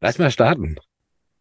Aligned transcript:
Lass 0.00 0.18
mal 0.18 0.30
starten. 0.30 0.76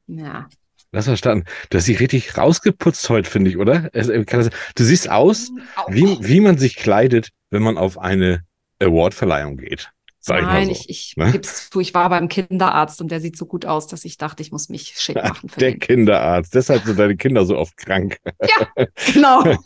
Ja. 0.07 0.47
Lass 0.91 1.07
mal 1.07 1.17
starten. 1.17 1.43
Du 1.69 1.77
hast 1.77 1.87
dich 1.87 1.99
richtig 1.99 2.37
rausgeputzt 2.37 3.09
heute, 3.09 3.29
finde 3.29 3.49
ich, 3.49 3.57
oder? 3.57 3.89
Du 3.91 4.83
siehst 4.83 5.09
aus, 5.09 5.51
wie, 5.87 6.17
wie 6.21 6.39
man 6.39 6.57
sich 6.57 6.75
kleidet, 6.77 7.29
wenn 7.49 7.63
man 7.63 7.77
auf 7.77 7.97
eine 7.97 8.43
Awardverleihung 8.81 9.57
geht. 9.57 9.91
Sag 10.19 10.41
Nein, 10.41 10.69
ich, 10.69 10.77
so. 10.79 10.83
ich, 10.87 11.11
ich 11.11 11.17
Ne? 11.17 11.31
gib's 11.33 11.69
zu, 11.69 11.79
ich 11.79 11.93
war 11.93 12.09
beim 12.09 12.29
Kinderarzt 12.29 12.99
und 12.99 13.11
der 13.11 13.19
sieht 13.19 13.37
so 13.37 13.45
gut 13.45 13.65
aus, 13.65 13.85
dass 13.87 14.05
ich 14.05 14.17
dachte, 14.17 14.41
ich 14.41 14.51
muss 14.51 14.69
mich 14.69 14.95
schick 14.97 15.15
machen 15.17 15.51
Der 15.59 15.71
den. 15.71 15.79
Kinderarzt. 15.79 16.55
Deshalb 16.55 16.83
sind 16.83 16.97
deine 16.97 17.15
Kinder 17.15 17.45
so 17.45 17.57
oft 17.57 17.77
krank. 17.77 18.17
Ja, 18.41 18.85
genau. 19.13 19.43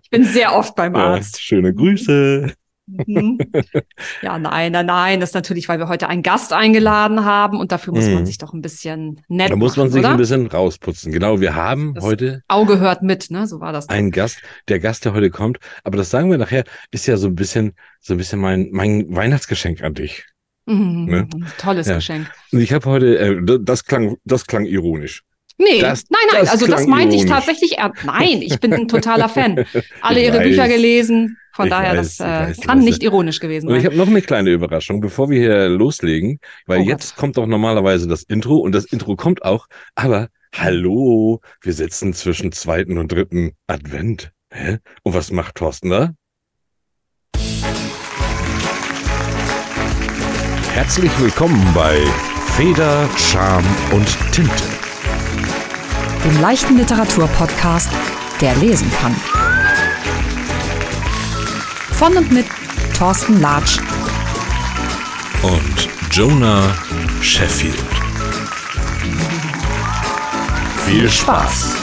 Ich 0.00 0.10
bin 0.10 0.24
sehr 0.24 0.56
oft 0.56 0.74
beim 0.74 0.94
Ja, 0.94 1.14
Arzt. 1.14 1.38
schöne 1.42 1.74
Grüße. 1.74 2.54
Mhm. 2.88 3.38
Ja, 4.22 4.38
nein, 4.38 4.72
nein, 4.72 4.86
nein. 4.86 5.20
Das 5.20 5.30
ist 5.30 5.34
natürlich, 5.34 5.68
weil 5.68 5.78
wir 5.78 5.88
heute 5.88 6.08
einen 6.08 6.22
Gast 6.22 6.52
eingeladen 6.52 7.24
haben 7.24 7.60
und 7.60 7.70
dafür 7.72 7.92
muss 7.92 8.06
Mhm. 8.06 8.14
man 8.14 8.26
sich 8.26 8.38
doch 8.38 8.52
ein 8.54 8.62
bisschen 8.62 9.20
nett 9.28 9.50
Da 9.50 9.56
muss 9.56 9.76
man 9.76 9.86
machen, 9.86 9.92
sich 9.92 10.00
oder? 10.00 10.10
ein 10.12 10.16
bisschen 10.16 10.46
rausputzen. 10.46 11.12
Genau, 11.12 11.40
wir 11.40 11.54
haben 11.54 11.94
Das- 11.94 12.04
heute 12.04 12.42
Auge 12.48 12.78
hört 12.80 13.02
mit, 13.02 13.30
ne? 13.30 13.46
So 13.46 13.60
war 13.60 13.72
das. 13.72 13.88
einen 13.88 14.10
Gast. 14.10 14.40
Der 14.68 14.80
Gast, 14.80 15.04
der 15.04 15.12
heute 15.12 15.30
kommt, 15.30 15.58
aber 15.84 15.96
das 15.98 16.10
sagen 16.10 16.30
wir 16.30 16.38
nachher, 16.38 16.64
ist 16.90 17.06
ja 17.06 17.16
so 17.16 17.26
ein 17.28 17.34
bisschen, 17.34 17.74
so 18.00 18.14
ein 18.14 18.16
bisschen 18.16 18.40
mein, 18.40 18.68
mein 18.72 19.04
Weihnachtsgeschenk 19.14 19.82
an 19.82 19.94
dich. 19.94 20.24
Mhm. 20.66 21.04
ne? 21.06 21.28
Tolles 21.58 21.88
Ja. 21.88 21.94
Geschenk. 21.96 22.30
Ich 22.50 22.72
habe 22.72 22.84
heute, 22.90 23.18
äh, 23.18 23.58
das 23.60 23.84
klang, 23.84 24.16
das 24.24 24.46
klang 24.46 24.66
ironisch. 24.66 25.22
Nee, 25.60 25.80
Das- 25.80 26.04
nein, 26.08 26.20
nein, 26.32 26.40
das 26.42 26.50
also 26.50 26.66
das 26.68 26.86
meinte 26.86 27.16
ich 27.16 27.26
tatsächlich 27.26 27.78
ernst. 27.78 28.04
Nein, 28.04 28.42
ich 28.42 28.60
bin 28.60 28.72
ein 28.72 28.86
totaler 28.86 29.28
Fan. 29.28 29.64
Alle 30.00 30.20
Ich 30.20 30.26
ihre 30.26 30.38
weiß. 30.38 30.44
Bücher 30.46 30.68
gelesen. 30.68 31.36
Von 31.52 31.68
daher, 31.68 31.96
weiß, 31.98 32.18
das 32.18 32.20
äh, 32.20 32.48
weiß, 32.50 32.60
kann 32.60 32.78
nicht 32.78 33.02
ironisch 33.02 33.40
gewesen 33.40 33.66
Und 33.68 33.74
ich 33.74 33.82
sein. 33.82 33.90
habe 33.90 33.96
noch 33.98 34.06
eine 34.06 34.22
kleine 34.22 34.50
Überraschung, 34.50 35.00
bevor 35.00 35.28
wir 35.28 35.40
hier 35.40 35.68
loslegen, 35.68 36.38
weil 36.66 36.78
Oh 36.78 36.82
Gott. 36.82 36.88
jetzt 36.90 37.16
kommt 37.16 37.36
doch 37.36 37.46
normalerweise 37.46 38.06
das 38.06 38.22
Intro 38.22 38.58
und 38.58 38.70
das 38.70 38.84
Intro 38.84 39.16
kommt 39.16 39.42
auch, 39.42 39.66
aber 39.96 40.28
hallo, 40.54 41.40
wir 41.60 41.72
sitzen 41.72 42.12
zwischen 42.14 42.52
zweiten 42.52 42.96
und 42.96 43.10
dritten 43.10 43.54
Advent. 43.66 44.30
Hä? 44.52 44.78
Und 45.02 45.14
was 45.14 45.32
macht 45.32 45.56
Thorsten 45.56 45.90
da? 45.90 46.10
Herzlich 50.72 51.10
willkommen 51.20 51.60
bei 51.74 51.98
Feder, 52.56 53.08
Charme 53.16 53.66
und 53.90 54.06
Tinte. 54.32 54.52
Dem 56.24 56.40
leichten 56.40 56.76
Literaturpodcast, 56.76 57.90
der 58.40 58.54
lesen 58.56 58.90
kann. 59.00 59.14
Von 61.92 62.16
und 62.16 62.30
mit 62.32 62.46
Thorsten 62.96 63.40
Latsch 63.40 63.78
und 65.42 65.88
Jonah 66.10 66.74
Sheffield. 67.20 67.74
Viel 70.86 71.08
Spaß! 71.08 71.76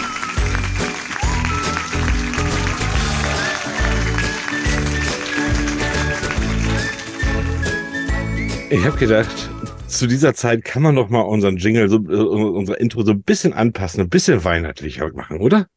Ich 8.70 8.86
habe 8.86 8.98
gedacht, 8.98 9.50
zu 9.98 10.08
dieser 10.08 10.34
Zeit 10.34 10.64
kann 10.64 10.82
man 10.82 10.96
doch 10.96 11.10
mal 11.10 11.22
unseren 11.22 11.58
Jingle, 11.58 11.90
so, 11.90 11.98
äh, 11.98 12.16
unser 12.16 12.80
Intro 12.80 13.04
so 13.04 13.12
ein 13.12 13.22
bisschen 13.22 13.54
anpassen, 13.54 14.02
ein 14.02 14.10
bisschen 14.10 14.44
weihnachtlicher 14.44 15.12
machen, 15.14 15.40
oder? 15.40 15.68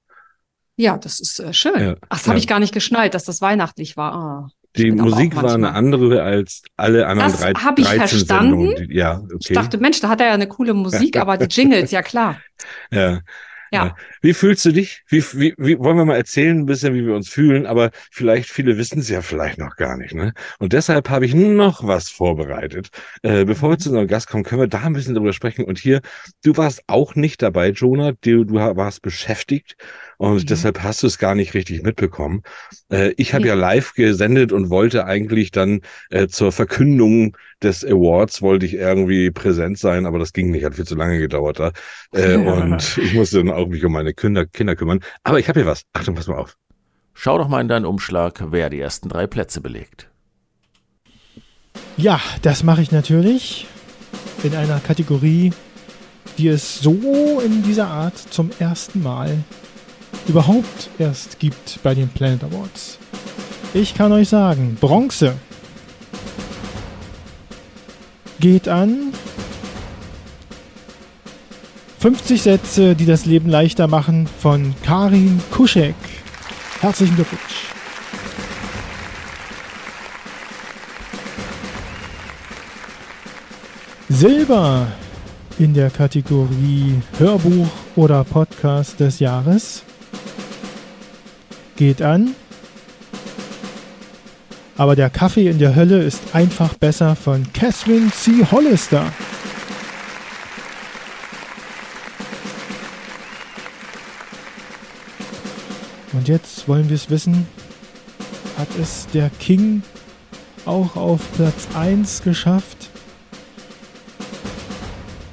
Ja, 0.76 0.96
das 0.96 1.20
ist 1.20 1.40
äh, 1.40 1.52
schön. 1.52 1.80
Ja, 1.80 1.94
Ach, 2.02 2.18
das 2.18 2.26
ja. 2.26 2.28
habe 2.28 2.38
ich 2.38 2.46
gar 2.46 2.60
nicht 2.60 2.72
geschnallt, 2.72 3.14
dass 3.14 3.24
das 3.24 3.40
weihnachtlich 3.40 3.96
war. 3.96 4.14
Ah. 4.14 4.48
Die 4.76 4.92
Musik 4.92 5.34
war 5.34 5.54
eine 5.54 5.72
andere 5.72 6.22
als 6.22 6.62
alle 6.76 7.06
anderen 7.06 7.32
Das 7.32 7.40
drei, 7.40 7.52
hab 7.52 7.78
ich 7.78 7.86
13 7.86 8.08
verstanden. 8.08 8.50
Sendungen. 8.50 8.88
Die, 8.88 8.94
ja, 8.94 9.18
okay. 9.18 9.36
Ich 9.40 9.48
dachte, 9.48 9.78
Mensch, 9.78 10.00
da 10.00 10.08
hat 10.08 10.20
er 10.20 10.28
ja 10.28 10.34
eine 10.34 10.46
coole 10.46 10.74
Musik, 10.74 11.16
aber 11.16 11.36
die 11.36 11.46
Jingles, 11.46 11.90
ja 11.90 12.02
klar. 12.02 12.40
Ja. 12.90 13.20
Ja. 13.72 13.94
Wie 14.22 14.32
fühlst 14.34 14.64
du 14.64 14.72
dich? 14.72 15.02
Wie, 15.08 15.22
wie, 15.34 15.54
wie 15.58 15.78
wollen 15.78 15.96
wir 15.96 16.04
mal 16.04 16.16
erzählen, 16.16 16.58
ein 16.58 16.66
bisschen, 16.66 16.94
wie 16.94 17.04
wir 17.06 17.14
uns 17.14 17.28
fühlen, 17.28 17.66
aber 17.66 17.90
vielleicht 18.10 18.48
viele 18.50 18.78
wissen 18.78 18.98
es 19.00 19.08
ja 19.08 19.20
vielleicht 19.22 19.58
noch 19.58 19.76
gar 19.76 19.96
nicht, 19.96 20.14
ne? 20.14 20.32
Und 20.58 20.72
deshalb 20.72 21.10
habe 21.10 21.26
ich 21.26 21.34
noch 21.34 21.86
was 21.86 22.08
vorbereitet. 22.10 22.88
Äh, 23.22 23.44
bevor 23.44 23.68
Mhm. 23.68 23.72
wir 23.72 23.78
zu 23.78 23.88
unserem 23.90 24.06
Gast 24.08 24.28
kommen, 24.28 24.44
können 24.44 24.60
wir 24.62 24.68
da 24.68 24.80
ein 24.82 24.92
bisschen 24.92 25.14
drüber 25.14 25.32
sprechen. 25.32 25.64
Und 25.64 25.78
hier, 25.78 26.00
du 26.44 26.56
warst 26.56 26.82
auch 26.86 27.14
nicht 27.14 27.42
dabei, 27.42 27.70
Jonah. 27.70 28.12
Du, 28.20 28.44
du 28.44 28.54
warst 28.54 29.02
beschäftigt 29.02 29.76
und 30.16 30.42
Mhm. 30.42 30.46
deshalb 30.46 30.82
hast 30.82 31.02
du 31.02 31.06
es 31.06 31.18
gar 31.18 31.34
nicht 31.34 31.54
richtig 31.54 31.82
mitbekommen. 31.82 32.42
Äh, 32.90 33.12
ich 33.16 33.34
habe 33.34 33.42
Nee. 33.42 33.48
ja 33.48 33.54
live 33.54 33.92
gesendet 33.94 34.52
und 34.52 34.70
wollte 34.70 35.04
eigentlich 35.04 35.50
dann 35.50 35.80
äh, 36.10 36.26
zur 36.28 36.52
Verkündung 36.52 37.36
des 37.62 37.84
Awards 37.84 38.40
wollte 38.40 38.66
ich 38.66 38.74
irgendwie 38.74 39.30
präsent 39.32 39.78
sein, 39.78 40.06
aber 40.06 40.18
das 40.20 40.32
ging 40.32 40.50
nicht, 40.52 40.64
hat 40.64 40.76
viel 40.76 40.84
zu 40.86 40.94
lange 40.94 41.18
gedauert 41.18 41.58
da. 41.58 41.72
Äh, 42.12 42.36
und 42.36 42.98
ich 43.02 43.14
musste 43.14 43.38
dann 43.38 43.50
auch 43.58 43.68
mich 43.68 43.84
um 43.84 43.92
meine 43.92 44.14
Kinder, 44.14 44.46
Kinder 44.46 44.76
kümmern. 44.76 45.00
Aber 45.24 45.38
ich 45.38 45.48
habe 45.48 45.60
hier 45.60 45.66
was. 45.68 45.82
Achtung, 45.92 46.14
pass 46.14 46.28
mal 46.28 46.38
auf. 46.38 46.56
Schau 47.14 47.36
doch 47.36 47.48
mal 47.48 47.60
in 47.60 47.68
deinen 47.68 47.84
Umschlag, 47.84 48.44
wer 48.52 48.70
die 48.70 48.80
ersten 48.80 49.08
drei 49.08 49.26
Plätze 49.26 49.60
belegt. 49.60 50.08
Ja, 51.96 52.20
das 52.42 52.62
mache 52.62 52.80
ich 52.80 52.92
natürlich 52.92 53.66
in 54.44 54.54
einer 54.54 54.78
Kategorie, 54.78 55.52
die 56.38 56.48
es 56.48 56.78
so 56.78 57.40
in 57.44 57.64
dieser 57.64 57.88
Art 57.88 58.16
zum 58.16 58.50
ersten 58.60 59.02
Mal 59.02 59.42
überhaupt 60.28 60.90
erst 60.98 61.40
gibt 61.40 61.80
bei 61.82 61.94
den 61.94 62.08
Planet 62.08 62.44
Awards. 62.44 62.98
Ich 63.74 63.94
kann 63.94 64.12
euch 64.12 64.28
sagen, 64.28 64.76
Bronze 64.80 65.34
geht 68.40 68.68
an 68.68 69.12
50 71.98 72.42
Sätze, 72.42 72.94
die 72.94 73.06
das 73.06 73.26
Leben 73.26 73.48
leichter 73.48 73.88
machen 73.88 74.28
von 74.40 74.72
Karin 74.84 75.40
Kuschek. 75.50 75.96
Herzlichen 76.80 77.16
Glückwunsch. 77.16 77.72
Silber 84.08 84.86
in 85.58 85.74
der 85.74 85.90
Kategorie 85.90 87.02
Hörbuch 87.18 87.68
oder 87.96 88.22
Podcast 88.22 89.00
des 89.00 89.18
Jahres 89.18 89.82
geht 91.74 92.00
an. 92.00 92.36
Aber 94.76 94.94
der 94.94 95.10
Kaffee 95.10 95.48
in 95.48 95.58
der 95.58 95.74
Hölle 95.74 96.00
ist 96.04 96.20
einfach 96.32 96.74
besser 96.74 97.16
von 97.16 97.52
Catherine 97.52 98.12
C. 98.12 98.46
Hollister. 98.52 99.12
Und 106.18 106.26
jetzt 106.26 106.66
wollen 106.66 106.88
wir 106.88 106.96
es 106.96 107.10
wissen. 107.10 107.46
Hat 108.58 108.66
es 108.82 109.06
der 109.14 109.30
King 109.38 109.82
auch 110.66 110.96
auf 110.96 111.20
Platz 111.36 111.68
1 111.78 112.22
geschafft? 112.22 112.90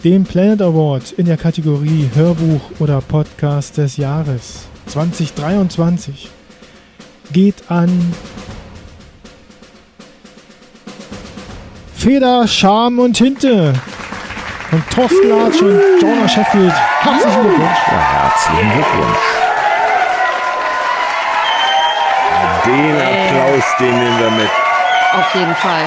Den 0.04 0.26
Planet 0.26 0.62
Award 0.62 1.12
in 1.14 1.26
der 1.26 1.38
Kategorie 1.38 2.12
Hörbuch 2.14 2.62
oder 2.78 3.02
Podcast 3.02 3.80
des 3.80 3.98
Jahres 3.98 4.68
2023 4.86 6.30
geht 7.34 7.64
an 7.70 8.14
Feder, 11.96 12.48
Charme 12.48 13.00
und 13.00 13.14
Tinte 13.14 13.74
von 14.70 14.84
Thorsten 14.92 15.30
Latsch 15.30 15.62
und 15.64 15.82
Jonah 16.00 16.30
Sheffield. 16.30 16.74
Herzlichen 17.00 17.42
Glückwunsch. 17.42 17.80
Ja, 17.88 18.30
herzlichen 18.30 18.72
Glückwunsch. 18.72 19.45
Den. 22.66 22.96
Applaus, 23.02 23.64
den 23.80 24.00
nehmen 24.00 24.20
wir 24.20 24.32
mit. 24.32 24.50
Auf 25.14 25.36
jeden 25.36 25.56
Fall. 25.56 25.84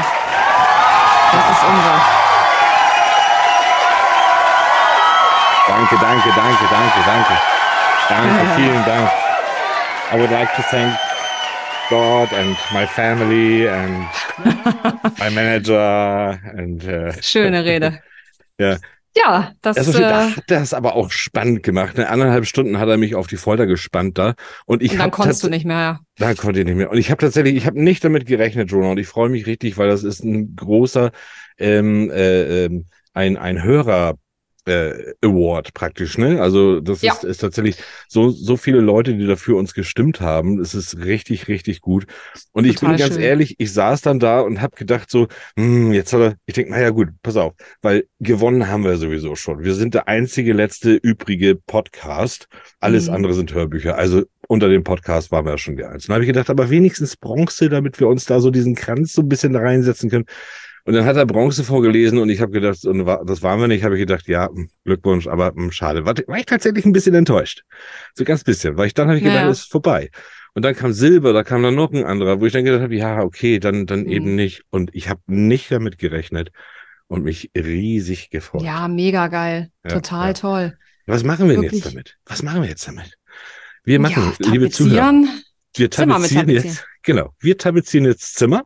Das 1.33 1.51
ist 1.51 1.65
unser. 1.65 2.01
Danke, 5.69 5.97
danke, 6.01 6.29
danke, 6.35 6.65
danke, 6.71 7.01
danke. 7.07 7.35
Danke, 8.09 8.47
vielen 8.57 8.85
Dank. 8.85 9.11
I 10.11 10.17
would 10.19 10.31
like 10.31 10.55
to 10.57 10.63
thank 10.71 10.95
God 11.91 12.33
and 12.33 12.57
my 12.73 12.87
family 12.87 13.67
and 13.69 14.07
my 15.19 15.29
manager 15.31 16.39
and 16.57 16.83
äh, 16.85 17.13
Schöne 17.23 17.65
Rede. 17.65 18.01
Ja. 18.61 18.77
Ja, 19.19 19.53
das, 19.63 19.77
Also, 19.79 19.99
äh, 19.99 20.03
da 20.03 20.37
hat 20.37 20.51
er 20.51 20.63
es 20.63 20.75
aber 20.75 20.95
auch 20.95 21.11
spannend 21.11 21.63
gemacht. 21.63 21.97
Ne? 21.97 22.09
Anderthalb 22.09 22.47
Stunden 22.47 22.79
hat 22.79 22.89
er 22.89 22.97
mich 22.97 23.15
auf 23.15 23.27
die 23.27 23.37
Folter 23.37 23.67
gespannt 23.67 24.19
da. 24.19 24.35
Und 24.67 24.83
ich 24.83 24.93
und 24.93 24.99
dann 24.99 25.11
konntest 25.11 25.43
du 25.43 25.49
nicht 25.49 25.65
mehr. 25.65 26.01
Da 26.17 26.35
konnte 26.35 26.61
ich 26.61 26.67
nicht 26.67 26.77
mehr. 26.77 26.91
Und 26.91 26.99
ich 26.99 27.11
habe 27.11 27.21
tatsächlich, 27.21 27.57
ich 27.57 27.67
habe 27.67 27.83
nicht 27.83 28.05
damit 28.05 28.27
gerechnet, 28.27 28.71
Jonah, 28.71 28.91
und 28.91 28.99
ich 28.99 29.07
freue 29.07 29.29
mich 29.29 29.47
richtig, 29.47 29.79
weil 29.79 29.89
das 29.89 30.05
ist 30.05 30.25
ein 30.25 30.57
großer, 30.57 31.11
ähm, 31.59 32.11
äh, 32.11 32.65
ähm, 32.65 32.87
ein, 33.13 33.37
ein 33.37 33.63
Hörer. 33.63 34.17
Äh, 34.69 35.15
Award 35.23 35.75
praktisch, 35.75 36.19
ne? 36.19 36.41
Also 36.41 36.81
das 36.81 37.03
Ja. 37.03 37.13
ist, 37.15 37.25
ist 37.25 37.39
tatsächlich 37.39 37.77
so, 38.09 38.31
so 38.31 38.57
viele 38.57 38.81
Leute, 38.81 39.15
die 39.15 39.27
dafür 39.27 39.57
uns 39.57 39.75
gestimmt 39.75 40.21
haben. 40.21 40.61
Es 40.61 40.75
ist 40.75 40.99
richtig, 40.99 41.49
richtig 41.49 41.81
gut. 41.81 42.07
Und 42.53 42.65
ich 42.67 42.77
Total 42.77 42.91
bin 42.91 42.99
ganz 42.99 43.15
schön. 43.15 43.23
ehrlich, 43.23 43.55
ich 43.59 43.73
saß 43.73 44.03
dann 44.03 44.19
da 44.21 44.41
und 44.41 44.61
habe 44.61 44.77
gedacht 44.77 45.11
so, 45.11 45.29
hm, 45.57 45.93
jetzt 45.93 46.13
hat 46.13 46.21
er, 46.21 46.35
ich 46.47 46.55
denke, 46.55 46.71
naja 46.73 46.91
gut, 46.91 47.09
pass 47.23 47.37
auf, 47.37 47.55
weil 47.83 48.07
gewonnen 48.21 48.69
haben 48.69 48.85
wir 48.85 48.97
sowieso 48.97 49.35
schon. 49.37 49.63
Wir 49.65 49.75
sind 49.75 49.95
der 49.95 50.09
einzige 50.09 50.53
letzte 50.53 50.95
übrige 50.95 51.57
Podcast. 51.57 52.49
Alles 52.81 53.09
Mhm. 53.09 53.15
andere 53.15 53.35
sind 53.35 53.53
Hörbücher. 53.55 53.97
Also 53.97 54.25
unter 54.49 54.69
dem 54.69 54.83
Podcast 54.85 55.31
waren 55.31 55.45
wir 55.45 55.53
ja 55.53 55.59
schon 55.59 55.77
die 55.77 55.85
Einzigen. 55.85 56.09
Da 56.11 56.15
habe 56.15 56.25
ich 56.25 56.29
gedacht, 56.29 56.51
aber 56.51 56.71
wenigstens 56.71 57.17
Bronze, 57.17 57.69
damit 57.69 58.01
wir 58.01 58.09
uns 58.09 58.25
da 58.25 58.41
so 58.41 58.51
diesen 58.51 58.75
Kranz 58.75 59.13
so 59.13 59.23
ein 59.23 59.29
bisschen 59.29 59.55
reinsetzen 59.55 60.11
können. 60.11 60.25
Und 60.89 60.95
dann 60.95 61.05
hat 61.05 61.17
er 61.17 61.27
Bronze 61.27 61.65
vorgelesen 61.65 62.17
und 62.17 62.31
ich 62.31 62.41
habe 62.41 62.51
gedacht, 62.51 62.83
und 62.87 63.05
das 63.05 63.43
waren 63.43 63.61
wir 63.61 63.69
nicht, 63.69 63.85
habe 63.85 63.97
ich 63.97 64.01
gedacht, 64.01 64.27
ja, 64.27 64.49
hm, 64.49 64.71
Glückwunsch, 64.87 65.27
aber 65.27 65.53
hm, 65.55 65.71
schade. 65.71 66.07
War, 66.07 66.15
war 66.27 66.39
ich 66.39 66.47
tatsächlich 66.47 66.87
ein 66.87 66.93
bisschen 66.95 67.15
enttäuscht. 67.15 67.63
So 68.15 68.25
ganz 68.25 68.43
bisschen, 68.43 68.79
weil 68.79 68.87
ich 68.87 68.95
dann 68.95 69.07
habe 69.09 69.19
ich 69.19 69.23
gedacht, 69.23 69.43
Ja. 69.45 69.51
ist 69.51 69.71
vorbei. 69.71 70.09
Und 70.55 70.65
dann 70.65 70.75
kam 70.75 70.95
Silber, 70.95 71.35
da 71.35 71.45
kam 71.45 71.63
dann 71.63 71.75
noch 71.75 71.93
ein 71.93 72.05
anderer, 72.05 72.41
wo 72.41 72.47
ich 72.47 72.55
dann 72.55 72.65
gedacht 72.65 72.81
habe, 72.81 72.95
ja, 72.97 73.21
okay, 73.21 73.59
dann, 73.59 73.85
dann 73.85 74.05
Mhm. 74.05 74.09
eben 74.09 74.35
nicht. 74.35 74.63
Und 74.71 74.89
ich 74.95 75.11
habe 75.11 75.21
nicht 75.27 75.71
damit 75.71 75.99
gerechnet 75.99 76.53
und 77.07 77.23
mich 77.23 77.51
riesig 77.55 78.31
gefreut. 78.31 78.63
Ja, 78.63 78.89
mega 78.89 79.27
geil. 79.29 79.69
Ja, 79.85 79.91
Total 79.91 80.29
ja. 80.29 80.33
toll. 80.33 80.79
Was 81.05 81.23
machen 81.23 81.49
wir 81.49 81.57
denn 81.57 81.65
Wirklich. 81.65 81.85
jetzt 81.85 81.93
damit? 81.93 82.17
Was 82.25 82.43
machen 82.43 82.63
wir 82.63 82.69
jetzt 82.71 82.89
damit? 82.89 83.19
Wir 83.85 84.01
machen, 84.01 84.33
ja, 84.41 84.51
liebe 84.53 84.71
Zuhörer, 84.71 85.23
wir 85.77 85.91
tapezieren 85.91 86.49
jetzt, 86.49 86.87
genau, 87.03 87.35
wir 87.41 87.59
tapezieren 87.59 88.07
jetzt 88.07 88.37
Zimmer. 88.37 88.63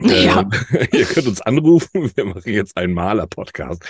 Ja. 0.00 0.40
Ähm, 0.40 0.50
ihr 0.92 1.04
könnt 1.04 1.26
uns 1.26 1.40
anrufen, 1.40 2.10
wir 2.14 2.24
machen 2.24 2.52
jetzt 2.52 2.76
einen 2.76 2.94
Maler-Podcast. 2.94 3.84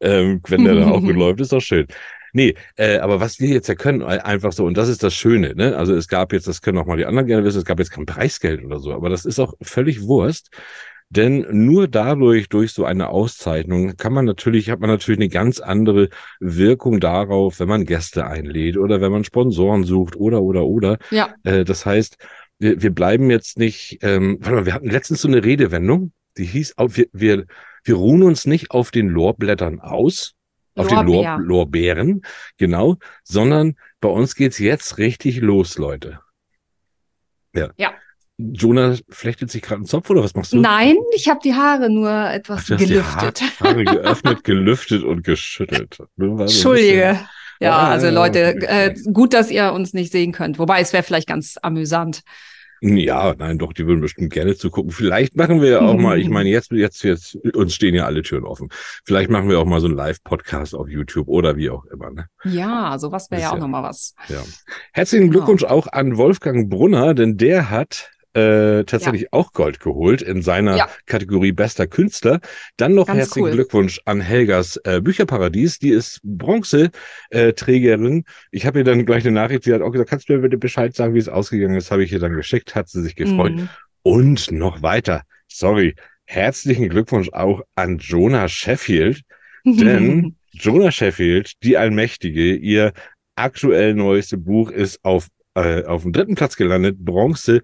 Ähm, 0.00 0.40
wenn 0.48 0.64
der 0.64 0.74
dann 0.74 0.92
auch 0.92 1.00
gut 1.00 1.16
läuft, 1.16 1.40
ist 1.40 1.52
doch 1.52 1.60
schön. 1.60 1.86
Nee, 2.32 2.54
äh, 2.76 2.98
aber 2.98 3.18
was 3.18 3.40
wir 3.40 3.48
jetzt 3.48 3.68
ja 3.68 3.74
können, 3.74 4.02
einfach 4.02 4.52
so, 4.52 4.66
und 4.66 4.76
das 4.76 4.90
ist 4.90 5.02
das 5.02 5.14
Schöne, 5.14 5.54
ne? 5.54 5.74
Also 5.74 5.94
es 5.94 6.06
gab 6.06 6.34
jetzt, 6.34 6.46
das 6.46 6.60
können 6.60 6.76
auch 6.76 6.84
mal 6.84 6.98
die 6.98 7.06
anderen 7.06 7.26
gerne 7.26 7.44
wissen, 7.44 7.58
es 7.58 7.64
gab 7.64 7.78
jetzt 7.78 7.92
kein 7.92 8.04
Preisgeld 8.04 8.62
oder 8.62 8.78
so, 8.78 8.92
aber 8.92 9.08
das 9.08 9.24
ist 9.24 9.38
auch 9.38 9.54
völlig 9.62 10.02
Wurst. 10.02 10.50
Denn 11.08 11.46
nur 11.50 11.86
dadurch, 11.86 12.48
durch 12.48 12.72
so 12.72 12.84
eine 12.84 13.08
Auszeichnung, 13.08 13.96
kann 13.96 14.12
man 14.12 14.24
natürlich, 14.24 14.70
hat 14.70 14.80
man 14.80 14.90
natürlich 14.90 15.20
eine 15.20 15.28
ganz 15.28 15.60
andere 15.60 16.08
Wirkung 16.40 16.98
darauf, 16.98 17.60
wenn 17.60 17.68
man 17.68 17.86
Gäste 17.86 18.26
einlädt 18.26 18.76
oder 18.76 19.00
wenn 19.00 19.12
man 19.12 19.22
Sponsoren 19.22 19.84
sucht 19.84 20.16
oder 20.16 20.42
oder 20.42 20.64
oder. 20.66 20.98
Ja. 21.10 21.32
Äh, 21.44 21.64
das 21.64 21.86
heißt, 21.86 22.18
wir, 22.58 22.82
wir 22.82 22.90
bleiben 22.90 23.30
jetzt 23.30 23.58
nicht, 23.58 23.98
ähm, 24.02 24.38
warte 24.40 24.56
mal, 24.56 24.66
wir 24.66 24.74
hatten 24.74 24.90
letztens 24.90 25.20
so 25.22 25.28
eine 25.28 25.44
Redewendung, 25.44 26.12
die 26.38 26.44
hieß, 26.44 26.74
wir, 26.78 27.06
wir, 27.12 27.46
wir 27.84 27.94
ruhen 27.94 28.22
uns 28.22 28.46
nicht 28.46 28.70
auf 28.70 28.90
den 28.90 29.08
Lorblättern 29.08 29.80
aus, 29.80 30.34
auf 30.74 30.88
den 30.88 30.96
Lor 31.06 31.06
Lorbeer. 31.06 31.38
Lorbeeren, 31.38 32.22
genau, 32.58 32.96
sondern 33.24 33.76
bei 34.00 34.08
uns 34.08 34.34
geht's 34.34 34.58
jetzt 34.58 34.98
richtig 34.98 35.40
los, 35.40 35.78
Leute. 35.78 36.20
Ja. 37.54 37.70
Ja. 37.78 37.92
Jonah 38.38 38.94
flechtet 39.08 39.50
sich 39.50 39.62
gerade 39.62 39.76
einen 39.76 39.86
Zopf 39.86 40.10
oder 40.10 40.22
was 40.22 40.34
machst 40.34 40.52
du? 40.52 40.60
Nein, 40.60 40.96
ich 41.14 41.30
habe 41.30 41.40
die 41.42 41.54
Haare 41.54 41.88
nur 41.88 42.10
Ach, 42.10 42.34
etwas 42.34 42.66
die 42.66 42.76
gelüftet. 42.76 43.40
Haar- 43.40 43.68
Haare 43.70 43.84
geöffnet, 43.84 44.44
gelüftet 44.44 45.04
und 45.04 45.24
geschüttelt. 45.24 45.98
Entschuldige. 46.18 47.18
Ja, 47.60 47.72
Ah, 47.76 47.88
also 47.90 48.10
Leute, 48.10 48.54
okay. 48.56 48.88
äh, 48.88 48.94
gut, 49.12 49.32
dass 49.34 49.50
ihr 49.50 49.72
uns 49.72 49.94
nicht 49.94 50.12
sehen 50.12 50.32
könnt. 50.32 50.58
Wobei 50.58 50.80
es 50.80 50.92
wäre 50.92 51.02
vielleicht 51.02 51.28
ganz 51.28 51.56
amüsant. 51.62 52.22
Ja, 52.82 53.34
nein, 53.38 53.56
doch, 53.56 53.72
die 53.72 53.86
würden 53.86 54.02
bestimmt 54.02 54.30
gerne 54.34 54.54
zugucken. 54.54 54.90
Vielleicht 54.92 55.34
machen 55.34 55.62
wir 55.62 55.70
ja 55.70 55.80
auch 55.80 55.96
mal, 55.96 56.20
ich 56.20 56.28
meine, 56.28 56.50
jetzt, 56.50 56.70
jetzt, 56.72 57.02
jetzt, 57.04 57.34
uns 57.54 57.74
stehen 57.74 57.94
ja 57.94 58.04
alle 58.04 58.20
Türen 58.22 58.44
offen. 58.44 58.68
Vielleicht 59.04 59.30
machen 59.30 59.48
wir 59.48 59.58
auch 59.58 59.64
mal 59.64 59.80
so 59.80 59.86
einen 59.86 59.96
Live-Podcast 59.96 60.74
auf 60.74 60.86
YouTube 60.86 61.26
oder 61.28 61.56
wie 61.56 61.70
auch 61.70 61.86
immer. 61.86 62.10
Ne? 62.10 62.26
Ja, 62.44 62.98
sowas 62.98 63.30
wäre 63.30 63.40
ja 63.40 63.48
auch 63.48 63.54
ja- 63.54 63.60
nochmal 63.60 63.82
was. 63.82 64.14
Ja. 64.28 64.42
Herzlichen 64.92 65.30
Genau. 65.30 65.38
Glückwunsch 65.46 65.64
auch 65.64 65.86
an 65.86 66.18
Wolfgang 66.18 66.68
Brunner, 66.68 67.14
denn 67.14 67.38
der 67.38 67.70
hat 67.70 68.10
äh, 68.36 68.84
tatsächlich 68.84 69.32
auch 69.32 69.52
Gold 69.52 69.80
geholt 69.80 70.20
in 70.20 70.42
seiner 70.42 70.76
Ja. 70.76 70.88
Kategorie 71.06 71.52
Bester 71.52 71.86
Künstler. 71.86 72.40
Dann 72.76 72.94
noch 72.94 73.06
Ganz 73.06 73.20
herzlichen 73.20 73.48
cool. 73.48 73.54
Glückwunsch 73.54 74.00
an 74.04 74.20
Helgas 74.20 74.78
äh, 74.84 75.00
Bücherparadies. 75.00 75.78
Die 75.78 75.90
ist 75.90 76.20
Bronze-Trägerin. 76.22 78.24
Ich 78.50 78.66
habe 78.66 78.80
ihr 78.80 78.84
dann 78.84 79.06
gleich 79.06 79.24
eine 79.24 79.32
Nachricht, 79.32 79.64
sie 79.64 79.72
hat 79.72 79.82
auch 79.82 79.90
gesagt, 79.90 80.10
kannst 80.10 80.28
du 80.28 80.34
mir 80.34 80.40
bitte 80.40 80.58
Bescheid 80.58 80.94
sagen, 80.94 81.14
wie 81.14 81.18
es 81.18 81.28
ausgegangen 81.28 81.76
ist? 81.76 81.90
Habe 81.90 82.04
ich 82.04 82.12
ihr 82.12 82.18
dann 82.18 82.34
geschickt, 82.34 82.74
hat 82.74 82.88
sie 82.88 83.02
sich 83.02 83.16
gefreut. 83.16 83.54
Mhm. 83.54 83.68
Und 84.02 84.52
noch 84.52 84.82
weiter, 84.82 85.22
sorry, 85.48 85.94
herzlichen 86.26 86.88
Glückwunsch 86.88 87.30
auch 87.32 87.62
an 87.74 87.98
Jonah 87.98 88.48
Sheffield. 88.48 89.22
Denn 89.64 90.36
Jonah 90.52 90.92
Sheffield, 90.92 91.52
die 91.62 91.76
Allmächtige, 91.76 92.54
ihr 92.54 92.92
aktuell 93.34 93.94
neueste 93.94 94.38
Buch 94.38 94.70
ist 94.70 95.04
auf, 95.04 95.28
äh, 95.54 95.84
auf 95.84 96.02
dem 96.02 96.12
dritten 96.12 96.34
Platz 96.34 96.56
gelandet. 96.56 96.98
Bronze. 96.98 97.62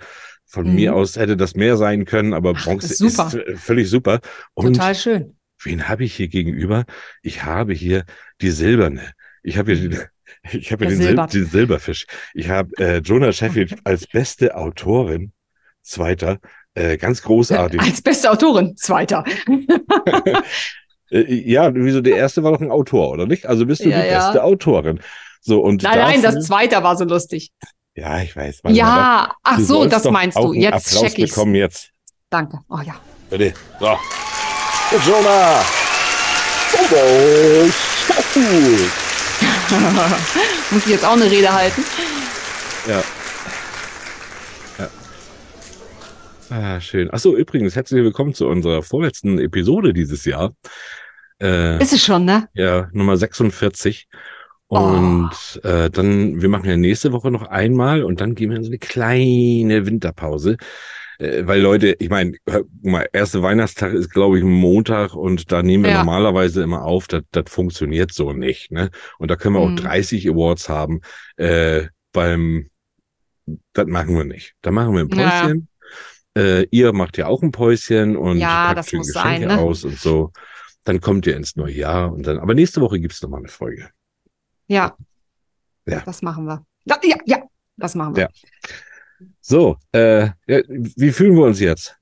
Von 0.53 0.67
Mhm. 0.69 0.75
mir 0.75 0.95
aus 0.95 1.17
hätte 1.17 1.37
das 1.39 1.55
mehr 1.57 1.79
sein 1.79 2.05
können, 2.05 2.35
aber 2.35 2.53
Ach, 2.55 2.63
Bronze 2.65 2.87
ist 2.93 2.99
super. 2.99 3.27
ist 3.29 3.35
äh, 3.35 3.57
völlig 3.57 3.89
super. 3.89 4.21
Und 4.53 4.75
Total 4.75 4.95
schön. 4.95 5.37
wen 5.65 5.89
habe 5.89 6.05
ich 6.05 6.15
hier 6.15 6.29
gegenüber? 6.29 6.85
Ich 7.23 7.45
habe 7.45 7.73
hier 7.73 8.05
die 8.43 8.51
silberne. 8.51 9.13
Ich 9.43 9.57
habe 9.57 9.73
hier 9.75 9.89
den, 9.89 10.01
ich 10.53 10.71
habe 10.71 10.87
den, 10.87 10.97
Sil 11.01 11.07
Silbert. 11.07 11.33
den 11.33 11.47
Silberfisch. 11.47 12.07
Ich 12.35 12.51
habe 12.51 12.71
äh, 12.79 12.99
Jonah 12.99 13.33
Sheffield 13.33 13.77
als 13.85 14.07
beste 14.07 14.55
Autorin, 14.55 15.33
zweiter, 15.81 16.39
äh, 16.75 16.99
ganz 16.99 17.23
großartig. 17.23 17.81
Als 17.81 18.03
beste 18.03 18.31
Autorin, 18.31 18.77
zweiter. 18.77 19.25
Äh, 21.11 21.51
ja, 21.51 21.75
wieso 21.75 22.01
der 22.01 22.17
erste 22.17 22.43
war 22.43 22.53
doch 22.53 22.61
ein 22.63 22.71
Autor, 22.71 23.11
oder 23.11 23.27
nicht? 23.27 23.45
Also 23.47 23.67
bist 23.67 23.85
du 23.85 23.91
Ja, 23.91 24.01
die 24.03 24.09
ja. 24.09 24.25
beste 24.27 24.43
Autorin. 24.43 25.01
So 25.43 25.61
und 25.61 25.83
Nein, 25.83 25.99
nein, 25.99 26.23
dafür- 26.23 26.37
das 26.39 26.47
zweite 26.47 26.83
war 26.83 26.97
so 26.97 27.05
lustig. 27.05 27.51
Ja, 27.95 28.23
ich 28.23 28.35
weiß. 28.35 28.61
Warte 28.63 28.75
mal, 28.75 28.79
Ja, 28.79 29.35
ach 29.43 29.57
du 29.57 29.65
so, 29.65 29.85
das 29.87 30.05
meinst 30.05 30.39
du. 30.39 30.53
Jetzt 30.55 30.87
Applaus 30.89 31.03
check 31.03 31.19
ich's. 31.19 31.35
bekommen 31.35 31.55
jetzt. 31.55 31.91
Danke. 32.31 32.59
Oh 32.69 32.81
ja. 32.85 32.95
Bitte. 33.29 33.53
So. 33.79 33.87
Jonah. 35.07 35.61
Oh. 36.75 37.69
Muss 40.71 40.85
ich 40.87 40.93
jetzt 40.93 41.05
auch 41.05 41.13
eine 41.13 41.31
Rede 41.31 41.53
halten? 41.53 41.85
Ja. 42.89 43.03
ja. 44.79 44.89
Ah, 46.51 46.81
schön. 46.81 47.11
Ach 47.13 47.19
so, 47.19 47.37
übrigens, 47.37 47.77
herzlich 47.77 48.03
willkommen 48.03 48.33
zu 48.35 48.49
unserer 48.49 48.83
vorletzten 48.83 49.39
Episode 49.39 49.93
dieses 49.93 50.25
Jahr. 50.25 50.55
Äh, 51.43 51.83
Ist 51.83 51.93
es 51.93 52.03
schon, 52.05 52.25
ne? 52.25 52.49
Ja, 52.55 52.89
Nummer 52.93 53.17
46. 53.17 54.09
Oh. 54.75 54.79
Und 54.79 55.61
äh, 55.65 55.91
dann, 55.91 56.41
wir 56.41 56.49
machen 56.49 56.65
ja 56.69 56.77
nächste 56.79 57.13
Woche 57.13 57.31
noch 57.31 57.43
einmal 57.43 58.03
und 58.05 58.23
dann 58.23 58.35
gehen 58.35 58.49
wir 58.51 58.57
in 58.57 58.65
so 58.65 58.71
eine 58.71 58.79
kleine 58.79 59.85
Winterpause. 59.87 60.57
Äh, 61.19 61.47
weil 61.47 61.61
Leute, 61.61 61.95
ich 61.99 62.09
meine, 62.09 62.37
mal, 62.81 63.07
erste 63.13 63.43
Weihnachtstag 63.43 63.93
ist, 63.93 64.09
glaube 64.11 64.39
ich, 64.39 64.45
Montag 64.45 65.15
und 65.15 65.53
da 65.53 65.63
nehmen 65.63 65.85
wir 65.85 65.91
Ja. 65.91 65.99
normalerweise 65.99 66.63
immer 66.63 66.85
auf, 66.85 67.07
das, 67.07 67.23
das 67.33 67.45
funktioniert 67.49 68.13
so 68.13 68.33
nicht. 68.33 68.71
Ne? 68.73 68.89
Und 69.19 69.31
da 69.31 69.37
können 69.37 69.57
wir 69.57 69.61
Mhm. 69.69 69.75
auch 69.77 69.81
30 69.83 70.27
Awards 70.31 70.71
haben. 70.71 71.01
Äh, 71.37 71.89
beim, 72.15 72.71
das 73.75 73.87
machen 73.89 74.17
wir 74.17 74.25
nicht. 74.25 74.55
Da 74.63 74.71
machen 74.71 74.95
wir 74.95 75.01
ein 75.03 75.09
Ja. 75.11 75.43
Päuschen. 75.43 75.69
Äh, 76.35 76.63
ihr 76.71 76.95
macht 76.95 77.19
ja 77.19 77.27
auch 77.27 77.43
ein 77.43 77.53
Päuschen 77.53 78.17
und 78.17 78.39
Ja, 78.39 78.73
packt 78.73 78.89
schön 78.89 78.99
muss 79.01 79.13
Geschenke 79.13 79.49
sein, 79.49 79.57
ne? 79.57 79.63
aus 79.63 79.85
und 79.85 79.99
so. 79.99 80.33
Dann 80.85 81.03
kommt 81.03 81.27
ihr 81.27 81.37
ins 81.37 81.57
neue 81.57 81.75
Jahr 81.75 82.11
und 82.11 82.27
dann, 82.27 82.39
aber 82.39 82.55
nächste 82.55 82.81
Woche 82.81 82.99
gibt's 83.01 83.21
noch 83.21 83.29
mal 83.29 83.37
eine 83.37 83.49
Folge. 83.49 83.91
Ja. 84.69 84.97
Ja. 85.87 86.01
Das 86.05 86.23
machen 86.23 86.47
wir. 86.47 86.65
Ja, 86.85 86.99
ja, 87.05 87.17
ja. 87.27 87.43
Das 87.77 87.95
machen 87.95 88.17
wir. 88.17 88.23
Ja. 88.23 88.29
So, 89.41 89.77
äh, 89.93 90.31
wie 90.47 91.13
fühlen 91.13 91.35
wir 91.37 91.45
uns 91.45 91.61
jetzt? 91.61 91.97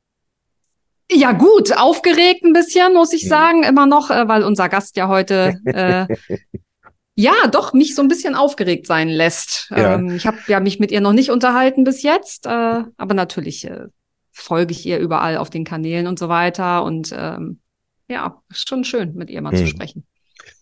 Ja, 1.13 1.33
gut, 1.33 1.77
aufgeregt 1.77 2.45
ein 2.45 2.53
bisschen, 2.53 2.93
muss 2.95 3.13
ich 3.13 3.25
Mhm. 3.25 3.29
sagen, 3.29 3.63
immer 3.65 3.87
noch, 3.87 4.11
äh, 4.11 4.29
weil 4.29 4.45
unser 4.45 4.69
Gast 4.69 4.97
ja 4.97 5.09
heute 5.09 5.59
äh, 5.65 6.07
ja 7.15 7.33
doch 7.51 7.73
mich 7.73 7.95
so 7.95 8.03
ein 8.03 8.09
bisschen 8.09 8.35
aufgeregt 8.35 8.87
sein 8.87 9.09
lässt. 9.09 9.69
Ja. 9.71 9.95
Ähm, 9.95 10.15
ich 10.15 10.27
habe 10.27 10.39
ja 10.47 10.61
mich 10.61 10.79
mit 10.79 10.93
ihr 10.93 11.01
noch 11.01 11.13
nicht 11.13 11.31
unterhalten 11.31 11.85
bis 11.85 12.03
jetzt, 12.03 12.47
äh, 12.47 12.85
aber 12.97 13.15
natürlich 13.15 13.65
äh, 13.67 13.87
folge 14.33 14.73
ich 14.73 14.87
ihr 14.87 14.99
überall 14.99 15.37
auf 15.37 15.51
den 15.51 15.65
Kanälen 15.65 16.07
und 16.07 16.19
so 16.19 16.29
weiter. 16.29 16.85
Und 16.85 17.13
ähm, 17.17 17.61
ja, 18.09 18.41
ist 18.51 18.69
schon 18.69 18.85
schön, 18.85 19.15
mit 19.15 19.31
ihr 19.31 19.43
mal 19.43 19.55
zu 19.55 19.63
Mhm. 19.65 19.67
sprechen. 19.69 20.07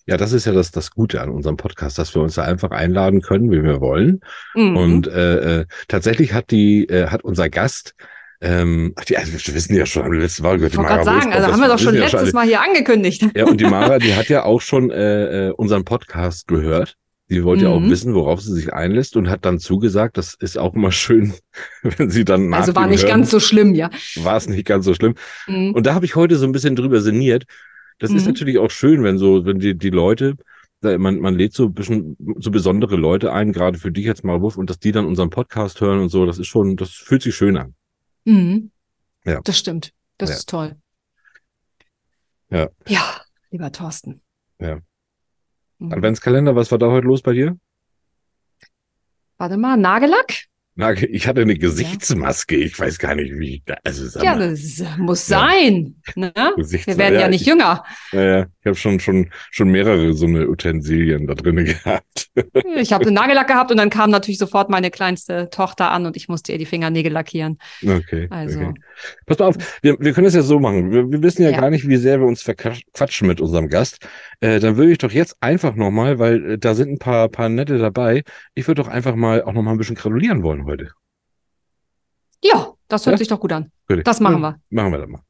Ja, 0.09 0.17
das 0.17 0.33
ist 0.33 0.47
ja 0.47 0.53
das, 0.53 0.71
das 0.71 0.91
Gute 0.91 1.21
an 1.21 1.29
unserem 1.29 1.59
Podcast, 1.59 1.99
dass 1.99 2.15
wir 2.15 2.23
uns 2.23 2.35
da 2.37 2.43
einfach 2.45 2.71
einladen 2.71 3.21
können, 3.21 3.51
wie 3.53 3.63
wir 3.63 3.81
wollen. 3.83 4.21
Mhm. 4.55 4.77
Und 4.77 5.07
äh, 5.07 5.61
äh, 5.61 5.67
tatsächlich 5.87 6.33
hat 6.33 6.51
die, 6.51 6.89
äh, 6.89 7.09
hat 7.09 7.25
unser 7.25 7.51
Gast, 7.51 7.95
ähm, 8.41 8.95
ach, 8.97 9.05
die, 9.05 9.19
also 9.19 9.33
wir 9.33 9.55
wissen 9.55 9.77
ja 9.77 9.85
schon, 9.85 10.05
haben 10.05 10.13
wir 10.13 10.21
letzte 10.21 10.43
Mal 10.43 10.57
gehört, 10.57 10.73
ich 10.73 10.79
wollte 10.79 10.93
gerade 10.93 11.05
sagen, 11.05 11.33
also 11.33 11.53
haben 11.53 11.61
wir 11.61 11.69
doch 11.69 11.79
schon 11.79 11.95
ja 11.95 12.01
letztes 12.01 12.21
alle. 12.23 12.33
Mal 12.33 12.47
hier 12.47 12.63
angekündigt. 12.63 13.23
Ja, 13.37 13.45
und 13.45 13.61
die 13.61 13.65
Mara, 13.71 13.99
die 13.99 14.15
hat 14.15 14.29
ja 14.31 14.45
auch 14.45 14.63
schon 14.63 14.91
äh, 14.91 15.49
äh, 15.49 15.51
unseren 15.51 15.85
Podcast 15.85 16.49
gehört. 16.49 16.95
Die 17.31 17.45
wollte 17.45 17.65
ja 17.65 17.71
auch 17.71 17.81
Mhm. 17.81 17.91
wissen, 17.91 18.15
worauf 18.15 18.41
sie 18.41 18.55
sich 18.55 18.73
einlässt 18.73 19.15
und 19.15 19.29
hat 19.29 19.45
dann 19.45 19.59
zugesagt, 19.59 20.17
das 20.17 20.33
ist 20.41 20.57
auch 20.57 20.75
immer 20.75 20.91
schön, 20.93 21.35
wenn 21.83 22.09
sie 22.09 22.25
dann 22.25 22.49
nach 22.49 22.61
Also 22.61 22.75
war 22.75 22.87
nicht 22.87 23.03
Hören, 23.03 23.11
ganz 23.21 23.31
so 23.31 23.41
schlimm, 23.41 23.75
ja. 23.75 23.91
war 24.17 24.39
es 24.39 24.49
nicht 24.49 24.65
ganz 24.67 24.87
so 24.87 24.95
schlimm. 24.95 25.17
Mhm. 25.47 25.73
Und 25.75 25.87
da 25.87 25.93
habe 25.93 26.07
ich 26.07 26.17
heute 26.17 26.37
so 26.37 26.47
ein 26.47 26.53
bisschen 26.53 26.77
drüber 26.77 27.03
sinniert. 27.03 27.45
Das 27.99 28.11
ist 28.13 28.23
Mhm. 28.23 28.29
natürlich 28.29 28.59
auch 28.59 28.71
schön, 28.71 29.03
wenn 29.05 29.19
so, 29.19 29.45
wenn 29.45 29.59
die, 29.59 29.77
die 29.77 29.91
Leute, 29.91 30.37
man, 30.81 31.19
man 31.19 31.35
lädt 31.35 31.55
so 31.55 31.65
ein 31.67 31.75
bisschen 31.75 32.17
so 32.39 32.51
besondere 32.53 32.95
Leute 32.97 33.33
ein, 33.33 33.53
gerade 33.53 33.79
für 33.79 33.91
dich 33.91 34.05
jetzt 34.05 34.25
mal, 34.25 34.41
Wuff, 34.41 34.57
und 34.57 34.71
dass 34.71 34.79
die 34.79 34.93
dann 34.93 35.07
unseren 35.07 35.31
Podcast 35.31 35.81
hören 35.81 35.99
und 36.01 36.09
so, 36.09 36.25
das 36.25 36.39
ist 36.39 36.47
schon, 36.47 36.77
das 36.77 36.91
fühlt 36.91 37.23
sich 37.23 37.35
schön 37.35 37.57
an. 37.57 37.75
Mhm. 38.25 38.71
Ja. 39.25 39.41
Das 39.43 39.59
stimmt. 39.59 39.93
Das 40.19 40.31
Ja. 40.31 40.37
ist 40.37 40.49
toll. 40.49 40.77
Ja. 42.51 42.69
Ja, 42.87 43.21
lieber 43.51 43.71
Thorsten. 43.73 44.21
Ja. 44.61 44.79
Mhm. 45.79 45.93
Adventskalender, 45.93 46.55
was 46.57 46.71
war 46.71 46.79
da 46.79 46.87
heute 46.91 47.07
los 47.07 47.23
bei 47.23 47.33
dir? 47.33 47.59
Warte 49.37 49.57
mal, 49.57 49.77
Nagellack? 49.77 50.48
Ich 51.11 51.27
hatte 51.27 51.41
eine 51.43 51.57
Gesichtsmaske, 51.57 52.55
ich 52.55 52.79
weiß 52.79 52.99
gar 53.01 53.17
nicht, 53.17 53.37
wie, 53.37 53.63
also 53.85 54.07
sag 54.07 54.23
Ja, 54.23 54.37
mal, 54.37 54.51
das 54.51 54.85
muss 54.97 55.29
Ja. 55.29 55.41
sein. 55.41 55.97
Ne? 56.15 56.33
Gesichts- 56.57 56.87
Wir 56.87 56.97
werden 56.99 57.15
ja, 57.15 57.21
ja, 57.23 57.29
nicht 57.29 57.41
ich- 57.41 57.47
jünger. 57.49 57.83
ja, 58.13 58.23
ja, 58.23 58.41
ich 58.61 58.67
habe 58.67 58.77
schon, 58.77 59.01
schon, 59.01 59.31
schon 59.51 59.71
mehrere 59.71 60.13
so 60.15 60.27
eine 60.27 60.49
Utensilien 60.49 61.27
da 61.27 61.35
drin 61.35 61.57
gehabt. 61.65 62.29
Ich 62.77 62.93
habe 62.93 63.07
einen 63.07 63.15
Nagellack 63.15 63.49
gehabt 63.49 63.73
und 63.73 63.77
dann 63.79 63.91
kam 63.91 64.11
natürlich 64.11 64.39
sofort 64.39 64.71
meine 64.71 64.91
kleinste 64.93 65.49
Tochter 65.51 65.91
an 65.91 66.07
und 66.07 66.17
ich 66.17 66.29
musste 66.29 66.53
ihr 66.53 66.59
die 66.59 66.67
Fingernägel 66.67 67.13
lackieren. 67.13 67.59
Okay. 67.85 68.29
Also, 68.31 68.61
okay. 68.61 68.75
Pass 69.27 69.39
mal 69.41 69.47
auf, 69.47 69.57
wir, 69.83 69.97
wir 69.99 70.13
können 70.13 70.29
es 70.29 70.35
ja 70.35 70.43
so 70.43 70.61
machen. 70.61 70.93
Wir, 70.93 71.11
wir 71.11 71.23
wissen 71.23 71.43
ja, 71.43 71.51
Ja. 71.51 71.61
gar 71.61 71.71
nicht, 71.71 71.89
wie 71.89 71.97
sehr 71.97 72.21
wir 72.21 72.27
uns 72.27 72.43
verquatschen 72.43 73.27
mit 73.27 73.41
unserem 73.41 73.69
Gast. 73.69 74.07
Äh, 74.41 74.61
dann 74.61 74.77
würde 74.77 74.93
ich 74.93 74.99
doch 74.99 75.11
jetzt 75.11 75.37
einfach 75.41 75.75
nochmal, 75.75 76.21
weil 76.21 76.53
äh, 76.53 76.59
da 76.59 76.75
sind 76.75 76.91
ein 76.93 76.99
paar, 77.01 77.29
paar 77.29 77.49
nette 77.49 77.79
dabei, 77.79 78.23
ich 78.55 78.69
würde 78.69 78.83
doch 78.83 78.89
einfach 78.89 79.17
mal 79.17 79.43
auch 79.43 79.53
nochmal 79.53 79.75
ein 79.75 79.79
bisschen 79.79 79.97
gratulieren 79.97 80.45
wollen 80.45 80.67
heute. 80.69 80.93
ja, 82.45 82.73
das 82.89 83.05
hört 83.07 83.15
Ja? 83.15 83.19
sich 83.19 83.29
doch 83.29 83.41
gut 83.41 83.53
an. 83.53 83.71
Gut. 83.89 84.07
Das 84.07 84.21
machen 84.21 84.41
wir. 84.41 84.61
Machen 84.71 84.93
wir 84.93 84.99
das 84.99 85.09
mal. 85.09 85.23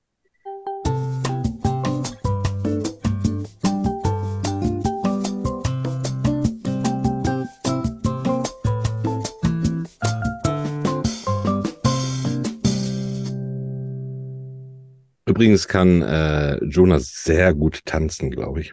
Übrigens 15.26 15.68
kann 15.68 16.02
äh, 16.02 16.57
Jonas 16.64 17.23
sehr 17.23 17.52
gut 17.54 17.85
tanzen, 17.85 18.30
glaube 18.30 18.61
ich. 18.61 18.73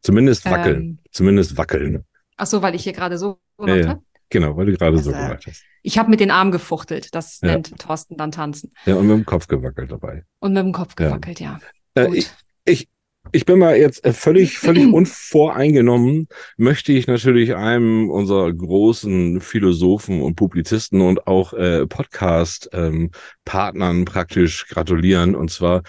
Zumindest 0.00 0.44
wackeln. 0.46 0.80
Ähm, 0.82 0.98
Zumindest 1.12 1.56
wackeln. 1.56 2.04
ach 2.36 2.46
so, 2.46 2.62
weil 2.62 2.74
ich 2.74 2.82
hier 2.84 2.92
gerade 2.94 3.18
so 3.18 3.38
Ja, 3.60 3.66
gemacht 3.66 3.84
ja. 3.84 3.88
habe. 3.90 4.02
Genau, 4.30 4.56
weil 4.56 4.66
du 4.66 4.76
gerade 4.76 4.98
so 4.98 5.10
Das, 5.10 5.20
äh, 5.20 5.22
gemacht 5.22 5.44
hast. 5.46 5.64
Ich 5.82 5.98
habe 5.98 6.10
mit 6.10 6.20
den 6.20 6.30
Armen 6.30 6.52
gefuchtelt. 6.52 7.14
Das 7.14 7.40
Ja. 7.40 7.52
nennt 7.52 7.78
Thorsten 7.78 8.16
dann 8.16 8.30
tanzen. 8.30 8.72
Ja, 8.84 8.96
und 8.96 9.06
mit 9.06 9.16
dem 9.16 9.24
Kopf 9.24 9.46
gewackelt 9.46 9.90
dabei. 9.90 10.24
Und 10.40 10.52
mit 10.52 10.62
dem 10.62 10.72
Kopf 10.72 10.94
Ja. 10.98 11.08
gewackelt, 11.08 11.40
ja. 11.40 11.58
Äh, 11.94 12.06
Gut. 12.06 12.16
ich, 12.16 12.30
ich, 12.64 12.88
ich 13.32 13.44
bin 13.46 13.58
mal 13.58 13.76
jetzt 13.76 14.04
äh, 14.04 14.12
völlig, 14.12 14.58
völlig 14.58 14.86
unvoreingenommen, 14.92 16.28
möchte 16.56 16.92
ich 16.92 17.06
natürlich 17.06 17.54
einem 17.54 18.10
unserer 18.10 18.52
großen 18.52 19.40
Philosophen 19.40 20.20
und 20.22 20.36
Publizisten 20.36 21.00
und 21.00 21.26
auch 21.26 21.52
äh, 21.54 21.86
Podcast-Partnern 21.86 24.04
praktisch 24.04 24.66
gratulieren. 24.68 25.34
Und 25.34 25.50
zwar 25.50 25.82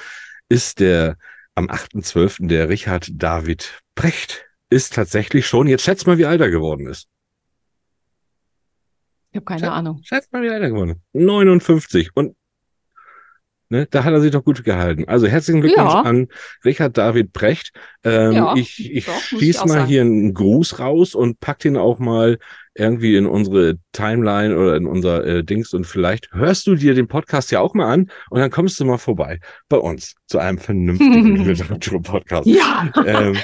ist 0.47 0.79
der 0.79 1.17
am 1.55 1.67
8.12. 1.69 2.47
der 2.47 2.69
Richard 2.69 3.09
David 3.11 3.81
Precht 3.95 4.45
ist 4.69 4.93
tatsächlich 4.93 5.45
schon, 5.45 5.67
jetzt 5.67 5.83
schätzt 5.83 6.07
mal, 6.07 6.17
wie 6.17 6.25
alt 6.25 6.39
er 6.39 6.49
geworden 6.51 6.87
ist. 6.87 7.08
Ich 9.31 9.35
habe 9.37 9.45
keine 9.45 9.61
Schä- 9.67 9.69
Ahnung. 9.71 9.99
Schätzt 10.03 10.31
mal, 10.33 10.41
wie 10.41 10.47
er 10.47 10.59
geworden 10.59 10.91
ist. 10.91 10.99
59. 11.13 12.09
Und 12.15 12.35
ne, 13.69 13.85
da 13.91 14.03
hat 14.03 14.13
er 14.13 14.21
sich 14.21 14.31
doch 14.31 14.43
gut 14.43 14.63
gehalten. 14.63 15.05
Also 15.07 15.27
herzlichen 15.27 15.61
Glückwunsch 15.61 15.93
Ja. 15.93 16.01
an 16.01 16.27
Richard 16.65 16.97
David 16.97 17.33
Precht. 17.33 17.71
Ähm, 18.03 18.31
Ja, 18.31 18.55
ich 18.55 18.91
ich 18.91 19.05
doch, 19.05 19.19
schieß 19.21 19.59
mal 19.61 19.67
sagen. 19.67 19.87
hier 19.87 20.01
einen 20.01 20.33
Gruß 20.33 20.79
raus 20.79 21.13
und 21.15 21.39
pack 21.39 21.59
den 21.59 21.77
auch 21.77 21.99
mal 21.99 22.39
irgendwie 22.75 23.15
in 23.17 23.25
unsere 23.25 23.75
Timeline 23.91 24.57
oder 24.57 24.75
in 24.77 24.85
unser 24.87 25.25
äh, 25.25 25.43
Dings 25.43 25.73
und 25.73 25.85
vielleicht 25.85 26.31
hörst 26.31 26.65
du 26.65 26.75
dir 26.75 26.93
den 26.93 27.07
Podcast 27.07 27.51
ja 27.51 27.59
auch 27.59 27.73
mal 27.73 27.91
an 27.91 28.09
und 28.29 28.39
dann 28.39 28.49
kommst 28.51 28.79
du 28.79 28.85
mal 28.85 28.97
vorbei 28.97 29.39
bei 29.67 29.77
uns 29.77 30.15
zu 30.27 30.39
einem 30.39 30.57
vernünftigen 30.59 31.35
Literaturpodcast. 31.45 32.47
Ja. 32.47 32.91
ähm, 33.05 33.35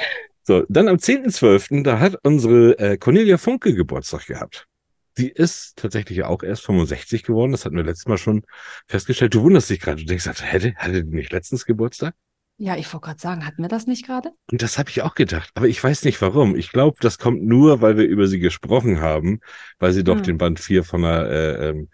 so, 0.44 0.64
dann 0.70 0.88
am 0.88 0.98
10.12., 0.98 1.84
da 1.84 2.00
hat 2.00 2.18
unsere 2.24 2.78
äh, 2.80 2.98
Cornelia 2.98 3.38
Funke 3.38 3.74
Geburtstag 3.76 4.26
gehabt. 4.28 4.68
Die 5.18 5.30
ist 5.30 5.78
tatsächlich 5.78 6.24
auch 6.24 6.44
erst 6.44 6.64
65 6.64 7.24
geworden. 7.24 7.52
Das 7.52 7.66
hatten 7.66 7.78
wir 7.78 7.84
letztes 7.84 8.08
Mal 8.08 8.18
schon 8.18 8.44
festgestellt. 8.88 9.34
Du 9.34 9.44
wunderst 9.44 9.70
dich 9.70 9.80
gerade. 9.80 10.02
Du 10.02 10.06
denkst, 10.06 10.26
hätte, 10.42 10.76
hatte 10.76 11.04
die 11.04 11.16
nicht 11.16 11.32
letztens 11.32 11.66
Geburtstag? 11.66 12.16
Ja, 12.58 12.78
ich 12.78 12.92
wollte 12.94 13.06
gerade 13.06 13.20
sagen, 13.20 13.46
hatten 13.46 13.62
wir 13.62 13.68
das 13.68 13.86
nicht 13.86 14.06
gerade? 14.06 14.30
Und 14.50 14.62
das 14.62 14.78
habe 14.78 14.90
ich 14.90 15.02
auch 15.02 15.16
gedacht. 15.16 15.52
Aber 15.56 15.68
ich 15.68 15.84
weiß 15.84 16.06
nicht 16.06 16.22
warum. 16.22 16.56
Ich 16.56 16.72
glaube, 16.72 16.98
das 17.02 17.18
kommt 17.18 17.44
nur, 17.44 17.82
weil 17.82 17.98
wir 17.98 18.06
über 18.06 18.28
sie 18.28 18.40
gesprochen 18.40 19.02
haben, 19.02 19.40
weil 19.80 19.92
sie 19.92 20.06
doch 20.06 20.18
Hm. 20.18 20.24
den 20.24 20.38
Band 20.38 20.60
4 20.60 20.84
von 20.86 21.02
der, 21.02 21.30
äh, 21.30 21.70
ähm, 21.70 21.90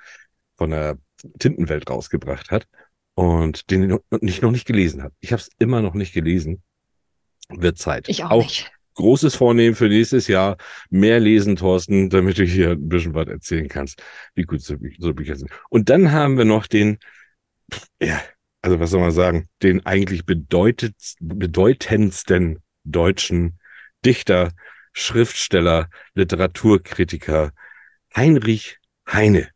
von 0.57 0.69
der 0.69 0.97
Tintenwelt 1.39 1.89
rausgebracht 1.89 2.51
hat 2.51 2.67
und 3.15 3.71
den 3.71 3.99
nicht, 4.21 4.41
noch 4.41 4.51
nicht 4.51 4.65
gelesen 4.65 5.01
hat. 5.01 5.13
Ich 5.19 5.31
habe 5.31 5.41
es 5.41 5.49
immer 5.57 5.81
noch 5.81 5.95
nicht 5.95 6.13
gelesen. 6.13 6.61
Wird 7.49 7.77
Zeit. 7.79 8.07
Ich 8.07 8.23
auch, 8.23 8.31
auch 8.31 8.43
nicht. 8.43 8.71
Großes 8.95 9.35
Vornehmen 9.35 9.75
für 9.75 9.87
nächstes 9.87 10.27
Jahr. 10.27 10.57
Mehr 10.89 11.19
lesen, 11.19 11.55
Thorsten, 11.55 12.09
damit 12.09 12.37
du 12.37 12.43
hier 12.43 12.71
ein 12.71 12.89
bisschen 12.89 13.13
was 13.13 13.27
erzählen 13.27 13.67
kannst, 13.67 14.01
wie 14.35 14.43
gut 14.43 14.61
so, 14.61 14.75
so 14.99 15.13
Bücher 15.13 15.35
sind. 15.35 15.51
Und 15.69 15.89
dann 15.89 16.11
haben 16.11 16.37
wir 16.37 16.45
noch 16.45 16.67
den, 16.67 16.97
ja, 18.01 18.21
also 18.61 18.79
was 18.79 18.91
soll 18.91 19.01
man 19.01 19.11
sagen, 19.11 19.49
den 19.63 19.85
eigentlich 19.85 20.25
bedeutet, 20.25 20.95
bedeutendsten 21.19 22.59
deutschen 22.83 23.59
Dichter, 24.05 24.51
Schriftsteller, 24.93 25.89
Literaturkritiker, 26.15 27.51
Heinrich 28.15 28.77
Heine. 29.09 29.49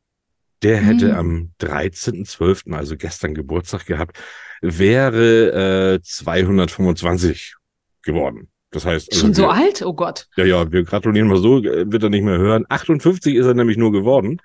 Der 0.63 0.77
hätte 0.77 1.09
Hm. 1.09 1.15
am 1.15 1.51
13.12., 1.59 2.73
also 2.73 2.95
gestern 2.97 3.33
Geburtstag 3.33 3.85
gehabt, 3.85 4.17
wäre 4.61 5.95
äh, 5.95 6.01
225 6.01 7.55
geworden. 8.01 8.49
Das 8.71 8.85
heißt, 8.85 9.09
also 9.11 9.21
Schon 9.21 9.33
so 9.33 9.43
wir, 9.43 9.51
alt? 9.51 9.81
Oh 9.83 9.93
Gott. 9.93 10.27
ja, 10.35 10.43
ja, 10.45 10.71
wir 10.71 10.83
gratulieren 10.83 11.27
mal 11.27 11.37
so, 11.37 11.59
äh, 11.63 11.89
wird 11.91 12.03
er 12.03 12.09
nicht 12.09 12.23
mehr 12.23 12.37
hören. 12.37 12.65
58 12.69 13.35
ist 13.35 13.45
er 13.45 13.53
nämlich 13.53 13.77
nur 13.77 13.91
geworden. 13.91 14.41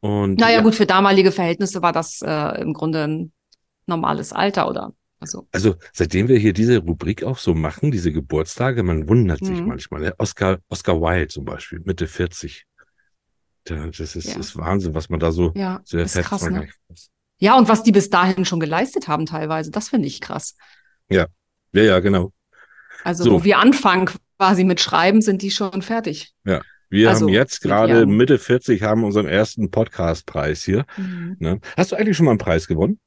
Und 0.00 0.38
Naja, 0.38 0.56
ja, 0.58 0.62
gut, 0.62 0.74
für 0.74 0.86
damalige 0.86 1.32
Verhältnisse 1.32 1.80
war 1.82 1.92
das 1.92 2.20
äh, 2.22 2.60
im 2.60 2.74
Grunde 2.74 3.04
ein 3.04 3.32
normales 3.86 4.32
Alter, 4.32 4.68
oder? 4.68 4.92
Also, 5.20 5.48
Also 5.52 5.76
seitdem 5.92 6.28
wir 6.28 6.38
hier 6.38 6.52
diese 6.52 6.78
Rubrik 6.78 7.24
auch 7.24 7.38
so 7.38 7.54
machen, 7.54 7.90
diese 7.90 8.12
Geburtstage, 8.12 8.82
man 8.82 9.08
wundert 9.08 9.42
sich 9.44 9.60
Mhm. 9.60 9.68
manchmal. 9.68 10.02
Ne? 10.02 10.14
Oscar, 10.18 10.58
Oscar 10.68 11.00
Wilde 11.00 11.28
zum 11.28 11.44
Beispiel, 11.46 11.80
Mitte 11.84 12.06
40. 12.06 12.64
Da- 13.64 13.86
Das 13.86 14.14
ist, 14.14 14.26
Ja. 14.34 14.38
ist 14.38 14.56
Wahnsinn, 14.58 14.94
was 14.94 15.08
man 15.08 15.20
da 15.20 15.32
so, 15.32 15.52
ja, 15.54 15.80
so 15.84 15.96
erfährt. 15.96 16.26
krass, 16.26 16.48
ne? 16.50 16.68
Ja, 17.38 17.56
und 17.56 17.68
was 17.68 17.82
die 17.82 17.92
bis 17.92 18.10
dahin 18.10 18.44
schon 18.44 18.60
geleistet 18.60 19.08
haben 19.08 19.24
teilweise, 19.24 19.70
das 19.70 19.88
finde 19.88 20.06
ich 20.06 20.20
krass. 20.20 20.54
Ja, 21.08 21.26
ja, 21.72 21.98
genau. 22.00 22.32
Also, 23.04 23.24
So. 23.24 23.32
wo 23.32 23.44
wir 23.44 23.58
anfangen 23.58 24.10
quasi 24.38 24.64
mit 24.64 24.80
Schreiben, 24.80 25.20
sind 25.22 25.42
die 25.42 25.50
schon 25.50 25.82
fertig. 25.82 26.32
Wir 26.90 27.08
Also, 27.08 27.26
haben 27.26 27.32
jetzt 27.32 27.60
gerade 27.60 28.06
Mitte 28.06 28.38
40, 28.38 28.82
haben 28.82 29.04
unseren 29.04 29.26
ersten 29.26 29.70
Podcastpreis 29.70 30.62
hier. 30.64 30.84
Ne? 31.38 31.60
Hast 31.76 31.92
du 31.92 31.96
eigentlich 31.96 32.16
schon 32.16 32.26
mal 32.26 32.32
einen 32.32 32.38
Preis 32.38 32.66
gewonnen? 32.66 32.98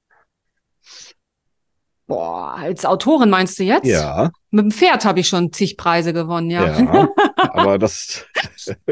Boah, 2.06 2.56
als 2.56 2.86
Autorin 2.86 3.30
meinst 3.30 3.60
du 3.60 3.64
jetzt? 3.64 3.86
Ja, 3.86 4.32
Mit 4.50 4.64
dem 4.64 4.72
Pferd 4.72 5.04
habe 5.04 5.20
ich 5.20 5.28
schon 5.28 5.52
zig 5.52 5.76
Preise 5.76 6.14
gewonnen, 6.14 6.50
ja. 6.50 6.80
ja. 6.80 7.10
aber 7.36 7.78
das, 7.78 8.26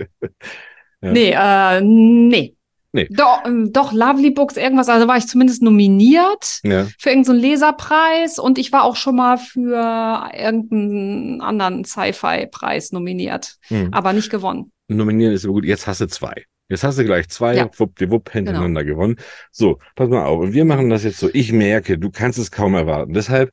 Ja. 1.01 1.11
Nee, 1.11 1.31
äh, 1.37 1.81
nee. 1.81 2.54
Nee. 2.95 3.07
Doch, 3.11 3.43
ähm, 3.45 3.73
doch, 3.73 3.91
Lovely 3.91 4.31
Books, 4.31 4.55
irgendwas, 4.55 4.87
also 4.87 5.05
war 5.07 5.17
ich 5.17 5.27
zumindest 5.27 5.61
nominiert 5.61 6.59
ja, 6.63 6.87
für 6.97 7.09
irgendeinen 7.09 7.39
Leserpreis 7.39 8.39
und 8.39 8.57
ich 8.57 8.71
war 8.71 8.83
auch 8.85 8.95
schon 8.95 9.17
mal 9.17 9.37
für 9.37 10.29
irgendeinen 10.33 11.41
anderen 11.41 11.83
Sci-Fi-Preis 11.83 12.93
nominiert, 12.93 13.55
hm. 13.67 13.93
aber 13.93 14.13
nicht 14.13 14.29
gewonnen. 14.29 14.71
nominieren 14.87 15.33
ist 15.33 15.43
immer 15.43 15.53
gut. 15.55 15.65
Jetzt 15.65 15.87
hast 15.87 15.99
du 15.99 16.07
zwei. 16.07 16.45
Jetzt 16.69 16.83
hast 16.83 16.97
du 16.97 17.03
gleich 17.05 17.27
zwei, 17.29 17.55
Ja. 17.55 17.63
Genau. 17.65 17.79
wuppdiwupp, 17.79 18.31
hintereinander 18.31 18.83
gewonnen. 18.83 19.17
So, 19.51 19.77
pass 19.95 20.09
mal 20.09 20.23
auf. 20.25 20.39
Und 20.39 20.53
wir 20.53 20.63
machen 20.65 20.89
das 20.89 21.03
jetzt 21.03 21.19
so. 21.19 21.29
Ich 21.33 21.51
merke, 21.51 21.97
du 21.99 22.09
kannst 22.11 22.39
es 22.39 22.49
kaum 22.49 22.73
erwarten. 22.75 23.13
Deshalb 23.13 23.51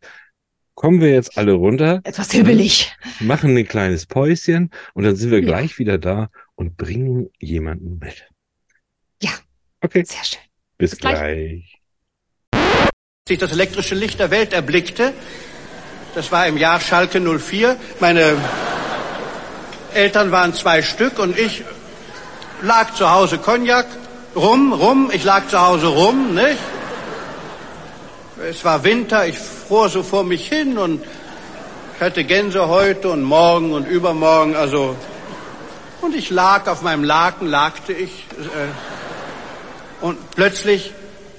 kommen 0.74 1.00
wir 1.00 1.10
jetzt 1.10 1.36
alle 1.36 1.52
runter, 1.52 2.00
Etwas 2.04 2.30
hibbelig. 2.30 2.94
machen 3.20 3.56
ein 3.56 3.66
kleines 3.66 4.06
Päuschen 4.06 4.70
und 4.94 5.02
dann 5.04 5.16
sind 5.16 5.30
wir 5.30 5.40
Ja. 5.40 5.44
gleich 5.46 5.78
wieder 5.78 5.98
da 5.98 6.30
und 6.54 6.76
bringen 6.78 7.28
jemanden 7.40 7.98
mit. 7.98 8.28
Okay, 9.84 10.04
Sehr 10.04 10.22
schön. 10.22 10.38
bis, 10.78 10.90
Bis 10.92 11.00
gleich. 11.00 11.18
gleich. 11.18 11.78
Als 12.52 13.30
ich 13.30 13.38
das 13.38 13.52
elektrische 13.52 13.96
Licht 13.96 14.20
der 14.20 14.30
Welt 14.30 14.52
erblickte, 14.52 15.12
das 16.14 16.30
war 16.30 16.46
im 16.46 16.56
Jahr 16.56 16.80
Schalke 16.80 17.20
04, 17.20 17.76
meine 17.98 18.36
Eltern 19.92 20.30
waren 20.30 20.54
zwei 20.54 20.82
Stück 20.82 21.18
und 21.18 21.36
ich 21.36 21.64
lag 22.62 22.94
zu 22.94 23.10
Hause 23.10 23.38
Cognac, 23.38 23.86
rum, 24.36 24.72
rum, 24.72 25.10
ich 25.12 25.24
lag 25.24 25.48
zu 25.48 25.60
Hause 25.60 25.88
rum, 25.88 26.34
nicht? 26.34 26.58
Es 28.48 28.64
war 28.64 28.84
Winter, 28.84 29.26
ich 29.26 29.38
fror 29.38 29.88
so 29.88 30.04
vor 30.04 30.22
mich 30.22 30.48
hin 30.48 30.78
und 30.78 31.04
ich 31.96 32.00
hatte 32.00 32.22
Gänse 32.22 32.68
heute 32.68 33.10
und 33.10 33.22
morgen 33.22 33.72
und 33.72 33.88
übermorgen, 33.88 34.54
also 34.54 34.96
und 36.00 36.14
ich 36.14 36.30
lag 36.30 36.68
auf 36.68 36.82
meinem 36.82 37.04
Laken, 37.04 37.48
lagte 37.48 37.92
ich 37.92 38.26
äh, 38.38 38.68
und 40.02 40.32
plötzlich 40.32 40.92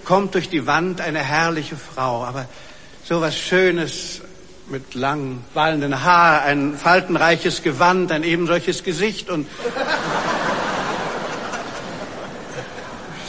kommt 0.05 0.34
durch 0.34 0.50
die 0.50 0.65
Wand 0.65 1.01
eine 1.01 1.20
herrliche 1.20 1.75
Frau, 1.75 2.24
aber 2.24 2.48
so 3.03 3.22
was 3.22 3.38
Schönes 3.38 4.22
mit 4.70 4.96
langen, 4.96 5.43
wallenden 5.53 6.03
Haar, 6.03 6.43
ein 6.43 6.77
faltenreiches 6.77 7.62
Gewand, 7.62 8.12
ein 8.12 8.24
eben 8.24 8.48
solches 8.48 8.84
Gesicht 8.84 9.29
und 9.29 9.48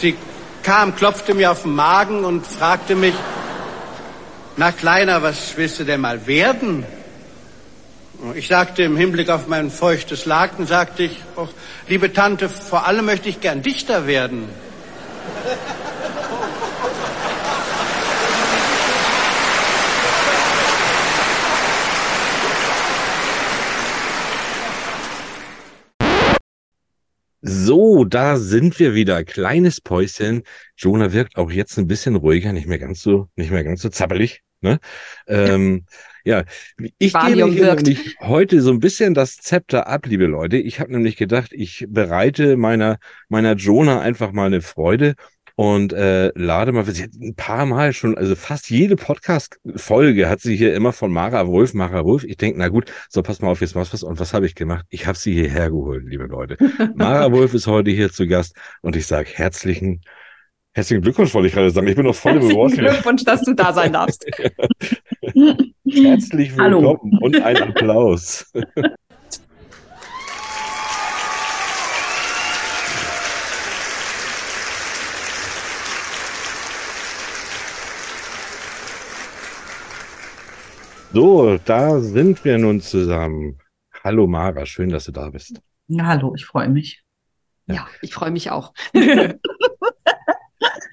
sie 0.00 0.16
kam, 0.62 0.94
klopfte 0.94 1.34
mir 1.34 1.50
auf 1.50 1.62
den 1.62 1.74
Magen 1.74 2.24
und 2.24 2.46
fragte 2.46 2.94
mich, 2.94 3.14
na 4.56 4.70
Kleiner, 4.70 5.22
was 5.22 5.56
willst 5.56 5.80
du 5.80 5.84
denn 5.84 6.00
mal 6.00 6.26
werden? 6.28 6.86
Ich 8.36 8.46
sagte 8.46 8.84
im 8.84 8.96
Hinblick 8.96 9.28
auf 9.28 9.48
mein 9.48 9.70
feuchtes 9.70 10.24
Laken, 10.24 10.66
sagte 10.66 11.02
ich, 11.02 11.18
liebe 11.88 12.12
Tante, 12.12 12.48
vor 12.48 12.86
allem 12.86 13.04
möchte 13.04 13.28
ich 13.28 13.40
gern 13.40 13.62
Dichter 13.62 14.06
werden. 14.06 14.48
So, 27.46 28.04
da 28.04 28.38
sind 28.38 28.78
wir 28.78 28.94
wieder. 28.94 29.22
Kleines 29.24 29.80
Päuschen. 29.80 30.44
Jonah 30.76 31.12
wirkt 31.12 31.36
auch 31.36 31.50
jetzt 31.50 31.78
ein 31.78 31.86
bisschen 31.86 32.16
ruhiger, 32.16 32.52
nicht 32.52 32.66
mehr 32.66 32.78
ganz 32.78 33.02
so, 33.02 33.28
nicht 33.36 33.50
mehr 33.50 33.64
ganz 33.64 33.82
so 33.82 33.90
zappelig. 33.90 34.42
Ne? 34.62 34.78
Ähm, 35.26 35.84
ich 36.98 37.14
Valium 37.14 37.50
gebe 37.50 37.62
hier 37.62 37.72
wirkt. 37.72 37.86
nämlich 37.86 38.16
heute 38.20 38.60
so 38.60 38.70
ein 38.70 38.80
bisschen 38.80 39.14
das 39.14 39.36
Zepter 39.36 39.86
ab, 39.86 40.06
liebe 40.06 40.26
Leute. 40.26 40.56
Ich 40.56 40.80
habe 40.80 40.92
nämlich 40.92 41.16
gedacht, 41.16 41.52
ich 41.52 41.86
bereite 41.88 42.56
meiner 42.56 42.98
meiner 43.28 43.54
Jonah 43.54 44.00
einfach 44.00 44.32
mal 44.32 44.46
eine 44.46 44.62
Freude 44.62 45.14
und 45.56 45.92
äh, 45.92 46.32
lade 46.34 46.72
mal, 46.72 46.84
sie 46.84 47.04
hat 47.04 47.12
ein 47.14 47.36
paar 47.36 47.64
Mal 47.64 47.92
schon, 47.92 48.18
also 48.18 48.34
fast 48.34 48.70
jede 48.70 48.96
Podcast-Folge 48.96 50.28
hat 50.28 50.40
sie 50.40 50.56
hier 50.56 50.74
immer 50.74 50.92
von 50.92 51.12
Mara 51.12 51.46
Wolf, 51.46 51.74
Mara 51.74 52.04
Wolf. 52.04 52.24
Ich 52.24 52.36
denke, 52.36 52.58
na 52.58 52.68
gut, 52.68 52.90
so 53.08 53.22
pass 53.22 53.40
mal 53.40 53.50
auf, 53.50 53.60
jetzt 53.60 53.76
machst 53.76 53.92
du 53.92 53.94
was. 53.94 54.02
Und 54.02 54.18
was 54.18 54.34
habe 54.34 54.46
ich 54.46 54.56
gemacht? 54.56 54.84
Ich 54.88 55.06
habe 55.06 55.16
sie 55.16 55.32
hierher 55.32 55.70
geholt, 55.70 56.04
liebe 56.06 56.24
Leute. 56.24 56.56
Mara 56.96 57.30
Wolf 57.30 57.54
ist 57.54 57.68
heute 57.68 57.92
hier 57.92 58.10
zu 58.10 58.26
Gast 58.26 58.56
und 58.82 58.96
ich 58.96 59.06
sage 59.06 59.28
herzlichen, 59.32 60.00
herzlichen 60.72 61.02
Glückwunsch, 61.02 61.32
wollte 61.34 61.46
ich 61.46 61.54
gerade 61.54 61.70
sagen. 61.70 61.86
Ich 61.86 61.94
bin 61.96 62.06
noch 62.06 62.16
voll 62.16 62.36
im 62.36 62.42
Herzlichen. 62.42 62.86
Glückwunsch, 62.86 63.24
dass 63.24 63.42
du 63.42 63.54
da 63.54 63.72
sein 63.72 63.92
darfst. 63.92 64.26
Herzlich 65.86 66.56
Hallo. 66.56 66.80
willkommen 66.80 67.18
und 67.20 67.42
ein 67.42 67.58
Applaus. 67.58 68.50
So, 81.12 81.58
da 81.58 82.00
sind 82.00 82.42
wir 82.46 82.56
nun 82.56 82.80
zusammen. 82.80 83.58
Hallo 84.02 84.26
Mara, 84.26 84.64
schön, 84.64 84.88
dass 84.88 85.04
du 85.04 85.12
da 85.12 85.28
bist. 85.28 85.60
Ja, 85.88 86.06
hallo, 86.06 86.34
ich 86.34 86.46
freue 86.46 86.70
mich. 86.70 87.04
Ja, 87.66 87.86
ich 88.00 88.14
freue 88.14 88.30
mich 88.30 88.50
auch. 88.50 88.72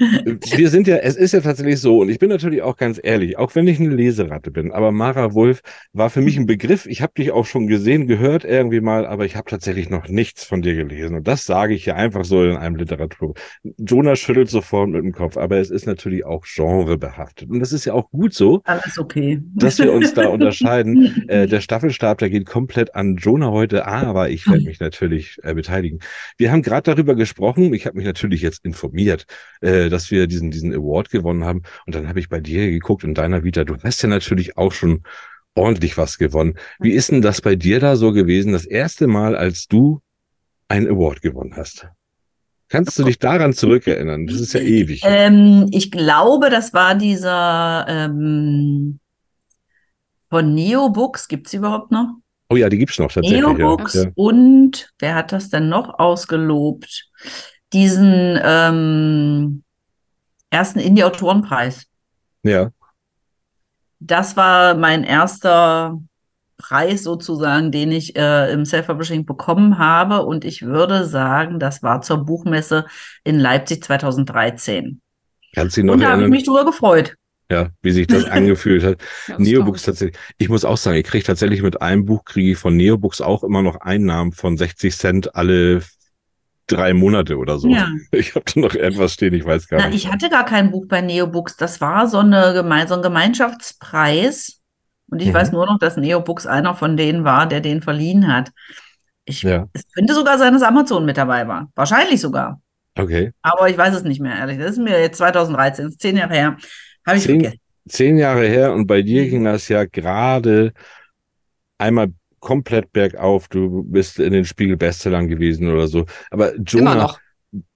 Wir 0.02 0.70
sind 0.70 0.88
ja, 0.88 0.98
es 0.98 1.16
ist 1.16 1.34
ja 1.34 1.42
tatsächlich 1.42 1.80
so, 1.80 2.00
und 2.00 2.10
ich 2.10 2.18
bin 2.18 2.30
natürlich 2.30 2.62
auch 2.64 2.76
ganz 2.76 3.00
ehrlich, 3.02 3.38
auch 3.38 3.54
wenn 3.56 3.68
ich 3.68 3.80
eine 3.80 3.90
Leseratte 3.90 4.50
bin, 4.50 4.72
aber 4.72 4.92
Mara 4.92 5.34
Wolf 5.34 5.62
war 5.94 6.10
für 6.10 6.22
mich 6.22 6.38
ein 6.38 6.48
Begriff. 6.48 6.88
Ich 6.88 7.02
habe 7.02 7.14
dich 7.16 7.32
auch 7.32 7.46
schon 7.46 7.68
gesehen, 7.68 8.08
gehört 8.08 8.44
irgendwie 8.44 8.82
mal, 8.82 9.06
aber 9.06 9.26
ich 9.26 9.36
habe 9.36 9.50
tatsächlich 9.50 9.90
noch 9.90 10.08
nichts 10.08 10.44
von 10.44 10.62
dir 10.62 10.74
gelesen. 10.76 11.18
Und 11.18 11.28
das 11.28 11.46
sage 11.46 11.76
ich 11.76 11.86
ja 11.86 11.96
einfach 11.96 12.26
so 12.26 12.44
in 12.44 12.56
einem 12.56 12.78
Literatur. 12.78 13.36
Jonas 13.78 14.20
schüttelt 14.20 14.50
sofort 14.50 14.90
mit 14.90 15.04
dem 15.04 15.12
Kopf, 15.12 15.38
aber 15.38 15.58
es 15.58 15.70
ist 15.70 15.86
natürlich 15.86 16.26
auch 16.26 16.44
genrebehaftet. 16.44 17.50
Und 17.50 17.60
das 17.60 17.72
ist 17.72 17.86
ja 17.86 17.94
auch 17.94 18.10
gut 18.10 18.34
so, 18.34 18.62
Alles 18.64 18.98
okay. 18.98 19.40
dass 19.56 19.78
wir 19.78 19.94
uns 19.94 20.14
da 20.14 20.28
unterscheiden. 20.30 21.28
Äh, 21.28 21.48
der 21.48 21.62
Staffelstab, 21.62 22.18
der 22.18 22.30
geht 22.32 22.48
komplett 22.48 22.96
an 22.96 23.18
Jonah 23.18 23.52
heute, 23.52 23.86
aber 23.86 24.30
ich 24.30 24.48
werde 24.48 24.64
mich 24.64 24.80
natürlich 24.80 25.38
äh, 25.44 25.54
beteiligen. 25.54 26.00
Wir 26.38 26.52
haben 26.52 26.64
gerade 26.64 26.92
darüber 26.92 27.14
gesprochen, 27.14 27.74
ich 27.74 27.86
habe 27.86 27.98
mich 27.98 28.06
natürlich 28.06 28.42
jetzt 28.42 28.66
informiert, 28.66 29.26
äh, 29.62 29.91
dass 29.92 30.10
wir 30.12 30.28
diesen, 30.28 30.50
diesen 30.52 30.74
Award 30.74 31.10
gewonnen 31.10 31.46
haben. 31.46 31.62
Und 31.86 31.94
dann 31.96 32.08
habe 32.08 32.20
ich 32.20 32.30
bei 32.30 32.40
dir 32.40 32.70
geguckt 32.72 33.04
in 33.04 33.14
deiner 33.14 33.44
Vita. 33.44 33.64
Du 33.64 33.76
hast 33.84 34.02
ja 34.02 34.10
natürlich 34.10 34.58
auch 34.58 34.72
schon 34.72 35.04
ordentlich 35.54 35.98
was 35.98 36.18
gewonnen. 36.18 36.56
Wie 36.80 36.92
ist 36.92 37.12
denn 37.12 37.22
das 37.22 37.42
bei 37.42 37.56
dir 37.56 37.80
da 37.80 37.96
so 37.96 38.12
gewesen, 38.14 38.54
das 38.54 38.66
erste 38.66 39.08
Mal, 39.08 39.36
als 39.36 39.68
du 39.68 40.02
einen 40.68 40.88
Award 40.88 41.22
gewonnen 41.22 41.54
hast? 41.56 41.88
Kannst 42.70 42.98
du 42.98 43.04
dich 43.04 43.20
daran 43.20 43.52
zurückerinnern? 43.52 44.28
Das 44.28 44.40
ist 44.40 44.54
ja 44.54 44.62
ewig. 44.62 45.02
Ähm, 45.04 45.68
ich 45.72 45.92
glaube, 45.92 46.50
das 46.50 46.74
war 46.74 46.96
dieser 46.96 47.86
ähm, 47.90 49.00
von 50.30 50.54
Neobooks. 50.54 51.28
Gibt 51.28 51.48
es 51.48 51.54
überhaupt 51.54 51.92
noch? 51.92 52.16
Oh 52.50 52.56
ja, 52.56 52.70
die 52.70 52.78
gibt's 52.78 52.98
noch 52.98 53.12
tatsächlich. 53.12 53.42
Neobooks 53.42 53.94
Ja. 53.96 54.06
und 54.16 54.94
wer 55.00 55.16
hat 55.16 55.34
das 55.34 55.50
denn 55.50 55.68
noch 55.68 56.00
ausgelobt? 56.00 57.10
Diesen 57.74 58.40
ähm, 58.42 59.64
ersten 60.52 60.80
Indie-Autorenpreis. 60.80 61.88
ja. 62.44 62.70
Das 64.04 64.36
war 64.36 64.74
mein 64.74 65.04
erster 65.04 66.02
Preis 66.58 67.04
sozusagen, 67.04 67.72
den 67.72 67.92
ich 67.92 68.16
äh, 68.16 68.52
im 68.52 68.66
Self-Publishing 68.66 69.26
bekommen 69.26 69.78
habe. 69.78 70.26
Und 70.26 70.46
ich 70.46 70.64
würde 70.64 71.06
sagen, 71.06 71.60
das 71.60 71.84
war 71.84 72.02
zur 72.02 72.26
Buchmesse 72.26 72.86
in 73.24 73.40
Leipzig 73.40 73.84
2013. 73.84 75.02
Kannst 75.54 75.78
du 75.78 75.84
noch 75.84 75.94
Und 75.94 76.02
da 76.02 76.12
habe 76.12 76.24
ich 76.24 76.30
mich 76.30 76.44
drüber 76.46 76.66
gefreut. 76.66 77.16
Ja, 77.52 77.70
wie 77.82 77.92
sich 77.92 78.08
das 78.08 78.26
angefühlt 78.30 78.84
hat. 78.84 79.02
Ja, 79.28 79.38
das 79.38 79.48
Neobooks 79.48 79.84
tatsächlich. 79.84 80.18
Ich 80.38 80.50
muss 80.50 80.66
auch 80.66 80.78
sagen, 80.78 80.98
ich 80.98 81.06
kriege 81.06 81.26
tatsächlich 81.26 81.62
mit 81.62 81.82
einem 81.82 82.06
Buch, 82.06 82.24
kriege 82.24 82.52
ich 82.52 82.58
von 82.58 82.78
Neobooks 82.78 83.22
auch 83.22 83.44
immer 83.44 83.62
noch 83.62 83.82
Einnahmen 83.82 84.32
von 84.32 84.58
60 84.58 84.96
Cent 84.96 85.36
alle 85.36 85.82
drei 86.72 86.94
Monate 86.94 87.38
oder 87.38 87.60
so. 87.60 87.70
Ja. 87.70 87.88
Ich 88.12 88.36
habe 88.36 88.46
da 88.54 88.60
noch 88.60 88.76
etwas 88.76 89.14
stehen, 89.14 89.34
ich 89.34 89.46
weiß 89.46 89.68
gar 89.68 89.80
Na, 89.80 89.88
nicht. 89.90 90.06
ich 90.06 90.12
hatte 90.12 90.30
gar 90.30 90.46
kein 90.46 90.72
Buch 90.72 90.86
bei 90.88 91.02
Neobooks. 91.02 91.58
Das 91.58 91.82
war 91.82 92.08
so, 92.08 92.20
eine 92.20 92.54
Geme 92.54 92.88
so 92.88 92.96
ein 92.96 93.02
Gemeinschaftspreis. 93.02 94.60
Und 95.10 95.22
ich 95.22 95.30
Mhm. 95.30 95.34
weiß 95.34 95.52
nur 95.52 95.66
noch, 95.66 95.78
dass 95.80 95.98
Neobooks 95.98 96.46
einer 96.48 96.74
von 96.76 96.96
denen 96.98 97.24
war, 97.24 97.46
der 97.48 97.60
den 97.62 97.82
verliehen 97.82 98.34
hat. 98.34 98.52
Ich, 99.26 99.44
Ja. 99.44 99.68
Es 99.74 99.84
könnte 99.94 100.14
sogar 100.14 100.38
sein, 100.38 100.54
dass 100.54 100.62
Amazon 100.64 101.06
mit 101.06 101.18
dabei 101.18 101.48
war. 101.48 101.70
Wahrscheinlich 101.76 102.22
sogar. 102.22 102.62
Okay. 102.98 103.32
Aber 103.42 103.70
ich 103.70 103.78
weiß 103.78 103.94
es 103.96 104.04
nicht 104.04 104.22
mehr, 104.22 104.36
ehrlich. 104.36 104.58
Das 104.58 104.72
ist 104.72 104.78
mir 104.80 105.00
jetzt 105.00 105.18
2013, 105.18 105.86
das 105.86 105.94
ist 105.94 106.02
zehn 106.02 106.18
Jahre 106.18 106.34
her. 106.34 106.58
Habe 107.06 107.18
ich 107.18 107.24
Zehn- 107.24 107.42
vergessen. 107.42 107.60
Zehn 107.90 108.18
Jahre 108.18 108.48
her 108.48 108.74
und 108.74 108.86
bei 108.88 109.02
dir 109.02 109.24
Mhm. 109.24 109.30
ging 109.30 109.44
das 109.46 109.68
ja 109.68 109.86
gerade 109.86 110.72
einmal 111.78 112.10
komplett 112.42 112.92
bergauf. 112.92 113.48
Du 113.48 113.84
bist 113.84 114.20
in 114.20 114.34
den 114.34 114.44
Spiegel 114.46 114.76
Bestsellern 114.76 115.30
gewesen 115.30 115.70
oder 115.72 115.88
so. 115.88 116.06
Aber 116.30 116.54
Jonah, 116.58 116.92
Immer 116.94 117.02
noch. 117.04 117.20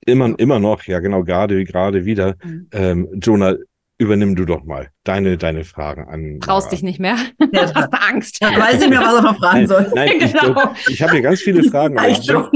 Immer, 0.06 0.39
immer 0.39 0.60
noch, 0.60 0.84
ja 0.84 0.99
genau, 0.99 1.23
gerade, 1.23 1.63
gerade 1.65 2.06
wieder. 2.06 2.36
Mhm. 2.43 2.67
Ähm, 2.71 3.08
Jonah, 3.21 3.56
übernimm 3.97 4.36
du 4.36 4.45
doch 4.45 4.63
mal 4.63 4.89
deine, 5.04 5.38
deine 5.38 5.63
Fragen 5.63 6.08
an. 6.08 6.39
Traust 6.41 6.71
dich 6.71 6.82
nicht 6.84 6.99
mehr. 6.99 7.17
Ja, 7.54 7.71
Hast 7.75 7.93
du 7.93 8.01
Angst. 8.01 8.38
Ich 8.41 8.47
weiß 8.47 8.80
nicht 8.80 8.89
mehr, 8.89 8.99
was 9.01 9.15
er 9.15 9.21
noch 9.21 9.38
fragen 9.38 9.58
Nein, 9.60 9.67
soll. 9.67 9.91
nein 9.95 10.10
ich, 10.19 10.34
Genau. 10.34 10.73
ich 10.89 11.01
habe 11.01 11.12
hier 11.13 11.21
ganz 11.21 11.41
viele 11.41 11.63
Fragen. 11.63 11.97
ich 12.10 12.23
schon. 12.25 12.49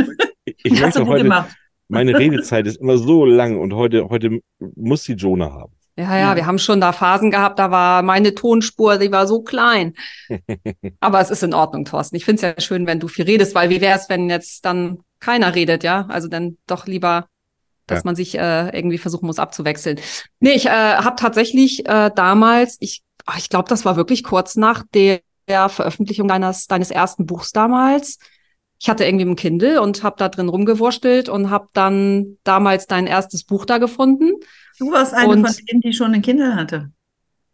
Ich, 0.45 0.56
ich 0.63 0.72
Hast 0.72 0.80
du 0.80 0.84
möchte 0.84 1.00
gut 1.02 1.08
heute, 1.10 1.24
gemacht. 1.24 1.56
meine 1.89 2.17
Redezeit 2.17 2.67
ist 2.67 2.78
immer 2.78 2.98
so 2.98 3.26
lang 3.26 3.58
und 3.60 3.74
heute, 3.74 4.08
heute 4.10 4.39
muss 4.76 5.04
die 5.04 5.13
Jonah 5.13 5.52
haben. 5.52 5.74
Ja, 6.00 6.18
ja, 6.18 6.36
wir 6.36 6.46
haben 6.46 6.60
schon 6.60 6.80
da 6.80 6.94
Phasen 6.94 7.30
gehabt, 7.30 7.60
da 7.60 7.72
war 7.72 8.04
meine 8.04 8.34
Tonspur, 8.34 8.98
die 8.98 9.12
war 9.12 9.28
so 9.28 9.42
klein. 9.42 9.94
Aber 11.02 11.20
es 11.20 11.30
ist 11.30 11.44
in 11.44 11.54
Ordnung, 11.54 11.86
Thorsten. 11.86 12.16
Ich 12.16 12.26
finde 12.26 12.48
es 12.48 12.56
ja 12.58 12.62
schön, 12.62 12.88
wenn 12.88 13.00
du 13.00 13.08
viel 13.08 13.26
redest, 13.26 13.54
weil 13.56 13.70
wie 13.70 13.82
wäre 13.82 13.98
es, 13.98 14.08
wenn 14.10 14.30
jetzt 14.30 14.66
dann 14.66 15.00
keiner 15.20 15.56
redet, 15.56 15.84
ja? 15.84 16.06
Also 16.08 16.28
dann 16.30 16.58
doch 16.68 16.88
lieber, 16.88 17.28
dass 17.88 18.00
Ja. 18.00 18.04
man 18.06 18.16
sich 18.16 18.38
äh, 18.38 18.70
irgendwie 18.78 18.98
versuchen 18.98 19.26
muss 19.26 19.40
abzuwechseln. 19.40 20.00
Nee, 20.40 20.52
ich 20.52 20.68
äh, 20.68 20.70
habe 20.70 21.16
tatsächlich 21.18 21.86
äh, 21.88 22.12
damals, 22.16 22.78
ich, 22.80 23.02
ach, 23.26 23.38
ich 23.38 23.50
glaube, 23.50 23.68
das 23.70 23.84
war 23.86 23.96
wirklich 23.98 24.24
kurz 24.24 24.56
nach 24.56 24.84
der 24.94 25.22
Veröffentlichung 25.70 26.28
deines, 26.28 26.68
deines 26.68 26.92
ersten 26.92 27.26
Buchs 27.26 27.52
damals. 27.52 28.20
Ich 28.80 28.90
hatte 28.90 29.04
irgendwie 29.04 29.26
ein 29.26 29.36
Kindle 29.36 29.82
und 29.82 30.04
habe 30.04 30.16
da 30.18 30.30
drin 30.30 30.48
rumgewurschtelt 30.48 31.28
und 31.28 31.50
habe 31.50 31.68
dann 31.74 32.38
damals 32.44 32.88
dein 32.88 33.08
erstes 33.08 33.44
Buch 33.44 33.66
da 33.66 33.78
gefunden. 33.80 34.34
Du 34.80 34.92
warst 34.92 35.13
eine 35.13 35.30
Und- 35.30 35.46
von 35.48 35.65
denen, 35.70 35.82
die 35.82 35.94
schon 35.94 36.13
ein 36.13 36.22
Kindle 36.22 36.56
hatte. 36.56 36.92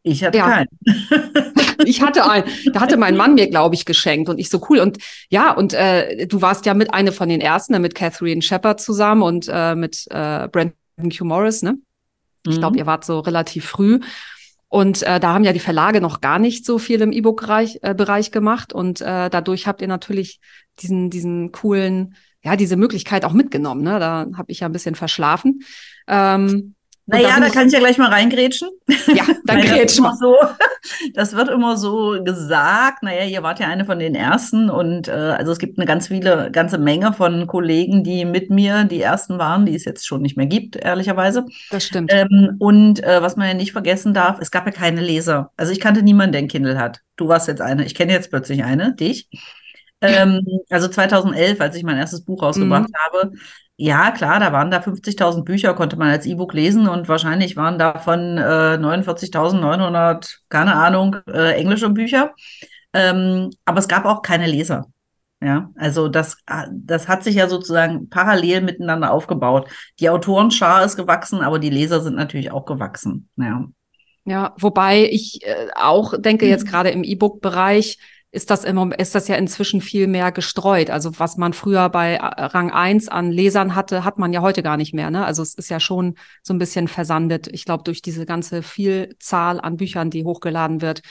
Ich 0.04 0.24
hatte 0.24 0.38
Ja. 0.38 0.50
keinen. 0.50 0.68
Ich 1.88 2.02
hatte 2.02 2.28
ein, 2.28 2.46
da 2.74 2.80
hatte 2.80 2.96
mein 2.98 3.18
Mann 3.18 3.36
mir, 3.36 3.48
glaube 3.50 3.76
ich, 3.76 3.86
geschenkt 3.86 4.30
und 4.30 4.40
ich 4.40 4.50
so 4.50 4.66
cool. 4.70 4.80
Und 4.80 4.98
ja, 5.30 5.52
und 5.52 5.74
äh, 5.74 6.26
du 6.26 6.42
warst 6.42 6.66
ja 6.66 6.74
mit 6.74 6.94
einer 6.94 7.12
von 7.12 7.28
den 7.30 7.42
ersten, 7.42 7.74
ne, 7.74 7.80
mit 7.80 7.94
Catherine 7.94 8.42
Shepard 8.42 8.80
zusammen 8.80 9.22
und 9.22 9.48
äh, 9.52 9.76
mit 9.76 10.06
äh, 10.10 10.48
Brandon 10.48 10.74
Q. 11.16 11.26
Morris, 11.26 11.62
ne? 11.64 11.78
Ich 12.48 12.58
glaube, 12.60 12.74
Mhm. 12.76 12.80
ihr 12.80 12.86
wart 12.86 13.04
so 13.06 13.20
relativ 13.20 13.66
früh. 13.66 14.00
Und 14.70 15.04
äh, 15.04 15.20
da 15.20 15.34
haben 15.34 15.44
ja 15.44 15.54
die 15.54 15.60
Verlage 15.60 16.00
noch 16.02 16.22
gar 16.22 16.40
nicht 16.40 16.66
so 16.66 16.80
viel 16.80 17.02
im 17.02 17.12
E-Book-Bereich 17.12 17.80
äh, 17.84 17.94
Bereich 17.94 18.32
gemacht. 18.32 18.72
Und 18.74 19.02
äh, 19.02 19.30
dadurch 19.30 19.68
habt 19.68 19.82
ihr 19.82 19.88
natürlich 19.88 20.40
diesen, 20.80 21.10
diesen 21.10 21.52
coolen, 21.52 22.16
ja, 22.44 22.56
diese 22.56 22.78
Möglichkeit 22.78 23.26
auch 23.26 23.34
mitgenommen. 23.34 23.84
Ne? 23.84 24.00
Da 24.00 24.28
habe 24.38 24.52
ich 24.52 24.62
ja 24.62 24.68
ein 24.68 24.74
bisschen 24.74 24.96
verschlafen. 24.96 25.60
Ähm, 26.08 26.74
naja, 27.08 27.40
da 27.40 27.50
kann 27.50 27.68
ich 27.68 27.74
ja 27.74 27.80
gleich 27.80 27.98
mal 27.98 28.10
reingrätschen. 28.10 28.70
Ja, 29.08 29.24
dann 29.46 29.62
grätsch 29.62 30.00
mal. 30.00 30.16
So, 30.16 30.36
das 31.14 31.36
wird 31.36 31.50
immer 31.50 31.78
so 31.78 32.24
gesagt. 32.24 33.04
Naja, 33.04 33.26
ihr 33.26 33.44
wart 33.44 33.60
ja 33.60 33.68
eine 33.68 33.86
von 33.86 34.00
den 34.00 34.16
Ersten 34.16 34.70
und 34.70 35.08
äh, 35.08 35.12
also 35.12 35.52
es 35.52 35.60
gibt 35.60 35.78
eine 35.78 35.86
ganz 35.86 36.08
viele, 36.08 36.50
ganze 36.52 36.78
Menge 36.80 37.14
von 37.14 37.46
Kollegen, 37.46 38.04
die 38.04 38.26
mit 38.26 38.50
mir 38.50 38.86
die 38.86 39.02
Ersten 39.02 39.38
waren, 39.38 39.66
die 39.66 39.76
es 39.76 39.86
jetzt 39.86 40.08
schon 40.08 40.22
nicht 40.22 40.36
mehr 40.36 40.48
gibt, 40.48 40.76
ehrlicherweise. 40.76 41.46
Das 41.70 41.86
stimmt. 41.86 42.12
Ähm, 42.12 42.56
und 42.60 43.04
äh, 43.04 43.22
was 43.22 43.36
man 43.36 43.48
ja 43.48 43.54
nicht 43.54 43.72
vergessen 43.72 44.14
darf, 44.14 44.40
es 44.40 44.50
gab 44.50 44.66
ja 44.66 44.72
keine 44.72 45.02
Leser. 45.02 45.52
Also 45.58 45.72
ich 45.72 45.80
kannte 45.80 46.02
niemanden, 46.02 46.32
der 46.32 46.42
ein 46.42 46.48
Kindle 46.48 46.80
hat. 46.80 47.02
Du 47.18 47.28
warst 47.28 47.48
jetzt 47.48 47.62
eine. 47.62 47.86
Ich 47.86 47.94
kenne 47.94 48.14
jetzt 48.14 48.32
plötzlich 48.32 48.64
eine, 48.64 48.96
dich. 48.96 49.30
Ähm, 50.08 50.46
also 50.70 50.88
2011, 50.88 51.62
als 51.62 51.76
ich 51.76 51.84
mein 51.84 51.98
erstes 51.98 52.24
Buch 52.24 52.42
rausgebracht 52.42 52.90
mhm. 52.90 52.94
habe, 53.06 53.32
ja, 53.78 54.12
klar, 54.12 54.40
da 54.40 54.54
waren 54.54 54.72
da 54.72 54.78
50.000 54.78 55.44
Bücher, 55.44 55.74
konnte 55.74 55.98
man 55.98 56.10
als 56.10 56.26
E-Book 56.26 56.54
lesen 56.54 56.88
und 56.88 57.10
wahrscheinlich 57.10 57.58
waren 57.58 57.78
davon 57.78 58.38
äh, 58.38 58.78
49.900, 58.78 60.38
keine 60.48 60.76
Ahnung, 60.76 61.18
äh, 61.28 61.56
englische 61.56 61.90
Bücher. 61.90 62.34
Ähm, 62.94 63.52
aber 63.66 63.80
es 63.80 63.90
gab 63.90 64.06
auch 64.06 64.22
keine 64.22 64.48
Leser. 64.48 64.88
Ja, 65.42 65.70
also 65.76 66.08
das, 66.08 66.38
das 66.72 67.10
hat 67.10 67.26
sich 67.26 67.36
ja 67.36 67.50
sozusagen 67.50 68.10
parallel 68.10 68.62
miteinander 68.62 69.12
aufgebaut. 69.12 69.70
Die 70.00 70.10
Autorenschar 70.10 70.86
ist 70.86 70.96
gewachsen, 70.96 71.42
aber 71.42 71.60
die 71.60 71.70
Leser 71.70 72.00
sind 72.00 72.16
natürlich 72.16 72.52
auch 72.52 72.66
gewachsen. 72.66 73.30
Ja. 73.36 73.66
Ja, 74.28 74.56
wobei 74.58 75.08
ich 75.12 75.46
äh, 75.46 75.68
auch 75.76 76.16
denke, 76.18 76.48
jetzt 76.48 76.68
gerade 76.68 76.90
im 76.90 77.04
E-Book-Bereich, 77.04 78.00
ist 78.36 78.52
das 78.52 78.66
im 78.66 78.92
ist 78.92 79.16
das 79.16 79.28
ja 79.28 79.36
inzwischen 79.36 79.82
viel 79.82 80.08
mehr 80.08 80.32
gestreut. 80.32 80.90
Also 80.90 81.20
was 81.20 81.38
man 81.38 81.54
früher 81.54 81.90
bei 81.90 82.16
äh, 82.16 82.20
Rang 82.20 82.70
1 82.70 83.08
an 83.08 83.32
Lesern 83.32 83.76
hatte, 83.76 84.04
hat 84.04 84.20
man 84.20 84.34
ja 84.34 84.42
heute 84.42 84.62
gar 84.62 84.78
nicht 84.78 84.94
mehr. 84.94 85.10
Ne? 85.10 85.26
Also 85.26 85.42
es 85.42 85.56
ist 85.56 85.70
ja 85.70 85.80
schon 85.80 86.16
so 86.44 86.54
ein 86.54 86.60
bisschen 86.60 86.88
versandet. 86.88 87.48
Ich 87.48 87.66
glaube, 87.66 87.84
durch 87.84 88.02
diese 88.02 88.26
ganze 88.26 88.62
Vielzahl 88.62 89.62
an 89.62 89.78
Büchern, 89.78 90.10
die 90.10 90.26
hochgeladen 90.26 90.82
wird. 90.82 91.02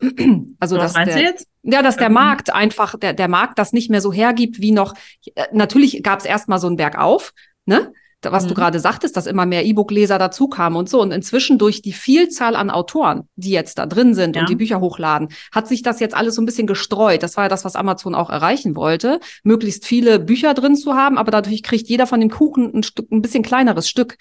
Also, 0.58 0.76
was 0.76 0.94
dass 0.94 1.04
der, 1.04 1.18
jetzt? 1.18 1.48
Ja, 1.62 1.82
dass 1.82 1.96
der 1.96 2.08
Mhm. 2.08 2.14
Markt 2.14 2.52
einfach, 2.52 2.98
der, 2.98 3.12
der 3.12 3.28
Markt 3.28 3.58
das 3.58 3.72
nicht 3.72 3.90
mehr 3.90 4.00
so 4.00 4.12
hergibt 4.12 4.60
wie 4.60 4.72
noch. 4.72 4.94
Äh, 5.34 5.46
Natürlich 5.52 6.02
gab 6.02 6.18
es 6.18 6.24
erstmal 6.24 6.58
so 6.58 6.66
einen 6.66 6.76
Bergauf, 6.76 7.32
ne? 7.66 7.92
Was 8.32 8.44
du 8.44 8.50
Mhm. 8.50 8.54
gerade 8.56 8.80
sagtest, 8.80 9.16
dass 9.16 9.26
immer 9.26 9.46
mehr 9.46 9.64
E-Book-Leser 9.64 10.18
dazukamen 10.18 10.78
und 10.78 10.88
so. 10.88 11.00
Und 11.00 11.12
inzwischen 11.12 11.58
durch 11.58 11.82
die 11.82 11.92
Vielzahl 11.92 12.56
an 12.56 12.70
Autoren, 12.70 13.28
die 13.36 13.50
jetzt 13.50 13.78
da 13.78 13.86
drin 13.86 14.14
sind 14.14 14.36
Ja. 14.36 14.42
und 14.42 14.48
die 14.48 14.56
Bücher 14.56 14.80
hochladen, 14.80 15.28
hat 15.52 15.68
sich 15.68 15.82
das 15.82 16.00
jetzt 16.00 16.14
alles 16.14 16.34
so 16.34 16.42
ein 16.42 16.46
bisschen 16.46 16.66
gestreut. 16.66 17.22
Das 17.22 17.36
war 17.36 17.44
ja 17.44 17.48
das, 17.48 17.64
was 17.64 17.76
Amazon 17.76 18.14
auch 18.14 18.30
erreichen 18.30 18.76
wollte, 18.76 19.20
möglichst 19.42 19.86
viele 19.86 20.18
Bücher 20.18 20.54
drin 20.54 20.76
zu 20.76 20.94
haben, 20.94 21.18
aber 21.18 21.30
dadurch 21.30 21.62
kriegt 21.62 21.88
jeder 21.88 22.06
von 22.06 22.20
dem 22.20 22.30
Kuchen 22.30 22.72
ein 22.74 22.82
Stück, 22.82 23.10
ein 23.10 23.22
bisschen 23.22 23.42
kleineres 23.42 23.88
Stück. 23.88 24.16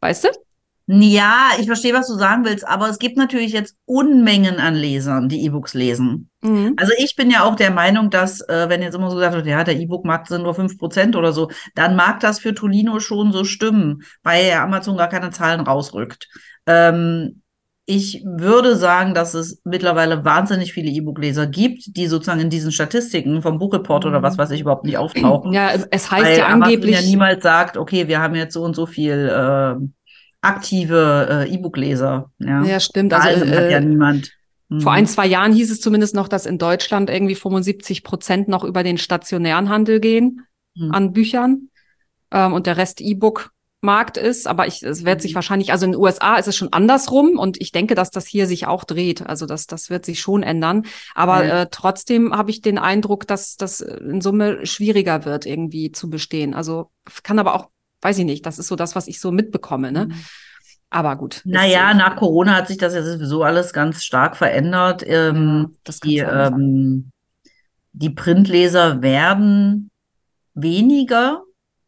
Weißt 0.00 0.24
du? 0.24 0.28
Ja, 0.90 1.50
ich 1.60 1.66
verstehe, 1.66 1.92
was 1.92 2.08
du 2.08 2.14
sagen 2.14 2.46
willst, 2.46 2.66
aber 2.66 2.88
es 2.88 2.98
gibt 2.98 3.18
natürlich 3.18 3.52
jetzt 3.52 3.76
Unmengen 3.84 4.58
an 4.58 4.74
Lesern, 4.74 5.28
die 5.28 5.44
E-Books 5.44 5.74
lesen. 5.74 6.30
Mhm. 6.40 6.76
Also 6.78 6.94
ich 6.96 7.14
bin 7.14 7.30
ja 7.30 7.44
auch 7.44 7.56
der 7.56 7.70
Meinung, 7.70 8.08
dass, 8.08 8.40
äh, 8.40 8.70
wenn 8.70 8.80
jetzt 8.80 8.94
immer 8.94 9.10
so 9.10 9.16
gesagt 9.16 9.34
wird, 9.34 9.46
ja, 9.46 9.64
der 9.64 9.78
E-Book-Markt 9.78 10.28
sind 10.28 10.44
nur 10.44 10.54
5% 10.54 11.14
oder 11.14 11.32
so, 11.32 11.50
dann 11.74 11.94
mag 11.94 12.20
das 12.20 12.38
für 12.38 12.54
Tolino 12.54 13.00
schon 13.00 13.32
so 13.32 13.44
stimmen, 13.44 14.02
weil 14.22 14.46
ja 14.46 14.64
Amazon 14.64 14.96
gar 14.96 15.10
keine 15.10 15.28
Zahlen 15.28 15.60
rausrückt. 15.60 16.26
Ähm, 16.66 17.42
ich 17.84 18.22
würde 18.24 18.76
sagen, 18.76 19.12
dass 19.12 19.34
es 19.34 19.60
mittlerweile 19.64 20.24
wahnsinnig 20.24 20.72
viele 20.72 20.90
E-Book-Leser 20.90 21.46
gibt, 21.46 21.96
die 21.96 22.06
sozusagen 22.06 22.40
in 22.40 22.50
diesen 22.50 22.72
Statistiken 22.72 23.42
vom 23.42 23.58
Buchreport 23.58 24.06
oder 24.06 24.22
was 24.22 24.38
weiß 24.38 24.50
ich 24.52 24.62
überhaupt 24.62 24.84
nicht 24.84 24.96
auftauchen. 24.96 25.52
Ja, 25.52 25.70
es 25.90 26.10
heißt 26.10 26.24
weil 26.24 26.38
ja 26.38 26.46
Amazon 26.46 26.62
angeblich. 26.62 26.94
ja 26.94 27.02
niemals 27.02 27.42
sagt, 27.42 27.76
okay, 27.76 28.08
wir 28.08 28.20
haben 28.20 28.34
jetzt 28.34 28.54
so 28.54 28.62
und 28.62 28.74
so 28.74 28.86
viel 28.86 29.30
äh, 29.30 29.82
aktive 30.40 31.26
äh, 31.48 31.54
E-Book-Leser. 31.54 32.30
Ja, 32.38 32.62
ja, 32.64 32.80
stimmt. 32.80 33.12
Zahlen 33.12 33.42
Also, 33.42 33.46
hat 33.56 33.70
ja 33.70 33.78
äh, 33.78 33.84
niemand. 33.84 34.32
Vor 34.70 34.78
Mhm. 34.92 34.98
ein, 34.98 35.06
zwei 35.06 35.26
Jahren 35.26 35.52
hieß 35.54 35.70
es 35.70 35.80
zumindest 35.80 36.14
noch, 36.14 36.28
dass 36.28 36.44
in 36.44 36.58
Deutschland 36.58 37.08
irgendwie 37.08 37.34
75 37.34 38.04
Prozent 38.04 38.48
noch 38.48 38.64
über 38.64 38.82
den 38.82 38.98
stationären 38.98 39.70
Handel 39.70 39.98
gehen 39.98 40.42
Mhm. 40.76 40.90
an 40.92 41.12
Büchern 41.14 41.70
ähm, 42.30 42.52
und 42.52 42.66
der 42.66 42.76
Rest 42.76 43.00
E-Book-Markt 43.00 44.18
ist. 44.18 44.46
Aber 44.46 44.66
ich, 44.66 44.82
es 44.82 45.06
wird 45.06 45.22
sich 45.22 45.32
Mhm. 45.32 45.36
wahrscheinlich, 45.36 45.72
also 45.72 45.86
in 45.86 45.92
den 45.92 46.00
USA 46.00 46.36
ist 46.36 46.48
es 46.48 46.56
schon 46.56 46.70
andersrum 46.72 47.38
und 47.38 47.58
ich 47.60 47.72
denke, 47.72 47.94
dass 47.94 48.10
das 48.10 48.26
hier 48.26 48.46
sich 48.46 48.66
auch 48.66 48.84
dreht. 48.84 49.26
Also 49.26 49.46
das, 49.46 49.66
das 49.66 49.88
wird 49.88 50.04
sich 50.04 50.20
schon 50.20 50.42
ändern. 50.42 50.82
Aber 51.14 51.44
Ja. 51.46 51.62
äh, 51.62 51.68
trotzdem 51.70 52.36
habe 52.36 52.50
ich 52.50 52.60
den 52.60 52.76
Eindruck, 52.76 53.26
dass 53.26 53.56
das 53.56 53.80
in 53.80 54.20
Summe 54.20 54.66
schwieriger 54.66 55.24
wird, 55.24 55.46
irgendwie 55.46 55.92
zu 55.92 56.10
bestehen. 56.10 56.52
Also 56.52 56.90
kann 57.22 57.38
aber 57.38 57.54
auch, 57.54 57.70
weiß 58.02 58.18
ich 58.18 58.24
nicht, 58.24 58.46
das 58.46 58.58
ist 58.58 58.68
so 58.68 58.76
das, 58.76 58.94
was 58.94 59.08
ich 59.08 59.20
so 59.20 59.32
mitbekomme. 59.32 59.92
Ne? 59.92 60.08
Aber 60.90 61.16
gut. 61.16 61.42
Naja, 61.44 61.90
äh, 61.90 61.94
nach 61.94 62.16
Corona 62.16 62.54
hat 62.56 62.68
sich 62.68 62.78
das 62.78 62.94
ja 62.94 63.02
sowieso 63.02 63.42
alles 63.42 63.72
ganz 63.72 64.02
stark 64.02 64.36
verändert. 64.36 65.02
Ähm, 65.06 65.76
die, 66.02 66.18
ähm, 66.18 67.10
die 67.92 68.10
Printleser 68.10 69.02
werden 69.02 69.90
weniger, 70.54 71.42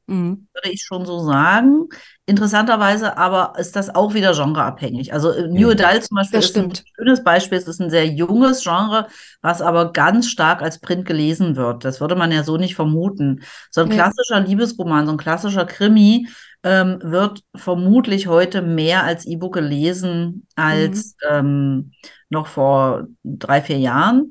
Mhm. 0.07 0.49
würde 0.53 0.71
ich 0.71 0.83
schon 0.83 1.07
so 1.07 1.21
sagen. 1.21 1.87
Interessanterweise 2.31 3.17
aber 3.19 3.55
ist 3.59 3.77
das 3.77 3.95
auch 3.95 4.15
wieder 4.15 4.33
genreabhängig. 4.35 5.13
Also 5.13 5.31
äh, 5.33 5.49
New 5.49 5.69
Mhm. 5.69 5.73
Adult 5.73 6.05
zum 6.05 6.15
Beispiel 6.17 6.39
ist 6.41 6.57
ein 6.57 6.73
schönes 6.97 7.25
Beispiel. 7.25 7.59
Es 7.59 7.67
ist 7.69 7.81
ein 7.81 7.91
sehr 7.91 8.07
junges 8.07 8.63
Genre, 8.63 9.09
was 9.43 9.61
aber 9.63 9.93
ganz 9.93 10.29
stark 10.29 10.63
als 10.63 10.79
Print 10.81 11.07
gelesen 11.07 11.57
wird. 11.57 11.85
Das 11.85 12.01
würde 12.01 12.15
man 12.17 12.31
ja 12.33 12.45
so 12.45 12.57
nicht 12.57 12.77
vermuten. 12.77 13.43
So 13.71 13.81
ein 13.83 13.91
Ja. 13.91 13.95
klassischer 13.95 14.41
Liebesroman, 14.41 15.07
so 15.07 15.13
ein 15.13 15.19
klassischer 15.19 15.65
Krimi 15.67 16.29
ähm, 16.63 16.99
wird 17.03 17.43
vermutlich 17.57 18.27
heute 18.29 18.63
mehr 18.63 19.05
als 19.05 19.27
E-Book 19.27 19.55
gelesen 19.55 20.47
als 20.57 21.17
ähm, 21.29 21.93
noch 22.29 22.47
vor 22.47 23.09
drei, 23.25 23.63
vier 23.63 23.79
Jahren. 23.79 24.31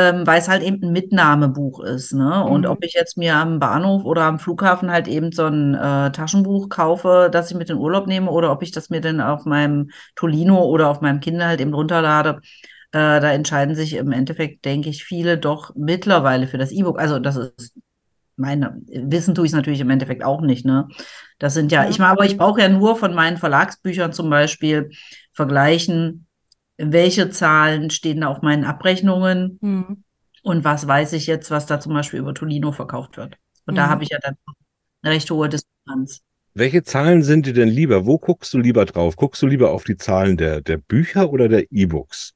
Ähm, 0.00 0.26
weil 0.26 0.38
es 0.38 0.48
halt 0.48 0.62
eben 0.62 0.82
ein 0.84 0.92
Mitnahmebuch 0.92 1.80
ist, 1.80 2.12
ne? 2.14 2.44
Und 2.44 2.60
Mhm. 2.62 2.70
ob 2.70 2.84
ich 2.84 2.94
jetzt 2.94 3.18
mir 3.18 3.34
am 3.36 3.58
Bahnhof 3.58 4.04
oder 4.04 4.22
am 4.22 4.38
Flughafen 4.38 4.90
halt 4.90 5.08
eben 5.08 5.32
so 5.32 5.44
ein 5.46 5.74
äh, 5.74 6.12
Taschenbuch 6.12 6.68
kaufe, 6.68 7.28
das 7.30 7.50
ich 7.50 7.56
mit 7.56 7.70
in 7.70 7.76
Urlaub 7.76 8.06
nehme, 8.06 8.30
oder 8.30 8.52
ob 8.52 8.62
ich 8.62 8.70
das 8.70 8.88
mir 8.88 9.00
dann 9.00 9.20
auf 9.20 9.44
meinem 9.46 9.90
Tolino 10.14 10.64
oder 10.64 10.88
auf 10.88 11.00
meinem 11.00 11.20
Kindle 11.20 11.44
halt 11.46 11.60
eben 11.60 11.74
runterlade, 11.74 12.40
äh, 12.92 13.20
da 13.20 13.32
entscheiden 13.32 13.74
sich 13.74 13.94
im 13.94 14.12
Endeffekt, 14.12 14.64
denke 14.64 14.88
ich, 14.90 15.04
viele 15.04 15.38
doch 15.38 15.72
mittlerweile 15.76 16.46
für 16.46 16.58
das 16.58 16.72
E-Book. 16.72 16.98
Also 17.00 17.18
das 17.18 17.36
ist 17.36 17.74
meine, 18.36 18.80
wissen 18.88 19.34
tue 19.34 19.44
ich 19.44 19.50
es 19.52 19.56
natürlich 19.56 19.80
im 19.80 19.90
Endeffekt 19.90 20.24
auch 20.24 20.40
nicht, 20.40 20.64
ne? 20.64 20.88
Das 21.38 21.54
sind 21.54 21.72
ja, 21.72 21.84
Ja. 21.84 21.90
ich 21.90 21.98
meine, 21.98 22.12
aber 22.12 22.24
ich 22.24 22.38
brauche 22.38 22.60
ja 22.60 22.68
nur 22.68 22.96
von 22.96 23.14
meinen 23.14 23.36
Verlagsbüchern 23.36 24.12
zum 24.12 24.30
Beispiel 24.30 24.90
vergleichen, 25.34 26.26
welche 26.80 27.30
Zahlen 27.30 27.90
stehen 27.90 28.22
da 28.22 28.28
auf 28.28 28.42
meinen 28.42 28.64
Abrechnungen 28.64 29.58
Mhm. 29.60 30.04
und 30.42 30.64
was 30.64 30.86
weiß 30.86 31.12
ich 31.14 31.26
jetzt, 31.26 31.50
was 31.50 31.66
da 31.66 31.80
zum 31.80 31.92
Beispiel 31.94 32.20
über 32.20 32.34
Tolino 32.34 32.72
verkauft 32.72 33.16
wird. 33.16 33.36
Und 33.66 33.76
da 33.76 33.86
Mhm. 33.86 33.90
habe 33.90 34.02
ich 34.04 34.10
ja 34.10 34.18
dann 34.20 34.36
eine 35.02 35.14
recht 35.14 35.30
hohe 35.30 35.48
Diskrepanz. 35.48 36.20
Welche 36.54 36.82
Zahlen 36.82 37.22
sind 37.22 37.46
dir 37.46 37.52
denn 37.52 37.68
lieber? 37.68 38.06
Wo 38.06 38.18
guckst 38.18 38.52
du 38.54 38.58
lieber 38.58 38.84
drauf? 38.84 39.16
Guckst 39.16 39.40
du 39.42 39.46
lieber 39.46 39.70
auf 39.70 39.84
die 39.84 39.96
Zahlen 39.96 40.36
der, 40.36 40.60
der 40.60 40.78
Bücher 40.78 41.30
oder 41.30 41.48
der 41.48 41.70
E-Books? 41.70 42.34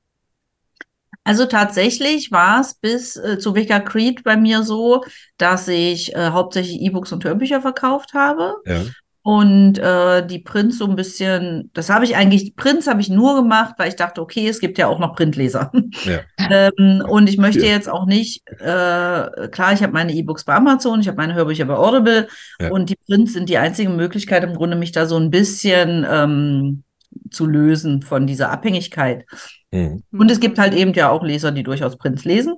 Also 1.24 1.46
tatsächlich 1.46 2.30
war 2.32 2.60
es 2.60 2.74
bis 2.74 3.16
äh, 3.16 3.38
zu 3.38 3.54
Wicker 3.54 3.80
Creed 3.80 4.24
bei 4.24 4.36
mir 4.36 4.62
so, 4.62 5.04
dass 5.38 5.68
ich 5.68 6.14
äh, 6.14 6.30
hauptsächlich 6.30 6.80
E-Books 6.82 7.12
und 7.12 7.24
Hörbücher 7.24 7.62
verkauft 7.62 8.12
habe. 8.14 8.54
Ja. 8.66 8.82
Und 9.26 9.78
äh, 9.78 10.26
die 10.26 10.38
Prints 10.40 10.76
so 10.76 10.86
ein 10.86 10.96
bisschen, 10.96 11.70
das 11.72 11.88
habe 11.88 12.04
ich 12.04 12.14
eigentlich, 12.14 12.56
Prints 12.56 12.86
habe 12.86 13.00
ich 13.00 13.08
nur 13.08 13.34
gemacht, 13.36 13.74
weil 13.78 13.88
ich 13.88 13.96
dachte, 13.96 14.20
okay, 14.20 14.46
es 14.46 14.60
gibt 14.60 14.76
ja 14.76 14.86
auch 14.86 14.98
noch 14.98 15.16
Printleser. 15.16 15.72
Ja. 16.04 16.20
ähm, 16.78 17.02
und 17.08 17.26
ich 17.30 17.38
möchte 17.38 17.64
Ja. 17.64 17.72
jetzt 17.72 17.88
auch 17.88 18.04
nicht, 18.04 18.46
äh, 18.60 19.48
klar, 19.48 19.72
ich 19.72 19.82
habe 19.82 19.94
meine 19.94 20.12
E-Books 20.12 20.44
bei 20.44 20.54
Amazon, 20.54 21.00
ich 21.00 21.08
habe 21.08 21.16
meine 21.16 21.32
Hörbücher 21.32 21.64
bei 21.64 21.74
Audible 21.74 22.28
Ja. 22.60 22.70
und 22.70 22.90
die 22.90 22.96
Prints 23.06 23.32
sind 23.32 23.48
die 23.48 23.56
einzige 23.56 23.88
Möglichkeit 23.88 24.44
im 24.44 24.52
Grunde, 24.54 24.76
mich 24.76 24.92
da 24.92 25.06
so 25.06 25.16
ein 25.16 25.30
bisschen 25.30 26.06
ähm, 26.06 26.84
zu 27.30 27.46
lösen 27.46 28.02
von 28.02 28.26
dieser 28.26 28.50
Abhängigkeit. 28.50 29.24
Mhm. 29.70 30.02
Und 30.12 30.30
es 30.30 30.38
gibt 30.38 30.58
halt 30.58 30.74
eben 30.74 30.92
ja 30.92 31.08
auch 31.08 31.22
Leser, 31.24 31.50
die 31.50 31.62
durchaus 31.62 31.96
Prints 31.96 32.26
lesen. 32.26 32.56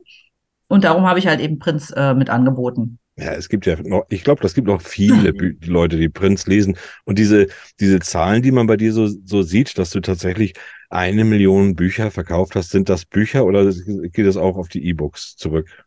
Und 0.66 0.82
darum 0.82 1.06
habe 1.06 1.20
ich 1.20 1.28
halt 1.28 1.38
eben 1.38 1.60
Prints 1.60 1.92
äh, 1.92 2.12
mit 2.12 2.28
angeboten. 2.28 2.98
Ja, 3.18 3.32
es 3.32 3.48
gibt 3.48 3.64
ja 3.64 3.76
noch, 3.82 4.04
ich 4.10 4.24
glaube, 4.24 4.42
das 4.42 4.52
gibt 4.54 4.66
noch 4.66 4.82
viele 4.82 5.32
Bü 5.32 5.56
Leute, 5.64 5.96
die 5.96 6.08
Prints 6.10 6.46
lesen. 6.46 6.76
Und 7.04 7.18
diese, 7.18 7.46
diese 7.80 7.98
Zahlen, 8.00 8.42
die 8.42 8.52
man 8.52 8.66
bei 8.66 8.76
dir 8.76 8.92
so, 8.92 9.06
so 9.06 9.42
sieht, 9.42 9.78
dass 9.78 9.90
du 9.90 10.00
tatsächlich 10.00 10.52
eine 10.90 11.24
Million 11.24 11.74
Bücher 11.76 12.10
verkauft 12.10 12.54
hast, 12.56 12.70
sind 12.70 12.88
das 12.88 13.06
Bücher 13.06 13.44
oder 13.46 13.72
geht 13.72 14.26
das 14.26 14.36
auch 14.36 14.56
auf 14.56 14.68
die 14.68 14.84
E-Books 14.86 15.36
zurück? 15.36 15.85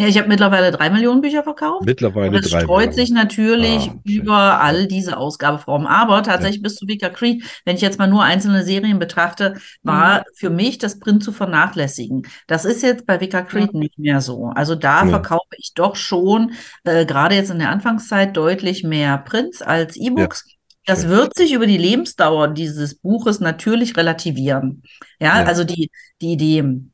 Ja, 0.00 0.06
ich 0.08 0.16
habe 0.16 0.28
mittlerweile 0.28 0.70
drei 0.70 0.88
Millionen 0.88 1.20
Bücher 1.20 1.42
verkauft. 1.42 1.84
Mittlerweile 1.84 2.30
Und 2.30 2.42
es 2.44 2.50
drei 2.50 2.60
streut 2.62 2.78
Millionen. 2.88 2.94
sich 2.94 3.10
natürlich 3.10 3.90
Ah, 3.90 3.94
über 4.04 4.60
all 4.62 4.86
diese 4.86 5.18
Ausgabeformen. 5.18 5.86
Aber 5.86 6.22
tatsächlich 6.22 6.62
bis 6.62 6.76
zu 6.76 6.88
Vika 6.88 7.10
Creed, 7.10 7.44
wenn 7.66 7.76
ich 7.76 7.82
jetzt 7.82 7.98
mal 7.98 8.06
nur 8.08 8.22
einzelne 8.24 8.64
Serien 8.64 8.98
betrachte, 8.98 9.60
war 9.82 10.24
für 10.34 10.48
mich 10.48 10.78
das 10.78 10.98
Print 11.00 11.22
zu 11.22 11.32
vernachlässigen. 11.32 12.22
Das 12.46 12.64
ist 12.64 12.82
jetzt 12.82 13.04
bei 13.04 13.20
Vika 13.20 13.42
Creed 13.42 13.74
nicht 13.74 13.98
mehr 13.98 14.22
so. 14.22 14.46
Also 14.54 14.74
da 14.74 15.04
Nee. 15.04 15.10
verkaufe 15.10 15.54
ich 15.58 15.72
doch 15.74 15.96
schon, 15.96 16.52
äh, 16.84 17.04
gerade 17.04 17.34
jetzt 17.34 17.50
in 17.50 17.58
der 17.58 17.68
Anfangszeit, 17.68 18.34
deutlich 18.34 18.82
mehr 18.84 19.18
Prints 19.18 19.60
als 19.60 19.96
E-Books. 19.98 20.46
Das 20.86 21.08
wird 21.08 21.36
sich 21.36 21.52
über 21.52 21.66
die 21.66 21.76
Lebensdauer 21.76 22.48
dieses 22.48 22.94
Buches 22.94 23.38
natürlich 23.40 23.98
relativieren. 23.98 24.82
Ja, 25.20 25.40
Ja. 25.40 25.44
also 25.44 25.62
die, 25.64 25.90
die, 26.22 26.38
die, 26.38 26.90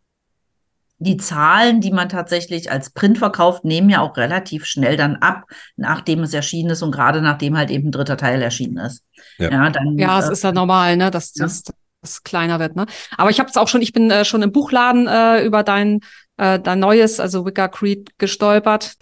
die 0.99 1.17
Zahlen, 1.19 1.81
die 1.81 1.93
man 1.93 2.09
tatsächlich 2.09 2.71
als 2.71 2.91
Print 2.91 3.19
verkauft, 3.19 3.65
nehmen 3.65 3.91
ja 3.91 4.01
auch 4.01 4.17
relativ 4.17 4.65
schnell 4.65 4.97
dann 4.97 5.17
ab, 5.17 5.45
nachdem 5.77 6.23
es 6.23 6.33
erschienen 6.33 6.71
ist 6.71 6.83
und 6.83 6.91
gerade 6.93 7.21
nachdem 7.21 7.57
halt 7.57 7.71
eben 7.71 7.89
ein 7.89 7.93
dritter 7.93 8.17
Teil 8.17 8.41
erschienen 8.41 8.79
ist. 8.79 9.05
Ja. 9.39 9.69
dann, 9.71 9.99
Ja, 9.99 10.19
es 10.19 10.29
äh, 10.29 10.33
ist 10.33 10.45
ja 10.45 10.53
normal, 10.53 10.97
ne, 10.97 11.11
dass 11.11 11.35
Ja. 11.35 11.45
das, 11.45 11.65
das 12.01 12.23
kleiner 12.23 12.59
wird, 12.61 12.77
ne? 12.77 12.87
Aber 13.19 13.31
ich 13.31 13.39
habe 13.39 13.51
es 13.51 13.57
auch 13.57 13.69
schon, 13.69 13.83
ich 13.83 13.93
bin 13.93 14.11
äh, 14.11 14.25
schon 14.25 14.43
im 14.43 14.53
Buchladen 14.53 15.07
äh, 15.07 15.45
über 15.45 15.63
dein, 15.63 16.01
äh, 16.39 16.59
dein 16.59 16.81
neues, 16.81 17.21
also 17.21 17.45
Wicca 17.45 17.69
Creed, 17.69 18.19
gestolpert. 18.19 18.95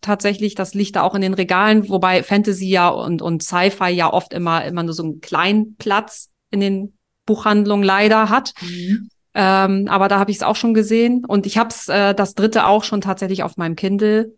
Tatsächlich, 0.00 0.54
das 0.54 0.74
liegt 0.74 0.96
da 0.96 1.02
auch 1.02 1.14
in 1.14 1.22
den 1.22 1.34
Regalen, 1.34 1.88
wobei 1.88 2.22
Fantasy 2.22 2.68
ja 2.68 2.88
und, 2.88 3.22
und 3.22 3.42
Sci-Fi 3.42 3.90
ja 3.90 4.12
oft 4.12 4.32
immer, 4.32 4.64
immer 4.64 4.82
nur 4.82 4.94
so 4.94 5.02
einen 5.04 5.20
kleinen 5.20 5.76
Platz 5.76 6.30
in 6.50 6.60
den 6.60 6.98
Buchhandlungen 7.24 7.84
leider 7.84 8.28
hat. 8.28 8.52
Mhm. 8.60 9.08
Ähm, 9.34 9.86
aber 9.88 10.08
da 10.08 10.18
habe 10.18 10.30
ich 10.30 10.38
es 10.38 10.42
auch 10.42 10.56
schon 10.56 10.74
gesehen. 10.74 11.24
Und 11.24 11.46
ich 11.46 11.58
habe 11.58 11.70
es, 11.70 11.88
äh, 11.88 12.14
das 12.14 12.34
dritte 12.34 12.66
auch 12.66 12.84
schon 12.84 13.00
tatsächlich 13.00 13.42
auf 13.42 13.56
meinem 13.56 13.76
Kindle, 13.76 14.34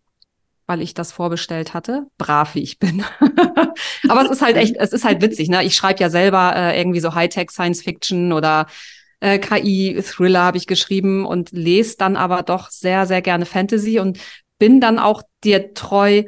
weil 0.66 0.80
ich 0.80 0.94
das 0.94 1.12
vorbestellt 1.12 1.74
hatte. 1.74 2.06
Brav 2.16 2.54
wie 2.54 2.62
ich 2.62 2.78
bin. 2.78 3.04
aber 4.08 4.24
es 4.24 4.30
ist 4.30 4.42
halt 4.42 4.56
echt, 4.56 4.76
es 4.76 4.92
ist 4.92 5.04
halt 5.04 5.20
witzig, 5.20 5.48
ne? 5.48 5.64
Ich 5.64 5.74
schreibe 5.74 6.00
ja 6.00 6.10
selber 6.10 6.54
äh, 6.56 6.78
irgendwie 6.78 7.00
so 7.00 7.14
Hightech 7.14 7.50
Science 7.50 7.82
Fiction 7.82 8.32
oder 8.32 8.66
äh, 9.20 9.38
KI-Thriller 9.38 10.42
habe 10.42 10.56
ich 10.56 10.66
geschrieben 10.66 11.26
und 11.26 11.50
lese 11.52 11.96
dann 11.98 12.16
aber 12.16 12.42
doch 12.42 12.70
sehr, 12.70 13.06
sehr 13.06 13.22
gerne 13.22 13.46
Fantasy 13.46 13.98
und 13.98 14.18
bin 14.58 14.80
dann 14.80 14.98
auch 14.98 15.22
dir 15.42 15.74
treu 15.74 16.24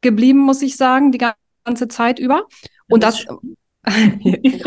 geblieben, 0.00 0.40
muss 0.40 0.62
ich 0.62 0.76
sagen, 0.76 1.12
die 1.12 1.18
ganze 1.64 1.88
Zeit 1.88 2.18
über. 2.18 2.46
Und 2.88 3.02
Das 3.02 3.24
das, 3.24 3.36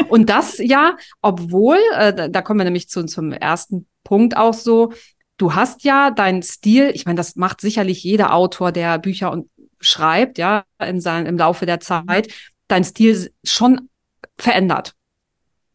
und 0.10 0.30
das 0.30 0.58
ja, 0.58 0.97
obwohl, 1.21 1.78
äh, 1.97 2.30
da, 2.30 2.41
kommen 2.41 2.60
wir 2.60 2.65
nämlich 2.65 2.89
zu, 2.89 3.06
zum 3.06 3.32
ersten 3.32 3.88
Punkt 4.04 4.36
auch 4.36 4.54
so, 4.54 4.91
du 5.38 5.54
hast 5.56 5.84
ja 5.84 6.12
deinen 6.12 6.41
Stil, 6.41 6.91
ich 6.93 7.06
meine, 7.06 7.17
das 7.17 7.36
macht 7.36 7.62
sicherlich 7.62 8.04
jeder 8.04 8.34
Autor, 8.34 8.71
der 8.71 8.97
Bücher 8.97 9.32
und 9.32 9.49
schreibt, 9.80 10.38
ja, 10.38 10.63
in 10.80 10.99
sein, 10.99 11.26
im 11.26 11.38
Laufe 11.38 11.65
der 11.65 11.80
Zeit, 11.80 12.34
dein 12.67 12.84
Stil 12.84 13.32
schon 13.43 13.89
verändert. 14.38 14.95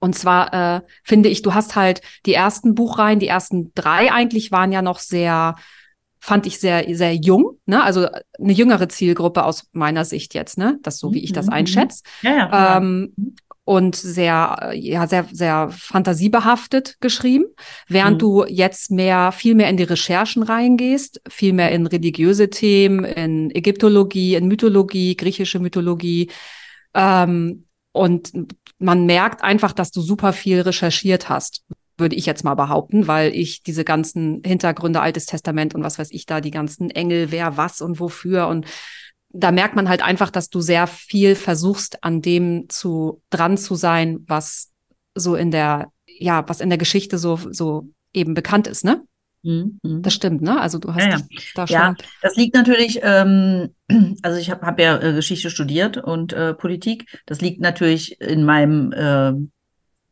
Und 0.01 0.15
zwar 0.17 0.55
äh, 0.55 0.81
finde 1.05 1.29
ich, 1.29 1.43
du 1.43 1.55
hast 1.55 1.77
halt 1.77 2.03
die 2.27 2.35
ersten 2.35 2.75
Buchreihen, 2.75 3.19
die 3.19 3.29
ersten 3.29 3.73
drei 3.75 4.13
eigentlich 4.13 4.53
waren 4.53 4.73
ja 4.73 4.83
noch 4.83 4.99
sehr, 4.99 5.57
fand 6.21 6.47
ich 6.47 6.59
sehr, 6.59 6.85
sehr 6.97 7.15
jung, 7.15 7.59
ne? 7.67 7.83
Also 7.83 8.09
eine 8.39 8.53
jüngere 8.53 8.89
Zielgruppe 8.89 9.45
aus 9.45 9.67
meiner 9.73 10.05
Sicht 10.05 10.35
jetzt, 10.35 10.59
ne? 10.59 10.79
Das 10.83 10.99
so 10.99 11.13
wie 11.13 11.23
ich 11.25 11.33
das 11.33 11.47
Mhm, 11.47 11.51
mhm. 11.51 11.57
einschätze. 11.57 12.03
Ja, 12.23 12.37
ja. 12.37 12.77
Ähm, 12.79 13.15
und 13.65 13.97
sehr, 13.97 14.71
äh, 14.73 14.79
ja, 14.79 15.07
sehr, 15.07 15.27
sehr 15.31 15.69
fantasiebehaftet 15.71 16.97
geschrieben, 17.01 17.45
während 17.87 18.15
Mhm. 18.15 18.19
du 18.19 18.45
jetzt 18.47 18.91
mehr, 18.91 19.31
viel 19.31 19.55
mehr 19.55 19.69
in 19.69 19.77
die 19.77 19.83
Recherchen 19.83 20.43
reingehst, 20.43 21.21
viel 21.29 21.53
mehr 21.53 21.71
in 21.73 21.87
religiöse 21.87 22.49
Themen, 22.49 23.05
in 23.05 23.51
Ägyptologie, 23.55 24.37
in 24.37 24.49
Mythologie, 24.49 25.17
griechische 25.17 25.59
Mythologie. 25.59 26.31
Ähm, 26.95 27.65
und 27.93 28.33
man 28.79 29.07
merkt 29.07 29.43
einfach, 29.43 29.73
dass 29.73 29.91
du 29.91 30.01
super 30.01 30.33
viel 30.33 30.61
recherchiert 30.61 31.29
hast, 31.29 31.65
würde 31.99 32.17
ich 32.17 32.27
jetzt 32.27 32.45
mal 32.45 32.55
behaupten, 32.55 33.07
weil 33.07 33.35
ich 33.35 33.63
diese 33.63 33.85
ganzen 33.85 34.43
Hintergründe, 34.45 35.01
Altes 35.01 35.27
Testament 35.27 35.75
und 35.75 35.83
was 35.83 35.99
weiß 35.99 36.11
ich 36.13 36.27
da, 36.27 36.41
die 36.41 36.51
ganzen 36.51 36.91
Engel, 36.91 37.31
wer 37.31 37.57
was 37.57 37.81
und 37.81 38.01
wofür 38.01 38.49
und 38.49 38.67
da 39.31 39.53
merkt 39.53 39.77
man 39.77 39.89
halt 39.89 40.03
einfach, 40.03 40.31
dass 40.31 40.49
du 40.49 40.61
sehr 40.61 40.87
viel 40.87 41.35
versuchst, 41.35 42.03
an 42.03 42.23
dem 42.23 42.69
zu 42.69 43.23
dran 43.31 43.59
zu 43.59 43.75
sein, 43.75 44.25
was 44.27 44.73
so 45.15 45.35
in 45.37 45.51
der, 45.51 45.93
ja, 46.07 46.49
was 46.49 46.61
in 46.61 46.71
der 46.71 46.79
Geschichte 46.79 47.19
so, 47.19 47.39
so 47.51 47.89
eben 48.15 48.35
bekannt 48.35 48.67
ist, 48.67 48.85
ne? 48.85 49.03
Mhm, 49.43 49.79
mhm. 49.83 50.03
Das 50.03 50.15
stimmt, 50.15 50.43
ne? 50.43 50.61
Also 50.61 50.79
du 50.79 50.95
hast 50.95 51.05
Ja, 51.05 51.11
ja. 51.11 51.19
da 51.55 51.67
schon. 51.67 51.75
Ja, 51.75 51.97
das 52.23 52.37
liegt 52.37 52.55
natürlich, 52.55 53.01
ähm, 53.03 53.75
also 54.23 54.39
ich 54.39 54.51
habe 54.51 54.67
hab 54.67 54.81
ja 54.81 54.99
äh, 54.99 55.13
Geschichte 55.13 55.51
studiert 55.51 55.99
und 55.99 56.33
äh, 56.33 56.55
Politik. 56.55 57.21
Das 57.27 57.41
liegt 57.41 57.61
natürlich 57.61 58.21
in 58.21 58.45
meinem 58.45 58.93
äh, 58.93 59.33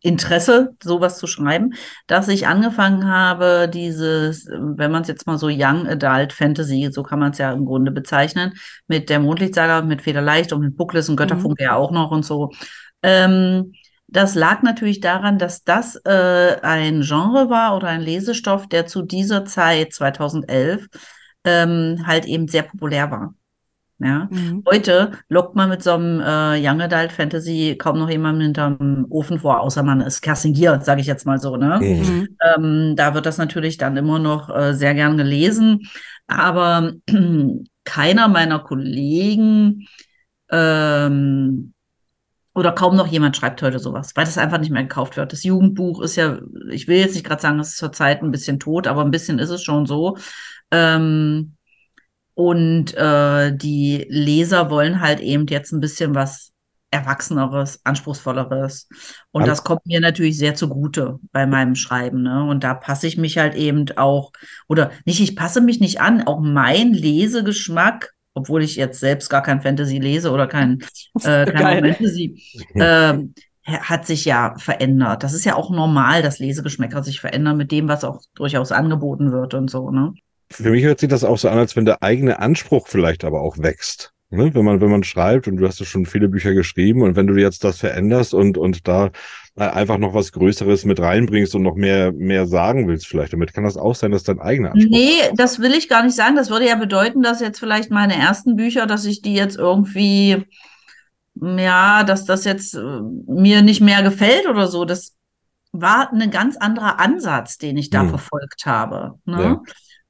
Interesse, 0.00 0.74
sowas 0.82 1.18
zu 1.18 1.26
schreiben, 1.26 1.74
dass 2.06 2.28
ich 2.28 2.46
angefangen 2.46 3.08
habe, 3.08 3.68
dieses, 3.72 4.46
wenn 4.46 4.90
man 4.90 5.02
es 5.02 5.08
jetzt 5.08 5.26
mal 5.26 5.38
so 5.38 5.48
Young 5.48 5.86
Adult 5.88 6.32
Fantasy, 6.32 6.90
so 6.92 7.02
kann 7.02 7.18
man 7.18 7.32
es 7.32 7.38
ja 7.38 7.52
im 7.52 7.64
Grunde 7.64 7.90
bezeichnen, 7.90 8.52
mit 8.86 9.10
der 9.10 9.20
Mondlichtsaga, 9.20 9.82
mit 9.82 10.02
Federleicht 10.02 10.52
und 10.52 10.60
mit 10.60 10.76
Buckles 10.76 11.08
und 11.08 11.16
Götterfunke 11.16 11.64
ja 11.64 11.74
auch 11.74 11.90
noch 11.90 12.10
und 12.10 12.24
so. 12.24 12.52
Ähm, 13.02 13.72
das 14.08 14.34
lag 14.34 14.62
natürlich 14.62 15.00
daran, 15.00 15.38
dass 15.38 15.64
das 15.64 15.96
äh, 16.04 16.56
ein 16.62 17.00
Genre 17.02 17.50
war 17.50 17.76
oder 17.76 17.88
ein 17.88 18.00
Lesestoff, 18.00 18.68
der 18.68 18.86
zu 18.86 19.02
dieser 19.02 19.44
Zeit, 19.44 19.92
2011, 19.92 20.86
ähm, 21.44 22.04
halt 22.06 22.24
eben 22.26 22.48
sehr 22.48 22.62
populär 22.62 23.10
war. 23.10 23.34
Ja. 23.98 24.28
Mhm. 24.30 24.62
Heute 24.68 25.12
lockt 25.28 25.56
man 25.56 25.70
mit 25.70 25.82
so 25.82 25.92
einem 25.92 26.20
äh, 26.20 26.58
Young 26.60 26.82
Adult 26.82 27.12
Fantasy 27.12 27.76
kaum 27.78 27.98
noch 27.98 28.10
jemanden 28.10 28.42
hinterm 28.42 29.06
Ofen 29.08 29.38
vor, 29.38 29.60
außer 29.60 29.82
man 29.82 30.02
ist 30.02 30.20
Kerstin 30.20 30.52
Gier, 30.52 30.80
sage 30.82 31.00
ich 31.00 31.06
jetzt 31.06 31.24
mal 31.24 31.38
so. 31.38 31.56
Ne? 31.56 31.78
Mhm. 31.80 31.86
Mhm. 31.86 32.28
Ähm, 32.44 32.96
da 32.96 33.14
wird 33.14 33.24
das 33.24 33.38
natürlich 33.38 33.78
dann 33.78 33.96
immer 33.96 34.18
noch 34.18 34.54
äh, 34.54 34.74
sehr 34.74 34.94
gern 34.94 35.16
gelesen. 35.16 35.88
Aber 36.26 36.92
keiner 37.84 38.28
meiner 38.28 38.58
Kollegen 38.58 39.86
ähm, 40.50 41.72
oder 42.54 42.72
kaum 42.72 42.96
noch 42.96 43.06
jemand 43.06 43.36
schreibt 43.36 43.62
heute 43.62 43.78
sowas, 43.78 44.12
weil 44.14 44.24
das 44.24 44.38
einfach 44.38 44.58
nicht 44.58 44.70
mehr 44.70 44.82
gekauft 44.82 45.16
wird. 45.16 45.32
Das 45.32 45.44
Jugendbuch 45.44 46.00
ist 46.00 46.16
ja, 46.16 46.38
ich 46.70 46.88
will 46.88 46.98
jetzt 46.98 47.14
nicht 47.14 47.26
gerade 47.26 47.40
sagen, 47.40 47.60
es 47.60 47.68
ist 47.70 47.76
zurzeit 47.76 48.22
ein 48.22 48.30
bisschen 48.30 48.58
tot, 48.58 48.86
aber 48.86 49.04
ein 49.04 49.10
bisschen 49.10 49.38
ist 49.38 49.50
es 49.50 49.62
schon 49.62 49.86
so. 49.86 50.16
Ähm, 50.70 51.55
und 52.36 52.94
äh, 52.94 53.56
die 53.56 54.04
Leser 54.10 54.68
wollen 54.68 55.00
halt 55.00 55.20
eben 55.20 55.46
jetzt 55.46 55.72
ein 55.72 55.80
bisschen 55.80 56.14
was 56.14 56.52
Erwachseneres, 56.90 57.80
Anspruchsvolleres. 57.84 58.88
Und 59.32 59.42
An- 59.42 59.48
das 59.48 59.64
kommt 59.64 59.86
mir 59.86 60.00
natürlich 60.00 60.36
sehr 60.36 60.54
zugute 60.54 61.18
bei 61.32 61.46
meinem 61.46 61.74
Schreiben. 61.74 62.22
Ne? 62.22 62.44
Und 62.44 62.62
da 62.62 62.74
passe 62.74 63.06
ich 63.06 63.16
mich 63.16 63.38
halt 63.38 63.54
eben 63.54 63.86
auch, 63.96 64.32
oder 64.68 64.90
nicht, 65.06 65.20
ich 65.20 65.34
passe 65.34 65.62
mich 65.62 65.80
nicht 65.80 66.02
an, 66.02 66.22
auch 66.26 66.40
mein 66.40 66.92
Lesegeschmack, 66.92 68.12
obwohl 68.34 68.62
ich 68.62 68.76
jetzt 68.76 69.00
selbst 69.00 69.30
gar 69.30 69.42
kein 69.42 69.62
Fantasy 69.62 69.98
lese 69.98 70.30
oder 70.30 70.46
kein, 70.46 70.80
äh, 71.24 71.46
kein. 71.50 71.84
Fantasy, 71.86 72.42
ähm, 72.74 73.32
hat 73.64 74.06
sich 74.06 74.26
ja 74.26 74.54
verändert. 74.58 75.22
Das 75.22 75.32
ist 75.32 75.46
ja 75.46 75.54
auch 75.56 75.70
normal, 75.70 76.22
dass 76.22 76.38
Lesegeschmäcker 76.38 77.02
sich 77.02 77.18
verändern 77.18 77.56
mit 77.56 77.72
dem, 77.72 77.88
was 77.88 78.04
auch 78.04 78.20
durchaus 78.34 78.72
angeboten 78.72 79.32
wird 79.32 79.54
und 79.54 79.70
so. 79.70 79.90
Ne? 79.90 80.12
Für 80.50 80.70
mich 80.70 80.84
hört 80.84 81.00
sich 81.00 81.08
das 81.08 81.24
auch 81.24 81.38
so 81.38 81.48
an, 81.48 81.58
als 81.58 81.76
wenn 81.76 81.84
der 81.84 82.02
eigene 82.02 82.38
Anspruch 82.38 82.88
vielleicht 82.88 83.24
aber 83.24 83.40
auch 83.40 83.58
wächst. 83.58 84.12
Ne? 84.30 84.54
Wenn 84.54 84.64
man, 84.64 84.80
wenn 84.80 84.90
man 84.90 85.04
schreibt 85.04 85.48
und 85.48 85.56
du 85.56 85.66
hast 85.66 85.80
ja 85.80 85.86
schon 85.86 86.06
viele 86.06 86.28
Bücher 86.28 86.52
geschrieben 86.54 87.02
und 87.02 87.16
wenn 87.16 87.26
du 87.26 87.34
jetzt 87.36 87.64
das 87.64 87.78
veränderst 87.78 88.34
und, 88.34 88.58
und 88.58 88.86
da 88.88 89.10
einfach 89.56 89.98
noch 89.98 90.14
was 90.14 90.32
Größeres 90.32 90.84
mit 90.84 91.00
reinbringst 91.00 91.54
und 91.54 91.62
noch 91.62 91.76
mehr, 91.76 92.12
mehr 92.12 92.46
sagen 92.46 92.88
willst 92.88 93.06
vielleicht 93.06 93.32
damit, 93.32 93.54
kann 93.54 93.64
das 93.64 93.76
auch 93.76 93.94
sein, 93.94 94.10
dass 94.10 94.22
dein 94.24 94.40
eigener 94.40 94.72
Anspruch 94.72 94.90
Nee, 94.90 95.18
das 95.34 95.60
will 95.60 95.72
ich 95.72 95.88
gar 95.88 96.02
nicht 96.04 96.14
sagen. 96.16 96.36
Das 96.36 96.50
würde 96.50 96.66
ja 96.66 96.74
bedeuten, 96.76 97.22
dass 97.22 97.40
jetzt 97.40 97.58
vielleicht 97.58 97.90
meine 97.90 98.16
ersten 98.16 98.56
Bücher, 98.56 98.86
dass 98.86 99.04
ich 99.04 99.22
die 99.22 99.34
jetzt 99.34 99.56
irgendwie, 99.56 100.44
ja, 101.34 102.04
dass 102.04 102.24
das 102.24 102.44
jetzt 102.44 102.74
äh, 102.74 103.00
mir 103.26 103.62
nicht 103.62 103.80
mehr 103.80 104.02
gefällt 104.02 104.46
oder 104.48 104.66
so. 104.68 104.84
Das 104.84 105.14
war 105.72 106.12
ein 106.12 106.30
ganz 106.30 106.56
anderer 106.56 106.98
Ansatz, 106.98 107.58
den 107.58 107.76
ich 107.76 107.90
da 107.90 108.02
Hm. 108.02 108.10
verfolgt 108.10 108.66
habe. 108.66 109.18
Ne? 109.24 109.42
Ja. 109.42 109.62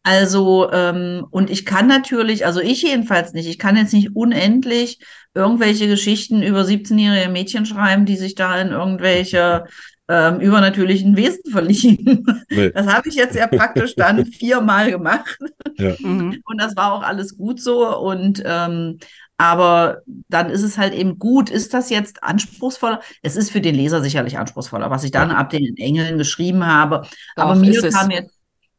Also, 0.06 0.70
ähm, 0.70 1.26
und 1.30 1.50
ich 1.50 1.66
kann 1.66 1.88
natürlich, 1.88 2.46
also 2.46 2.60
ich 2.60 2.82
jedenfalls 2.82 3.32
nicht, 3.32 3.48
ich 3.48 3.58
kann 3.58 3.76
jetzt 3.76 3.92
nicht 3.92 4.14
unendlich 4.14 5.00
irgendwelche 5.34 5.88
Geschichten 5.88 6.44
über 6.44 6.62
17-jährige 6.62 7.28
Mädchen 7.28 7.66
schreiben, 7.66 8.06
die 8.06 8.16
sich 8.16 8.36
da 8.36 8.56
in 8.60 8.68
irgendwelche 8.68 9.64
ähm, 10.06 10.38
übernatürlichen 10.38 11.16
Wesen 11.16 11.50
verlieben. 11.50 12.24
Nee. 12.48 12.70
Das 12.70 12.86
habe 12.86 13.08
ich 13.08 13.16
jetzt 13.16 13.34
ja 13.34 13.48
praktisch 13.48 13.96
dann 13.96 14.24
viermal 14.32 14.92
gemacht. 14.92 15.38
Mhm. 15.76 16.40
Und 16.44 16.60
das 16.60 16.76
war 16.76 16.92
auch 16.92 17.02
alles 17.02 17.36
gut 17.36 17.60
so. 17.60 17.98
Und 17.98 18.40
ähm, 18.46 19.00
aber 19.38 20.02
dann 20.06 20.50
ist 20.50 20.62
es 20.62 20.78
halt 20.78 20.94
eben 20.94 21.18
gut. 21.18 21.50
Ist 21.50 21.74
das 21.74 21.90
jetzt 21.90 22.22
anspruchsvoller? 22.22 23.00
Es 23.22 23.34
ist 23.34 23.50
für 23.50 23.60
den 23.60 23.74
Leser 23.74 24.00
sicherlich 24.00 24.38
anspruchsvoller, 24.38 24.88
was 24.88 25.02
ich 25.02 25.10
dann 25.10 25.32
ab 25.32 25.50
den 25.50 25.76
Engeln 25.76 26.16
geschrieben 26.16 26.64
habe. 26.64 27.02
aber 27.34 27.54
Doch, 27.54 27.60
mir 27.60 27.70
ist 27.70 27.84
es. 27.84 27.94
kam 27.94 28.10
jetzt, 28.10 28.35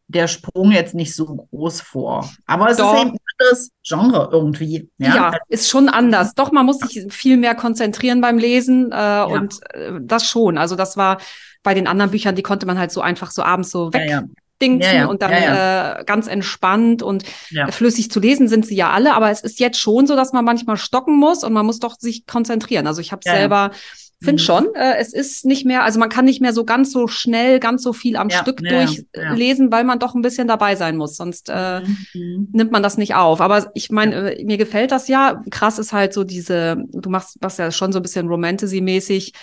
der 0.08 0.28
Sprung 0.28 0.72
jetzt 0.72 0.96
nicht 0.96 1.14
so 1.16 1.26
groß 1.52 1.82
vor. 1.82 2.30
Aber 2.46 2.70
es 2.70 2.78
Doch. 2.78 2.94
ist 2.94 3.02
eben 3.02 3.12
ein 3.12 3.18
anderes 3.40 3.72
Genre 3.86 4.30
irgendwie. 4.32 4.90
Ja, 4.98 5.16
Ja, 5.16 5.32
ist 5.50 5.70
schon 5.70 5.90
anders. 5.90 6.34
Doch, 6.34 6.52
man 6.52 6.66
muss 6.66 6.80
sich 6.80 7.06
viel 7.14 7.38
mehr 7.38 7.56
konzentrieren 7.56 8.22
beim 8.22 8.38
Lesen 8.38 8.92
äh, 8.92 9.24
und 9.28 9.60
äh, 9.74 9.92
das 10.02 10.26
schon. 10.26 10.58
Also 10.58 10.76
das 10.76 10.96
war 10.98 11.20
bei 11.64 11.74
den 11.74 11.88
anderen 11.88 12.12
Büchern, 12.12 12.36
die 12.36 12.44
konnte 12.44 12.66
man 12.66 12.80
halt 12.80 12.92
so 12.92 13.02
einfach 13.02 13.32
so 13.32 13.44
abends 13.44 13.70
so 13.72 13.92
ja, 13.94 14.02
ja. 14.06 14.24
wegdingsen 14.60 14.94
Ja, 14.94 15.00
ja. 15.02 15.06
und 15.08 15.22
dann 15.22 15.32
Ja, 15.32 16.00
Äh, 16.00 16.04
ganz 16.06 16.28
entspannt 16.28 17.04
und 17.04 17.24
Ja. 17.50 17.68
flüssig 17.70 18.10
zu 18.10 18.22
lesen 18.22 18.48
sind 18.48 18.66
sie 18.66 18.76
ja 18.76 18.92
alle. 18.92 19.14
Aber 19.14 19.30
es 19.30 19.42
ist 19.42 19.60
jetzt 19.60 19.78
schon 19.80 20.08
so, 20.08 20.16
dass 20.16 20.32
man 20.32 20.46
manchmal 20.46 20.78
stocken 20.78 21.18
muss 21.18 21.44
und 21.44 21.52
man 21.52 21.66
muss 21.66 21.80
doch 21.80 21.96
sich 22.00 22.26
konzentrieren. 22.26 22.88
Also 22.88 23.02
ich 23.02 23.12
habe 23.12 23.22
Ja, 23.26 23.34
ja. 23.34 23.40
selber 23.40 23.72
Finde 24.24 24.42
Mhm. 24.42 24.46
schon, 24.46 24.74
äh, 24.76 24.96
es 24.98 25.14
ist 25.14 25.46
nicht 25.46 25.64
mehr, 25.66 25.84
also 25.84 26.00
man 26.00 26.10
kann 26.10 26.26
nicht 26.26 26.42
mehr 26.42 26.52
so 26.52 26.66
ganz 26.66 26.92
so 26.92 27.08
schnell, 27.08 27.60
ganz 27.60 27.84
so 27.84 27.94
viel 27.94 28.16
am 28.18 28.30
Ja, 28.30 28.40
Stück 28.42 28.62
ja, 28.64 28.82
ja. 28.82 28.86
durchlesen, 28.86 29.72
weil 29.72 29.84
man 29.84 30.00
doch 30.00 30.16
ein 30.16 30.24
bisschen 30.24 30.48
dabei 30.48 30.76
sein 30.76 30.98
muss. 30.98 31.16
Sonst 31.18 31.50
äh, 31.50 31.82
Mhm. 32.14 32.48
nimmt 32.52 32.72
man 32.72 32.82
das 32.82 32.98
nicht 32.98 33.14
auf. 33.14 33.42
Aber 33.42 33.70
ich 33.76 33.92
meine, 33.92 34.34
äh, 34.34 34.44
mir 34.44 34.58
gefällt 34.58 34.92
das 34.92 35.08
ja. 35.08 35.44
Krass 35.52 35.78
ist 35.78 35.94
halt 35.94 36.14
so 36.14 36.24
diese, 36.24 36.78
du 36.92 37.10
machst 37.12 37.38
was 37.42 37.58
ja 37.58 37.72
schon 37.72 37.92
so 37.92 38.00
ein 38.00 38.02
bisschen 38.02 38.28
Romantasy-mäßig. 38.28 39.34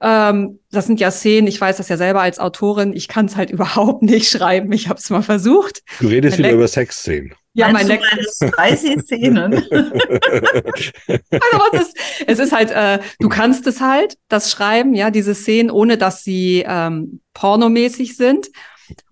Ähm, 0.00 0.58
das 0.72 0.86
sind 0.86 0.98
ja 1.00 1.10
Szenen, 1.12 1.46
ich 1.46 1.60
weiß 1.60 1.76
das 1.76 1.88
ja 1.88 1.96
selber 1.96 2.20
als 2.20 2.38
Autorin, 2.40 2.92
ich 2.94 3.06
kann 3.08 3.26
es 3.26 3.36
halt 3.36 3.50
überhaupt 3.52 4.02
nicht 4.02 4.28
schreiben. 4.28 4.72
Ich 4.72 4.88
habe 4.88 4.98
es 4.98 5.08
mal 5.10 5.22
versucht. 5.22 5.82
Du 6.00 6.08
redest 6.08 6.36
wieder 6.38 6.50
über 6.52 6.66
Sexszenen. 6.66 7.34
Ja, 7.54 7.68
mein 7.70 7.86
meine 7.86 8.00
30 8.50 9.00
Szenen? 9.02 9.52
Also 11.08 11.58
was 11.58 11.82
ist, 11.82 11.96
es 12.26 12.38
ist 12.38 12.52
halt, 12.52 12.70
äh, 12.70 12.98
du 13.20 13.28
kannst 13.28 13.66
es 13.66 13.80
halt, 13.80 14.16
das 14.28 14.50
Schreiben, 14.50 14.94
ja, 14.94 15.10
diese 15.10 15.34
Szenen, 15.34 15.70
ohne 15.70 15.96
dass 15.98 16.22
sie 16.24 16.64
ähm, 16.66 17.20
pornomäßig 17.32 18.16
sind. 18.16 18.48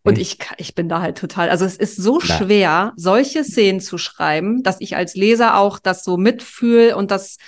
Und 0.02 0.18
ich, 0.18 0.38
ka- 0.38 0.54
ich 0.58 0.74
bin 0.74 0.88
da 0.88 1.00
halt 1.00 1.16
total, 1.18 1.48
also 1.48 1.64
es 1.64 1.76
ist 1.76 1.96
so 1.96 2.18
Na. 2.18 2.24
schwer, 2.36 2.92
solche 2.96 3.44
Szenen 3.44 3.80
zu 3.80 3.96
schreiben, 3.98 4.62
dass 4.62 4.80
ich 4.80 4.96
als 4.96 5.14
Leser 5.14 5.56
auch 5.56 5.78
das 5.78 6.04
so 6.04 6.16
mitfühle 6.16 6.96
und 6.96 7.10
das, 7.10 7.38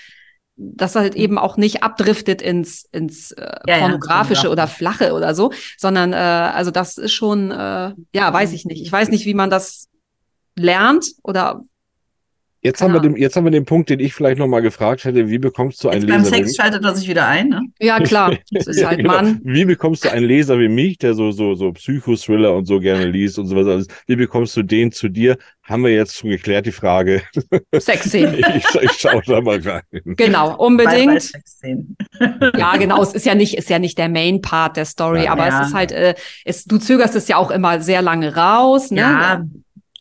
das 0.57 0.95
halt 0.95 1.17
eben 1.17 1.37
auch 1.39 1.57
nicht 1.57 1.83
abdriftet 1.83 2.41
ins, 2.41 2.87
ins 2.93 3.33
äh, 3.33 3.51
ja, 3.67 3.79
pornografische 3.79 4.47
ins 4.47 4.53
oder 4.53 4.69
flache 4.69 5.13
oder 5.13 5.35
so, 5.35 5.53
sondern 5.77 6.13
äh, 6.13 6.17
also 6.17 6.71
das 6.71 6.97
ist 6.97 7.13
schon, 7.13 7.51
äh, 7.51 7.93
ja, 8.15 8.33
weiß 8.33 8.53
ich 8.53 8.65
nicht. 8.65 8.81
Ich 8.81 8.91
weiß 8.91 9.09
nicht, 9.11 9.27
wie 9.27 9.35
man 9.35 9.51
das 9.51 9.89
lernt 10.57 11.07
oder 11.23 11.63
Jetzt 12.67 12.79
Keine 12.79 12.95
haben, 12.95 13.03
wir 13.03 13.11
den, 13.11 13.21
jetzt 13.21 13.37
haben 13.37 13.45
wir 13.45 13.51
den 13.51 13.67
Punkt, 13.67 13.91
den 13.91 14.01
ich 14.01 14.15
vielleicht 14.15 14.39
noch 14.39 14.47
mal 14.47 14.61
gefragt 14.61 15.05
hätte. 15.05 15.29
Wie 15.29 15.37
bekommst 15.37 15.85
du 15.85 15.91
einen 15.91 16.01
Jetzt 16.01 16.11
beim 16.11 16.23
Leser 16.23 16.33
wie 16.33 16.37
Sex 16.45 16.57
schaltet 16.57 16.83
er 16.83 16.95
sich 16.95 17.07
wieder 17.07 17.29
ein, 17.29 17.49
ne? 17.51 17.61
ja 17.79 18.01
klar, 18.01 18.39
es 18.55 18.67
ist 18.67 18.81
Ja, 18.81 18.89
halt 18.89 19.01
genau. 19.01 19.13
Mann. 19.13 19.39
Wie 19.45 19.67
bekommst 19.67 20.03
du 20.07 20.11
einen 20.11 20.25
Leser 20.25 20.59
wie 20.59 20.69
mich, 20.71 20.97
der 20.97 21.13
so, 21.13 21.31
so, 21.31 21.55
so 21.57 21.73
Psychothriller 21.73 22.57
und 22.57 22.65
so 22.65 22.81
gerne 22.81 23.05
liest 23.05 23.39
und 23.39 23.49
sowas 23.49 23.67
alles? 23.67 23.87
Wie 24.07 24.17
bekommst 24.17 24.57
du 24.57 24.63
den 24.63 24.93
zu 24.93 25.11
dir? 25.11 25.37
Haben 25.63 25.83
wir 25.85 25.93
jetzt 25.93 26.17
schon 26.17 26.31
geklärt, 26.31 26.65
die 26.65 26.73
Frage. 26.73 27.21
Sexszenen. 27.79 28.37
Ich, 28.57 28.65
ich 28.81 28.93
schaue 28.93 29.21
da 29.27 29.43
mal 29.43 29.61
rein. 29.61 29.83
Genau, 29.93 30.53
Bei, 30.53 30.57
bei 30.57 30.65
unbedingt. 30.65 31.21
Sexszenen. 31.23 31.97
Ja, 32.57 32.79
genau. 32.79 33.03
Es 33.03 33.13
ist 33.13 33.27
ja 33.27 33.35
nicht, 33.35 33.59
ist 33.59 33.69
ja 33.69 33.79
nicht 33.79 33.99
der 33.99 34.09
Main 34.09 34.41
Part 34.41 34.79
der 34.79 34.87
Story, 34.87 35.25
Ja. 35.25 35.33
aber 35.33 35.49
Ja. 35.49 35.61
es 35.61 35.69
ist 35.69 35.75
halt, 35.75 35.93
äh, 35.93 36.15
es, 36.47 36.65
du 36.65 36.79
zögerst 36.79 37.15
es 37.15 37.29
ja 37.29 37.37
auch 37.37 37.51
immer 37.51 37.83
sehr 37.83 38.01
lange 38.01 38.35
raus. 38.35 38.91
Ne? 38.91 39.01
Ja, 39.03 39.45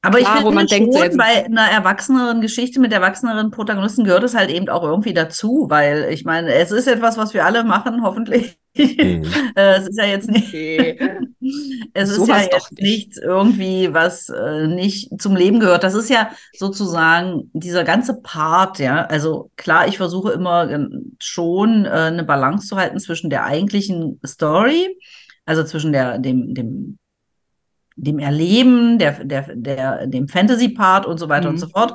aber 0.03 0.19
Klar, 0.19 0.37
ich 0.37 0.43
wo 0.43 0.49
finde 0.49 0.55
man 0.55 0.67
denkt, 0.67 0.93
so 0.93 0.99
schon, 0.99 1.07
jetzt- 1.07 1.17
bei 1.17 1.45
einer 1.45 1.61
erwachseneren 1.71 2.41
Geschichte 2.41 2.79
mit 2.79 2.91
erwachseneren 2.93 3.49
Protagonisten 3.51 4.03
gehört 4.03 4.23
es 4.23 4.35
halt 4.35 4.51
eben 4.51 4.69
auch 4.69 4.83
irgendwie 4.83 5.13
dazu, 5.13 5.65
weil 5.69 6.09
ich 6.11 6.25
meine, 6.25 6.53
es 6.53 6.71
ist 6.71 6.87
etwas, 6.87 7.17
was 7.17 7.33
wir 7.33 7.45
alle 7.45 7.63
machen, 7.63 8.03
hoffentlich. 8.03 8.57
Mhm. 8.75 9.23
Es 9.55 9.87
ist 9.87 9.97
ja 9.99 10.05
jetzt 10.05 10.29
nicht, 10.29 10.53
es 11.93 12.09
ist 12.09 12.17
ja 12.17 12.25
Sowas 12.25 12.49
jetzt 12.51 12.71
nicht. 12.71 12.81
nichts 12.81 13.17
irgendwie, 13.17 13.93
was 13.93 14.29
äh, 14.29 14.67
nicht 14.67 15.09
zum 15.21 15.35
Leben 15.35 15.59
gehört. 15.59 15.83
Das 15.83 15.93
ist 15.93 16.09
ja 16.09 16.31
sozusagen 16.57 17.49
dieser 17.53 17.83
ganze 17.83 18.19
Part, 18.21 18.79
ja. 18.79 19.05
Also 19.05 19.51
klar, 19.57 19.87
ich 19.87 19.97
versuche 19.97 20.31
immer 20.31 20.69
äh, 20.69 20.85
schon 21.19 21.85
äh, 21.85 21.89
eine 21.89 22.23
Balance 22.23 22.67
zu 22.67 22.75
halten 22.77 22.99
zwischen 22.99 23.29
der 23.29 23.45
eigentlichen 23.45 24.19
Story, 24.25 24.97
also 25.45 25.63
zwischen 25.63 25.91
der, 25.93 26.17
dem, 26.19 26.53
dem 26.55 26.97
dem 27.95 28.19
Erleben, 28.19 28.97
der, 28.99 29.23
der, 29.23 29.47
der, 29.55 30.07
dem 30.07 30.27
Fantasy-Part 30.27 31.05
und 31.05 31.19
so 31.19 31.29
weiter 31.29 31.49
und 31.49 31.55
Mhm. 31.55 31.59
so 31.59 31.67
fort 31.67 31.93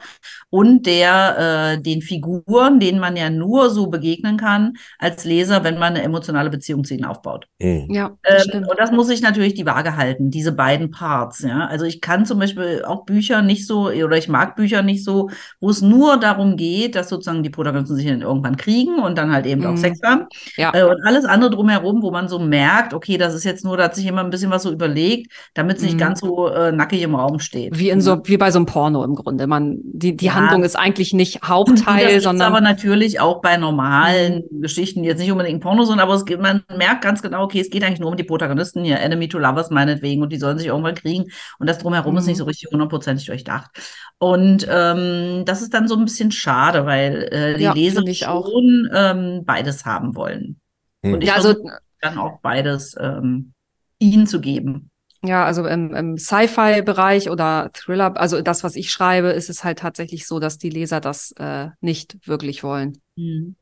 und 0.51 0.87
der, 0.87 1.75
äh, 1.79 1.83
den 1.83 2.03
Figuren, 2.03 2.81
denen 2.81 2.99
man 3.01 3.17
ja 3.17 3.31
nur 3.31 3.71
so 3.71 3.89
begegnen 3.89 4.37
kann 4.37 4.75
als 4.99 5.25
Leser, 5.25 5.65
wenn 5.65 5.75
man 5.79 5.95
eine 5.95 6.03
emotionale 6.03 6.51
Beziehung 6.51 6.85
zu 6.85 6.95
ihnen 6.95 7.05
aufbaut. 7.05 7.47
Mhm. 7.61 7.89
Ja, 7.91 8.17
das 8.23 8.45
Ähm, 8.45 8.49
stimmt. 8.49 8.69
und 8.71 8.79
das 8.79 8.93
muss 8.93 9.11
ich 9.11 9.21
natürlich 9.23 9.55
die 9.55 9.67
Waage 9.67 9.97
halten, 9.97 10.31
diese 10.31 10.53
beiden 10.53 10.91
Parts, 10.91 11.41
ja. 11.41 11.67
Also 11.67 11.85
ich 11.85 12.01
kann 12.01 12.27
zum 12.27 12.39
Beispiel 12.39 12.83
auch 12.87 13.05
Bücher 13.05 13.43
nicht 13.43 13.67
so, 13.67 13.89
oder 13.89 14.17
ich 14.17 14.29
mag 14.29 14.57
Bücher 14.57 14.83
nicht 14.83 15.05
so, 15.05 15.31
wo 15.61 15.71
es 15.71 15.83
nur 15.83 16.19
darum 16.19 16.57
geht, 16.57 16.95
dass 16.95 17.09
sozusagen 17.09 17.43
die 17.43 17.51
Protagonisten 17.51 17.97
sich 17.97 18.07
dann 18.07 18.23
irgendwann 18.23 18.57
kriegen 18.57 18.99
und 19.01 19.19
dann 19.19 19.33
halt 19.33 19.47
eben 19.47 19.65
auch 19.65 19.73
Mhm. 19.73 19.77
Sex 19.77 20.01
haben. 20.05 20.27
Ja. 20.57 20.73
Äh, 20.75 20.85
und 20.85 21.05
alles 21.05 21.25
andere 21.25 21.51
drumherum, 21.51 22.03
wo 22.03 22.11
man 22.11 22.29
so 22.29 22.39
merkt, 22.39 22.95
okay, 22.95 23.17
das 23.19 23.35
ist 23.35 23.45
jetzt 23.45 23.65
nur, 23.65 23.77
da 23.77 23.85
hat 23.85 23.95
sich 23.95 24.05
jemand 24.05 24.29
ein 24.29 24.31
bisschen 24.31 24.51
was 24.51 24.63
so 24.63 24.71
überlegt, 24.73 25.33
damit 25.55 25.79
es 25.79 25.83
nicht 25.89 25.97
Mhm. 25.97 25.99
ganz 25.99 26.21
so 26.21 26.49
äh, 26.49 26.73
nackig 26.73 27.03
im 27.03 27.15
Raum 27.15 27.39
steht. 27.41 27.79
Wie 27.79 27.91
in 27.91 28.01
so, 28.01 28.21
wie 28.25 28.37
bei 28.37 28.51
so 28.51 28.59
einem 28.59 28.67
Porno 28.67 29.03
im 29.05 29.15
Grunde. 29.15 29.47
Man, 29.47 29.79
die, 29.83 30.17
die 30.17 30.27
Ja. 30.27 30.35
Handlung 30.35 30.63
ist 30.63 30.77
eigentlich 30.77 31.13
nicht 31.13 31.37
das 31.43 31.49
Hauptteil, 31.49 32.09
gibt's 32.09 32.25
sondern 32.25 32.49
aber 32.49 32.61
natürlich 32.61 33.21
auch 33.21 33.41
bei 33.41 33.57
normalen 33.57 34.45
Geschichten, 34.61 35.03
die 35.03 35.09
jetzt 35.09 35.19
nicht 35.19 35.33
unbedingt 35.33 35.61
Porno 35.63 35.85
sind, 35.85 36.01
aber 36.01 36.15
es 36.15 36.25
man 36.39 36.63
merkt 36.77 37.03
ganz 37.03 37.23
genau, 37.23 37.43
okay, 37.43 37.61
es 37.61 37.71
geht 37.71 37.83
eigentlich 37.83 38.01
nur 38.01 38.11
um 38.11 38.17
die 38.17 38.25
Protagonisten 38.25 38.85
hier, 38.85 39.01
Enemy 39.01 39.29
to 39.29 39.39
Lovers 39.39 39.71
meinetwegen, 39.71 40.23
und 40.23 40.33
die 40.33 40.39
sollen 40.39 40.59
sich 40.59 40.69
irgendwann 40.69 40.95
kriegen. 40.95 41.25
Und 41.59 41.69
das 41.69 41.79
drumherum 41.79 42.17
ist 42.17 42.25
Mhm. 42.25 42.29
nicht 42.29 42.39
so 42.39 42.45
richtig 42.45 42.71
hundertprozentig 42.71 43.27
durchdacht. 43.27 43.71
Und 44.19 44.67
ähm, 44.71 45.45
das 45.45 45.63
ist 45.63 45.75
dann 45.75 45.89
so 45.89 45.97
ein 45.97 46.05
bisschen 46.05 46.31
schade, 46.31 46.87
weil 46.87 47.29
äh, 47.33 47.57
die 47.57 47.65
Ja, 47.65 47.73
Leser 47.73 48.03
schon 48.13 48.89
ähm, 48.95 49.43
beides 49.45 49.85
haben 49.85 50.15
wollen. 50.17 50.61
Mhm. 51.03 51.15
Und 51.15 51.21
ich 51.23 51.29
ja, 51.29 51.35
also 51.37 51.51
versuche 51.55 51.79
dann 52.01 52.19
auch 52.19 52.41
beides 52.43 52.95
ähm, 53.01 53.53
ihnen 53.99 54.27
zu 54.27 54.41
geben. 54.41 54.91
Ja, 55.25 55.45
also 55.45 55.67
im, 55.67 55.95
im 55.95 56.17
Sci-Fi-Bereich 56.17 57.29
oder 57.31 57.71
Thriller, 57.73 58.17
also 58.17 58.41
das, 58.41 58.63
was 58.63 58.77
ich 58.77 58.93
schreibe, 58.93 59.29
ist 59.31 59.51
es 59.51 59.65
halt 59.65 59.81
tatsächlich 59.81 60.27
so, 60.29 60.39
dass 60.39 60.59
die 60.59 60.71
Leser 60.71 61.01
das 61.01 61.33
äh, 61.39 61.69
nicht 61.81 62.17
wirklich 62.27 62.63
wollen. 62.63 62.99
Mhm. 63.17 63.57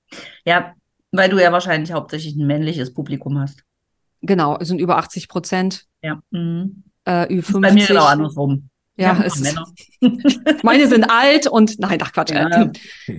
Ja, 0.45 0.73
weil 1.13 1.31
du 1.31 1.41
ja 1.43 1.53
wahrscheinlich 1.53 1.93
hauptsächlich 1.93 2.37
ein 2.37 2.47
männliches 2.47 2.93
Publikum 2.93 3.39
hast. 3.39 3.63
Genau, 4.21 4.59
es 4.61 4.69
sind 4.69 4.81
über 4.81 4.99
80 4.99 5.29
Prozent, 5.29 5.85
Ja. 6.03 6.21
Mhm. 6.31 6.83
äh, 7.07 7.33
über 7.33 7.41
Ist 7.41 7.53
bei 7.53 7.61
mir 7.61 7.69
50. 7.71 7.89
genau 7.89 8.05
andersrum. 8.05 8.69
Ja, 8.99 9.13
ein 9.13 9.23
ist, 9.25 9.57
meine 10.63 10.87
sind 10.89 11.05
alt 11.11 11.47
und 11.47 11.79
nein, 11.79 11.99
ach 12.03 12.13
Quatsch, 12.13 12.31
Ja. 12.33 12.49
äh, 12.63 12.71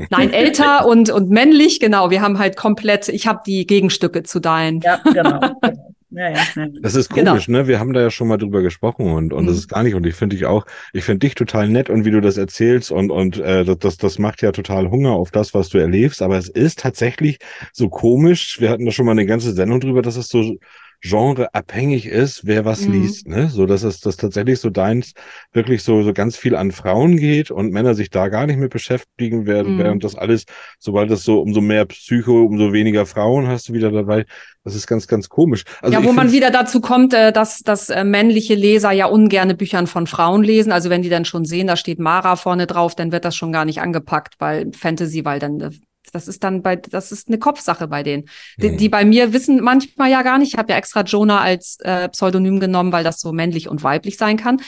nein, 0.09 0.33
älter 0.33 0.87
und 0.87 1.11
und 1.11 1.29
männlich, 1.29 1.79
genau. 1.79 2.09
Wir 2.09 2.21
haben 2.21 2.39
halt 2.39 2.57
komplett, 2.57 3.09
ich 3.09 3.27
habe 3.27 3.41
die 3.45 3.67
Gegenstücke 3.67 4.23
zu 4.23 4.39
deinen. 4.39 4.81
Ja, 4.81 4.97
genau. 5.03 5.39
genau. 6.17 6.29
Ja, 6.29 6.29
ja, 6.29 6.63
ja. 6.65 6.67
Das 6.81 6.95
ist 6.95 7.09
Genau. 7.13 7.31
komisch, 7.31 7.47
ne? 7.47 7.67
Wir 7.67 7.79
haben 7.79 7.93
da 7.93 8.01
ja 8.01 8.09
schon 8.11 8.27
mal 8.27 8.37
drüber 8.37 8.61
gesprochen 8.61 9.11
und, 9.11 9.33
und 9.33 9.45
das 9.45 9.55
Mhm. 9.55 9.59
ist 9.59 9.67
gar 9.69 9.83
nicht. 9.83 9.95
Und 9.95 10.05
ich 10.05 10.15
finde 10.15 10.35
dich 10.35 10.45
auch, 10.45 10.65
ich 10.93 11.03
finde 11.03 11.19
dich 11.19 11.35
total 11.35 11.69
nett 11.69 11.89
und 11.89 12.05
wie 12.05 12.11
du 12.11 12.21
das 12.21 12.37
erzählst 12.37 12.91
und, 12.91 13.11
und 13.11 13.37
äh, 13.39 13.63
das, 13.65 13.77
das, 13.79 13.97
das 13.97 14.19
macht 14.19 14.41
ja 14.41 14.51
total 14.51 14.89
Hunger 14.89 15.11
auf 15.11 15.31
das, 15.31 15.53
was 15.53 15.69
du 15.69 15.77
erlebst. 15.77 16.21
Aber 16.21 16.37
es 16.37 16.49
ist 16.49 16.79
tatsächlich 16.79 17.39
so 17.73 17.89
komisch. 17.89 18.59
Wir 18.59 18.69
hatten 18.69 18.85
da 18.85 18.91
schon 18.91 19.05
mal 19.05 19.13
eine 19.13 19.25
ganze 19.25 19.53
Sendung 19.53 19.79
drüber, 19.79 20.01
dass 20.01 20.15
es 20.17 20.27
so 20.29 20.57
genreabhängig 21.01 22.05
ist, 22.07 22.45
wer 22.45 22.65
was 22.65 22.87
Mhm. 22.87 22.93
liest, 22.93 23.27
ne? 23.27 23.49
So, 23.49 23.65
dass 23.65 23.83
es 23.83 23.99
das 23.99 24.17
tatsächlich 24.17 24.59
so 24.59 24.69
deins 24.69 25.13
wirklich 25.53 25.83
so, 25.83 26.03
so 26.03 26.13
ganz 26.13 26.37
viel 26.37 26.55
an 26.55 26.71
Frauen 26.71 27.17
geht 27.17 27.51
und 27.51 27.71
Männer 27.71 27.93
sich 27.95 28.09
da 28.09 28.27
gar 28.29 28.47
nicht 28.47 28.57
mit 28.57 28.71
beschäftigen 28.71 29.45
werden, 29.45 29.73
Mhm. 29.75 29.77
während 29.79 30.03
das 30.03 30.15
alles, 30.15 30.45
sobald 30.79 31.11
es 31.11 31.23
so, 31.23 31.39
umso 31.41 31.61
mehr 31.61 31.85
Psycho, 31.85 32.43
umso 32.43 32.73
weniger 32.73 33.05
Frauen 33.05 33.47
hast 33.47 33.69
du 33.69 33.73
wieder 33.73 33.91
dabei. 33.91 34.25
Das 34.63 34.75
ist 34.75 34.87
ganz, 34.87 35.07
ganz 35.07 35.29
komisch. 35.29 35.63
Also 35.81 35.97
ja, 35.97 36.03
wo 36.05 36.11
man 36.11 36.31
wieder 36.31 36.51
dazu 36.51 36.81
kommt, 36.81 37.13
äh, 37.13 37.31
dass, 37.31 37.59
dass 37.59 37.89
äh, 37.89 38.03
männliche 38.03 38.53
Leser 38.55 38.91
ja 38.91 39.05
ungerne 39.05 39.55
Büchern 39.55 39.87
von 39.87 40.07
Frauen 40.07 40.43
lesen. 40.43 40.71
Also 40.73 40.89
wenn 40.89 41.01
die 41.01 41.09
dann 41.09 41.23
schon 41.25 41.45
sehen, 41.45 41.67
da 41.67 41.77
steht 41.77 41.99
Mara 41.99 42.35
vorne 42.35 42.67
drauf, 42.67 42.93
dann 42.95 43.11
wird 43.13 43.23
das 43.23 43.35
schon 43.35 43.53
gar 43.53 43.63
nicht 43.63 43.79
angepackt, 43.79 44.35
weil 44.39 44.71
Fantasy, 44.73 45.23
weil 45.23 45.39
dann 45.39 45.61
äh, 45.61 45.69
das 46.17 46.27
ist 46.27 46.43
dann 46.43 46.61
bei, 46.63 46.75
das 46.75 47.11
ist 47.11 47.27
eine 47.27 47.37
Kopfsache 47.37 47.87
bei 47.87 48.01
denen. 48.01 48.25
Die, 48.61 48.69
Mhm. 48.71 48.77
die 48.77 48.89
bei 48.89 49.05
mir 49.05 49.33
wissen 49.33 49.61
manchmal 49.61 50.09
ja 50.09 50.23
gar 50.23 50.39
nicht. 50.39 50.53
Ich 50.53 50.57
habe 50.57 50.71
ja 50.71 50.77
extra 50.77 51.01
Jonah 51.03 51.39
als 51.41 51.77
äh, 51.81 52.09
Pseudonym 52.09 52.59
genommen, 52.59 52.91
weil 52.91 53.03
das 53.03 53.19
so 53.19 53.31
männlich 53.31 53.69
und 53.69 53.83
weiblich 53.83 54.17
sein 54.17 54.37
kann. 54.37 54.59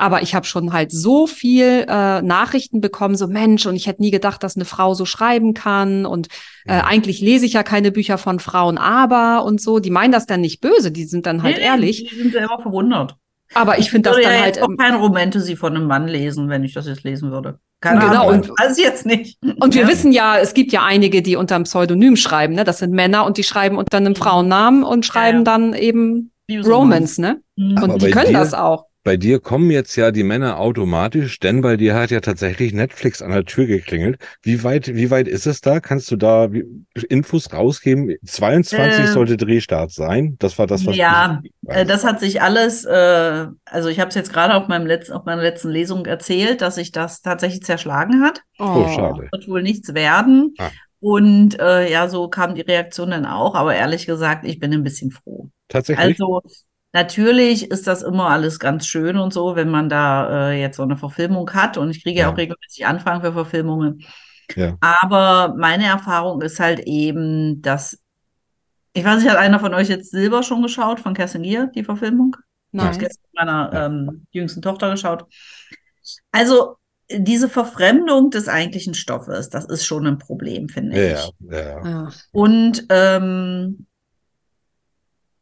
Aber 0.00 0.22
ich 0.22 0.34
habe 0.34 0.46
schon 0.46 0.72
halt 0.72 0.92
so 0.92 1.26
viel 1.26 1.84
äh, 1.88 2.22
Nachrichten 2.22 2.80
bekommen, 2.80 3.16
so 3.16 3.26
Mensch, 3.26 3.66
und 3.66 3.74
ich 3.74 3.86
hätte 3.88 4.00
nie 4.02 4.12
gedacht, 4.12 4.42
dass 4.44 4.54
eine 4.54 4.64
Frau 4.64 4.94
so 4.94 5.04
schreiben 5.04 5.54
kann. 5.54 6.06
Und 6.06 6.28
äh, 6.66 6.74
Mhm. 6.78 6.84
eigentlich 6.84 7.20
lese 7.20 7.46
ich 7.46 7.54
ja 7.54 7.62
keine 7.62 7.90
Bücher 7.92 8.16
von 8.18 8.38
Frauen, 8.40 8.76
aber 8.78 9.44
und 9.44 9.60
so. 9.60 9.78
Die 9.80 9.90
meinen 9.90 10.12
das 10.12 10.26
dann 10.26 10.40
nicht 10.40 10.60
böse, 10.60 10.90
die 10.92 11.04
sind 11.04 11.26
dann 11.26 11.42
halt 11.42 11.56
Nee, 11.58 11.62
ehrlich. 11.64 12.08
Die 12.10 12.16
sind 12.16 12.32
ja 12.34 12.40
immer 12.44 12.60
verwundert. 12.60 13.16
Aber 13.54 13.78
ich 13.78 13.90
finde 13.90 14.10
das 14.10 14.16
würde 14.18 14.28
dann 14.28 14.36
ja 14.36 14.42
halt. 14.42 14.56
jetzt 14.56 14.62
auch 14.64 14.68
ähm, 14.68 14.76
kein 14.76 14.94
Romantasy 14.94 15.56
von 15.56 15.74
einem 15.74 15.86
Mann 15.86 16.06
lesen, 16.06 16.48
wenn 16.48 16.62
ich 16.64 16.74
das 16.74 16.86
jetzt 16.86 17.02
lesen 17.02 17.30
würde. 17.30 17.58
Keine 17.80 18.00
Genau, 18.00 18.28
Ahnung. 18.28 18.40
und- 18.42 18.50
weiß 18.58 18.76
ich 18.76 18.84
jetzt 18.84 19.06
nicht. 19.06 19.38
Und 19.60 19.74
wir 19.74 19.82
Ja. 19.82 19.88
wissen 19.88 20.10
ja, 20.10 20.36
es 20.38 20.52
gibt 20.52 20.72
ja 20.72 20.82
einige, 20.84 21.22
die 21.22 21.36
unter 21.36 21.54
einem 21.54 21.64
Pseudonym 21.64 22.16
schreiben, 22.16 22.54
ne? 22.54 22.64
Das 22.64 22.78
sind 22.78 22.92
Männer 22.92 23.24
und 23.24 23.38
die 23.38 23.44
schreiben 23.44 23.78
unter 23.78 23.98
einem 23.98 24.16
Frauennamen 24.16 24.82
und 24.82 25.06
schreiben 25.06 25.38
ja. 25.38 25.44
dann 25.44 25.74
eben 25.74 26.32
Romance, 26.50 27.20
ne? 27.20 27.40
Mhm. 27.56 27.80
Und 27.82 28.02
die 28.02 28.10
können 28.10 28.32
dir- 28.32 28.38
das 28.38 28.52
auch. 28.54 28.86
Bei 29.08 29.16
dir 29.16 29.40
kommen 29.40 29.70
jetzt 29.70 29.96
ja 29.96 30.10
die 30.10 30.22
Männer 30.22 30.58
automatisch, 30.58 31.38
denn 31.40 31.62
bei 31.62 31.78
dir 31.78 31.94
hat 31.94 32.10
ja 32.10 32.20
tatsächlich 32.20 32.74
Netflix 32.74 33.22
an 33.22 33.30
der 33.30 33.46
Tür 33.46 33.64
geklingelt. 33.64 34.18
Wie 34.42 34.62
weit, 34.64 34.94
wie 34.94 35.10
weit 35.10 35.28
ist 35.28 35.46
es 35.46 35.62
da? 35.62 35.80
Kannst 35.80 36.10
du 36.10 36.16
da 36.16 36.50
Infos 37.08 37.50
rausgeben? 37.50 38.16
22 38.22 39.04
Äh, 39.04 39.06
sollte 39.06 39.38
Drehstart 39.38 39.92
sein. 39.92 40.36
Das 40.40 40.58
war 40.58 40.66
das, 40.66 40.84
was 40.84 40.94
Ja, 40.94 41.40
ich 41.42 41.52
Äh, 41.74 41.86
das 41.86 42.04
hat 42.04 42.20
sich 42.20 42.42
alles, 42.42 42.84
äh, 42.84 43.46
also 43.64 43.88
ich 43.88 43.98
habe 43.98 44.10
es 44.10 44.14
jetzt 44.14 44.30
gerade 44.30 44.54
auf 44.54 44.68
meinem 44.68 44.86
letzten, 44.86 45.14
auf 45.14 45.24
meiner 45.24 45.40
letzten 45.40 45.70
Lesung 45.70 46.04
erzählt, 46.04 46.60
dass 46.60 46.74
sich 46.74 46.92
das 46.92 47.22
tatsächlich 47.22 47.62
zerschlagen 47.62 48.22
hat. 48.22 48.42
Oh, 48.58 48.86
schade. 48.88 49.28
Wird 49.32 49.48
wohl 49.48 49.62
nichts 49.62 49.94
werden. 49.94 50.52
Ah. 50.58 50.68
Und 51.00 51.58
äh, 51.58 51.90
ja, 51.90 52.10
so 52.10 52.28
kam 52.28 52.54
die 52.54 52.60
Reaktion 52.60 53.10
dann 53.10 53.24
auch, 53.24 53.54
aber 53.54 53.74
ehrlich 53.74 54.04
gesagt, 54.04 54.44
ich 54.44 54.58
bin 54.58 54.70
ein 54.74 54.82
bisschen 54.82 55.12
froh. 55.12 55.48
Tatsächlich. 55.68 56.20
Also 56.20 56.42
natürlich 56.92 57.70
ist 57.70 57.86
das 57.86 58.02
immer 58.02 58.28
alles 58.30 58.58
ganz 58.58 58.86
schön 58.86 59.16
und 59.18 59.32
so, 59.32 59.56
wenn 59.56 59.70
man 59.70 59.88
da 59.88 60.50
äh, 60.50 60.60
jetzt 60.60 60.76
so 60.76 60.82
eine 60.82 60.96
Verfilmung 60.96 61.52
hat 61.54 61.76
und 61.78 61.90
ich 61.90 62.02
kriege 62.02 62.20
ja 62.20 62.26
Ja. 62.26 62.32
auch 62.32 62.36
regelmäßig 62.36 62.86
Anfragen 62.86 63.22
für 63.22 63.32
Verfilmungen. 63.32 64.04
Ja. 64.56 64.76
Aber 64.80 65.54
meine 65.58 65.86
Erfahrung 65.86 66.42
ist 66.42 66.60
halt 66.60 66.80
eben, 66.80 67.60
dass 67.62 67.98
ich 68.94 69.04
weiß 69.04 69.22
nicht, 69.22 69.30
hat 69.30 69.38
einer 69.38 69.60
von 69.60 69.74
euch 69.74 69.88
jetzt 69.88 70.10
Silber 70.10 70.42
schon 70.42 70.62
geschaut 70.62 71.00
von 71.00 71.14
Kerstin 71.14 71.42
Gier, 71.42 71.70
die 71.74 71.84
Verfilmung? 71.84 72.36
Ich 72.72 72.84
habe 72.84 72.90
Nein. 72.90 72.98
gestern 72.98 73.22
mit 73.24 73.34
meiner 73.34 73.70
Ja. 73.72 73.86
ähm, 73.86 74.26
jüngsten 74.32 74.62
Tochter 74.62 74.90
geschaut. 74.90 75.26
Also 76.32 76.76
diese 77.10 77.48
Verfremdung 77.48 78.30
des 78.30 78.48
eigentlichen 78.48 78.94
Stoffes, 78.94 79.48
das 79.48 79.64
ist 79.66 79.86
schon 79.86 80.06
ein 80.06 80.18
Problem, 80.18 80.68
finde 80.68 80.96
ja, 81.10 81.14
ich. 81.14 81.32
ja, 81.50 81.58
ja. 81.60 81.86
Ja. 81.88 82.08
Und 82.32 82.84
ähm, 82.90 83.86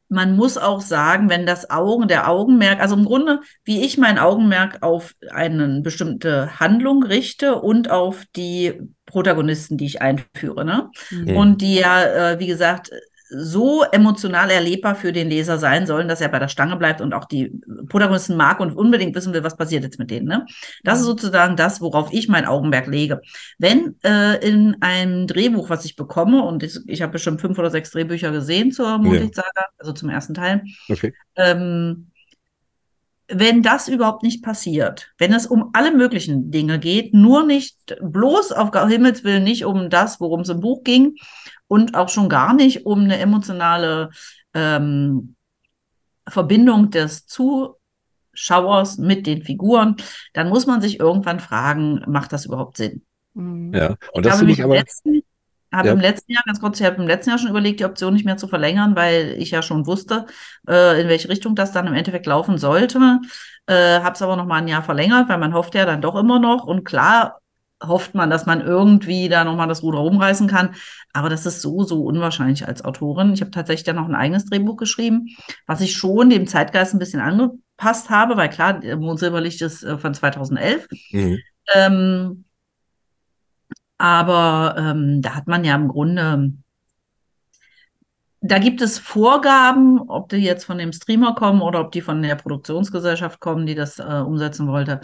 man 0.09 0.37
muss 0.37 0.57
auch 0.57 0.81
sagen, 0.81 1.29
wenn 1.29 1.47
das 1.47 1.71
Augen, 1.71 2.09
der 2.09 2.29
Augenmerk, 2.29 2.81
also 2.81 2.95
im 2.97 3.05
Grunde, 3.05 3.41
wie 3.65 3.85
ich 3.85 3.99
mein 3.99 4.19
Augenmerk 4.19 4.83
auf 4.83 5.15
eine 5.31 5.81
bestimmte 5.81 6.61
Handlung 6.61 7.03
richte 7.03 7.57
und 7.57 7.91
auf 7.91 8.25
die 8.37 8.75
Protagonisten, 9.07 9.77
die 9.77 9.87
ich 9.87 10.03
einführe, 10.03 10.65
ne? 10.65 10.91
Mhm. 11.11 11.37
Und 11.37 11.63
die 11.63 11.77
ja, 11.77 12.33
äh, 12.33 12.39
wie 12.39 12.47
gesagt, 12.47 12.91
so 13.29 13.83
emotional 13.83 14.51
erlebbar 14.51 14.95
für 14.95 15.13
den 15.13 15.29
Leser 15.29 15.59
sein 15.59 15.87
sollen, 15.87 16.09
dass 16.09 16.21
er 16.21 16.29
bei 16.29 16.39
der 16.39 16.49
Stange 16.49 16.77
bleibt 16.77 17.01
und 17.01 17.13
auch 17.13 17.25
die 17.25 17.61
Protagonisten 17.89 18.37
mag 18.37 18.61
und 18.61 18.77
unbedingt 18.77 19.15
wissen 19.15 19.33
will, 19.33 19.43
was 19.43 19.57
passiert 19.57 19.83
jetzt 19.83 19.99
mit 19.99 20.11
denen. 20.11 20.27
Ne? 20.27 20.47
Das 20.85 21.01
ist 21.01 21.07
sozusagen 21.07 21.57
das, 21.57 21.81
worauf 21.81 22.13
ich 22.13 22.29
mein 22.29 22.47
Augenmerk 22.47 22.87
lege. 22.87 23.21
Wenn 23.59 23.97
äh, 24.05 24.37
in 24.47 24.77
einem 24.81 25.27
Drehbuch, 25.27 25.71
was 25.71 25.85
ich 25.85 25.97
bekomme, 25.97 26.43
und 26.43 26.63
ich, 26.63 26.79
ich 26.87 27.03
habe 27.03 27.13
bestimmt 27.13 27.41
fünf 27.41 27.59
oder 27.59 27.71
sechs 27.71 27.91
Drehbücher 27.91 28.31
gesehen 28.31 28.71
zur 28.73 28.99
Mondlichtsaga, 28.99 29.67
also 29.79 29.93
zum 29.93 30.09
ersten 30.09 30.35
Teil, 30.35 30.63
Okay. 30.89 31.13
ähm, 31.37 32.11
wenn 33.29 33.63
das 33.63 33.89
überhaupt 33.89 34.23
nicht 34.23 34.45
passiert, 34.45 35.13
wenn 35.19 35.33
es 35.33 35.47
um 35.47 35.71
alle 35.73 35.91
möglichen 35.93 36.51
Dinge 36.53 36.79
geht, 36.79 37.13
nur 37.13 37.45
nicht, 37.45 37.97
bloß 38.01 38.53
auf 38.53 38.71
Himmels 38.89 39.25
Willen 39.25 39.43
nicht 39.43 39.65
um 39.65 39.91
das, 39.91 40.21
worum 40.21 40.43
es 40.43 40.49
im 40.49 40.61
Buch 40.61 40.85
ging 40.85 41.17
und 41.69 41.95
auch 41.97 42.09
schon 42.09 42.29
gar 42.29 42.55
nicht 42.55 42.87
um 42.87 43.01
eine 43.05 43.19
emotionale 43.19 44.11
ähm, 44.55 45.37
Verbindung 46.29 46.91
des 46.91 47.27
Zuschauers 47.27 48.99
mit 48.99 49.27
den 49.27 49.43
Figuren, 49.43 49.97
dann 50.33 50.49
muss 50.49 50.67
man 50.67 50.81
sich 50.81 51.01
irgendwann 51.01 51.41
fragen, 51.41 52.03
macht 52.07 52.33
das 52.33 52.45
überhaupt 52.47 52.77
Sinn? 52.77 53.05
Mhm. 53.35 53.75
Ja. 53.75 53.97
Und 54.13 54.25
Ich 54.25 54.27
das 54.27 54.33
habe 54.33 54.39
finde 54.39 54.53
mich 54.53 54.59
ich 54.59 54.61
im 54.61 54.65
aber. 54.65 54.75
letzten, 54.75 55.23
habe 55.73 55.89
Ja. 55.89 55.95
im 55.95 56.01
letzten 56.01 56.33
Jahr, 56.33 56.43
ganz 56.47 56.61
kurz, 56.61 56.81
ich 56.81 56.87
habe 56.87 56.97
im 57.03 57.07
letzten 57.09 57.31
Jahr 57.31 57.39
schon 57.39 57.51
überlegt, 57.51 57.81
die 57.81 57.85
Option 57.85 58.15
nicht 58.15 58.25
mehr 58.25 58.37
zu 58.37 58.49
verlängern, 58.49 58.97
weil 58.97 59.37
ich 59.39 59.51
ja 59.51 59.63
schon 59.63 59.87
wusste, 59.87 60.27
äh, 60.69 61.01
in 61.01 61.09
welche 61.09 61.29
Richtung 61.29 61.55
das 61.55 61.73
dann 61.73 61.87
im 61.87 61.95
Endeffekt 61.95 62.27
laufen 62.27 62.59
sollte. 62.59 63.21
Äh, 63.67 64.01
habe 64.01 64.15
es 64.15 64.23
aber 64.23 64.37
noch 64.37 64.47
mal 64.47 64.57
ein 64.59 64.69
Jahr 64.69 64.83
verlängert, 64.83 65.29
weil 65.29 65.39
man 65.39 65.55
hofft 65.55 65.75
ja 65.75 65.85
dann 65.87 66.01
doch 66.03 66.17
immer 66.17 66.39
noch. 66.39 66.65
Und 66.65 66.85
klar 66.85 67.41
hofft 67.83 68.15
man, 68.15 68.31
dass 68.31 68.47
man 68.47 68.61
irgendwie 68.61 69.29
da 69.29 69.45
noch 69.45 69.57
mal 69.57 69.67
das 69.67 69.83
Ruder 69.83 69.99
rumreißen 69.99 70.49
kann. 70.49 70.75
Aber 71.13 71.29
das 71.29 71.47
ist 71.47 71.61
so, 71.61 71.85
so 71.85 72.05
unwahrscheinlich 72.05 72.67
als 72.67 72.85
Autorin. 72.85 73.33
Ich 73.33 73.41
habe 73.41 73.51
tatsächlich 73.51 73.85
dann 73.85 73.97
noch 73.97 74.09
ein 74.09 74.15
eigenes 74.15 74.47
Drehbuch 74.47 74.77
geschrieben, 74.77 75.29
was 75.67 75.81
ich 75.81 75.95
schon 75.95 76.31
dem 76.31 76.47
Zeitgeist 76.47 76.95
ein 76.95 76.99
bisschen 76.99 77.21
angepasst 77.21 78.11
habe, 78.11 78.37
weil 78.37 78.49
klar, 78.49 78.81
Mond 78.97 79.19
Silberlicht 79.19 79.61
ist 79.63 79.83
äh, 79.83 79.99
von 79.99 80.15
2011. 80.15 80.87
Mhm. 81.13 81.39
Ähm, 81.75 82.45
aber 83.99 84.75
ähm, 84.79 85.23
da 85.23 85.35
hat 85.35 85.47
man 85.47 85.65
ja 85.65 85.75
im 85.75 85.89
Grunde, 85.89 86.53
da 88.41 88.59
gibt 88.59 88.83
es 88.83 88.99
Vorgaben, 88.99 90.01
ob 90.09 90.29
die 90.29 90.37
jetzt 90.37 90.65
von 90.65 90.79
dem 90.79 90.93
Streamer 90.93 91.35
kommen 91.35 91.63
oder 91.63 91.81
ob 91.81 91.93
die 91.93 92.03
von 92.03 92.23
der 92.23 92.37
Produktionsgesellschaft 92.37 93.41
kommen, 93.41 93.67
die 93.67 93.75
das 93.75 93.99
äh, 93.99 94.03
umsetzen 94.03 94.69
wollte, 94.69 95.01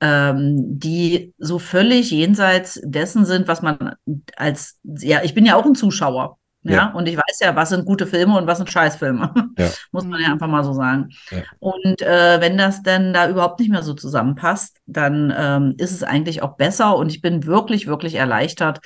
ähm, 0.00 0.78
die 0.78 1.34
so 1.38 1.58
völlig 1.58 2.10
jenseits 2.10 2.80
dessen 2.84 3.24
sind, 3.24 3.48
was 3.48 3.62
man 3.62 3.94
als, 4.36 4.78
ja, 4.84 5.22
ich 5.24 5.34
bin 5.34 5.46
ja 5.46 5.56
auch 5.56 5.64
ein 5.64 5.74
Zuschauer. 5.74 6.38
Ja, 6.62 6.72
Ja. 6.72 6.92
und 6.94 7.06
ich 7.08 7.16
weiß 7.16 7.38
ja, 7.40 7.54
was 7.54 7.68
sind 7.68 7.84
gute 7.84 8.06
Filme 8.08 8.36
und 8.36 8.48
was 8.48 8.58
sind 8.58 8.70
Scheißfilme. 8.70 9.32
Ja. 9.56 9.68
Muss 9.92 10.04
man 10.04 10.20
ja 10.20 10.32
einfach 10.32 10.48
mal 10.48 10.64
so 10.64 10.72
sagen. 10.72 11.10
Ja. 11.30 11.38
Und 11.60 12.02
äh, 12.02 12.40
wenn 12.40 12.58
das 12.58 12.82
denn 12.82 13.12
da 13.12 13.28
überhaupt 13.28 13.60
nicht 13.60 13.70
mehr 13.70 13.84
so 13.84 13.94
zusammenpasst, 13.94 14.78
dann 14.86 15.32
ähm, 15.36 15.74
ist 15.78 15.92
es 15.92 16.02
eigentlich 16.02 16.42
auch 16.42 16.56
besser. 16.56 16.96
Und 16.96 17.10
ich 17.12 17.20
bin 17.22 17.46
wirklich, 17.46 17.86
wirklich 17.86 18.16
erleichtert, 18.16 18.80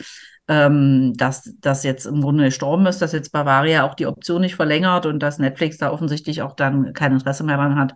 ähm, 0.47 1.15
dass 1.17 1.55
das 1.61 1.83
jetzt 1.85 2.05
im 2.07 2.21
Grunde 2.21 2.45
gestorben 2.45 2.85
ist, 2.87 3.01
dass 3.01 3.13
jetzt 3.13 3.33
Bavaria 3.33 3.85
auch 3.85 3.95
die 3.95 4.07
Option 4.07 4.43
nicht 4.43 4.57
verlängert 4.57 5.07
und 5.07 5.21
dass 5.21 5.39
Netflix 5.39 5.79
da 5.79 5.91
offensichtlich 5.91 6.43
auch 6.43 6.55
dann 6.55 6.93
kein 6.93 7.13
Interesse 7.13 7.45
mehr 7.45 7.57
dran 7.57 7.79
hat. 7.79 7.95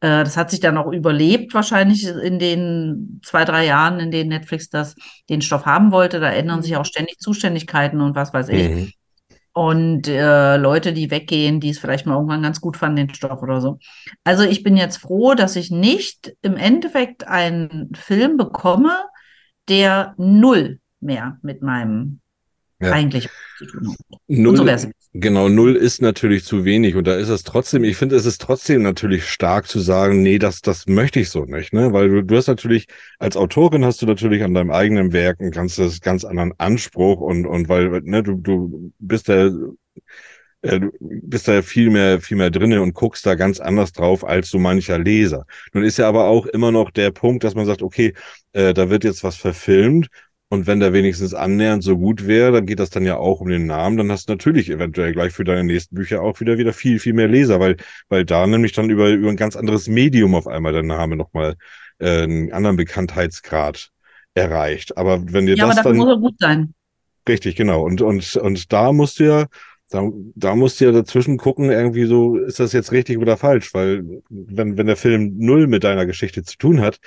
Äh, 0.00 0.24
das 0.24 0.36
hat 0.36 0.50
sich 0.50 0.60
dann 0.60 0.78
auch 0.78 0.92
überlebt, 0.92 1.54
wahrscheinlich 1.54 2.06
in 2.06 2.38
den 2.38 3.20
zwei, 3.24 3.44
drei 3.44 3.66
Jahren, 3.66 4.00
in 4.00 4.10
denen 4.10 4.30
Netflix 4.30 4.68
das, 4.70 4.94
den 5.28 5.42
Stoff 5.42 5.66
haben 5.66 5.90
wollte. 5.92 6.20
Da 6.20 6.30
ändern 6.30 6.62
sich 6.62 6.76
auch 6.76 6.84
ständig 6.84 7.18
Zuständigkeiten 7.18 8.00
und 8.00 8.14
was 8.14 8.32
weiß 8.32 8.48
ich. 8.50 8.68
Mhm. 8.68 8.92
Und 9.52 10.06
äh, 10.06 10.56
Leute, 10.56 10.92
die 10.92 11.10
weggehen, 11.10 11.58
die 11.58 11.70
es 11.70 11.80
vielleicht 11.80 12.06
mal 12.06 12.14
irgendwann 12.14 12.42
ganz 12.42 12.60
gut 12.60 12.76
fanden, 12.76 13.08
den 13.08 13.14
Stoff 13.14 13.42
oder 13.42 13.60
so. 13.60 13.78
Also 14.22 14.44
ich 14.44 14.62
bin 14.62 14.76
jetzt 14.76 14.98
froh, 14.98 15.34
dass 15.34 15.56
ich 15.56 15.72
nicht 15.72 16.32
im 16.42 16.56
Endeffekt 16.56 17.26
einen 17.26 17.90
Film 17.94 18.36
bekomme, 18.36 18.92
der 19.68 20.14
null 20.16 20.78
mehr 21.00 21.38
mit 21.42 21.62
meinem 21.62 22.20
Ja. 22.80 22.92
eigentlich 22.92 23.28
zu 23.58 23.66
tun 23.66 23.88
hat. 23.88 23.96
Null, 24.28 24.78
so. 24.78 24.88
Genau, 25.12 25.48
null 25.48 25.76
ist 25.76 26.02
natürlich 26.02 26.44
zu 26.44 26.64
wenig 26.64 26.96
und 26.96 27.06
da 27.06 27.16
ist 27.16 27.28
es 27.28 27.42
trotzdem, 27.42 27.84
ich 27.84 27.96
finde, 27.96 28.16
es 28.16 28.26
ist 28.26 28.40
trotzdem 28.40 28.82
natürlich 28.82 29.28
stark 29.28 29.68
zu 29.68 29.80
sagen, 29.80 30.22
nee, 30.22 30.38
das, 30.38 30.60
das 30.60 30.86
möchte 30.86 31.20
ich 31.20 31.30
so 31.30 31.44
nicht, 31.44 31.72
ne, 31.72 31.92
weil 31.92 32.08
du, 32.08 32.22
du 32.24 32.36
hast 32.36 32.48
natürlich, 32.48 32.86
als 33.18 33.36
Autorin 33.36 33.84
hast 33.84 34.02
du 34.02 34.06
natürlich 34.06 34.42
an 34.42 34.54
deinem 34.54 34.70
eigenen 34.70 35.12
Werk 35.12 35.40
einen 35.40 35.50
ganz, 35.50 35.80
ganz 36.00 36.24
anderen 36.24 36.52
Anspruch 36.58 37.20
und, 37.20 37.46
und 37.46 37.68
weil, 37.68 38.00
ne, 38.02 38.22
du, 38.22 38.34
du 38.36 38.92
bist 38.98 39.28
da, 39.28 39.50
äh, 40.62 40.80
du 40.80 40.90
bist 41.00 41.48
da 41.48 41.62
viel 41.62 41.90
mehr, 41.90 42.20
viel 42.20 42.36
mehr 42.36 42.50
drinne 42.50 42.82
und 42.82 42.94
guckst 42.94 43.24
da 43.26 43.34
ganz 43.34 43.60
anders 43.60 43.92
drauf 43.92 44.24
als 44.26 44.50
so 44.50 44.58
mancher 44.58 44.98
Leser. 44.98 45.46
Nun 45.72 45.84
ist 45.84 45.98
ja 45.98 46.08
aber 46.08 46.24
auch 46.24 46.46
immer 46.46 46.72
noch 46.72 46.90
der 46.90 47.10
Punkt, 47.10 47.44
dass 47.44 47.54
man 47.54 47.66
sagt, 47.66 47.82
okay, 47.82 48.14
äh, 48.52 48.74
da 48.74 48.90
wird 48.90 49.04
jetzt 49.04 49.22
was 49.24 49.36
verfilmt 49.36 50.08
und 50.50 50.66
wenn 50.66 50.80
der 50.80 50.94
wenigstens 50.94 51.34
annähernd 51.34 51.82
so 51.82 51.98
gut 51.98 52.26
wäre, 52.26 52.52
dann 52.52 52.66
geht 52.66 52.78
das 52.80 52.88
dann 52.88 53.04
ja 53.04 53.18
auch 53.18 53.40
um 53.40 53.48
den 53.48 53.66
Namen. 53.66 53.98
Dann 53.98 54.10
hast 54.10 54.28
du 54.28 54.32
natürlich 54.32 54.70
eventuell 54.70 55.12
gleich 55.12 55.32
für 55.32 55.44
deine 55.44 55.64
nächsten 55.64 55.94
Bücher 55.94 56.22
auch 56.22 56.40
wieder 56.40 56.56
wieder 56.56 56.72
viel, 56.72 56.98
viel 56.98 57.12
mehr 57.12 57.28
Leser, 57.28 57.60
weil, 57.60 57.76
weil 58.08 58.24
da 58.24 58.46
nämlich 58.46 58.72
dann 58.72 58.88
über, 58.88 59.10
über 59.10 59.28
ein 59.28 59.36
ganz 59.36 59.56
anderes 59.56 59.88
Medium 59.88 60.34
auf 60.34 60.46
einmal 60.46 60.72
der 60.72 60.82
Name 60.84 61.16
nochmal 61.16 61.56
äh, 61.98 62.22
einen 62.22 62.52
anderen 62.52 62.76
Bekanntheitsgrad 62.76 63.90
erreicht. 64.34 64.96
Aber 64.96 65.20
wenn 65.32 65.44
dir 65.44 65.54
Ja, 65.54 65.64
aber 65.64 65.74
das 65.74 65.82
dafür 65.82 65.92
dann. 65.92 65.98
muss 65.98 66.08
er 66.08 66.20
gut 66.20 66.34
sein. 66.38 66.74
Richtig, 67.28 67.56
genau. 67.56 67.82
Und, 67.82 68.00
und, 68.00 68.36
und 68.36 68.72
da 68.72 68.92
musst 68.92 69.18
du 69.20 69.24
ja, 69.24 69.46
da, 69.90 70.08
da 70.34 70.54
musst 70.56 70.80
du 70.80 70.86
ja 70.86 70.92
dazwischen 70.92 71.36
gucken, 71.36 71.70
irgendwie 71.70 72.06
so, 72.06 72.36
ist 72.36 72.58
das 72.58 72.72
jetzt 72.72 72.90
richtig 72.92 73.18
oder 73.18 73.36
falsch? 73.36 73.74
Weil 73.74 74.02
wenn, 74.30 74.78
wenn 74.78 74.86
der 74.86 74.96
Film 74.96 75.34
null 75.36 75.66
mit 75.66 75.84
deiner 75.84 76.06
Geschichte 76.06 76.42
zu 76.42 76.56
tun 76.56 76.80
hat, 76.80 77.00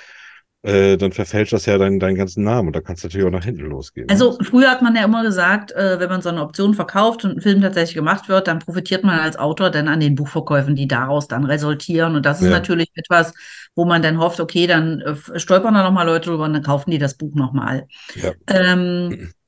äh, 0.62 0.96
dann 0.96 1.12
verfälscht 1.12 1.52
das 1.52 1.66
ja 1.66 1.76
deinen, 1.78 1.98
deinen 1.98 2.14
ganzen 2.16 2.44
Namen 2.44 2.68
und 2.68 2.76
da 2.76 2.80
kannst 2.80 3.02
du 3.02 3.08
natürlich 3.08 3.26
auch 3.26 3.30
nach 3.32 3.44
hinten 3.44 3.62
losgehen. 3.66 4.06
ne? 4.06 4.12
Also 4.12 4.38
früher 4.42 4.70
hat 4.70 4.80
man 4.82 4.94
ja 4.94 5.04
immer 5.04 5.22
gesagt, 5.22 5.72
äh, 5.72 5.98
wenn 5.98 6.08
man 6.08 6.22
so 6.22 6.28
eine 6.28 6.42
Option 6.42 6.74
verkauft 6.74 7.24
und 7.24 7.32
ein 7.36 7.40
Film 7.40 7.60
tatsächlich 7.60 7.94
gemacht 7.94 8.28
wird, 8.28 8.46
dann 8.46 8.60
profitiert 8.60 9.02
man 9.04 9.18
als 9.18 9.36
Autor 9.36 9.70
dann 9.70 9.88
an 9.88 10.00
den 10.00 10.14
Buchverkäufen, 10.14 10.76
die 10.76 10.86
daraus 10.86 11.26
dann 11.28 11.44
resultieren. 11.44 12.14
Und 12.14 12.24
das 12.26 12.40
ist 12.40 12.46
Ja. 12.46 12.50
natürlich 12.52 12.90
etwas, 12.94 13.34
wo 13.74 13.84
man 13.84 14.02
dann 14.02 14.18
hofft, 14.18 14.38
okay, 14.40 14.66
dann 14.66 15.00
äh, 15.00 15.38
stolpern 15.38 15.74
da 15.74 15.82
nochmal 15.82 16.06
Leute 16.06 16.30
drüber 16.30 16.44
und 16.44 16.52
dann 16.52 16.62
kaufen 16.62 16.90
die 16.90 16.98
das 16.98 17.16
Buch 17.16 17.34
nochmal. 17.34 17.86
Ja. 18.14 18.32
Ähm, 18.48 19.30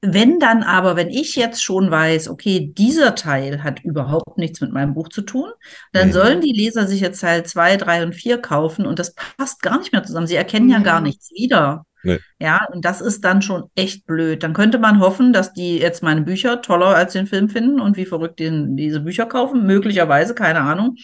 wenn 0.00 0.38
dann 0.38 0.62
aber, 0.62 0.94
wenn 0.96 1.08
ich 1.10 1.34
jetzt 1.34 1.62
schon 1.62 1.90
weiß, 1.90 2.28
okay, 2.28 2.72
dieser 2.76 3.14
Teil 3.16 3.64
hat 3.64 3.82
überhaupt 3.84 4.38
nichts 4.38 4.60
mit 4.60 4.72
meinem 4.72 4.94
Buch 4.94 5.08
zu 5.08 5.22
tun, 5.22 5.50
dann 5.92 6.08
Mhm. 6.08 6.12
sollen 6.12 6.40
die 6.40 6.52
Leser 6.52 6.86
sich 6.86 7.00
jetzt 7.00 7.20
Teil 7.20 7.44
zwei, 7.44 7.76
drei 7.76 8.04
und 8.04 8.14
vier 8.14 8.38
kaufen 8.38 8.86
und 8.86 8.98
das 8.98 9.14
passt 9.36 9.60
gar 9.62 9.78
nicht 9.78 9.92
mehr 9.92 10.04
zusammen. 10.04 10.28
Sie 10.28 10.36
erkennen 10.36 10.68
ja 10.68 10.78
Mhm. 10.78 10.84
gar 10.84 11.00
nichts 11.00 11.30
wieder. 11.32 11.84
Nee. 12.04 12.20
Ja, 12.38 12.64
und 12.72 12.84
das 12.84 13.00
ist 13.00 13.24
dann 13.24 13.42
schon 13.42 13.64
echt 13.74 14.06
blöd. 14.06 14.44
Dann 14.44 14.52
könnte 14.52 14.78
man 14.78 15.00
hoffen, 15.00 15.32
dass 15.32 15.52
die 15.52 15.78
jetzt 15.78 16.00
meine 16.04 16.20
Bücher 16.22 16.62
toller 16.62 16.94
als 16.94 17.14
den 17.14 17.26
Film 17.26 17.48
finden 17.48 17.80
und 17.80 17.96
wie 17.96 18.06
verrückt 18.06 18.38
den, 18.38 18.76
diese 18.76 19.00
Bücher 19.00 19.26
kaufen. 19.26 19.66
Möglicherweise, 19.66 20.34
keine 20.36 20.60
Ahnung. 20.60 20.94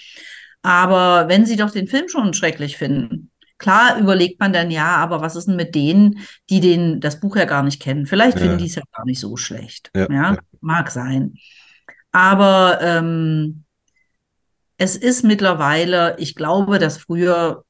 Aber 0.62 1.28
wenn 1.28 1.44
Sie 1.46 1.56
doch 1.56 1.70
den 1.70 1.88
Film 1.88 2.08
schon 2.08 2.32
schrecklich 2.32 2.76
finden, 2.76 3.30
klar 3.64 3.98
überlegt 3.98 4.38
man 4.40 4.52
dann, 4.52 4.70
ja, 4.70 4.96
aber 4.96 5.20
was 5.20 5.36
ist 5.36 5.46
denn 5.48 5.56
mit 5.56 5.74
denen, 5.74 6.20
die 6.50 6.60
den, 6.60 7.00
das 7.00 7.18
Buch 7.20 7.36
ja 7.36 7.46
gar 7.46 7.62
nicht 7.62 7.80
kennen? 7.82 8.06
Vielleicht 8.06 8.36
Ja. 8.36 8.42
finden 8.42 8.58
die 8.58 8.66
es 8.66 8.74
ja 8.76 8.82
gar 8.92 9.04
nicht 9.06 9.20
so 9.20 9.36
schlecht. 9.36 9.90
Ja, 9.94 10.06
Ja, 10.10 10.38
mag 10.60 10.90
sein. 10.90 11.34
Aber 12.12 12.78
ähm, 12.80 13.64
es 14.76 14.96
ist 14.96 15.24
mittlerweile, 15.24 16.16
ich 16.18 16.34
glaube, 16.34 16.78
dass 16.78 16.98
früher 16.98 17.64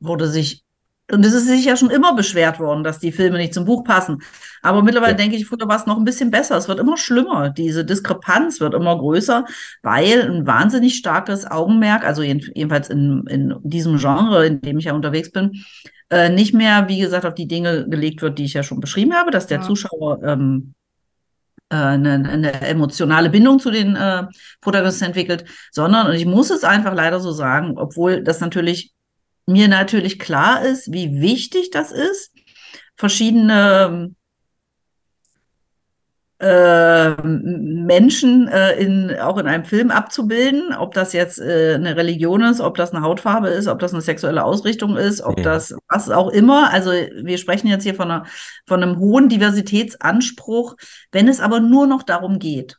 wurde 0.00 0.28
sich, 0.28 0.63
und 1.12 1.24
es 1.24 1.34
ist 1.34 1.46
sich 1.46 1.64
ja 1.66 1.76
schon 1.76 1.90
immer 1.90 2.14
beschwert 2.14 2.58
worden, 2.58 2.82
dass 2.82 2.98
die 2.98 3.12
Filme 3.12 3.36
nicht 3.36 3.52
zum 3.52 3.66
Buch 3.66 3.84
passen. 3.84 4.22
Aber 4.62 4.82
mittlerweile 4.82 5.12
Ja. 5.12 5.18
denke 5.18 5.36
ich, 5.36 5.46
früher 5.46 5.68
war 5.68 5.76
es 5.76 5.84
noch 5.86 5.98
ein 5.98 6.04
bisschen 6.04 6.30
besser. 6.30 6.56
Es 6.56 6.66
wird 6.66 6.80
immer 6.80 6.96
schlimmer. 6.96 7.50
Diese 7.50 7.84
Diskrepanz 7.84 8.58
wird 8.60 8.72
immer 8.72 8.96
größer, 8.96 9.44
weil 9.82 10.22
ein 10.30 10.46
wahnsinnig 10.46 10.94
starkes 10.94 11.44
Augenmerk, 11.50 12.04
also 12.04 12.22
jeden- 12.22 12.50
jedenfalls 12.54 12.88
in, 12.88 13.26
in 13.28 13.54
diesem 13.62 13.98
Genre, 13.98 14.46
in 14.46 14.62
dem 14.62 14.78
ich 14.78 14.86
ja 14.86 14.94
unterwegs 14.94 15.30
bin, 15.30 15.62
äh, 16.10 16.30
nicht 16.30 16.54
mehr, 16.54 16.88
wie 16.88 16.98
gesagt, 17.00 17.26
auf 17.26 17.34
die 17.34 17.48
Dinge 17.48 17.86
gelegt 17.88 18.22
wird, 18.22 18.38
die 18.38 18.44
ich 18.44 18.54
ja 18.54 18.62
schon 18.62 18.80
beschrieben 18.80 19.12
habe, 19.12 19.30
dass 19.30 19.46
der 19.46 19.58
Ja. 19.58 19.64
Zuschauer 19.64 20.22
ähm, 20.24 20.72
äh, 21.68 21.76
eine, 21.76 22.14
eine 22.28 22.60
emotionale 22.62 23.28
Bindung 23.28 23.58
zu 23.58 23.70
den 23.70 23.94
äh, 23.94 24.24
Protagonisten 24.62 25.04
entwickelt, 25.04 25.44
sondern, 25.70 26.06
und 26.06 26.14
ich 26.14 26.24
muss 26.24 26.48
es 26.50 26.64
einfach 26.64 26.94
leider 26.94 27.20
so 27.20 27.30
sagen, 27.32 27.74
obwohl 27.76 28.22
das 28.22 28.40
natürlich 28.40 28.93
mir 29.46 29.68
natürlich 29.68 30.18
klar 30.18 30.64
ist, 30.64 30.92
wie 30.92 31.20
wichtig 31.20 31.70
das 31.70 31.92
ist, 31.92 32.32
verschiedene 32.96 34.14
äh, 36.40 37.10
Menschen 37.22 38.48
äh, 38.48 38.72
in, 38.74 39.16
auch 39.18 39.38
in 39.38 39.46
einem 39.46 39.64
Film 39.64 39.90
abzubilden, 39.90 40.74
ob 40.74 40.92
das 40.92 41.12
jetzt 41.12 41.38
äh, 41.38 41.74
eine 41.74 41.96
Religion 41.96 42.42
ist, 42.42 42.60
ob 42.60 42.76
das 42.76 42.92
eine 42.92 43.02
Hautfarbe 43.04 43.48
ist, 43.48 43.68
ob 43.68 43.78
das 43.78 43.92
eine 43.92 44.02
sexuelle 44.02 44.44
Ausrichtung 44.44 44.96
ist, 44.96 45.22
ob 45.22 45.38
Mhm. 45.38 45.42
das 45.44 45.74
was 45.88 46.10
auch 46.10 46.28
immer. 46.28 46.72
Also 46.72 46.90
wir 46.90 47.38
sprechen 47.38 47.68
jetzt 47.68 47.84
hier 47.84 47.94
von, 47.94 48.10
einer, 48.10 48.26
von 48.66 48.82
einem 48.82 48.98
hohen 48.98 49.28
Diversitätsanspruch. 49.28 50.74
Wenn 51.12 51.28
es 51.28 51.40
aber 51.40 51.60
nur 51.60 51.86
noch 51.86 52.02
darum 52.02 52.38
geht, 52.38 52.78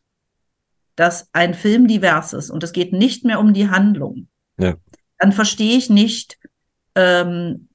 dass 0.96 1.30
ein 1.34 1.54
Film 1.54 1.88
divers 1.88 2.34
ist 2.34 2.50
und 2.50 2.64
es 2.64 2.74
geht 2.74 2.94
nicht 2.94 3.24
mehr 3.26 3.40
um 3.40 3.54
die 3.54 3.70
Handlung, 3.70 4.28
Ja. 4.58 4.76
dann 5.18 5.32
verstehe 5.32 5.78
ich 5.78 5.90
nicht, 5.90 6.38
ähm, 6.96 7.70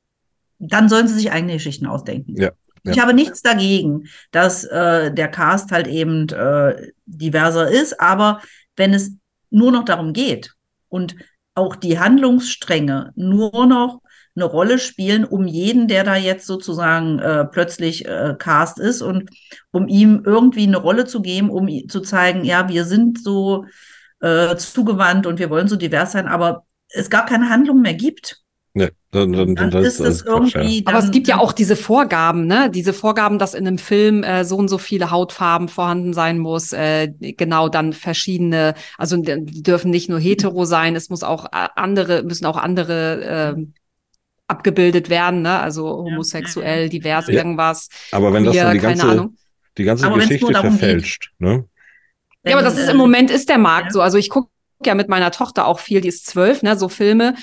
dann 0.59 0.89
sollen 0.89 1.09
sie 1.09 1.15
sich 1.15 1.33
eigene 1.33 1.55
Geschichten 1.55 1.87
ausdenken. 1.87 2.37
Ja, 2.37 2.51
ja. 2.85 2.93
Ich 2.93 2.99
habe 2.99 3.15
nichts 3.15 3.43
dagegen, 3.43 4.09
dass 4.31 4.65
äh, 4.65 5.13
der 5.13 5.29
Cast 5.29 5.71
halt 5.73 5.87
eben 5.87 6.29
äh, 6.29 6.93
diverser 7.07 7.71
ist, 7.71 8.01
aber 8.01 8.41
wenn 8.77 8.95
es 8.95 9.13
nur 9.51 9.73
noch 9.73 9.85
darum 9.85 10.13
geht 10.13 10.55
und 10.89 11.17
auch 11.55 11.77
die 11.77 11.99
Handlungsstränge 11.99 13.13
nur 13.17 13.67
noch 13.67 14.01
eine 14.37 14.45
Rolle 14.45 14.79
spielen, 14.79 15.25
um 15.25 15.47
jeden, 15.47 15.89
der 15.89 16.05
da 16.05 16.17
jetzt 16.17 16.47
sozusagen 16.47 17.19
äh, 17.19 17.45
plötzlich 17.45 18.07
äh, 18.07 18.35
Cast 18.39 18.79
ist 18.79 19.03
und 19.03 19.29
um 19.73 19.89
ihm 19.89 20.23
irgendwie 20.25 20.63
eine 20.63 20.77
Rolle 20.77 21.05
zu 21.05 21.21
geben, 21.21 21.51
um 21.51 21.69
zu 21.89 22.01
zeigen, 22.01 22.45
ja, 22.45 22.69
wir 22.69 22.85
sind 22.85 23.23
so 23.23 23.67
äh, 24.21 24.57
zugewandt 24.57 25.27
und 25.27 25.39
wir 25.39 25.51
wollen 25.51 25.69
so 25.69 25.77
divers 25.77 26.13
sein, 26.13 26.29
aber 26.29 26.65
es 26.89 27.11
gar 27.11 27.27
keine 27.27 27.51
Handlung 27.51 27.83
mehr 27.83 27.95
gibt, 27.95 28.40
dann, 29.13 29.33
dann, 29.33 29.57
dann 29.57 29.71
dann 29.73 29.85
ist 29.85 29.99
ja. 29.99 30.07
irgendwie. 30.25 30.83
Aber 30.87 30.99
es 30.99 31.07
dann- 31.07 31.13
gibt 31.13 31.27
ja 31.27 31.37
dann- 31.37 31.45
auch 31.45 31.53
diese 31.53 31.75
Vorgaben, 31.75 32.47
ne? 32.47 32.71
Diese 32.71 32.93
Vorgaben, 32.93 33.39
dass 33.39 33.55
in 33.55 33.67
einem 33.67 33.79
Film 33.79 34.23
äh, 34.23 34.45
so 34.45 34.57
und 34.57 34.69
so 34.69 34.79
viele 34.79 35.11
Hautfarben 35.11 35.69
vorhanden 35.69 36.13
sein 36.13 36.39
muss. 36.39 36.73
Äh, 36.73 37.09
genau, 37.19 37.69
dann 37.69 37.93
verschiedene, 37.93 38.75
also 38.99 39.17
die 39.17 39.63
dürfen 39.63 39.91
nicht 39.91 40.09
nur 40.09 40.21
hetero 40.21 40.65
sein, 40.65 40.95
es 40.95 41.11
muss 41.11 41.25
auch 41.25 41.47
äh, 41.47 41.69
andere, 41.75 42.23
müssen 42.23 42.47
auch 42.47 42.57
andere 42.57 43.55
ähm, 43.57 43.75
abgebildet 44.47 45.11
werden, 45.11 45.43
ne? 45.43 45.59
Also 45.59 45.87
homosexuell, 45.89 46.89
divers, 46.89 47.27
Ja. 47.27 47.35
irgendwas. 47.35 47.89
Aber 48.13 48.33
wenn 48.33 48.45
das 48.45 48.55
dann 48.57 48.75
die 48.75 48.79
keine 48.79 48.97
ganze, 48.97 49.09
Ahnung. 49.13 49.37
die 49.77 49.85
ganze 49.85 50.07
Aber 50.07 50.17
Geschichte 50.19 50.53
darum 50.53 50.71
geht. 50.71 50.79
verfälscht, 50.79 51.31
ne? 51.39 51.65
Ja, 52.45 52.55
aber 52.55 52.63
das 52.63 52.79
ist 52.79 52.89
äh, 52.89 52.93
im 52.93 52.97
Moment 52.97 53.31
ist 53.31 53.49
der 53.49 53.59
Markt 53.59 53.87
ja. 53.89 53.93
so. 53.93 54.01
Also 54.03 54.19
ich 54.19 54.31
gucke 54.31 54.49
ja 54.87 54.95
mit 54.95 55.09
meiner 55.09 55.31
Tochter 55.31 55.67
auch 55.67 55.79
viel, 55.81 56.01
die 56.01 56.09
ist 56.09 56.27
zwölf, 56.27 56.63
ne, 56.63 56.79
so 56.79 56.89
Filme. 56.89 57.35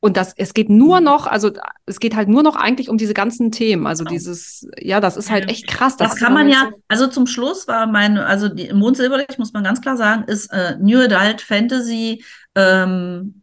Und 0.00 0.16
das, 0.16 0.32
es 0.36 0.54
geht 0.54 0.70
nur 0.70 1.00
noch, 1.00 1.26
also 1.26 1.50
es 1.86 1.98
geht 1.98 2.14
halt 2.14 2.28
nur 2.28 2.44
noch 2.44 2.54
eigentlich 2.54 2.88
um 2.88 2.98
diese 2.98 3.14
ganzen 3.14 3.50
Themen. 3.50 3.86
Also 3.86 4.04
Genau. 4.04 4.12
dieses, 4.12 4.68
ja, 4.78 5.00
das 5.00 5.16
ist 5.16 5.28
halt 5.30 5.50
echt 5.50 5.66
krass. 5.66 5.96
Das 5.96 6.14
ist 6.14 6.20
kann 6.20 6.32
man 6.34 6.48
ja, 6.48 6.70
also 6.86 7.08
zum 7.08 7.26
Schluss 7.26 7.66
war 7.66 7.86
mein, 7.88 8.16
also 8.16 8.48
die 8.48 8.72
Mond 8.72 8.96
Silberlicht, 8.96 9.38
muss 9.40 9.52
man 9.52 9.64
ganz 9.64 9.80
klar 9.80 9.96
sagen, 9.96 10.22
ist 10.24 10.52
äh, 10.52 10.76
New 10.80 11.00
Adult 11.00 11.40
Fantasy, 11.40 12.24
ähm, 12.54 13.42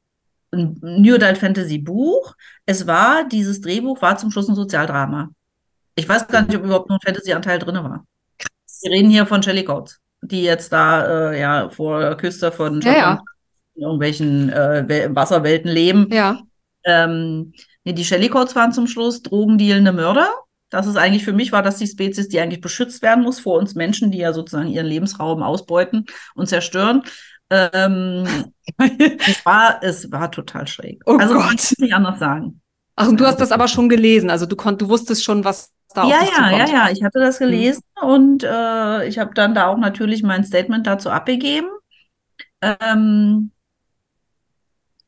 ein 0.54 0.80
New 0.82 1.16
Adult 1.16 1.38
Fantasy 1.38 1.78
Buch. 1.78 2.36
Es 2.66 2.88
war, 2.88 3.28
dieses 3.28 3.60
Drehbuch 3.60 4.02
war 4.02 4.18
zum 4.18 4.32
Schluss 4.32 4.48
ein 4.48 4.56
Sozialdrama. 4.56 5.30
Ich 5.96 6.08
weiß 6.08 6.28
gar 6.28 6.44
nicht, 6.44 6.56
ob 6.56 6.64
überhaupt 6.64 6.90
noch 6.90 6.98
ein 6.98 7.06
Fantasy-Anteil 7.06 7.60
drin 7.60 7.76
war. 7.76 8.06
Wir 8.82 8.92
reden 8.92 9.10
hier 9.10 9.26
von 9.26 9.44
Shelley 9.44 9.66
Coates, 9.66 10.00
die 10.22 10.44
jetzt 10.44 10.72
da 10.72 11.32
äh, 11.32 11.40
ja 11.42 11.70
vor 11.70 12.00
der 12.00 12.16
Küste 12.16 12.52
von 12.52 12.80
Ja, 12.80 12.94
ja. 12.94 13.22
In 13.76 13.84
irgendwelchen 13.84 14.50
äh, 14.50 14.86
Wel- 14.88 15.16
Wasserwelten 15.16 15.70
leben. 15.70 16.08
Ja. 16.12 16.40
Ähm, 16.86 17.54
nee, 17.84 17.94
die 17.94 18.06
Shelley 18.06 18.30
Codes 18.30 18.56
waren 18.56 18.72
zum 18.72 18.88
Schluss 18.88 19.22
drogendealende 19.22 19.92
Mörder. 19.92 20.30
Das 20.70 20.88
ist 20.88 20.98
eigentlich 20.98 21.24
für 21.24 21.34
mich, 21.34 21.52
war 21.52 21.62
das 21.62 21.78
die 21.78 21.88
Spezies, 21.88 22.28
die 22.28 22.40
eigentlich 22.40 22.62
beschützt 22.62 23.02
werden 23.02 23.24
muss 23.24 23.40
vor 23.40 23.58
uns 23.60 23.76
Menschen, 23.76 24.12
die 24.12 24.18
ja 24.18 24.34
sozusagen 24.34 24.70
ihren 24.70 24.88
Lebensraum 24.88 25.44
ausbeuten 25.44 26.06
und 26.36 26.48
zerstören. 26.48 27.04
Ähm, 27.50 28.26
es, 28.78 29.46
war, 29.46 29.80
es 29.84 30.12
war 30.12 30.32
total 30.32 30.68
schräg. 30.68 31.02
Oh 31.06 31.18
also 31.18 31.36
Gott. 31.36 31.44
kann 31.48 31.58
nicht 31.78 31.94
anders 31.94 32.20
sagen. 32.20 32.62
Ach, 32.96 33.08
und 33.08 33.20
du 33.20 33.26
hast 33.26 33.40
das 33.40 33.52
aber 33.52 33.68
schon 33.68 33.90
gelesen. 33.90 34.30
Also 34.30 34.46
du 34.46 34.56
konnt, 34.56 34.82
du 34.82 34.90
wusstest 34.90 35.24
schon, 35.24 35.44
was 35.44 35.72
da 35.94 36.04
auf 36.04 36.10
Ja, 36.10 36.20
dich 36.20 36.30
ja, 36.32 36.52
ja, 36.52 36.66
ja. 36.66 36.90
Ich 36.92 37.04
hatte 37.04 37.20
das 37.20 37.40
Mhm. 37.40 37.46
gelesen 37.46 37.84
und 38.02 38.44
äh, 38.44 39.08
ich 39.08 39.20
habe 39.20 39.34
dann 39.34 39.54
da 39.54 39.68
auch 39.68 39.78
natürlich 39.78 40.24
mein 40.24 40.44
Statement 40.44 40.88
dazu 40.88 41.10
abgegeben. 41.10 41.68
Ähm, 42.62 43.52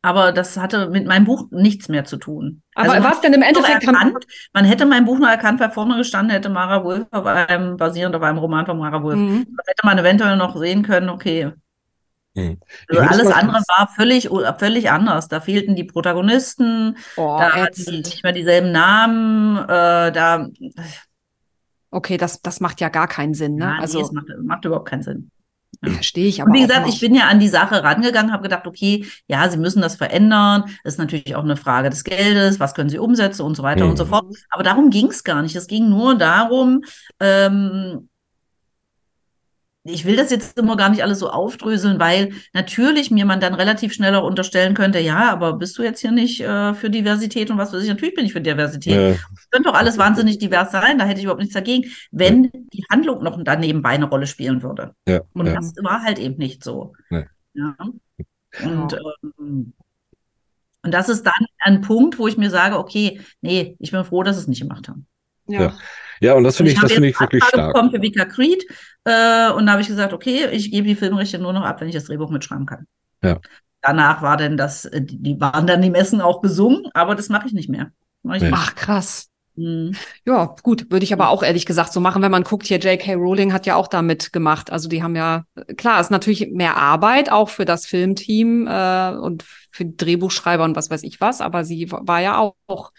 aber 0.01 0.31
das 0.31 0.57
hatte 0.57 0.89
mit 0.89 1.05
meinem 1.07 1.25
Buch 1.25 1.47
nichts 1.51 1.89
mehr 1.89 2.05
zu 2.05 2.17
tun. 2.17 2.61
Aber 2.75 2.91
Also 2.91 3.01
man 3.01 3.11
was 3.11 3.21
denn 3.21 3.33
im 3.33 3.41
hätte 3.41 3.59
Endeffekt 3.59 3.83
erkannt, 3.83 4.25
man 4.53 4.65
hätte 4.65 4.85
mein 4.85 5.05
Buch 5.05 5.19
noch 5.19 5.27
erkannt, 5.27 5.59
weil 5.59 5.71
vorne 5.71 5.97
gestanden 5.97 6.31
hätte 6.31 6.49
Mara 6.49 6.83
Wolf 6.83 7.07
auf 7.11 7.25
einem, 7.25 7.77
basierend 7.77 8.15
auf 8.15 8.21
einem 8.21 8.37
Roman 8.37 8.65
von 8.65 8.77
Mara 8.77 9.01
Wolf. 9.03 9.17
Mhm. 9.17 9.47
Das 9.57 9.67
hätte 9.67 9.85
man 9.85 9.97
eventuell 9.97 10.37
noch 10.37 10.55
sehen 10.55 10.83
können, 10.83 11.09
okay. 11.09 11.51
Hm. 12.35 12.59
Ich 12.89 12.99
Also 12.99 13.09
alles 13.09 13.31
andere 13.31 13.57
war 13.67 13.87
völlig, 13.95 14.29
völlig 14.59 14.91
anders. 14.91 15.27
Da 15.27 15.41
fehlten 15.41 15.75
die 15.75 15.85
Protagonisten, 15.85 16.95
Oh, 17.15 17.37
da 17.39 17.51
hatten 17.51 17.73
die 17.75 17.81
ätzend. 17.81 18.05
nicht 18.05 18.23
mehr 18.23 18.33
dieselben 18.33 18.71
Namen, 18.71 19.57
äh, 19.57 20.11
da, 20.11 20.47
Okay, 21.89 22.17
das, 22.17 22.41
das 22.41 22.59
macht 22.59 22.81
ja 22.81 22.89
gar 22.89 23.07
keinen 23.07 23.33
Sinn, 23.33 23.55
ne? 23.55 23.65
ja, 23.65 23.73
nee, 23.75 23.79
also 23.81 24.01
es 24.01 24.11
macht, 24.11 24.27
macht 24.43 24.65
überhaupt 24.65 24.87
keinen 24.89 25.03
Sinn. 25.03 25.31
Verstehe 25.93 26.27
ich 26.27 26.41
aber 26.41 26.49
Und 26.49 26.55
wie 26.57 26.61
gesagt, 26.61 26.87
ich 26.87 26.99
bin 26.99 27.13
ja 27.15 27.27
an 27.27 27.39
die 27.39 27.47
Sache 27.47 27.83
rangegangen, 27.83 28.31
habe 28.31 28.43
gedacht, 28.43 28.67
okay, 28.67 29.05
ja, 29.27 29.49
sie 29.49 29.57
müssen 29.57 29.81
das 29.81 29.95
verändern. 29.95 30.63
Das 30.83 30.93
ist 30.95 30.99
natürlich 30.99 31.35
auch 31.35 31.43
eine 31.43 31.57
Frage 31.57 31.89
des 31.89 32.03
Geldes, 32.03 32.59
was 32.59 32.73
können 32.73 32.89
sie 32.89 32.99
umsetzen 32.99 33.43
und 33.43 33.55
so 33.55 33.63
weiter 33.63 33.87
und 33.87 33.97
so 33.97 34.05
Mhm. 34.05 34.09
fort. 34.09 34.25
Aber 34.49 34.63
darum 34.63 34.89
ging 34.89 35.07
es 35.07 35.23
gar 35.23 35.41
nicht. 35.41 35.55
Es 35.55 35.67
ging 35.67 35.89
nur 35.89 36.15
darum, 36.17 36.83
ähm, 37.19 38.09
ich 39.89 40.05
will 40.05 40.15
das 40.15 40.31
jetzt 40.31 40.57
immer 40.57 40.75
gar 40.75 40.89
nicht 40.89 41.03
alles 41.03 41.19
so 41.19 41.29
aufdröseln, 41.29 41.99
weil 41.99 42.33
natürlich 42.53 43.09
mir 43.11 43.25
man 43.25 43.39
dann 43.39 43.53
relativ 43.53 43.93
schnell 43.93 44.15
auch 44.15 44.25
unterstellen 44.25 44.73
könnte, 44.73 44.99
ja, 44.99 45.31
aber 45.31 45.53
bist 45.53 45.77
du 45.77 45.83
jetzt 45.83 46.01
hier 46.01 46.11
nicht 46.11 46.41
äh, 46.41 46.73
für 46.73 46.89
Diversität 46.89 47.49
und 47.49 47.57
was 47.57 47.73
weiß 47.73 47.83
ich? 47.83 47.89
Natürlich 47.89 48.15
bin 48.15 48.25
ich 48.25 48.33
für 48.33 48.41
Diversität. 48.41 49.15
Ja, 49.15 49.19
Könnte 49.51 49.69
doch 49.69 49.75
alles 49.77 49.97
wahnsinnig 49.97 50.39
divers 50.39 50.71
sein, 50.71 50.97
da 50.97 51.05
hätte 51.05 51.19
ich 51.19 51.23
überhaupt 51.23 51.41
nichts 51.41 51.53
dagegen, 51.53 51.89
wenn 52.11 52.51
die 52.73 52.83
Handlung 52.91 53.23
noch 53.23 53.41
da 53.43 53.55
nebenbei 53.55 53.91
eine 53.91 54.05
Rolle 54.05 54.27
spielen 54.27 54.61
würde. 54.61 54.93
ja, 55.07 55.21
Und 55.33 55.47
ja. 55.47 55.55
das 55.55 55.73
war 55.81 56.03
halt 56.03 56.19
eben 56.19 56.37
nicht 56.37 56.63
so. 56.63 56.93
Ja. 57.09 57.75
Und, 58.63 58.93
ähm, 58.93 59.73
und 60.83 60.93
das 60.93 61.09
ist 61.09 61.23
dann 61.23 61.45
ein 61.59 61.81
Punkt, 61.81 62.19
wo 62.19 62.27
ich 62.27 62.37
mir 62.37 62.49
sage, 62.49 62.77
okay, 62.77 63.21
nee, 63.41 63.75
ich 63.79 63.91
bin 63.91 64.03
froh, 64.03 64.23
dass 64.23 64.35
sie 64.35 64.43
es 64.43 64.47
nicht 64.47 64.61
gemacht 64.61 64.87
haben. 64.87 65.07
Ja. 65.47 65.73
ja, 66.19 66.33
und 66.33 66.43
das 66.43 66.57
finde 66.57 66.71
ich, 66.71 66.77
habe 66.77 66.87
das 66.87 66.93
finde 66.93 67.09
ich 67.09 67.19
wirklich 67.19 67.41
Anfrage 67.41 67.61
stark. 67.61 67.73
bekommen 67.73 67.91
für 67.91 68.01
Vika 68.01 68.25
Creed 68.25 68.65
äh, 69.07 69.51
und 69.53 69.65
da 69.65 69.71
habe 69.71 69.81
ich 69.81 69.87
gesagt, 69.87 70.11
okay, 70.11 70.47
ich 70.51 70.69
gebe 70.69 70.85
die 70.85 70.95
Filmrechte 70.95 71.39
nur 71.39 71.53
noch 71.53 71.63
ab, 71.63 71.79
wenn 71.79 71.87
ich 71.87 71.95
das 71.95 72.03
Drehbuch 72.05 72.29
mitschreiben 72.29 72.65
kann. 72.65 72.87
Ja. 73.23 73.39
Danach 73.81 74.21
war 74.21 74.35
denn 74.35 74.57
das, 74.57 74.83
äh, 74.83 75.01
die 75.01 75.39
waren 75.39 75.65
dann 75.65 75.81
die 75.81 75.89
Messen 75.89 76.19
auch 76.19 76.41
gesungen, 76.41 76.89
aber 76.93 77.15
das 77.15 77.29
mache 77.29 77.47
ich 77.47 77.53
nicht 77.53 77.69
mehr. 77.69 77.91
Mach 78.23 78.35
ich 78.35 78.41
Nee. 78.41 78.51
Ach, 78.53 78.75
krass. 78.75 79.29
Mhm. 79.55 79.95
Ja, 80.25 80.55
gut, 80.61 80.91
würde 80.91 81.05
ich 81.05 81.13
aber 81.13 81.29
auch 81.29 81.41
ehrlich 81.41 81.65
gesagt 81.65 81.93
so 81.93 82.01
machen, 82.01 82.21
wenn 82.21 82.31
man 82.31 82.43
guckt, 82.43 82.67
hier 82.67 82.79
J.K. 82.79 83.13
Rowling 83.13 83.53
hat 83.53 83.65
ja 83.65 83.75
auch 83.75 83.87
da 83.87 84.01
mitgemacht. 84.01 84.71
Also 84.73 84.89
die 84.89 85.01
haben 85.01 85.15
ja, 85.15 85.45
klar, 85.77 86.01
ist 86.01 86.11
natürlich 86.11 86.51
mehr 86.51 86.75
Arbeit 86.75 87.31
auch 87.31 87.47
für 87.47 87.65
das 87.65 87.85
Filmteam 87.85 88.67
äh, 88.67 89.11
und 89.15 89.45
für 89.71 89.85
Drehbuchschreiber 89.85 90.65
und 90.65 90.75
was 90.75 90.89
weiß 90.89 91.03
ich 91.03 91.21
was, 91.21 91.39
aber 91.39 91.63
sie 91.63 91.89
war 91.91 92.19
ja 92.19 92.37
auch 92.67 92.91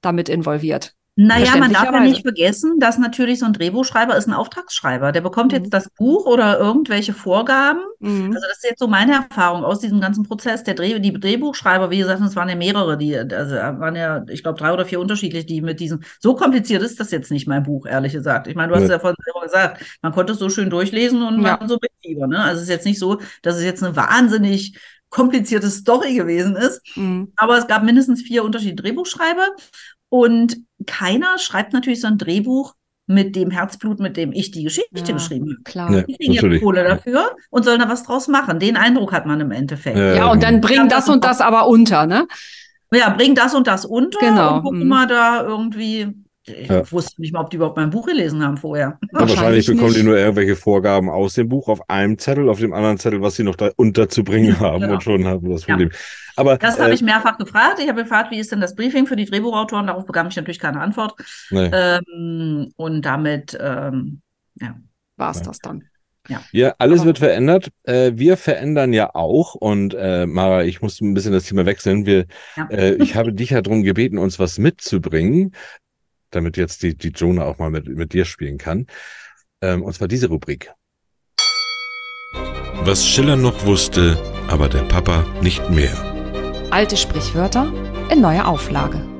damit 0.00 0.30
involviert. 0.30 0.94
Naja, 1.14 1.56
man 1.58 1.70
darf 1.74 1.84
ja 1.92 2.00
nicht 2.00 2.22
vergessen, 2.22 2.78
dass 2.80 2.96
natürlich 2.96 3.38
so 3.40 3.44
ein 3.44 3.52
Drehbuchschreiber 3.52 4.16
ist 4.16 4.28
ein 4.28 4.32
Auftragsschreiber. 4.32 5.12
Der 5.12 5.20
bekommt 5.20 5.52
Mhm. 5.52 5.58
jetzt 5.58 5.74
das 5.74 5.90
Buch 5.90 6.24
oder 6.24 6.58
irgendwelche 6.58 7.12
Vorgaben. 7.12 7.80
Mhm. 7.98 8.32
Also 8.34 8.46
das 8.48 8.56
ist 8.56 8.64
jetzt 8.64 8.78
so 8.78 8.86
meine 8.88 9.12
Erfahrung 9.12 9.62
aus 9.62 9.80
diesem 9.80 10.00
ganzen 10.00 10.22
Prozess. 10.24 10.62
Der 10.62 10.72
Dreh, 10.72 10.98
die 11.00 11.12
Drehbuchschreiber, 11.12 11.90
wie 11.90 11.98
gesagt, 11.98 12.22
es 12.22 12.34
waren 12.34 12.48
ja 12.48 12.56
mehrere, 12.56 12.96
die, 12.96 13.14
also 13.14 13.54
waren 13.54 13.94
ja, 13.94 14.24
ich 14.30 14.42
glaube, 14.42 14.58
drei 14.58 14.72
oder 14.72 14.86
vier 14.86 15.00
unterschiedlich, 15.00 15.44
die 15.44 15.60
mit 15.60 15.80
diesem, 15.80 16.00
so 16.18 16.34
kompliziert 16.34 16.82
ist 16.82 16.98
das 16.98 17.10
jetzt 17.10 17.30
nicht, 17.30 17.46
mein 17.46 17.62
Buch, 17.62 17.84
ehrlich 17.84 18.14
gesagt. 18.14 18.46
Ich 18.46 18.54
meine, 18.54 18.68
du 18.70 18.76
hast 18.76 18.84
es 18.84 18.90
ja 18.90 18.98
vorhin 18.98 19.16
selber 19.22 19.42
gesagt, 19.42 19.84
man 20.00 20.12
konnte 20.12 20.32
es 20.32 20.38
so 20.38 20.48
schön 20.48 20.70
durchlesen 20.70 21.20
und 21.22 21.42
Ja. 21.42 21.58
man 21.60 21.68
so 21.68 21.76
mitfiebern, 21.80 22.30
ne? 22.30 22.38
Also 22.40 22.56
es 22.56 22.62
ist 22.62 22.68
jetzt 22.70 22.86
nicht 22.86 22.98
so, 22.98 23.20
dass 23.42 23.56
es 23.56 23.64
jetzt 23.64 23.82
eine 23.84 23.94
wahnsinnig 23.96 24.78
komplizierte 25.10 25.68
Story 25.68 26.14
gewesen 26.14 26.56
ist. 26.56 26.80
Mhm. 26.96 27.32
Aber 27.36 27.58
es 27.58 27.66
gab 27.66 27.82
mindestens 27.82 28.22
vier 28.22 28.44
unterschiedliche 28.44 28.76
Drehbuchschreiber 28.82 29.46
und 30.12 30.58
keiner 30.86 31.38
schreibt 31.38 31.72
natürlich 31.72 32.02
so 32.02 32.06
ein 32.06 32.18
Drehbuch 32.18 32.74
mit 33.06 33.34
dem 33.34 33.50
Herzblut, 33.50 33.98
mit 33.98 34.18
dem 34.18 34.30
ich 34.30 34.50
die 34.50 34.62
Geschichte 34.62 34.90
Ja. 34.94 35.14
geschrieben 35.14 35.52
habe. 35.52 35.62
Klar. 35.64 35.90
Ja. 35.90 36.02
Die 36.02 36.16
kriegen 36.16 36.32
ja 36.34 36.42
Natürlich. 36.42 36.62
Kohle 36.62 36.84
dafür 36.84 37.34
und 37.48 37.64
sollen 37.64 37.80
da 37.80 37.88
was 37.88 38.02
draus 38.02 38.28
machen. 38.28 38.58
Den 38.58 38.76
Eindruck 38.76 39.12
hat 39.12 39.24
man 39.24 39.40
im 39.40 39.50
Endeffekt. 39.50 39.96
Ja. 39.96 40.14
Ja, 40.14 40.30
und 40.30 40.42
dann 40.42 40.60
bring 40.60 40.90
das 40.90 41.08
und 41.08 41.24
das 41.24 41.40
aber 41.40 41.66
unter, 41.66 42.06
ne? 42.06 42.28
Ja, 42.92 43.08
bring 43.08 43.34
das 43.34 43.54
und 43.54 43.66
das 43.66 43.86
unter 43.86 44.18
Genau, 44.18 44.56
und 44.56 44.62
guck 44.64 44.74
mhm. 44.74 44.88
mal 44.88 45.06
da 45.06 45.42
irgendwie. 45.42 46.08
Ich 46.44 46.68
Ja. 46.68 46.90
wusste 46.90 47.20
nicht 47.20 47.32
mal, 47.32 47.40
ob 47.40 47.50
die 47.50 47.56
überhaupt 47.56 47.76
mein 47.76 47.90
Buch 47.90 48.06
gelesen 48.06 48.44
haben 48.44 48.56
vorher. 48.56 48.98
Ja, 49.00 49.08
wahrscheinlich 49.12 49.36
Wahrscheinlich 49.36 49.66
bekommen 49.66 49.94
die 49.94 50.02
nur 50.02 50.16
irgendwelche 50.18 50.56
Vorgaben 50.56 51.08
aus 51.08 51.34
dem 51.34 51.48
Buch 51.48 51.68
auf 51.68 51.88
einem 51.88 52.18
Zettel, 52.18 52.48
auf 52.48 52.58
dem 52.58 52.72
anderen 52.72 52.98
Zettel, 52.98 53.22
was 53.22 53.36
sie 53.36 53.44
noch 53.44 53.54
da 53.54 53.70
unterzubringen 53.76 54.58
haben 54.60 54.80
Genau. 54.80 54.94
und 54.94 55.02
schon 55.02 55.24
haben 55.26 55.48
das 55.50 55.66
Ja. 55.66 55.74
Problem. 55.74 55.90
Aber 56.34 56.56
Das 56.58 56.80
habe 56.80 56.90
äh, 56.90 56.94
ich 56.94 57.02
mehrfach 57.02 57.38
gefragt. 57.38 57.78
Ich 57.80 57.88
habe 57.88 58.02
gefragt, 58.02 58.30
wie 58.32 58.38
ist 58.38 58.50
denn 58.50 58.60
das 58.60 58.74
Briefing 58.74 59.06
für 59.06 59.14
die 59.16 59.26
Drehbuchautoren? 59.26 59.86
Darauf 59.86 60.04
bekam 60.06 60.26
ich 60.28 60.36
natürlich 60.36 60.58
keine 60.58 60.80
Antwort. 60.80 61.14
nee. 61.50 61.70
Ähm, 61.72 62.72
und 62.76 63.02
damit, 63.02 63.56
ähm, 63.60 64.20
ja. 64.60 64.74
War's 65.16 65.38
Ja. 65.38 65.44
das 65.44 65.58
dann. 65.58 65.84
Ja, 66.52 66.74
alles 66.78 67.00
Aber- 67.00 67.06
wird 67.08 67.18
verändert. 67.18 67.68
Äh, 67.82 68.12
wir 68.14 68.36
verändern 68.36 68.92
ja 68.92 69.14
auch. 69.14 69.54
Und 69.54 69.92
äh, 69.94 70.24
Mara, 70.26 70.64
ich 70.64 70.80
muss 70.80 71.00
ein 71.00 71.14
bisschen 71.14 71.32
das 71.32 71.44
Thema 71.44 71.66
wechseln. 71.66 72.06
Wir, 72.06 72.26
Ja. 72.56 72.68
äh, 72.70 72.94
ich 72.94 73.14
habe 73.16 73.32
dich 73.32 73.50
ja 73.50 73.60
darum 73.60 73.82
gebeten, 73.82 74.18
uns 74.18 74.38
was 74.38 74.58
mitzubringen, 74.58 75.52
damit 76.34 76.56
jetzt 76.56 76.82
die, 76.82 76.96
die 76.96 77.08
Jonah 77.08 77.44
auch 77.44 77.58
mal 77.58 77.70
mit, 77.70 77.86
mit 77.88 78.12
dir 78.12 78.24
spielen 78.24 78.58
kann. 78.58 78.86
Ähm, 79.60 79.82
und 79.82 79.92
zwar 79.94 80.08
diese 80.08 80.28
Rubrik. 80.28 80.72
Was 82.84 83.06
Schiller 83.06 83.36
noch 83.36 83.64
wusste, 83.64 84.18
aber 84.48 84.68
der 84.68 84.82
Papa 84.82 85.24
nicht 85.40 85.70
mehr. 85.70 85.94
Alte 86.70 86.96
Sprichwörter 86.96 87.72
in 88.10 88.20
neuer 88.20 88.46
Auflage. 88.48 89.11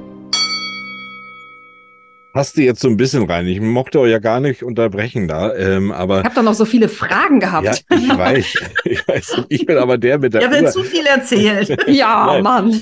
Hast 2.34 2.56
du 2.56 2.62
jetzt 2.62 2.80
so 2.80 2.88
ein 2.88 2.96
bisschen 2.96 3.24
rein. 3.30 3.46
Ich 3.46 3.60
mochte 3.60 4.00
euch 4.00 4.10
ja 4.10 4.18
gar 4.18 4.40
nicht 4.40 4.62
unterbrechen 4.62 5.28
da, 5.28 5.54
ähm, 5.54 5.92
aber 5.92 6.20
Ich 6.20 6.24
habe 6.24 6.34
doch 6.34 6.42
noch 6.42 6.54
so 6.54 6.64
viele 6.64 6.88
Fragen 6.88 7.40
gehabt. 7.40 7.84
ja, 7.90 7.96
ich 7.96 8.08
weiß, 8.08 8.54
ich 8.84 9.06
weiß. 9.08 9.42
Ich 9.48 9.66
bin 9.66 9.76
aber 9.76 9.98
der 9.98 10.18
mit 10.18 10.32
der 10.32 10.48
Uhr. 10.48 10.54
jetzt 10.56 10.72
zu 10.72 10.82
viel 10.82 11.04
erzählt. 11.06 11.76
Ja, 11.88 12.26
Nein. 12.26 12.42
Mann. 12.42 12.72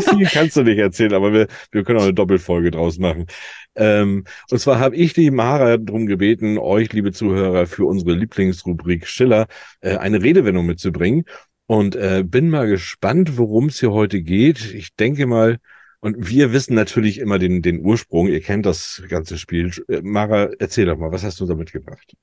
So 0.00 0.16
viel 0.16 0.26
kannst 0.26 0.56
du 0.56 0.62
nicht 0.62 0.78
erzählen, 0.78 1.12
aber 1.14 1.32
wir, 1.32 1.48
wir 1.72 1.82
können 1.82 1.98
auch 1.98 2.04
eine 2.04 2.14
Doppelfolge 2.14 2.70
draus 2.70 2.98
machen. 2.98 3.26
Ähm, 3.74 4.24
und 4.50 4.58
zwar 4.58 4.78
habe 4.78 4.94
ich 4.94 5.12
die 5.12 5.30
Mara 5.30 5.76
darum 5.76 6.06
gebeten, 6.06 6.58
euch, 6.58 6.92
liebe 6.92 7.10
Zuhörer, 7.12 7.66
für 7.66 7.86
unsere 7.86 8.12
Lieblingsrubrik 8.12 9.06
Schiller 9.08 9.46
äh, 9.80 9.96
eine 9.96 10.22
Redewendung 10.22 10.66
mitzubringen. 10.66 11.24
Und 11.66 11.94
äh, 11.96 12.24
bin 12.26 12.50
mal 12.50 12.66
gespannt, 12.68 13.38
worum 13.38 13.66
es 13.66 13.80
hier 13.80 13.92
heute 13.92 14.22
geht. 14.22 14.72
Ich 14.74 14.94
denke 14.96 15.26
mal, 15.26 15.58
und 16.00 16.16
wir 16.30 16.52
wissen 16.52 16.74
natürlich 16.74 17.18
immer 17.18 17.38
den, 17.38 17.62
den 17.62 17.84
Ursprung. 17.84 18.26
Ihr 18.28 18.40
kennt 18.40 18.66
das 18.66 19.02
ganze 19.08 19.38
Spiel. 19.38 19.70
Äh, 19.88 20.00
Mara, 20.02 20.50
erzähl 20.58 20.86
doch 20.86 20.96
mal, 20.96 21.12
was 21.12 21.22
hast 21.24 21.40
du 21.40 21.46
da 21.46 21.54
mitgebracht? 21.54 22.14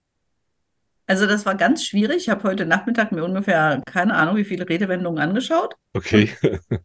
Also 1.10 1.26
das 1.26 1.46
war 1.46 1.56
ganz 1.56 1.86
schwierig. 1.86 2.18
Ich 2.18 2.30
habe 2.30 2.44
heute 2.44 2.66
Nachmittag 2.66 3.14
mir 3.14 3.24
ungefähr 3.24 3.82
keine 3.86 4.14
Ahnung, 4.14 4.36
wie 4.36 4.44
viele 4.44 4.68
Redewendungen 4.68 5.20
angeschaut. 5.24 5.76
Okay. 5.94 6.30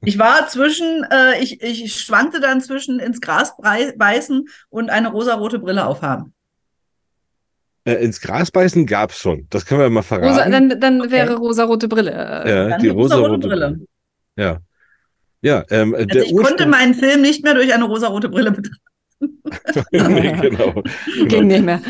Ich 0.04 0.16
war 0.18 0.46
zwischen, 0.46 1.04
äh, 1.10 1.40
ich, 1.42 1.60
ich 1.60 1.94
schwankte 2.00 2.40
dann 2.40 2.60
zwischen 2.60 3.00
ins 3.00 3.20
Gras 3.20 3.54
beißen 3.96 4.46
und 4.70 4.90
eine 4.90 5.10
rosarote 5.10 5.58
Brille 5.58 5.84
aufhaben. 5.86 6.34
äh, 7.84 7.94
ins 7.94 8.20
Gras 8.20 8.52
beißen 8.52 8.86
gab's 8.86 9.18
schon. 9.18 9.48
Das 9.50 9.66
können 9.66 9.80
wir 9.80 9.90
mal 9.90 10.02
verraten. 10.02 10.28
Rosa, 10.28 10.48
dann 10.48 10.78
dann 10.78 11.00
Okay. 11.00 11.10
wäre 11.10 11.34
rosarote 11.36 11.88
Brille. 11.88 12.12
äh, 12.12 12.48
ja, 12.48 12.68
dann 12.68 12.80
die 12.80 12.88
rosarote 12.90 13.22
rosarote 13.24 13.48
Brille. 13.48 13.68
Brille. 13.70 13.86
Ja. 14.36 14.58
Ja, 15.42 15.64
ähm, 15.70 15.94
Also 15.94 16.06
der 16.06 16.22
ich 16.24 16.30
konnte 16.36 16.52
Ursprung. 16.52 16.70
meinen 16.70 16.94
Film 16.94 17.20
nicht 17.20 17.44
mehr 17.44 17.54
durch 17.54 17.72
eine 17.74 17.84
rosarote 17.84 18.28
Brille 18.28 18.52
betrachten. 18.52 18.78
nee, 19.92 20.32
genau. 20.40 20.82
Ging 21.16 21.28
genau. 21.28 21.42
nicht 21.42 21.64
mehr. 21.64 21.82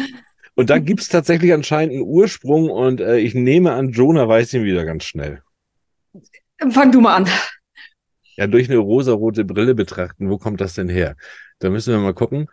Und 0.54 0.68
da 0.70 0.78
gibt's 0.78 1.08
tatsächlich 1.08 1.52
anscheinend 1.52 1.94
einen 1.94 2.02
Ursprung 2.04 2.68
und 2.70 3.00
äh, 3.00 3.18
ich 3.18 3.34
nehme 3.34 3.72
an, 3.72 3.90
Jonah 3.90 4.28
weiß 4.28 4.52
ihn 4.54 4.64
wieder 4.64 4.84
ganz 4.84 5.04
schnell. 5.04 5.42
Fang 6.70 6.92
du 6.92 7.00
mal 7.00 7.16
an. 7.16 7.28
Ja, 8.36 8.46
durch 8.46 8.68
eine 8.68 8.78
rosarote 8.78 9.44
Brille 9.44 9.74
betrachten, 9.74 10.28
wo 10.30 10.38
kommt 10.38 10.60
das 10.60 10.74
denn 10.74 10.88
her? 10.88 11.16
Da 11.58 11.70
müssen 11.70 11.92
wir 11.92 12.00
mal 12.00 12.14
gucken. 12.14 12.48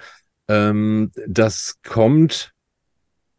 Ähm, 0.48 1.12
das 1.28 1.76
kommt. 1.86 2.52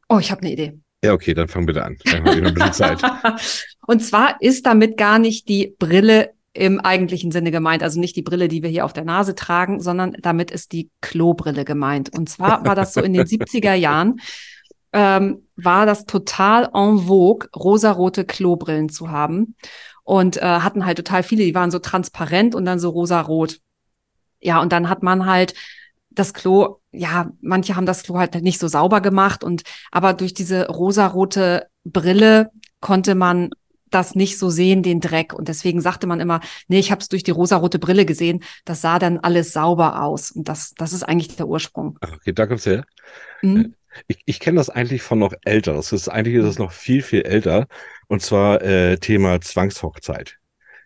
Oh, 0.08 0.18
ich 0.18 0.30
habe 0.30 0.42
eine 0.42 0.52
Idee. 0.52 0.78
Ja, 1.02 1.12
okay, 1.14 1.32
dann 1.34 1.48
fang 1.48 1.66
bitte 1.66 1.84
an. 1.84 1.96
Dann 2.04 2.24
haben 2.24 2.34
wir 2.34 2.42
noch 2.42 2.48
ein 2.48 2.54
bisschen 2.54 2.72
Zeit. 2.72 3.02
Und 3.86 4.00
zwar 4.00 4.40
ist 4.40 4.66
damit 4.66 4.96
gar 4.96 5.18
nicht 5.18 5.48
die 5.48 5.74
Brille 5.78 6.32
im 6.52 6.80
eigentlichen 6.80 7.30
Sinne 7.30 7.50
gemeint, 7.50 7.82
also 7.82 8.00
nicht 8.00 8.16
die 8.16 8.22
Brille, 8.22 8.48
die 8.48 8.62
wir 8.62 8.70
hier 8.70 8.84
auf 8.84 8.92
der 8.92 9.04
Nase 9.04 9.34
tragen, 9.34 9.80
sondern 9.80 10.16
damit 10.20 10.50
ist 10.50 10.72
die 10.72 10.90
Klobrille 11.00 11.64
gemeint. 11.64 12.10
Und 12.16 12.28
zwar 12.28 12.64
war 12.66 12.74
das 12.74 12.92
so 12.92 13.00
in 13.00 13.12
den 13.12 13.26
70er 13.26 13.74
Jahren, 13.74 14.20
ähm, 14.92 15.46
war 15.54 15.86
das 15.86 16.06
total 16.06 16.68
en 16.74 16.98
vogue, 17.06 17.48
rosarote 17.54 18.24
Klobrillen 18.24 18.88
zu 18.88 19.10
haben. 19.10 19.54
Und 20.02 20.38
äh, 20.38 20.40
hatten 20.40 20.84
halt 20.84 20.96
total 20.96 21.22
viele, 21.22 21.44
die 21.44 21.54
waren 21.54 21.70
so 21.70 21.78
transparent 21.78 22.56
und 22.56 22.64
dann 22.64 22.80
so 22.80 22.90
rosarot. 22.90 23.60
Ja, 24.40 24.60
und 24.60 24.72
dann 24.72 24.88
hat 24.88 25.04
man 25.04 25.26
halt 25.26 25.54
das 26.10 26.34
Klo, 26.34 26.78
ja, 26.90 27.30
manche 27.40 27.76
haben 27.76 27.86
das 27.86 28.02
Klo 28.02 28.18
halt 28.18 28.34
nicht 28.42 28.58
so 28.58 28.66
sauber 28.66 29.00
gemacht 29.00 29.44
und 29.44 29.62
aber 29.92 30.12
durch 30.12 30.34
diese 30.34 30.66
rosarote 30.66 31.68
Brille 31.84 32.50
konnte 32.80 33.14
man 33.14 33.50
das 33.90 34.14
nicht 34.14 34.38
so 34.38 34.50
sehen, 34.50 34.82
den 34.82 35.00
Dreck. 35.00 35.32
Und 35.32 35.48
deswegen 35.48 35.80
sagte 35.80 36.06
man 36.06 36.20
immer, 36.20 36.40
nee, 36.68 36.78
ich 36.78 36.90
habe 36.90 37.00
es 37.00 37.08
durch 37.08 37.22
die 37.22 37.30
rosarote 37.30 37.78
Brille 37.78 38.04
gesehen. 38.04 38.42
Das 38.64 38.80
sah 38.80 38.98
dann 38.98 39.18
alles 39.18 39.52
sauber 39.52 40.02
aus. 40.02 40.30
Und 40.30 40.48
das, 40.48 40.74
das 40.76 40.92
ist 40.92 41.02
eigentlich 41.02 41.36
der 41.36 41.48
Ursprung. 41.48 41.98
Okay, 42.00 42.32
da 42.32 42.46
kommt's 42.46 42.66
her. 42.66 42.84
Mhm. 43.42 43.74
Ich, 44.06 44.22
ich 44.24 44.40
kenne 44.40 44.56
das 44.56 44.70
eigentlich 44.70 45.02
von 45.02 45.18
noch 45.18 45.34
älter. 45.44 45.74
Das 45.74 45.92
ist 45.92 46.08
eigentlich 46.08 46.36
ist 46.36 46.44
es 46.44 46.58
noch 46.58 46.72
viel, 46.72 47.02
viel 47.02 47.22
älter. 47.22 47.66
Und 48.06 48.22
zwar 48.22 48.62
äh, 48.62 48.98
Thema 48.98 49.40
Zwangshochzeit. 49.40 50.39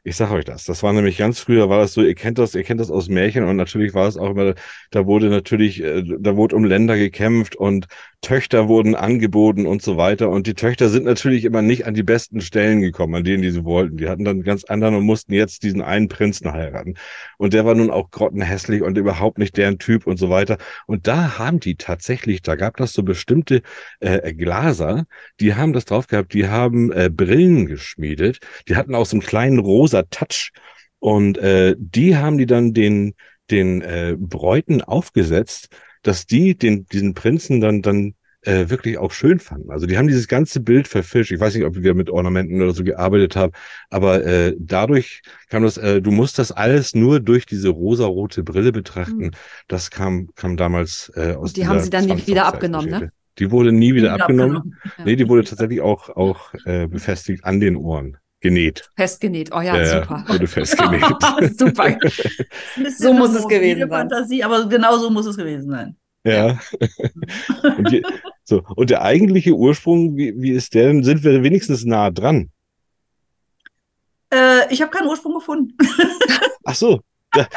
Ich 0.07 0.16
sage 0.16 0.34
euch 0.34 0.44
das. 0.44 0.64
Das 0.64 0.82
war 0.82 0.92
nämlich 0.92 1.16
ganz 1.16 1.40
früher, 1.40 1.70
war 1.70 1.78
das 1.78 1.94
so, 1.94 2.02
ihr 2.02 2.14
kennt 2.14 2.38
das, 2.38 2.55
ihr 2.55 2.62
kennt 2.62 2.78
das 2.78 2.90
aus 2.90 3.09
Märchen 3.09 3.44
und 3.44 3.57
natürlich 3.57 3.94
war 3.94 4.07
es 4.07 4.18
auch 4.18 4.30
immer, 4.30 4.55
da 4.90 5.07
wurde 5.07 5.30
natürlich, 5.30 5.82
äh, 5.82 6.02
da 6.18 6.36
wurde 6.36 6.57
um 6.57 6.64
Länder 6.64 6.98
gekämpft 6.98 7.57
und 7.57 7.86
Töchter 8.24 8.68
wurden 8.68 8.94
angeboten 8.94 9.66
und 9.66 9.82
so 9.82 9.96
weiter. 9.96 10.30
Und 10.30 10.46
die 10.46 10.55
Töchter 10.55 10.88
sind 10.88 11.05
natürlich 11.05 11.44
immer 11.44 11.62
nicht 11.62 11.86
an 11.86 11.94
die 11.94 12.02
besten 12.02 12.40
Stellen 12.40 12.80
gekommen, 12.80 13.14
an 13.14 13.24
denen 13.24 13.42
die 13.42 13.50
sie 13.50 13.64
wollten. 13.64 13.98
Die 13.98 14.09
hatten 14.09 14.24
dann 14.24 14.42
ganz 14.42 14.64
anderen 14.64 14.94
und 14.94 15.05
mussten 15.05 15.34
jetzt 15.34 15.62
diesen 15.62 15.82
einen 15.82 16.09
Prinzen 16.09 16.52
heiraten. 16.52 16.94
Und 17.36 17.52
der 17.52 17.66
war 17.66 17.74
nun 17.74 17.90
auch 17.90 18.11
grottenhässlich 18.11 18.82
und 18.82 18.96
überhaupt 18.96 19.38
nicht 19.38 19.57
deren 19.59 19.78
Typ 19.78 20.07
und 20.07 20.18
so 20.18 20.30
weiter. 20.30 20.57
Und 20.86 21.07
da 21.07 21.38
haben 21.38 21.61
die 21.61 21.76
tatsächlich, 21.76 22.40
da 22.40 22.57
gab 22.57 22.78
das 22.78 22.94
so 22.94 23.02
bestimmte 23.02 23.61
äh, 24.00 24.32
Glaser, 24.32 25.05
die 25.40 25.55
haben 25.55 25.74
das 25.74 25.84
drauf 25.84 26.07
gehabt, 26.07 26.32
die 26.32 26.48
haben 26.48 26.92
äh, 26.92 27.11
Brillen 27.11 27.66
geschmiedet, 27.66 28.38
die 28.68 28.76
hatten 28.76 28.94
auch 28.94 29.07
so 29.07 29.16
einen 29.16 29.22
kleinen 29.22 29.59
rosa 29.59 29.93
Touch 30.03 30.51
und 30.99 31.38
äh, 31.38 31.76
die 31.78 32.16
haben 32.16 32.38
die 32.38 32.47
dann 32.47 32.74
den 32.74 33.14
den 33.51 33.82
äh, 33.82 34.16
Bräuten 34.18 34.82
aufgesetzt, 34.82 35.68
dass 36.03 36.26
die 36.26 36.57
den 36.57 36.86
diesen 36.86 37.14
Prinzen 37.14 37.61
dann 37.61 37.82
dann 37.82 38.14
äh, 38.47 38.68
wirklich 38.68 38.99
auch 38.99 39.12
schön 39.12 39.38
fanden. 39.38 39.70
Also 39.70 39.86
die 39.86 39.97
haben 39.97 40.07
dieses 40.07 40.28
ganze 40.28 40.61
Bild 40.61 40.88
verfischt. 40.88 41.32
Ich 41.32 41.40
weiß 41.40 41.55
nicht, 41.55 41.64
ob 41.64 41.76
wir 41.76 41.95
mit 41.95 42.11
Ornamenten 42.11 42.61
oder 42.61 42.72
so 42.72 42.84
gearbeitet 42.84 43.36
haben, 43.36 43.53
aber 43.90 44.24
äh, 44.24 44.55
dadurch 44.59 45.22
kam 45.49 45.62
das, 45.62 45.76
äh, 45.78 46.01
du 46.01 46.11
musst 46.11 46.38
das 46.38 46.53
alles 46.53 46.95
nur 46.95 47.20
durch 47.20 47.47
diese 47.47 47.70
rosarote 47.70 48.42
Brille 48.42 48.72
betrachten. 48.72 49.24
Hm. 49.24 49.30
Das 49.68 49.90
kam, 49.90 50.28
kam 50.34 50.57
damals 50.57 51.11
äh, 51.16 51.32
aus 51.32 51.51
Und 51.51 51.57
die 51.57 51.66
haben 51.66 51.80
sie 51.80 51.90
dann 51.90 52.07
nie 52.07 52.26
wieder 52.26 52.47
abgenommen, 52.47 52.90
ne? 52.90 53.12
Die 53.38 53.51
wurde 53.51 53.72
nie 53.72 53.95
wieder 53.95 54.14
Wieder 54.14 54.22
abgenommen. 54.24 54.76
Ja. 54.84 55.05
Nee, 55.07 55.16
die 55.16 55.28
wurde 55.28 55.42
tatsächlich 55.42 55.80
auch, 55.80 56.09
auch 56.09 56.55
äh, 56.66 56.86
befestigt 56.86 57.45
an 57.45 57.59
den 57.59 57.74
Ohren. 57.76 58.16
Genäht. 58.45 58.90
Festgenäht. 58.95 59.51
Oh 59.55 59.61
ja, 59.62 59.74
Ja, 59.74 60.03
super. 60.03 60.22
wurde 60.28 60.47
festgenäht. 60.47 61.03
super. 61.59 61.84
Ein 61.84 61.99
bisschen 61.99 62.90
So 62.99 63.14
muss 63.14 63.34
es 63.34 63.49
gewesen 63.49 63.88
sein. 63.88 64.11
Fantasie, 64.11 64.45
aber 64.45 64.66
genau 64.68 64.99
so 64.99 65.09
muss 65.09 65.24
es 65.24 65.38
gewesen 65.38 65.70
sein. 65.70 65.97
Ja. 66.26 66.61
und, 67.78 67.90
die, 67.90 68.05
so, 68.45 68.62
und 68.76 68.90
der 68.90 69.01
eigentliche 69.01 69.55
Ursprung, 69.55 70.14
wie, 70.18 70.34
wie 70.36 70.51
ist 70.51 70.74
der? 70.74 70.88
denn? 70.88 71.03
Sind 71.03 71.24
wir 71.24 71.42
wenigstens 71.42 71.86
nah 71.86 72.11
dran? 72.11 72.51
Äh, 74.30 74.70
ich 74.70 74.82
habe 74.82 74.90
keinen 74.90 75.09
Ursprung 75.09 75.36
gefunden. 75.36 75.74
Ach 76.64 76.74
so. 76.74 77.01
Ja. 77.34 77.49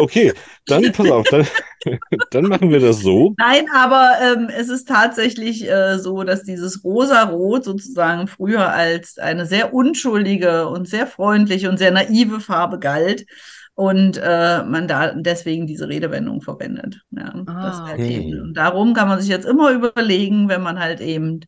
Okay, 0.00 0.32
dann 0.66 0.92
pass 0.92 1.10
auf, 1.10 1.26
dann, 1.28 1.46
dann 2.30 2.44
machen 2.46 2.70
wir 2.70 2.80
das 2.80 3.00
so. 3.00 3.34
Nein, 3.38 3.66
aber 3.74 4.12
ähm, 4.22 4.48
es 4.54 4.68
ist 4.68 4.88
tatsächlich 4.88 5.68
äh, 5.68 5.98
so, 5.98 6.24
dass 6.24 6.42
dieses 6.42 6.84
Rosa-Rot 6.84 7.64
sozusagen 7.64 8.28
früher 8.28 8.70
als 8.72 9.18
eine 9.18 9.46
sehr 9.46 9.74
unschuldige 9.74 10.68
und 10.68 10.88
sehr 10.88 11.06
freundliche 11.06 11.68
und 11.68 11.78
sehr 11.78 11.90
naive 11.90 12.40
Farbe 12.40 12.78
galt 12.78 13.26
und 13.74 14.18
äh, 14.18 14.62
man 14.62 14.88
da 14.88 15.14
deswegen 15.14 15.66
diese 15.66 15.88
Redewendung 15.88 16.42
verwendet. 16.42 17.00
Ja, 17.10 17.32
das 17.46 17.78
Ah, 17.78 17.86
halt 17.88 18.00
okay. 18.00 18.28
eben. 18.28 18.40
Und 18.40 18.54
darum 18.54 18.94
kann 18.94 19.08
man 19.08 19.20
sich 19.20 19.30
jetzt 19.30 19.46
immer 19.46 19.70
überlegen, 19.70 20.48
wenn 20.48 20.62
man 20.62 20.78
halt 20.78 21.00
eben 21.00 21.40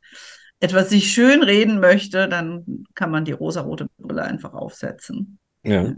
etwas 0.60 0.90
sich 0.90 1.12
schön 1.12 1.42
reden 1.42 1.80
möchte, 1.80 2.28
dann 2.28 2.84
kann 2.94 3.10
man 3.10 3.24
die 3.24 3.32
rosarote 3.32 3.86
Brille 3.98 4.22
einfach 4.22 4.54
aufsetzen. 4.54 5.38
Ja. 5.64 5.92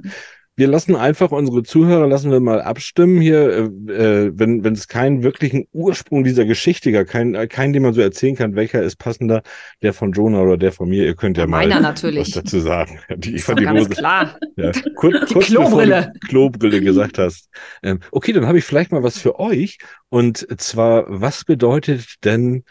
Wir 0.56 0.68
lassen 0.68 0.94
einfach 0.94 1.32
unsere 1.32 1.64
Zuhörer, 1.64 2.06
lassen 2.06 2.30
wir 2.30 2.38
mal 2.38 2.62
abstimmen 2.62 3.20
hier, 3.20 3.70
äh, 3.88 3.92
äh, 3.92 4.32
wenn, 4.34 4.62
wenn 4.62 4.74
es 4.74 4.86
keinen 4.86 5.24
wirklichen 5.24 5.66
Ursprung 5.72 6.22
dieser 6.22 6.44
Geschichte 6.44 6.92
gab, 6.92 7.08
keinen, 7.08 7.34
äh, 7.34 7.48
keinen, 7.48 7.72
den 7.72 7.82
man 7.82 7.92
so 7.92 8.00
erzählen 8.00 8.36
kann, 8.36 8.54
welcher 8.54 8.80
ist 8.80 8.96
passender, 8.96 9.42
der 9.82 9.92
von 9.92 10.12
Jonah 10.12 10.42
oder 10.42 10.56
der 10.56 10.70
von 10.70 10.88
mir, 10.88 11.04
ihr 11.04 11.16
könnt 11.16 11.38
ja 11.38 11.48
mal 11.48 11.68
was 11.68 12.30
dazu 12.30 12.60
sagen. 12.60 13.00
Die, 13.16 13.34
ich 13.34 13.42
fand 13.42 13.58
die 13.58 13.64
Rose, 13.64 13.88
klar. 13.88 14.38
ja, 14.56 14.70
kurz, 14.94 15.26
Die 15.28 15.34
kurz 15.34 15.46
Klobrille. 15.46 16.12
Klobrille 16.28 16.80
gesagt 16.80 17.18
hast. 17.18 17.48
Ähm, 17.82 17.98
okay, 18.12 18.32
dann 18.32 18.46
habe 18.46 18.58
ich 18.58 18.64
vielleicht 18.64 18.92
mal 18.92 19.02
was 19.02 19.18
für 19.18 19.40
euch. 19.40 19.78
Und 20.08 20.46
zwar, 20.60 21.04
was 21.08 21.44
bedeutet 21.44 22.24
denn 22.24 22.62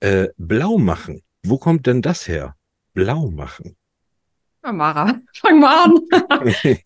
äh, 0.00 0.26
blau 0.36 0.78
machen? 0.78 1.22
Wo 1.44 1.58
kommt 1.58 1.86
denn 1.86 2.02
das 2.02 2.26
her? 2.26 2.56
Blau 2.94 3.30
machen. 3.30 3.77
Ja, 4.68 4.72
Mara, 4.72 5.14
fang 5.40 5.60
mal 5.60 5.84
an. 5.84 5.94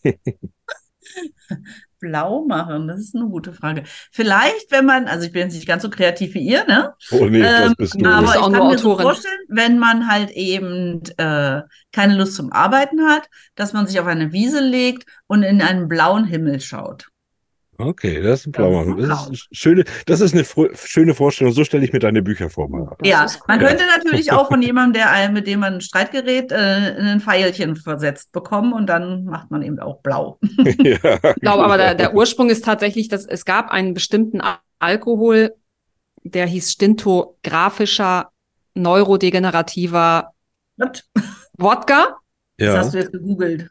Blau 1.99 2.45
machen, 2.45 2.87
das 2.89 3.01
ist 3.01 3.15
eine 3.17 3.27
gute 3.27 3.53
Frage. 3.53 3.83
Vielleicht, 4.13 4.71
wenn 4.71 4.87
man, 4.87 5.07
also 5.07 5.27
ich 5.27 5.33
bin 5.33 5.43
jetzt 5.43 5.55
nicht 5.55 5.67
ganz 5.67 5.83
so 5.83 5.91
kreativ 5.91 6.35
wie 6.35 6.41
ihr, 6.41 6.65
ne? 6.67 6.95
oh 7.11 7.27
nee, 7.27 7.43
das 7.43 7.67
Ähm, 7.71 7.75
bist 7.77 8.01
du. 8.01 8.07
aber 8.07 8.27
ich 8.27 8.41
kann 8.53 8.53
mir 8.53 8.79
so 8.79 8.97
vorstellen, 8.99 9.39
wenn 9.49 9.79
man 9.81 10.09
halt 10.09 10.31
eben 10.31 11.03
äh, 11.17 11.63
keine 11.93 12.17
Lust 12.17 12.35
zum 12.35 12.53
Arbeiten 12.53 13.03
hat, 13.09 13.29
dass 13.57 13.73
man 13.73 13.87
sich 13.89 13.99
auf 14.01 14.07
eine 14.07 14.33
Wiese 14.33 14.61
legt 14.61 15.05
und 15.27 15.43
in 15.43 15.61
einen 15.61 15.89
blauen 15.89 16.25
Himmel 16.25 16.61
schaut. 16.61 17.09
Okay, 17.87 18.23
das 18.23 18.41
ist 18.41 18.47
ein 18.47 18.53
Ja, 18.55 18.59
Blaumachen. 18.69 18.97
Das 18.99 19.07
blau. 19.07 19.33
ist 19.33 19.49
schöne, 19.53 19.85
das 20.07 20.21
ist 20.21 20.35
eine 20.35 20.45
schöne 20.75 21.15
Vorstellung. 21.15 21.53
So 21.53 21.65
stelle 21.65 21.85
ich 21.85 21.93
mir 21.93 21.99
deine 21.99 22.23
Bücher 22.23 22.49
vor, 22.51 22.69
Mara. 22.69 22.97
Das 22.99 23.09
ja, 23.09 23.27
man 23.49 23.59
könnte 23.59 23.85
natürlich 23.97 24.33
auch 24.33 24.49
von 24.49 24.63
jemandem, 24.63 24.95
der 24.95 25.11
einem, 25.11 25.35
mit 25.35 25.47
dem 25.47 25.61
man 25.61 25.75
ein 25.75 25.81
Streitgerät, 25.81 26.53
äh, 26.53 26.57
ein 26.57 27.21
Pfeilchen 27.21 27.77
versetzt 27.77 28.33
bekommen 28.33 28.73
und 28.73 28.87
dann 28.87 29.25
macht 29.25 29.51
man 29.51 29.63
eben 29.63 29.79
auch 29.81 30.01
blau. 30.03 30.39
ja, 30.65 31.19
Ich 31.25 31.43
glaube 31.43 31.65
aber, 31.65 31.77
der, 31.77 31.95
der 31.95 32.15
Ursprung 32.15 32.51
ist 32.51 32.65
tatsächlich, 32.65 33.09
dass 33.09 33.27
es 33.27 33.45
gab 33.45 33.71
einen 33.71 33.95
bestimmten 33.95 34.41
Al- 34.41 34.59
Alkohol, 34.79 35.55
der 36.25 36.47
hieß 36.47 36.73
stintographischer 36.73 38.31
neurodegenerativer? 38.75 40.33
Wodka. 41.59 42.17
Das 42.59 42.67
ja. 42.67 42.77
hast 42.79 42.95
du 42.95 42.99
jetzt 42.99 43.13
gegoogelt. 43.13 43.71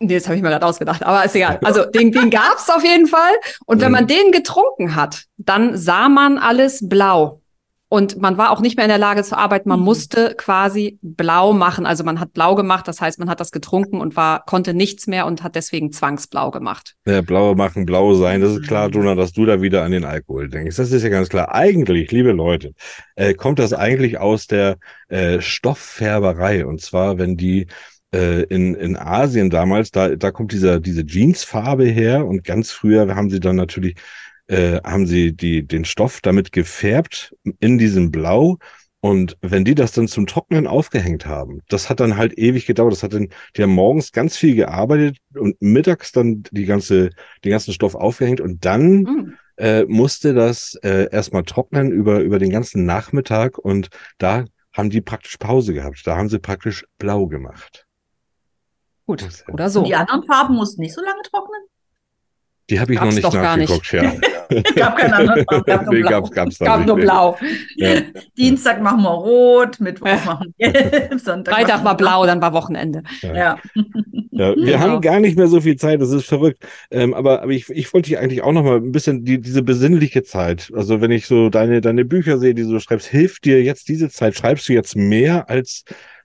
Nee, 0.00 0.14
das 0.14 0.26
habe 0.26 0.36
ich 0.36 0.42
mir 0.42 0.50
gerade 0.50 0.66
ausgedacht, 0.66 1.02
aber 1.02 1.24
ist 1.24 1.36
egal. 1.36 1.58
Also 1.64 1.84
den, 1.84 2.10
den 2.12 2.30
gab's 2.30 2.68
auf 2.68 2.82
jeden 2.84 3.06
Fall. 3.06 3.32
Und 3.66 3.80
wenn 3.80 3.88
Mhm. 3.88 3.92
man 3.92 4.06
den 4.06 4.32
getrunken 4.32 4.94
hat, 4.96 5.24
dann 5.36 5.76
sah 5.76 6.08
man 6.08 6.38
alles 6.38 6.88
blau. 6.88 7.40
Und 7.90 8.20
man 8.20 8.36
war 8.36 8.50
auch 8.50 8.60
nicht 8.60 8.76
mehr 8.76 8.86
in 8.86 8.88
der 8.88 8.98
Lage 8.98 9.22
zu 9.22 9.38
arbeiten. 9.38 9.68
Man 9.68 9.78
Mhm. 9.78 9.84
musste 9.84 10.34
quasi 10.36 10.98
blau 11.00 11.52
machen. 11.52 11.86
Also 11.86 12.02
man 12.02 12.18
hat 12.18 12.32
blau 12.32 12.56
gemacht, 12.56 12.88
das 12.88 13.00
heißt, 13.00 13.20
man 13.20 13.30
hat 13.30 13.38
das 13.38 13.52
getrunken 13.52 14.00
und 14.00 14.16
war, 14.16 14.44
konnte 14.46 14.74
nichts 14.74 15.06
mehr 15.06 15.26
und 15.26 15.44
hat 15.44 15.54
deswegen 15.54 15.92
zwangsblau 15.92 16.50
gemacht. 16.50 16.94
Ja, 17.06 17.20
blaue 17.20 17.54
machen, 17.54 17.86
blau 17.86 18.14
sein. 18.14 18.40
Das 18.40 18.50
ist 18.50 18.62
Mhm. 18.62 18.66
klar, 18.66 18.88
Jonah, 18.90 19.14
dass 19.14 19.32
du 19.32 19.46
da 19.46 19.62
wieder 19.62 19.84
an 19.84 19.92
den 19.92 20.04
Alkohol 20.04 20.48
denkst. 20.48 20.74
Das 20.76 20.90
ist 20.90 21.04
ja 21.04 21.08
ganz 21.08 21.28
klar. 21.28 21.54
Eigentlich, 21.54 22.10
liebe 22.10 22.32
Leute, 22.32 22.72
äh, 23.14 23.32
kommt 23.34 23.60
das 23.60 23.72
eigentlich 23.72 24.18
aus 24.18 24.48
der 24.48 24.76
äh, 25.08 25.40
Stofffärberei. 25.40 26.66
Und 26.66 26.80
zwar, 26.80 27.18
wenn 27.18 27.36
die 27.36 27.68
äh, 28.14 28.42
in, 28.44 28.74
in 28.74 28.96
Asien 28.96 29.50
damals, 29.50 29.90
da, 29.90 30.14
da 30.14 30.30
kommt 30.30 30.52
dieser, 30.52 30.80
diese 30.80 31.04
Jeansfarbe 31.04 31.84
her 31.86 32.26
und 32.26 32.44
ganz 32.44 32.70
früher 32.70 33.14
haben 33.14 33.28
sie 33.28 33.40
dann 33.40 33.56
natürlich, 33.56 33.96
äh, 34.46 34.80
haben 34.84 35.06
sie 35.06 35.34
die, 35.34 35.66
den 35.66 35.84
Stoff 35.84 36.20
damit 36.22 36.52
gefärbt 36.52 37.34
in 37.60 37.76
diesem 37.78 38.10
Blau. 38.12 38.58
Und 39.00 39.36
wenn 39.42 39.66
die 39.66 39.74
das 39.74 39.92
dann 39.92 40.08
zum 40.08 40.26
Trocknen 40.26 40.66
aufgehängt 40.66 41.26
haben, 41.26 41.60
das 41.68 41.90
hat 41.90 42.00
dann 42.00 42.16
halt 42.16 42.38
ewig 42.38 42.64
gedauert. 42.66 42.92
Das 42.92 43.02
hat 43.02 43.12
dann, 43.12 43.28
die 43.54 43.62
haben 43.62 43.74
morgens 43.74 44.12
ganz 44.12 44.36
viel 44.36 44.54
gearbeitet 44.54 45.18
und 45.34 45.60
mittags 45.60 46.12
dann 46.12 46.44
die 46.52 46.64
ganze, 46.64 47.10
den 47.44 47.50
ganzen 47.50 47.74
Stoff 47.74 47.94
aufgehängt 47.94 48.40
und 48.40 48.64
dann 48.64 49.02
Mm. 49.02 49.34
äh, 49.56 49.84
musste 49.84 50.32
das 50.34 50.78
äh, 50.82 51.08
erstmal 51.10 51.42
trocknen 51.42 51.92
über, 51.92 52.20
über 52.20 52.38
den 52.38 52.50
ganzen 52.50 52.86
Nachmittag 52.86 53.58
und 53.58 53.88
da 54.18 54.44
haben 54.72 54.90
die 54.90 55.00
praktisch 55.00 55.36
Pause 55.36 55.74
gehabt. 55.74 56.06
Da 56.06 56.16
haben 56.16 56.28
sie 56.28 56.38
praktisch 56.38 56.84
blau 56.98 57.26
gemacht. 57.26 57.83
Gut, 59.06 59.22
Das 59.22 59.44
ja- 59.46 59.52
oder 59.54 59.64
Und 59.66 59.70
so. 59.70 59.82
die 59.84 59.94
anderen 59.94 60.22
Farben 60.24 60.54
mussten 60.56 60.80
nicht 60.82 60.94
so 60.94 61.02
lange 61.02 61.22
trocknen? 61.30 61.60
Die 62.70 62.80
habe 62.80 62.94
ich 62.94 62.98
Gab's 62.98 63.14
noch 63.16 63.22
nicht 63.22 63.42
gar 63.42 63.56
nicht. 63.58 63.68
nachgeguckt, 63.68 63.92
ja. 63.92 64.62
Gab 64.76 64.96
keine 64.96 65.16
anderen 65.16 65.44
Farben, 65.44 65.64
gab 65.66 65.84
nur 65.84 65.94
nee, 65.94 66.00
blau. 66.00 66.10
gab's, 66.22 66.58
Gab 66.58 66.78
nicht. 66.78 66.86
nur 66.86 66.96
nee. 66.96 67.02
blau. 67.02 67.36
Ja. 67.76 68.00
Dienstag 68.38 68.80
machen 68.80 69.02
wir 69.02 69.10
rot, 69.10 69.80
Mittwoch 69.80 70.06
Ja. 70.06 70.16
machen 70.24 70.54
wir 70.56 70.72
gelb, 70.72 71.20
Sonntag 71.20 71.54
Freitag 71.54 71.84
war 71.84 71.94
blau, 71.96 72.24
dann 72.24 72.40
war 72.40 72.54
Wochenende. 72.54 73.02
Ja. 73.20 73.34
Ja, 73.34 73.58
wir 74.30 74.54
Genau. 74.64 74.78
haben 74.78 75.00
gar 75.02 75.20
nicht 75.20 75.36
mehr 75.36 75.48
so 75.48 75.60
viel 75.60 75.76
Zeit, 75.76 76.00
das 76.00 76.10
ist 76.10 76.24
verrückt. 76.24 76.64
Ähm, 76.90 77.12
aber 77.12 77.42
aber 77.42 77.52
ich, 77.52 77.68
ich 77.68 77.92
wollte 77.92 78.08
dich 78.08 78.18
eigentlich 78.18 78.42
auch 78.42 78.52
noch 78.52 78.62
mal 78.64 78.76
ein 78.78 78.92
bisschen 78.92 79.24
die, 79.26 79.38
diese 79.40 79.62
besinnliche 79.62 80.22
Zeit. 80.22 80.70
Also 80.74 81.02
wenn 81.02 81.10
ich 81.10 81.26
so 81.26 81.50
deine, 81.50 81.82
deine 81.82 82.06
Bücher 82.06 82.38
sehe, 82.38 82.54
die 82.54 82.62
du 82.62 82.80
schreibst, 82.80 83.08
hilft 83.08 83.44
dir 83.44 83.62
jetzt 83.62 83.88
diese 83.88 84.08
Zeit? 84.08 84.36
Schreibst 84.36 84.68
du 84.70 84.72
jetzt 84.72 84.96
mehr 84.96 85.50
als, 85.50 85.84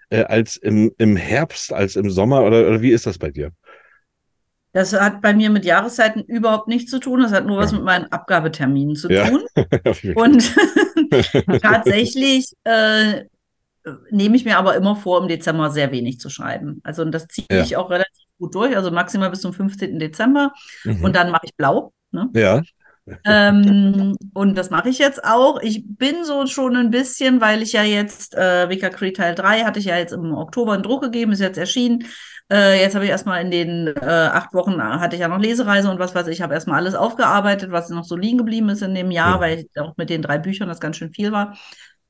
äh, 0.10 0.24
als 0.24 0.58
im, 0.58 0.92
im 0.98 1.16
Herbst, 1.16 1.74
als 1.74 1.96
im 1.96 2.10
Sommer 2.10 2.44
oder, 2.44 2.68
oder 2.68 2.82
wie 2.82 2.92
ist 2.92 3.06
das 3.06 3.18
bei 3.18 3.32
dir? 3.32 3.52
Das 4.72 4.94
hat 4.94 5.22
bei 5.22 5.34
mir 5.34 5.50
mit 5.50 5.66
Jahreszeiten 5.66 6.22
überhaupt 6.24 6.68
nichts 6.68 6.92
zu 6.92 7.00
tun. 7.00 7.22
Das 7.22 7.32
hat 7.32 7.46
nur 7.48 7.58
was 7.58 7.72
Ja. 7.72 7.78
mit 7.78 7.86
meinen 7.86 8.06
Abgabeterminen 8.12 8.96
zu 8.96 9.10
Ja. 9.10 9.28
tun. 9.28 9.42
Und 10.16 10.54
tatsächlich 11.62 12.54
äh, 12.66 13.24
nehme 14.12 14.36
ich 14.36 14.46
mir 14.46 14.58
aber 14.58 14.76
immer 14.76 14.96
vor, 14.96 15.22
im 15.22 15.28
Dezember 15.28 15.72
sehr 15.72 15.92
wenig 15.92 16.20
zu 16.20 16.30
schreiben. 16.30 16.82
Also 16.84 17.02
und 17.02 17.12
das 17.12 17.28
ziehe 17.28 17.48
Ja. 17.52 17.64
ich 17.64 17.78
auch 17.78 17.90
relativ 17.90 18.26
gut 18.38 18.54
durch, 18.54 18.76
also 18.76 18.92
maximal 18.92 19.30
bis 19.32 19.42
zum 19.42 19.54
15. 19.54 19.98
Dezember. 20.00 20.54
Mhm. 20.84 21.04
Und 21.04 21.16
dann 21.16 21.32
mache 21.32 21.46
ich 21.46 21.56
blau. 21.56 21.92
Ne? 22.12 22.28
ja, 22.34 22.62
ähm, 23.26 24.16
und 24.34 24.56
das 24.58 24.70
mache 24.70 24.90
ich 24.90 25.00
jetzt 25.00 25.24
auch. 25.24 25.60
Ich 25.62 25.84
bin 25.86 26.24
so 26.24 26.46
schon 26.48 26.76
ein 26.76 26.92
bisschen, 26.92 27.42
weil 27.42 27.62
ich 27.62 27.74
ja 27.74 27.84
jetzt 27.84 28.36
äh, 28.36 28.70
Wika 28.70 28.90
Creed 28.90 29.18
Teil 29.18 29.36
3 29.36 29.64
hatte 29.64 29.80
ich 29.80 29.86
ja 29.86 29.98
jetzt 29.98 30.14
im 30.14 30.34
Oktober 30.34 30.76
in 30.76 30.84
Druck 30.84 31.02
gegeben, 31.02 31.32
ist 31.32 31.40
jetzt 31.40 31.58
erschienen. 31.58 32.06
Äh, 32.52 32.82
jetzt 32.82 32.96
habe 32.96 33.06
ich 33.06 33.12
erstmal 33.12 33.42
in 33.42 33.52
den 33.52 33.88
äh, 33.88 34.06
acht 34.06 34.54
Wochen 34.54 34.80
äh, 34.80 34.84
hatte 34.84 35.16
ich 35.16 35.22
ja 35.22 35.28
noch 35.28 35.40
Lesereise 35.40 35.90
und 35.92 36.00
was 36.00 36.16
weiß 36.16 36.28
ich, 36.28 36.38
ich 36.38 36.42
habe 36.42 36.54
erstmal 36.54 36.80
alles 36.80 36.96
aufgearbeitet, 36.96 37.72
was 37.72 37.90
noch 37.90 38.06
so 38.06 38.16
liegen 38.16 38.38
geblieben 38.40 38.70
ist 38.70 38.82
in 38.82 38.96
dem 38.96 39.12
Jahr, 39.12 39.38
Mhm. 39.38 39.42
weil 39.42 39.60
ich 39.60 39.80
auch 39.82 39.96
mit 39.98 40.10
den 40.10 40.22
drei 40.22 40.38
Büchern 40.40 40.68
das 40.68 40.80
ganz 40.80 40.98
schön 40.98 41.14
viel 41.14 41.32
war. 41.32 41.58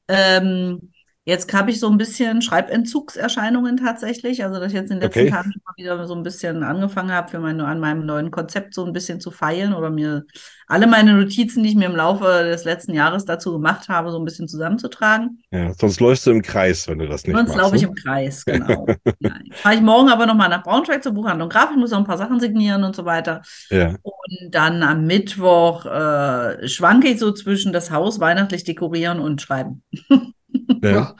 Ähm, 0.07 0.91
Jetzt 1.25 1.53
habe 1.53 1.69
ich 1.69 1.79
so 1.79 1.87
ein 1.89 1.97
bisschen 1.97 2.41
Schreibentzugserscheinungen 2.41 3.77
tatsächlich, 3.77 4.43
also 4.43 4.59
dass 4.59 4.69
ich 4.69 4.73
jetzt 4.73 4.89
in 4.89 4.97
den 4.97 5.03
letzten 5.03 5.19
Okay. 5.19 5.29
Tagen 5.29 5.51
schon 5.51 5.61
mal 5.65 5.73
wieder 5.77 6.07
so 6.07 6.15
ein 6.15 6.23
bisschen 6.23 6.63
angefangen 6.63 7.11
habe, 7.11 7.29
für 7.29 7.39
mein, 7.39 7.59
an 7.61 7.79
meinem 7.79 8.05
neuen 8.05 8.31
Konzept 8.31 8.73
so 8.73 8.83
ein 8.85 8.93
bisschen 8.93 9.19
zu 9.19 9.29
feilen 9.29 9.73
oder 9.73 9.91
mir 9.91 10.25
alle 10.67 10.87
meine 10.87 11.13
Notizen, 11.13 11.61
die 11.61 11.69
ich 11.69 11.75
mir 11.75 11.85
im 11.87 11.95
Laufe 11.95 12.25
des 12.25 12.63
letzten 12.63 12.93
Jahres 12.93 13.25
dazu 13.25 13.51
gemacht 13.51 13.89
habe, 13.89 14.11
so 14.11 14.17
ein 14.17 14.25
bisschen 14.25 14.47
zusammenzutragen. 14.47 15.43
ja. 15.51 15.71
Sonst 15.73 15.99
läufst 15.99 16.25
du 16.25 16.31
im 16.31 16.41
Kreis, 16.41 16.87
wenn 16.87 16.99
du 16.99 17.07
das 17.07 17.23
nicht 17.25 17.35
Sonst 17.35 17.49
machst. 17.49 17.59
laufe 17.61 17.75
ich 17.75 17.81
ne? 17.83 17.89
im 17.89 17.95
Kreis, 17.95 18.45
genau. 18.45 18.87
ja. 19.19 19.31
Fahre 19.51 19.75
ich 19.75 19.81
morgen 19.81 20.09
aber 20.09 20.25
nochmal 20.25 20.49
nach 20.49 20.63
Braunschweig 20.63 21.03
zur 21.03 21.11
Buchhandlung 21.11 21.49
Graf, 21.49 21.69
ich 21.71 21.77
muss 21.77 21.91
noch 21.91 21.99
ein 21.99 22.05
paar 22.05 22.17
Sachen 22.17 22.39
signieren 22.39 22.83
und 22.83 22.95
so 22.95 23.05
weiter. 23.05 23.41
Ja. 23.69 23.95
Und 24.01 24.49
dann 24.51 24.81
am 24.83 25.05
Mittwoch 25.05 25.85
äh, 25.85 26.67
schwanke 26.67 27.09
ich 27.09 27.19
so 27.19 27.31
zwischen 27.33 27.73
das 27.73 27.91
Haus 27.91 28.19
weihnachtlich 28.19 28.63
dekorieren 28.63 29.19
und 29.19 29.41
schreiben. 29.41 29.83
Ja. 30.83 31.15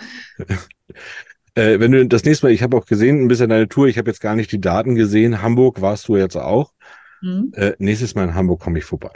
Äh, 1.56 1.80
wenn 1.80 1.92
du 1.92 2.08
das 2.08 2.24
nächste 2.24 2.46
Mal, 2.46 2.52
ich 2.52 2.64
habe 2.64 2.78
auch 2.78 2.86
gesehen, 2.86 3.22
ein 3.24 3.28
bisschen 3.28 3.50
deine 3.50 3.68
Tour, 3.68 3.88
ich 3.88 3.98
habe 3.98 4.10
jetzt 4.10 4.22
gar 4.22 4.36
nicht 4.36 4.52
die 4.52 4.62
Daten 4.62 4.96
gesehen. 4.96 5.42
Hamburg 5.42 5.82
warst 5.82 6.08
du 6.08 6.16
jetzt 6.18 6.36
auch. 6.38 6.74
Hm? 7.22 7.52
Äh, 7.54 7.74
nächstes 7.80 8.16
Mal 8.16 8.24
in 8.26 8.36
Hamburg 8.36 8.62
komme 8.62 8.78
ich 8.80 8.86
vorbei. 8.86 9.12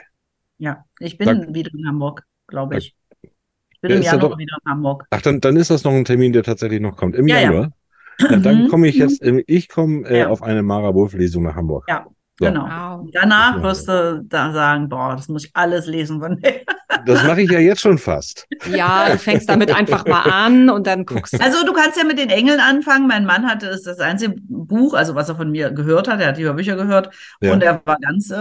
Ja, 0.58 0.84
ich 1.00 1.18
bin 1.18 1.28
Sag- 1.28 1.54
wieder 1.54 1.72
in 1.74 1.88
Hamburg, 1.88 2.24
glaube 2.48 2.78
ich. 2.78 2.96
Ich 3.22 3.80
bin 3.82 3.92
Ja, 3.92 3.98
im 3.98 4.04
Januar 4.04 4.30
doch- 4.32 4.38
wieder 4.38 4.58
in 4.66 4.72
Hamburg. 4.72 5.06
Ach, 5.10 5.22
dann, 5.22 5.40
dann 5.42 5.56
ist 5.58 5.70
das 5.70 5.84
noch 5.84 5.92
ein 5.94 6.06
Termin, 6.06 6.34
der 6.34 6.44
tatsächlich 6.44 6.82
noch 6.82 6.98
kommt. 6.98 7.16
Im 7.16 7.28
Ja, 7.28 7.38
ja. 7.38 7.42
Januar. 7.44 7.72
Ja, 8.20 8.38
dann 8.38 8.64
Mhm, 8.64 8.68
komme 8.70 8.88
ich 8.88 8.96
mhm. 8.96 9.02
jetzt, 9.02 9.22
im- 9.24 9.44
ich 9.48 9.70
komme 9.70 10.08
äh, 10.08 10.26
auf 10.26 10.44
eine 10.44 10.64
Mara 10.64 10.94
Wolf-Lesung 10.94 11.44
nach 11.44 11.56
Hamburg. 11.56 11.86
Ja, 11.88 12.06
So. 12.40 12.46
genau. 12.46 12.66
Wow. 12.68 13.02
Und 13.02 13.16
danach 13.16 13.58
Ja. 13.58 13.64
wirst 13.64 13.88
du 13.88 14.24
da 14.28 14.52
sagen, 14.52 14.90
boah, 14.90 15.16
das 15.16 15.28
muss 15.28 15.46
ich 15.46 15.52
alles 15.54 15.86
lesen 15.88 16.20
von 16.22 16.38
dir. 16.38 16.62
Das 17.08 17.24
mache 17.24 17.42
ich 17.42 17.50
ja 17.52 17.60
jetzt 17.60 17.82
schon 17.82 17.98
fast. 17.98 18.48
Ja, 18.72 19.10
du 19.10 19.18
fängst 19.18 19.50
damit 19.50 19.76
einfach 19.76 20.06
mal 20.06 20.22
an 20.22 20.70
und 20.70 20.86
dann 20.88 21.06
guckst 21.06 21.34
du. 21.34 21.42
Also 21.42 21.66
du 21.66 21.74
kannst 21.74 21.98
ja 21.98 22.04
mit 22.06 22.20
den 22.20 22.30
Engeln 22.30 22.60
anfangen. 22.60 23.08
Mein 23.08 23.26
Mann 23.26 23.46
hatte 23.50 23.68
es 23.68 23.82
das 23.82 24.00
einzige 24.00 24.36
Buch, 24.48 24.94
also 24.94 25.14
was 25.16 25.28
er 25.28 25.36
von 25.36 25.50
mir 25.52 25.72
gehört 25.72 26.08
hat, 26.08 26.22
er 26.22 26.28
hat 26.30 26.38
die 26.38 26.44
Hörbücher 26.44 26.76
gehört 26.76 27.10
Ja. 27.42 27.52
und 27.52 27.64
er 27.64 27.82
war 27.84 27.98
ganz 28.00 28.30
äh, 28.30 28.36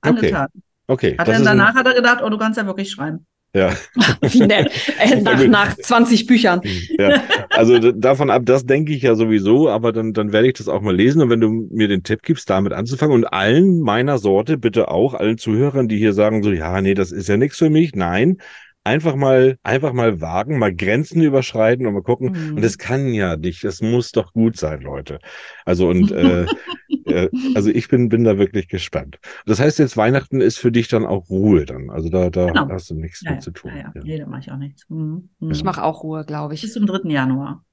angetan. 0.00 0.48
Okay. 0.86 1.16
Hat 1.18 1.26
das 1.28 1.34
er 1.36 1.40
ist 1.42 1.46
ein- 1.46 1.58
danach 1.58 1.74
hat 1.74 1.86
er 1.86 1.94
gedacht, 1.94 2.20
oh, 2.24 2.28
du 2.30 2.38
kannst 2.38 2.56
ja 2.56 2.64
wirklich 2.66 2.90
schreiben. 2.90 3.26
Ja. 3.52 3.74
Wie 4.20 4.40
nett. 4.40 4.70
Äh, 4.98 5.20
nach, 5.20 5.44
nach 5.46 5.76
20 5.76 6.26
Büchern. 6.26 6.60
ja, 6.98 7.22
also 7.50 7.78
davon 7.92 8.30
ab, 8.30 8.42
das 8.44 8.64
denke 8.64 8.92
ich 8.92 9.02
ja 9.02 9.16
sowieso, 9.16 9.68
aber 9.68 9.92
dann, 9.92 10.12
dann 10.12 10.32
werde 10.32 10.48
ich 10.48 10.54
das 10.54 10.68
auch 10.68 10.80
mal 10.82 10.94
lesen 10.94 11.20
und 11.22 11.30
wenn 11.30 11.40
du 11.40 11.68
mir 11.70 11.88
den 11.88 12.04
Tipp 12.04 12.22
gibst, 12.22 12.48
damit 12.48 12.72
anzufangen 12.72 13.14
und 13.14 13.24
allen 13.24 13.80
meiner 13.80 14.18
Sorte 14.18 14.56
bitte 14.56 14.88
auch, 14.88 15.14
allen 15.14 15.38
Zuhörern, 15.38 15.88
die 15.88 15.98
hier 15.98 16.12
sagen 16.12 16.42
so, 16.42 16.52
ja, 16.52 16.80
nee, 16.80 16.94
das 16.94 17.10
ist 17.10 17.28
ja 17.28 17.36
nichts 17.36 17.58
für 17.58 17.70
mich, 17.70 17.94
nein, 17.94 18.38
einfach 18.84 19.14
mal, 19.14 19.56
einfach 19.62 19.92
mal 19.92 20.20
wagen, 20.20 20.58
mal 20.58 20.74
Grenzen 20.74 21.22
überschreiten 21.22 21.86
und 21.86 21.94
mal 21.94 22.02
gucken 22.02 22.32
Mhm. 22.32 22.56
und 22.56 22.64
es 22.64 22.78
kann 22.78 23.12
ja 23.14 23.36
nicht, 23.36 23.64
es 23.64 23.82
muss 23.82 24.12
doch 24.12 24.32
gut 24.32 24.56
sein, 24.56 24.80
Leute. 24.82 25.18
Also 25.64 25.88
und, 25.88 26.10
äh, 26.12 26.46
äh, 27.06 27.28
also 27.54 27.70
ich 27.70 27.88
bin, 27.88 28.08
bin 28.08 28.24
da 28.24 28.38
wirklich 28.38 28.68
gespannt. 28.68 29.18
Das 29.46 29.60
heißt 29.60 29.78
jetzt, 29.78 29.96
Weihnachten 29.96 30.40
ist 30.40 30.58
für 30.58 30.72
dich 30.72 30.88
dann 30.88 31.06
auch 31.06 31.28
Ruhe 31.30 31.64
dann, 31.66 31.90
also 31.90 32.08
da, 32.08 32.30
da 32.30 32.46
Genau. 32.46 32.68
hast 32.68 32.90
du 32.90 32.94
nichts 32.94 33.22
Ja, 33.22 33.32
mit 33.32 33.38
ja, 33.38 33.40
zu 33.40 33.50
tun. 33.52 33.72
ja, 33.72 33.76
ja. 33.76 33.92
Ja. 33.94 34.02
Nee, 34.02 34.18
da 34.18 34.26
mache 34.26 34.40
ich 34.40 34.50
auch 34.52 34.56
nichts. 34.56 34.88
Mhm. 34.88 35.28
Mhm. 35.40 35.50
Ich 35.50 35.62
mache 35.64 35.82
auch 35.82 36.02
Ruhe, 36.02 36.24
glaube 36.24 36.54
Bis 36.54 36.64
ich. 36.64 36.72
zum 36.72 36.86
3. 36.86 37.10
Januar. 37.10 37.64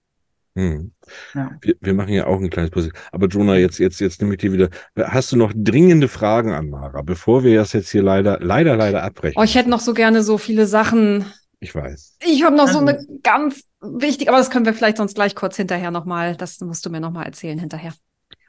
Hm. 0.58 0.92
Ja. 1.36 1.52
Wir, 1.62 1.76
wir 1.80 1.94
machen 1.94 2.14
ja 2.14 2.26
auch 2.26 2.40
ein 2.42 2.50
kleines 2.50 2.72
Puzzle. 2.72 2.92
Aber 3.12 3.28
Jonah, 3.28 3.58
jetzt, 3.58 3.78
jetzt, 3.78 4.00
jetzt 4.00 4.20
nehme 4.20 4.34
ich 4.34 4.40
dir 4.40 4.52
wieder. 4.52 4.70
Hast 4.98 5.32
du 5.32 5.38
noch 5.38 5.54
dringende 5.56 6.08
Fragen 6.08 6.52
an 6.52 6.72
Mara, 6.72 7.04
bevor 7.04 7.44
wir 7.44 7.60
das 7.60 7.74
jetzt 7.74 7.92
hier 7.92 8.02
leider, 8.02 8.40
leider, 8.42 8.76
leider 8.76 9.04
abbrechen? 9.04 9.40
Oh, 9.40 9.44
ich 9.44 9.54
hätte 9.54 9.70
noch 9.70 9.82
so 9.82 9.94
gerne 9.94 10.24
so 10.24 10.40
viele 10.40 10.66
Sachen. 10.66 11.32
Ich 11.60 11.76
weiß. 11.76 12.18
Ich 12.26 12.44
habe 12.44 12.56
noch 12.56 12.68
so 12.68 12.80
eine 12.80 13.06
ganz 13.22 13.66
wichtige, 13.82 14.32
aber 14.32 14.40
das 14.40 14.50
können 14.50 14.66
wir 14.66 14.74
vielleicht 14.74 14.98
sonst 14.98 15.14
gleich 15.14 15.36
kurz 15.36 15.58
hinterher 15.58 15.92
nochmal, 15.92 16.36
das 16.36 16.60
musst 16.62 16.84
du 16.88 16.90
mir 16.90 17.02
nochmal 17.02 17.28
erzählen 17.28 17.60
hinterher. 17.60 17.94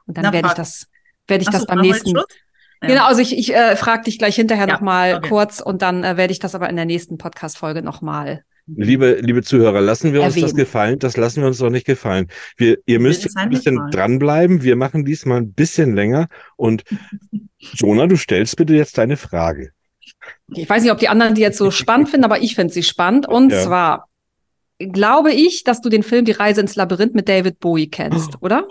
Und 0.06 0.16
dann 0.16 0.24
Na, 0.24 0.32
werde 0.32 0.48
ich 0.48 0.54
das, 0.54 0.86
werde 1.26 1.42
ich 1.42 1.50
das 1.50 1.62
so, 1.62 1.66
beim 1.66 1.80
nächsten. 1.80 2.16
Ja. 2.16 2.24
Genau, 2.80 3.04
also 3.04 3.20
ich, 3.20 3.36
ich 3.36 3.54
äh, 3.54 3.76
frage 3.76 4.04
dich 4.04 4.18
gleich 4.18 4.36
hinterher 4.36 4.66
Ja, 4.66 4.72
nochmal 4.72 5.16
okay. 5.16 5.28
kurz 5.28 5.60
und 5.60 5.82
dann 5.82 6.04
äh, 6.04 6.16
werde 6.16 6.32
ich 6.32 6.38
das 6.38 6.54
aber 6.54 6.70
in 6.70 6.76
der 6.76 6.86
nächsten 6.86 7.18
Podcast-Folge 7.18 7.82
nochmal. 7.82 8.44
Liebe, 8.76 9.18
liebe 9.22 9.42
Zuhörer, 9.42 9.80
lassen 9.80 10.12
wir 10.12 10.22
uns 10.22 10.34
das 10.38 10.54
gefallen? 10.54 10.98
Das 10.98 11.16
lassen 11.16 11.40
wir 11.40 11.48
uns 11.48 11.58
doch 11.58 11.70
nicht 11.70 11.86
gefallen. 11.86 12.28
Wir, 12.56 12.78
ihr 12.86 13.00
müsst 13.00 13.36
ein 13.36 13.48
bisschen 13.50 13.76
mal. 13.76 13.90
dranbleiben. 13.90 14.62
Wir 14.62 14.76
machen 14.76 15.04
diesmal 15.04 15.38
ein 15.38 15.52
bisschen 15.52 15.94
länger. 15.94 16.28
Und 16.56 16.84
Jonah, 17.58 18.06
du 18.06 18.16
stellst 18.16 18.56
bitte 18.56 18.74
jetzt 18.74 18.98
deine 18.98 19.16
Frage. 19.16 19.70
Ich 20.48 20.68
weiß 20.68 20.82
nicht, 20.82 20.92
ob 20.92 20.98
die 20.98 21.08
anderen 21.08 21.34
die 21.34 21.40
jetzt 21.40 21.58
so 21.58 21.70
spannend 21.70 22.10
finden, 22.10 22.24
aber 22.24 22.42
ich 22.42 22.54
finde 22.54 22.72
sie 22.72 22.82
spannend. 22.82 23.26
Und 23.28 23.52
Ja. 23.52 23.62
zwar 23.62 24.08
glaube 24.78 25.32
ich, 25.32 25.64
dass 25.64 25.80
du 25.80 25.88
den 25.88 26.02
Film 26.02 26.24
Die 26.24 26.32
Reise 26.32 26.60
ins 26.60 26.76
Labyrinth 26.76 27.14
mit 27.14 27.28
David 27.28 27.58
Bowie 27.60 27.88
kennst, 27.88 28.36
oder? 28.42 28.66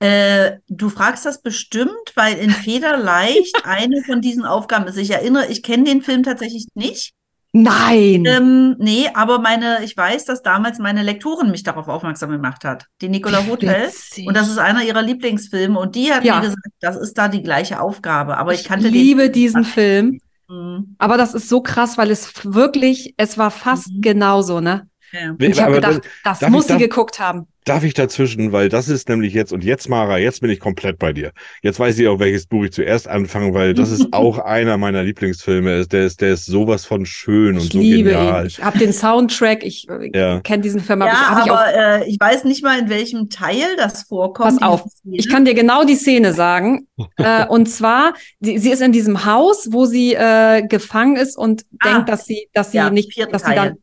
Äh, 0.00 0.58
du 0.68 0.88
fragst 0.88 1.24
das 1.24 1.40
bestimmt, 1.40 2.12
weil 2.14 2.36
in 2.36 2.50
Federleicht 2.50 3.54
eine 3.64 4.02
von 4.02 4.20
diesen 4.20 4.44
Aufgaben 4.44 4.86
ist. 4.86 4.96
Ich 4.98 5.10
erinnere, 5.10 5.46
ich 5.46 5.62
kenne 5.62 5.84
den 5.84 6.02
Film 6.02 6.24
tatsächlich 6.24 6.66
nicht. 6.74 7.14
Nein. 7.54 8.24
Ähm, 8.24 8.76
nee, 8.78 9.08
aber 9.12 9.38
meine, 9.38 9.84
ich 9.84 9.94
weiß, 9.94 10.24
dass 10.24 10.42
damals 10.42 10.78
meine 10.78 11.02
Lektorin 11.02 11.50
mich 11.50 11.62
darauf 11.62 11.86
aufmerksam 11.86 12.30
gemacht 12.30 12.64
hat. 12.64 12.86
Die 13.02 13.10
Nicola 13.10 13.46
Hotel. 13.46 13.88
Witzig. 13.88 14.26
Und 14.26 14.34
das 14.36 14.48
ist 14.48 14.58
einer 14.58 14.82
ihrer 14.82 15.02
Lieblingsfilme. 15.02 15.78
Und 15.78 15.94
die 15.94 16.12
hat 16.12 16.24
Ja. 16.24 16.36
mir 16.36 16.42
gesagt, 16.46 16.66
das 16.80 16.96
ist 16.96 17.18
da 17.18 17.28
die 17.28 17.42
gleiche 17.42 17.80
Aufgabe. 17.80 18.38
Aber 18.38 18.54
ich, 18.54 18.62
ich 18.62 18.68
kannte 18.68 18.88
liebe 18.88 19.24
den. 19.24 19.32
diesen 19.32 19.64
Film. 19.64 20.18
Mhm. 20.48 20.96
Aber 20.98 21.18
das 21.18 21.34
ist 21.34 21.50
so 21.50 21.60
krass, 21.62 21.98
weil 21.98 22.10
es 22.10 22.32
wirklich, 22.44 23.14
es 23.18 23.36
war 23.36 23.50
fast 23.50 23.90
Mhm. 23.92 24.00
genauso, 24.00 24.60
ne? 24.60 24.88
Ja. 25.12 25.30
Und 25.32 25.42
ich 25.42 25.60
habe 25.60 25.76
Aber 25.76 25.92
gedacht, 25.92 26.10
das 26.24 26.38
darf 26.38 26.50
muss 26.50 26.68
sie 26.68 26.78
geguckt 26.78 27.20
haben. 27.20 27.46
Darf 27.64 27.84
ich 27.84 27.94
dazwischen, 27.94 28.50
weil 28.50 28.68
das 28.68 28.88
ist 28.88 29.08
nämlich 29.08 29.32
jetzt, 29.34 29.52
und 29.52 29.62
jetzt 29.62 29.88
Mara, 29.88 30.18
jetzt 30.18 30.40
bin 30.40 30.50
ich 30.50 30.58
komplett 30.58 30.98
bei 30.98 31.12
dir. 31.12 31.30
Jetzt 31.62 31.78
weiß 31.78 31.96
ich 31.98 32.08
auch, 32.08 32.18
welches 32.18 32.46
Buch 32.46 32.64
ich 32.64 32.72
zuerst 32.72 33.06
anfange, 33.06 33.54
weil 33.54 33.72
das 33.72 33.92
ist 33.92 34.08
auch 34.12 34.38
einer 34.40 34.78
meiner 34.78 35.04
Lieblingsfilme. 35.04 35.86
Der 35.86 36.06
ist, 36.06 36.20
der 36.20 36.32
ist 36.32 36.46
sowas 36.46 36.84
von 36.84 37.06
schön 37.06 37.56
und 37.56 37.62
Ich 37.66 37.72
so 37.72 37.78
liebe 37.78 38.10
genial. 38.10 38.42
ihn. 38.42 38.46
Ich 38.48 38.62
habe 38.62 38.78
den 38.78 38.92
Soundtrack, 38.92 39.62
ich 39.64 39.86
äh, 39.88 40.10
Ja. 40.12 40.40
kenne 40.40 40.62
diesen 40.62 40.80
Film, 40.80 41.02
aber 41.02 41.12
ich, 41.12 41.18
Ja, 41.18 41.28
hab 41.36 41.46
ich, 41.46 41.52
auch, 41.52 41.56
aber 41.56 42.02
äh, 42.04 42.08
ich 42.08 42.18
weiß 42.18 42.42
nicht 42.44 42.64
mal, 42.64 42.80
in 42.80 42.88
welchem 42.88 43.28
Teil 43.30 43.76
das 43.76 44.02
vorkommt. 44.02 44.58
Pass 44.58 44.62
auf, 44.62 44.80
Szene. 44.90 45.16
ich 45.16 45.28
kann 45.28 45.44
dir 45.44 45.54
genau 45.54 45.84
die 45.84 45.94
Szene 45.94 46.32
sagen. 46.32 46.88
äh, 47.18 47.46
und 47.46 47.66
zwar, 47.68 48.14
sie, 48.40 48.58
sie 48.58 48.70
ist 48.70 48.82
in 48.82 48.90
diesem 48.90 49.24
Haus, 49.24 49.68
wo 49.70 49.86
sie 49.86 50.14
äh, 50.14 50.66
gefangen 50.66 51.14
ist 51.16 51.36
und 51.38 51.62
Ah. 51.78 51.94
denkt, 51.94 52.08
dass 52.08 52.24
sie, 52.24 52.48
dass 52.54 52.72
sie 52.72 52.78
Ja, 52.78 52.90
nicht, 52.90 53.16
dass 53.30 53.42
sie 53.42 53.48
Teil. 53.48 53.56
dann. 53.56 53.76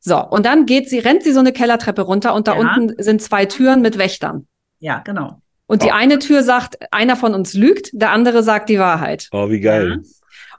So, 0.00 0.18
und 0.24 0.46
dann 0.46 0.66
geht 0.66 0.88
sie, 0.88 0.98
rennt 0.98 1.22
sie 1.22 1.32
so 1.32 1.40
eine 1.40 1.52
Kellertreppe 1.52 2.02
runter 2.02 2.34
und 2.34 2.48
da 2.48 2.54
Ja. 2.54 2.60
unten 2.60 3.02
sind 3.02 3.22
zwei 3.22 3.44
Türen 3.46 3.80
mit 3.82 3.98
Wächtern. 3.98 4.46
Ja, 4.80 4.98
genau. 4.98 5.40
Und 5.66 5.82
die 5.82 5.88
Oh. 5.88 5.94
eine 5.94 6.18
Tür 6.18 6.42
sagt, 6.42 6.76
einer 6.92 7.16
von 7.16 7.34
uns 7.34 7.54
lügt, 7.54 7.88
der 7.92 8.10
andere 8.10 8.42
sagt 8.42 8.68
die 8.68 8.78
Wahrheit. 8.78 9.28
Oh, 9.32 9.48
wie 9.50 9.60
geil. 9.60 10.02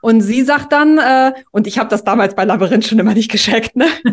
Und 0.02 0.20
sie 0.20 0.42
sagt 0.42 0.72
dann, 0.72 0.98
äh, 0.98 1.32
und 1.52 1.66
ich 1.66 1.78
habe 1.78 1.88
das 1.88 2.04
damals 2.04 2.34
bei 2.34 2.44
Labyrinth 2.44 2.86
schon 2.86 2.98
immer 2.98 3.14
nicht 3.14 3.30
gescheckt, 3.30 3.76
ne? 3.76 3.86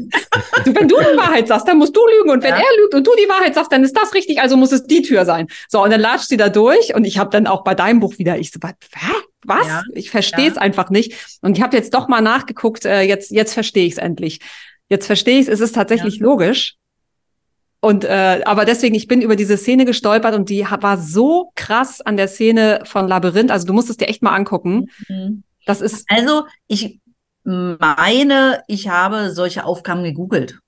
du, 0.65 0.73
wenn 0.75 0.87
du 0.87 0.95
die 0.97 1.17
Wahrheit 1.17 1.47
sagst, 1.47 1.67
dann 1.67 1.77
musst 1.77 1.95
du 1.95 2.01
lügen. 2.17 2.29
Und 2.31 2.41
wenn 2.43 2.51
Ja. 2.51 2.57
er 2.57 2.81
lügt 2.81 2.95
und 2.95 3.05
du 3.05 3.11
die 3.21 3.27
Wahrheit 3.29 3.53
sagst, 3.53 3.71
dann 3.71 3.83
ist 3.83 3.95
das 3.97 4.13
richtig, 4.13 4.39
also 4.39 4.55
muss 4.55 4.71
es 4.71 4.83
die 4.85 5.01
Tür 5.01 5.25
sein. 5.25 5.47
So, 5.67 5.83
und 5.83 5.91
dann 5.91 5.99
latscht 6.01 6.29
sie 6.29 6.37
da 6.37 6.49
durch 6.49 6.95
und 6.95 7.05
ich 7.05 7.17
habe 7.17 7.29
dann 7.31 7.47
auch 7.47 7.63
bei 7.63 7.75
deinem 7.75 7.99
Buch 7.99 8.17
wieder, 8.17 8.37
ich 8.37 8.51
so, 8.51 8.59
was? 8.61 8.73
was? 9.45 9.67
Ja. 9.67 9.81
Ich 9.93 10.09
verstehe 10.09 10.47
es 10.49 10.55
Ja. 10.55 10.61
einfach 10.61 10.89
nicht. 10.89 11.37
Und 11.41 11.57
ich 11.57 11.63
habe 11.63 11.75
jetzt 11.75 11.93
doch 11.93 12.07
mal 12.07 12.21
nachgeguckt, 12.21 12.85
äh, 12.85 13.01
jetzt, 13.01 13.31
jetzt 13.31 13.53
verstehe 13.53 13.85
ich 13.85 13.93
es 13.93 13.97
endlich. 13.97 14.39
Jetzt 14.89 15.07
verstehe 15.07 15.39
ich 15.39 15.47
es, 15.47 15.53
es 15.53 15.59
ist 15.61 15.75
tatsächlich 15.75 16.19
logisch. 16.19 16.75
Und 17.79 18.05
äh, 18.05 18.41
aber 18.45 18.63
deswegen, 18.63 18.95
ich 18.95 19.07
bin 19.07 19.21
über 19.21 19.35
diese 19.35 19.57
Szene 19.57 19.83
gestolpert 19.85 20.35
und 20.35 20.49
die 20.49 20.61
war 20.63 20.97
so 20.97 21.51
krass 21.55 21.99
an 21.99 22.15
der 22.15 22.29
Szene 22.29 22.81
von 22.85 23.07
Labyrinth. 23.07 23.51
Also 23.51 23.67
du 23.67 23.73
musst 23.73 23.89
es 23.89 23.97
dir 23.97 24.07
echt 24.07 24.21
mal 24.23 24.33
angucken. 24.33 24.89
Mhm. 25.09 25.43
Das 25.65 25.81
ist 25.81 26.05
Also, 26.09 26.45
ich 26.67 26.99
meine, 27.43 28.63
ich 28.67 28.87
habe 28.87 29.31
solche 29.31 29.65
Aufgaben 29.65 30.03
gegoogelt. 30.03 30.59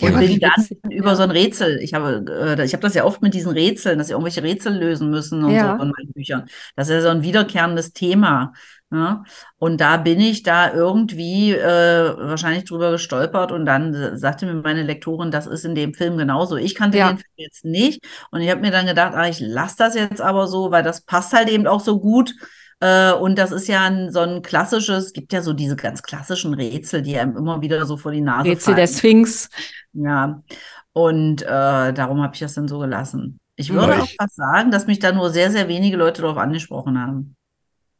Ja, 0.00 0.08
Und 0.08 0.18
bin 0.18 0.40
dann 0.40 0.90
über 0.90 1.10
Ja. 1.10 1.16
so 1.16 1.22
ein 1.22 1.30
Rätsel. 1.30 1.78
Ich 1.80 1.94
habe, 1.94 2.24
äh, 2.58 2.64
ich 2.64 2.72
habe 2.72 2.82
das 2.82 2.94
ja 2.94 3.04
oft 3.04 3.22
mit 3.22 3.32
diesen 3.32 3.52
Rätseln, 3.52 3.96
dass 3.96 4.08
sie 4.08 4.12
irgendwelche 4.12 4.42
Rätsel 4.42 4.76
lösen 4.76 5.08
müssen 5.08 5.44
und 5.44 5.52
Ja. 5.54 5.76
so 5.78 5.84
in 5.84 5.90
meinen 5.90 6.12
Büchern. 6.12 6.46
Das 6.74 6.88
ist 6.88 6.94
ja 6.94 7.00
so 7.02 7.08
ein 7.08 7.22
wiederkehrendes 7.22 7.92
Thema. 7.92 8.52
Ne? 8.94 9.24
Und 9.58 9.80
da 9.80 9.96
bin 9.96 10.20
ich 10.20 10.44
da 10.44 10.72
irgendwie 10.72 11.50
äh, 11.52 12.16
wahrscheinlich 12.16 12.64
drüber 12.64 12.92
gestolpert 12.92 13.50
und 13.50 13.66
dann 13.66 14.16
sagte 14.16 14.46
mir 14.46 14.54
meine 14.54 14.84
Lektorin, 14.84 15.32
das 15.32 15.48
ist 15.48 15.64
in 15.64 15.74
dem 15.74 15.94
Film 15.94 16.16
genauso. 16.16 16.54
Ich 16.56 16.76
kannte 16.76 16.98
Ja. 16.98 17.08
den 17.08 17.16
Film 17.18 17.32
jetzt 17.34 17.64
nicht 17.64 18.06
und 18.30 18.40
ich 18.40 18.48
habe 18.50 18.60
mir 18.60 18.70
dann 18.70 18.86
gedacht, 18.86 19.14
ah, 19.16 19.26
ich 19.28 19.40
lasse 19.40 19.74
das 19.78 19.96
jetzt 19.96 20.20
aber 20.20 20.46
so, 20.46 20.70
weil 20.70 20.84
das 20.84 21.00
passt 21.00 21.32
halt 21.32 21.48
eben 21.48 21.66
auch 21.66 21.80
so 21.80 21.98
gut. 21.98 22.32
Äh, 22.78 23.10
und 23.14 23.36
das 23.36 23.50
ist 23.50 23.66
ja 23.66 23.82
ein, 23.82 24.12
so 24.12 24.20
ein 24.20 24.42
klassisches, 24.42 25.06
es 25.06 25.12
gibt 25.12 25.32
ja 25.32 25.42
so 25.42 25.54
diese 25.54 25.74
ganz 25.74 26.02
klassischen 26.04 26.54
Rätsel, 26.54 27.02
die 27.02 27.18
einem 27.18 27.36
immer 27.36 27.60
wieder 27.60 27.84
so 27.86 27.96
vor 27.96 28.12
die 28.12 28.20
Nase 28.20 28.48
Rätsel 28.50 28.74
fallen. 28.74 28.76
der 28.76 28.86
Sphinx. 28.86 29.48
Ja, 29.92 30.40
und 30.92 31.42
äh, 31.42 31.92
darum 31.92 32.22
habe 32.22 32.34
ich 32.34 32.40
das 32.40 32.54
dann 32.54 32.68
so 32.68 32.78
gelassen. 32.78 33.40
Ich 33.56 33.72
würde 33.72 33.94
Ja, 33.94 34.02
auch 34.02 34.04
ich- 34.04 34.16
fast 34.20 34.36
sagen, 34.36 34.70
dass 34.70 34.86
mich 34.86 35.00
da 35.00 35.10
nur 35.10 35.30
sehr, 35.30 35.50
sehr 35.50 35.66
wenige 35.66 35.96
Leute 35.96 36.22
darauf 36.22 36.38
angesprochen 36.38 37.00
haben. 37.00 37.34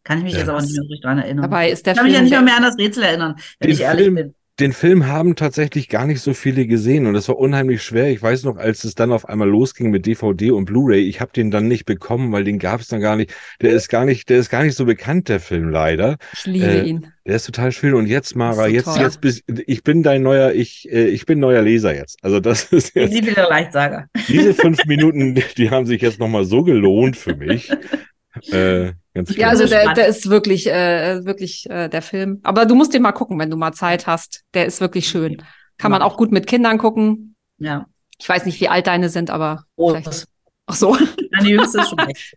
Kann 0.04 0.18
ich 0.18 0.24
mich 0.24 0.32
Ja. 0.34 0.40
jetzt 0.40 0.48
aber 0.48 0.60
nicht 0.60 0.72
mehr 0.72 0.82
so 0.82 0.88
richtig 0.88 1.00
dran 1.02 1.18
erinnern. 1.18 1.42
Dabei 1.42 1.70
ist 1.70 1.84
der 1.86 1.92
ich 1.94 1.96
kann 1.98 2.06
mich 2.06 2.12
ja 2.14 2.18
Film 2.20 2.24
nicht 2.24 2.34
der- 2.34 2.42
mehr 2.42 2.56
an 2.56 2.62
das 2.62 2.78
Rätsel 2.78 3.02
erinnern, 3.04 3.34
wenn 3.58 3.68
Den 3.68 3.74
ich 3.74 3.80
ehrlich 3.80 4.04
Film- 4.04 4.14
bin. 4.14 4.34
Den 4.60 4.72
Film 4.72 5.08
haben 5.08 5.34
tatsächlich 5.34 5.88
gar 5.88 6.06
nicht 6.06 6.20
so 6.20 6.32
viele 6.32 6.68
gesehen 6.68 7.06
und 7.06 7.14
das 7.14 7.26
war 7.26 7.36
unheimlich 7.38 7.82
schwer. 7.82 8.10
Ich 8.12 8.22
weiß 8.22 8.44
noch, 8.44 8.56
als 8.56 8.84
es 8.84 8.94
dann 8.94 9.10
auf 9.10 9.28
einmal 9.28 9.48
losging 9.48 9.90
mit 9.90 10.06
DVD 10.06 10.52
und 10.52 10.66
Blu-ray, 10.66 11.00
ich 11.08 11.20
habe 11.20 11.32
den 11.34 11.50
dann 11.50 11.66
nicht 11.66 11.86
bekommen, 11.86 12.30
weil 12.30 12.44
den 12.44 12.60
gab 12.60 12.80
es 12.80 12.86
dann 12.86 13.00
gar 13.00 13.16
nicht. 13.16 13.34
Der 13.62 13.72
ist 13.72 13.88
gar 13.88 14.04
nicht, 14.04 14.28
der 14.28 14.38
ist 14.38 14.50
gar 14.50 14.62
nicht 14.62 14.76
so 14.76 14.84
bekannt, 14.84 15.28
der 15.28 15.40
Film 15.40 15.70
leider. 15.70 16.18
Ich 16.34 16.46
liebe 16.46 16.66
Äh, 16.66 16.84
ihn. 16.84 17.08
Der 17.26 17.34
ist 17.34 17.46
total 17.46 17.72
schön 17.72 17.94
und 17.94 18.06
jetzt 18.06 18.36
Mara, 18.36 18.54
so 18.54 18.70
jetzt 18.70 18.84
toll. 18.84 18.98
jetzt 19.00 19.20
bist 19.20 19.42
ich 19.66 19.82
bin 19.82 20.04
dein 20.04 20.22
neuer 20.22 20.52
ich 20.52 20.88
äh, 20.88 21.06
ich 21.06 21.26
bin 21.26 21.40
neuer 21.40 21.62
Leser 21.62 21.92
jetzt. 21.92 22.18
Also 22.22 22.38
das 22.38 22.62
ist 22.72 22.90
Ich 22.90 22.94
jetzt 22.94 23.12
liebe 23.12 23.26
wieder 23.32 23.48
Leichtsager. 23.48 24.06
diese 24.28 24.54
fünf 24.54 24.84
Minuten, 24.84 25.34
die 25.58 25.70
haben 25.70 25.86
sich 25.86 26.00
jetzt 26.00 26.20
nochmal 26.20 26.44
so 26.44 26.62
gelohnt 26.62 27.16
für 27.16 27.34
mich. 27.34 27.72
Äh, 28.52 28.92
ganz 29.14 29.34
Ja, 29.36 29.48
also 29.48 29.66
der, 29.66 29.94
der 29.94 30.06
ist 30.08 30.28
wirklich, 30.28 30.66
äh, 30.66 31.24
wirklich 31.24 31.68
äh, 31.70 31.88
der 31.88 32.02
Film. 32.02 32.40
Aber 32.42 32.66
du 32.66 32.74
musst 32.74 32.92
den 32.94 33.02
mal 33.02 33.12
gucken, 33.12 33.38
wenn 33.38 33.50
du 33.50 33.56
mal 33.56 33.72
Zeit 33.72 34.06
hast. 34.06 34.42
Der 34.54 34.66
ist 34.66 34.80
wirklich 34.80 35.08
schön. 35.08 35.42
Kann 35.78 35.90
man 35.90 36.02
auch 36.02 36.16
gut 36.16 36.30
mit 36.32 36.46
Kindern 36.46 36.78
gucken. 36.78 37.36
Ja. 37.58 37.86
Ich 38.18 38.28
weiß 38.28 38.46
nicht, 38.46 38.60
wie 38.60 38.68
alt 38.68 38.86
deine 38.86 39.08
sind, 39.08 39.30
aber 39.30 39.64
vielleicht. 39.76 40.04
Groß. 40.04 40.26
Ach 40.66 40.74
so, 40.74 40.96
Meine 41.32 41.48
Jüngste 41.48 41.80
ist 41.80 41.88
schon 41.90 42.00
recht. 42.00 42.36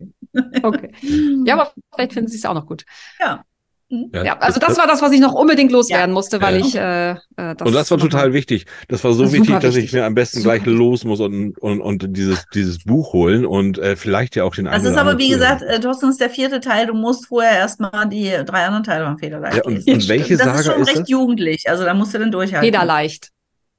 okay. 0.63 0.91
Ja, 1.45 1.53
aber 1.53 1.71
vielleicht 1.93 2.13
finden 2.13 2.29
sie 2.29 2.37
es 2.37 2.45
auch 2.45 2.53
noch 2.53 2.65
gut. 2.65 2.83
Ja. 3.19 3.43
Ja, 3.89 4.37
also 4.39 4.59
das 4.59 4.77
war 4.77 4.85
das, 4.85 5.01
was 5.01 5.11
ich 5.13 5.21
noch 5.21 5.33
unbedingt 5.33 5.71
loswerden 5.71 6.09
Ja. 6.09 6.13
musste, 6.13 6.41
weil 6.41 6.59
Ja. 6.59 6.65
ich 6.65 6.75
äh, 6.75 7.11
äh, 7.11 7.55
das 7.55 7.67
und 7.67 7.73
das 7.73 7.89
war 7.89 7.97
total 7.97 8.33
wichtig. 8.33 8.65
Das 8.89 9.03
war 9.05 9.13
so 9.13 9.25
Super 9.25 9.37
wichtig, 9.39 9.59
dass 9.61 9.75
ich 9.75 9.83
wichtig. 9.83 9.93
mir 9.93 10.05
am 10.05 10.13
besten 10.13 10.41
Super 10.41 10.59
gleich 10.59 10.65
los 10.65 11.05
muss 11.05 11.19
und, 11.21 11.57
und, 11.59 11.79
und 11.79 12.05
dieses, 12.17 12.45
dieses 12.53 12.83
Buch 12.83 13.13
holen 13.13 13.45
und 13.45 13.77
äh, 13.79 13.95
vielleicht 13.95 14.35
ja 14.35 14.43
auch 14.43 14.53
den 14.55 14.65
Das 14.65 14.75
einen 14.75 14.85
ist 14.87 14.91
aber, 14.91 15.11
anderen 15.11 15.19
wie 15.19 15.29
gesagt, 15.29 15.61
äh, 15.61 15.79
Thorsten 15.79 16.09
ist 16.09 16.19
der 16.19 16.29
vierte 16.29 16.59
Teil. 16.59 16.87
Du 16.87 16.93
musst 16.93 17.27
vorher 17.27 17.57
erstmal 17.57 18.09
die 18.09 18.31
drei 18.45 18.65
anderen 18.65 18.83
Teile 18.83 19.05
von 19.05 19.17
Federleicht 19.17 19.57
Ja, 19.57 19.63
und, 19.63 19.75
lesen. 19.75 19.93
und 19.93 20.09
welche 20.09 20.35
Das 20.35 20.45
Saga 20.45 20.59
ist 20.59 20.65
schon 20.65 20.81
ist 20.81 20.87
recht 20.89 20.99
das? 21.01 21.09
jugendlich. 21.09 21.69
Also 21.69 21.85
da 21.85 21.93
musst 21.93 22.13
du 22.13 22.19
dann 22.19 22.31
durchhalten. 22.31 22.65
Federleicht. 22.65 23.29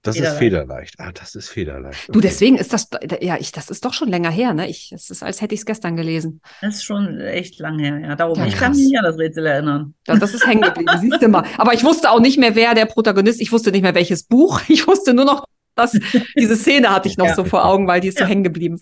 Das 0.09 0.17
ist 0.17 0.39
Federleicht. 0.39 0.95
federleicht. 0.97 1.01
Ah, 1.01 1.13
das 1.13 1.35
ist 1.35 1.49
federleicht. 1.49 2.09
Du, 2.09 2.13
Okay. 2.19 2.21
deswegen 2.23 2.57
ist 2.57 2.73
das, 2.73 2.89
ja, 3.21 3.37
ich, 3.39 3.53
das 3.53 3.71
ist 3.71 3.85
doch 3.85 3.93
schon 3.95 4.09
länger 4.09 4.31
her, 4.31 4.55
ne? 4.55 4.69
Ich, 4.69 4.93
es 4.93 5.11
ist, 5.11 5.23
als 5.23 5.41
hätte 5.41 5.55
ich 5.55 5.61
es 5.61 5.67
gestern 5.67 5.97
gelesen. 5.97 6.41
Das 6.61 6.77
ist 6.77 6.85
schon 6.85 7.21
echt 7.21 7.59
lang 7.61 7.79
her, 7.79 7.99
ja. 7.99 8.17
Darum, 8.17 8.39
Ja, 8.39 8.47
ich 8.47 8.57
kann 8.57 8.73
mich 8.73 8.87
nicht 8.87 8.99
an 8.99 9.05
das 9.05 9.19
Rätsel 9.19 9.47
erinnern. 9.47 9.95
Ja, 10.07 10.17
das 10.17 10.35
ist 10.35 10.47
hängen 10.47 10.63
geblieben, 10.63 10.91
siehst 11.01 11.23
du 11.23 11.29
mal. 11.29 11.45
Aber 11.57 11.73
ich 11.75 11.85
wusste 11.85 12.11
auch 12.11 12.21
nicht 12.21 12.39
mehr, 12.39 12.55
wer 12.55 12.75
der 12.75 12.87
Protagonist, 12.87 13.41
ich 13.41 13.53
wusste 13.53 13.71
nicht 13.71 13.83
mehr, 13.83 13.95
welches 13.95 14.23
Buch. 14.25 14.61
Ich 14.69 14.87
wusste 14.87 15.15
nur 15.15 15.25
noch, 15.25 15.45
dass 15.75 15.99
diese 16.37 16.57
Szene 16.57 16.91
hatte 16.91 17.09
ich 17.09 17.17
noch 17.17 17.27
Ja. 17.27 17.35
so 17.35 17.45
vor 17.45 17.65
Augen, 17.65 17.87
weil 17.87 18.01
die 18.01 18.09
ist 18.09 18.19
so 18.19 18.25
hängen 18.25 18.43
geblieben. 18.45 18.79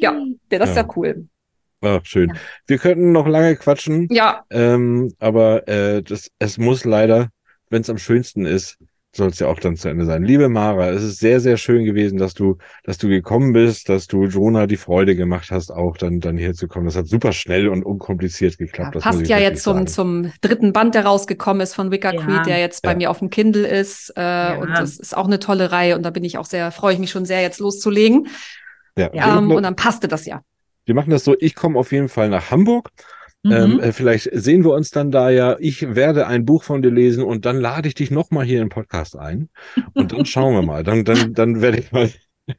Ja, 0.00 0.12
ja, 0.50 0.58
das 0.58 0.70
ist 0.70 0.76
ja 0.76 0.82
Ja. 0.82 0.88
cool. 0.96 1.28
Ach, 1.82 2.00
schön. 2.04 2.28
Ja. 2.30 2.34
Wir 2.66 2.78
könnten 2.78 3.12
noch 3.12 3.26
lange 3.26 3.56
quatschen, 3.56 4.08
Ja, 4.10 4.44
ähm, 4.50 5.14
aber 5.18 5.66
äh, 5.68 6.02
das, 6.02 6.30
es 6.38 6.58
muss 6.58 6.84
leider, 6.84 7.28
wenn 7.70 7.80
es 7.82 7.88
am 7.90 7.96
schönsten 7.98 8.44
ist, 8.44 8.76
soll 9.14 9.28
es 9.30 9.40
ja 9.40 9.48
auch 9.48 9.58
dann 9.58 9.76
zu 9.76 9.88
Ende 9.88 10.04
sein. 10.04 10.22
Liebe 10.22 10.48
Mara, 10.48 10.90
es 10.90 11.02
ist 11.02 11.18
sehr, 11.18 11.40
sehr 11.40 11.56
schön 11.56 11.84
gewesen, 11.84 12.16
dass 12.16 12.32
du, 12.34 12.58
dass 12.84 12.96
du 12.96 13.08
gekommen 13.08 13.52
bist, 13.52 13.88
dass 13.88 14.06
du 14.06 14.24
Jonah 14.26 14.66
die 14.68 14.76
Freude 14.76 15.16
gemacht 15.16 15.50
hast, 15.50 15.70
auch 15.72 15.96
dann, 15.96 16.20
dann 16.20 16.38
hier 16.38 16.54
zu 16.54 16.68
kommen. 16.68 16.86
Das 16.86 16.94
hat 16.96 17.08
super 17.08 17.32
schnell 17.32 17.68
und 17.68 17.82
unkompliziert 17.82 18.52
ja 18.58 18.66
geklappt. 18.66 18.94
das 18.94 19.04
muss 19.04 19.16
passt 19.16 19.28
ja 19.28 19.38
jetzt 19.38 19.64
zum, 19.64 19.74
sagen. 19.74 19.86
zum 19.88 20.32
dritten 20.42 20.72
Band, 20.72 20.94
der 20.94 21.06
rausgekommen 21.06 21.60
ist 21.60 21.74
von 21.74 21.90
Wicker 21.90 22.14
Ja. 22.14 22.20
Creed, 22.22 22.46
der 22.46 22.58
jetzt 22.60 22.82
bei 22.82 22.92
Ja. 22.92 22.96
mir 22.96 23.10
auf 23.10 23.18
dem 23.18 23.30
Kindle 23.30 23.66
ist. 23.66 24.12
Äh, 24.16 24.56
Und 24.60 24.70
das 24.70 24.98
ist 24.98 25.16
auch 25.16 25.26
eine 25.26 25.40
tolle 25.40 25.72
Reihe 25.72 25.96
und 25.96 26.04
da 26.04 26.10
bin 26.10 26.22
ich 26.22 26.38
auch 26.38 26.46
sehr, 26.46 26.70
freue 26.70 26.92
ich 26.94 27.00
mich 27.00 27.10
schon 27.10 27.24
sehr, 27.24 27.42
jetzt 27.42 27.58
loszulegen. 27.58 28.28
Ja, 28.96 29.38
Ähm, 29.38 29.50
und 29.50 29.62
dann 29.62 29.76
passte 29.76 30.06
das 30.08 30.26
ja. 30.26 30.42
wir 30.84 30.94
machen 30.94 31.10
das 31.10 31.24
so, 31.24 31.34
ich 31.38 31.54
komme 31.54 31.78
auf 31.78 31.90
jeden 31.92 32.08
Fall 32.08 32.28
nach 32.28 32.50
Hamburg. 32.50 32.90
Mhm. 33.42 33.52
Ähm, 33.52 33.80
äh, 33.80 33.92
vielleicht 33.92 34.28
sehen 34.32 34.64
wir 34.64 34.72
uns 34.72 34.90
dann 34.90 35.10
da 35.10 35.30
ja. 35.30 35.56
Ich 35.60 35.94
werde 35.94 36.26
ein 36.26 36.44
Buch 36.44 36.62
von 36.62 36.82
dir 36.82 36.90
lesen 36.90 37.24
und 37.24 37.46
dann 37.46 37.56
lade 37.58 37.88
ich 37.88 37.94
dich 37.94 38.10
nochmal 38.10 38.44
hier 38.44 38.58
in 38.58 38.64
den 38.66 38.70
Podcast 38.70 39.16
ein. 39.16 39.48
Und 39.94 40.12
dann 40.12 40.26
schauen 40.26 40.54
wir 40.54 40.62
mal. 40.62 40.82
Dann, 40.84 41.04
dann, 41.04 41.32
dann 41.32 41.62
werde 41.62 41.78
ich 41.78 41.90
mal. 41.90 42.10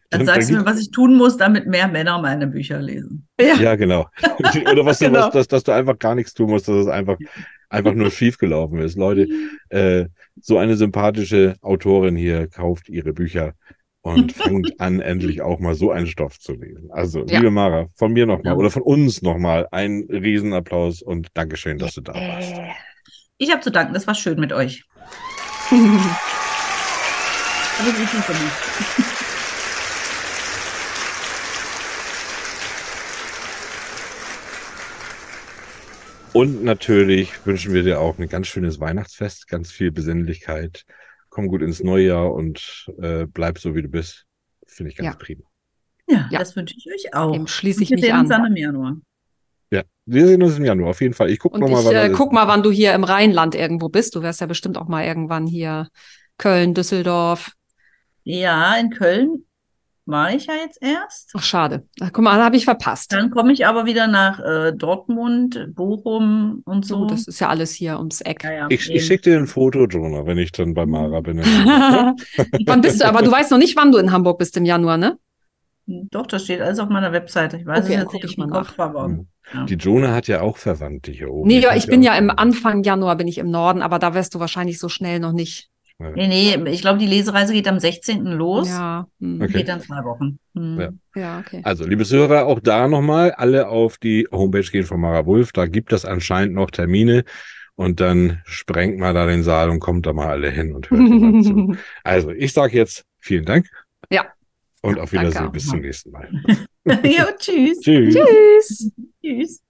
dann 0.09 0.25
sagst 0.25 0.49
du 0.49 0.55
mir, 0.55 0.65
was 0.65 0.79
ich 0.79 0.89
tun 0.91 1.15
muss, 1.17 1.37
damit 1.37 1.67
mehr 1.67 1.87
Männer 1.87 2.19
meine 2.21 2.47
Bücher 2.47 2.79
lesen. 2.81 3.27
Ja, 3.39 3.75
genau. 3.75 4.07
Oder 4.71 4.85
was, 4.85 4.99
du- 4.99 5.05
Genau. 5.05 5.19
was 5.27 5.33
dass, 5.33 5.47
dass 5.47 5.63
du 5.63 5.71
einfach 5.71 5.99
gar 5.99 6.15
nichts 6.15 6.33
tun 6.33 6.49
musst, 6.49 6.67
dass 6.67 6.75
es 6.77 6.87
einfach, 6.87 7.17
einfach 7.69 7.93
nur 7.93 8.09
schief 8.09 8.37
gelaufen 8.37 8.79
ist. 8.79 8.97
Leute, 8.97 9.27
äh, 9.69 10.05
so 10.39 10.57
eine 10.57 10.77
sympathische 10.77 11.55
Autorin 11.61 12.15
hier 12.15 12.47
kauft 12.47 12.89
ihre 12.89 13.13
Bücher 13.13 13.53
und 14.01 14.31
fängt 14.33 14.79
an, 14.79 14.99
endlich 14.99 15.41
auch 15.41 15.59
mal 15.59 15.75
so 15.75 15.91
einen 15.91 16.07
Stoff 16.07 16.39
zu 16.39 16.53
lesen. 16.53 16.89
Also, 16.91 17.25
Ja. 17.25 17.39
liebe 17.39 17.51
Mara, 17.51 17.87
von 17.95 18.13
mir 18.13 18.25
nochmal 18.25 18.53
Ja. 18.53 18.57
oder 18.57 18.71
von 18.71 18.81
uns 18.81 19.21
nochmal 19.21 19.67
einen 19.71 20.03
Riesenapplaus 20.09 21.01
und 21.01 21.27
Dankeschön, 21.33 21.77
dass 21.77 21.95
du 21.95 22.01
da 22.01 22.13
warst. 22.13 22.55
Ich 23.37 23.51
habe 23.51 23.61
zu 23.61 23.71
danken, 23.71 23.93
das 23.93 24.07
war 24.07 24.15
schön 24.15 24.39
mit 24.39 24.53
euch. 24.53 24.83
Alles 25.71 26.05
richtig 27.99 28.27
gemacht. 28.27 28.51
Und 36.33 36.63
natürlich 36.63 37.45
wünschen 37.45 37.73
wir 37.73 37.83
dir 37.83 37.99
auch 37.99 38.17
ein 38.17 38.29
ganz 38.29 38.47
schönes 38.47 38.79
Weihnachtsfest, 38.79 39.47
ganz 39.47 39.71
viel 39.71 39.91
Besinnlichkeit. 39.91 40.85
Komm 41.31 41.47
gut 41.47 41.63
ins 41.63 41.81
neue 41.81 42.07
Jahr 42.07 42.31
und 42.31 42.85
äh, 43.01 43.25
bleib 43.25 43.57
so, 43.57 43.73
wie 43.73 43.81
du 43.81 43.87
bist. 43.87 44.25
Finde 44.67 44.91
ich 44.91 44.97
ganz 44.97 45.07
Ja. 45.07 45.15
prima. 45.15 45.43
Ja, 46.07 46.27
Ja. 46.29 46.39
das 46.39 46.55
wünsche 46.55 46.75
ich 46.77 46.85
euch 46.93 47.13
auch. 47.15 47.31
Dem 47.31 47.47
schließe 47.47 47.81
ich 47.81 47.89
wir 47.89 47.95
mich 47.95 48.05
sehen 48.05 48.19
uns 48.19 48.29
an. 48.31 48.43
dann 48.43 48.51
im 48.51 48.57
Januar. 48.57 48.97
Ja, 49.71 49.83
wir 50.05 50.27
sehen 50.27 50.43
uns 50.43 50.57
im 50.57 50.65
Januar 50.65 50.89
auf 50.89 50.99
jeden 51.01 51.13
Fall. 51.13 51.29
Ich 51.31 51.39
gucke 51.39 51.57
nochmal, 51.57 51.85
wann 51.85 51.95
äh, 51.95 52.09
guck 52.13 52.33
mal, 52.33 52.47
wann 52.47 52.61
du 52.63 52.69
hier 52.69 52.93
im 52.93 53.05
Rheinland 53.05 53.55
irgendwo 53.55 53.87
bist. 53.89 54.13
Du 54.15 54.21
wärst 54.21 54.41
ja 54.41 54.47
bestimmt 54.47 54.77
auch 54.77 54.89
mal 54.89 55.05
irgendwann 55.05 55.47
hier 55.47 55.87
Köln, 56.37 56.73
Düsseldorf. 56.73 57.53
Ja, 58.23 58.75
in 58.75 58.89
Köln 58.91 59.45
war 60.11 60.33
ich 60.33 60.45
ja 60.45 60.53
jetzt 60.55 60.77
erst. 60.81 61.31
Ach, 61.35 61.41
schade. 61.41 61.87
Ach, 61.99 62.11
guck 62.13 62.23
mal, 62.23 62.37
da 62.37 62.45
habe 62.45 62.55
ich 62.55 62.65
verpasst. 62.65 63.11
Dann 63.11 63.31
komme 63.31 63.53
ich 63.53 63.65
aber 63.65 63.85
wieder 63.85 64.07
nach 64.07 64.39
äh, 64.39 64.73
Dortmund, 64.73 65.73
Bochum 65.73 66.61
und 66.65 66.85
so. 66.85 66.99
So, 66.99 67.05
das 67.05 67.27
ist 67.27 67.39
ja 67.39 67.49
alles 67.49 67.73
hier 67.73 67.97
ums 67.97 68.21
Eck. 68.21 68.43
ja, 68.43 68.51
ja, 68.51 68.67
Ich, 68.69 68.89
ich 68.89 69.05
schicke 69.05 69.31
dir 69.31 69.37
ein 69.37 69.47
Foto, 69.47 69.85
Jonah, 69.85 70.25
wenn 70.25 70.37
ich 70.37 70.51
dann 70.51 70.73
bei 70.73 70.85
Mara 70.85 71.21
bin. 71.21 71.39
wann 72.65 72.81
bist 72.81 73.01
du? 73.01 73.07
Aber 73.07 73.21
du 73.23 73.31
weißt 73.31 73.49
noch 73.51 73.57
nicht, 73.57 73.75
wann 73.75 73.91
du 73.91 73.97
in 73.97 74.11
Hamburg 74.11 74.37
bist 74.37 74.55
im 74.57 74.65
Januar, 74.65 74.97
ne? 74.97 75.17
Doch, 75.87 76.27
das 76.27 76.43
steht 76.43 76.61
alles 76.61 76.79
auf 76.79 76.89
meiner 76.89 77.11
Webseite. 77.11 77.57
Ich 77.57 77.65
weiß 77.65 77.85
Okay, 77.85 77.95
es 77.95 78.01
jetzt 78.01 78.13
nicht 78.13 78.23
ich 78.25 78.37
mal 78.37 78.65
aber 78.77 79.25
ja. 79.53 79.65
Die 79.65 79.73
Jonah 79.73 80.13
hat 80.13 80.27
ja 80.27 80.41
auch 80.41 80.57
Verwandte 80.57 81.11
hier 81.11 81.29
oben. 81.29 81.47
Nee, 81.47 81.59
ja, 81.59 81.69
kommt 81.69 81.79
ich 81.79 81.87
bin 81.87 82.03
ja 82.03 82.15
im 82.15 82.29
Anfang 82.29 82.83
Januar 82.83 83.17
bin 83.17 83.27
ich 83.27 83.37
im 83.37 83.49
Norden, 83.49 83.81
aber 83.81 83.99
da 83.99 84.13
wärst 84.13 84.33
du 84.35 84.39
wahrscheinlich 84.39 84.79
so 84.79 84.87
schnell 84.87 85.19
noch 85.19 85.33
nicht. 85.33 85.69
Nee, 86.15 86.27
nee, 86.27 86.69
ich 86.69 86.81
glaube, 86.81 86.99
die 86.99 87.07
Lesereise 87.07 87.53
geht 87.53 87.67
am 87.67 87.79
16. 87.79 88.25
los. 88.25 88.67
Ja, 88.69 89.07
hm. 89.19 89.41
Okay. 89.41 89.53
Geht 89.53 89.69
dann 89.69 89.81
zwei 89.81 90.03
Wochen. 90.03 90.39
Hm. 90.55 90.79
Ja. 90.79 90.89
ja, 91.15 91.39
okay. 91.39 91.61
Also, 91.63 91.85
liebe 91.85 92.05
Zuhörer, 92.05 92.45
auch 92.45 92.59
da 92.59 92.87
nochmal 92.87 93.31
alle 93.31 93.67
auf 93.67 93.97
die 93.97 94.27
Homepage 94.31 94.69
gehen 94.69 94.85
von 94.85 94.99
Mara 94.99 95.25
Wulf. 95.25 95.51
Da 95.51 95.65
gibt 95.67 95.93
es 95.93 96.05
anscheinend 96.05 96.55
noch 96.55 96.71
Termine. 96.71 97.23
Und 97.75 97.99
dann 97.99 98.41
sprengt 98.45 98.99
mal 98.99 99.13
da 99.13 99.25
den 99.25 99.43
Saal 99.43 99.69
und 99.69 99.79
kommt 99.79 100.05
da 100.05 100.13
mal 100.13 100.27
alle 100.27 100.49
hin 100.49 100.73
und 100.75 100.89
hört 100.89 101.45
zu. 101.45 101.75
Also, 102.03 102.31
ich 102.31 102.53
sage 102.53 102.77
jetzt 102.77 103.05
vielen 103.19 103.45
Dank. 103.45 103.67
Ja. 104.11 104.25
Und 104.81 104.99
auf 104.99 105.11
Wiedersehen. 105.11 105.51
Bis 105.51 105.67
zum 105.67 105.79
nächsten 105.79 106.11
Mal. 106.11 106.29
ja, 106.85 107.27
tschüss. 107.37 107.79
Tschüss. 107.79 108.15
Tschüss. 108.15 108.91
Tschüss. 109.23 109.61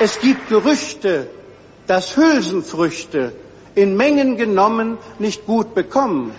Es 0.00 0.20
gibt 0.20 0.48
Gerüchte, 0.48 1.28
dass 1.86 2.16
Hülsenfrüchte 2.16 3.32
in 3.74 3.96
Mengen 3.96 4.36
genommen 4.36 4.98
nicht 5.18 5.46
gut 5.46 5.74
bekommen. 5.74 6.34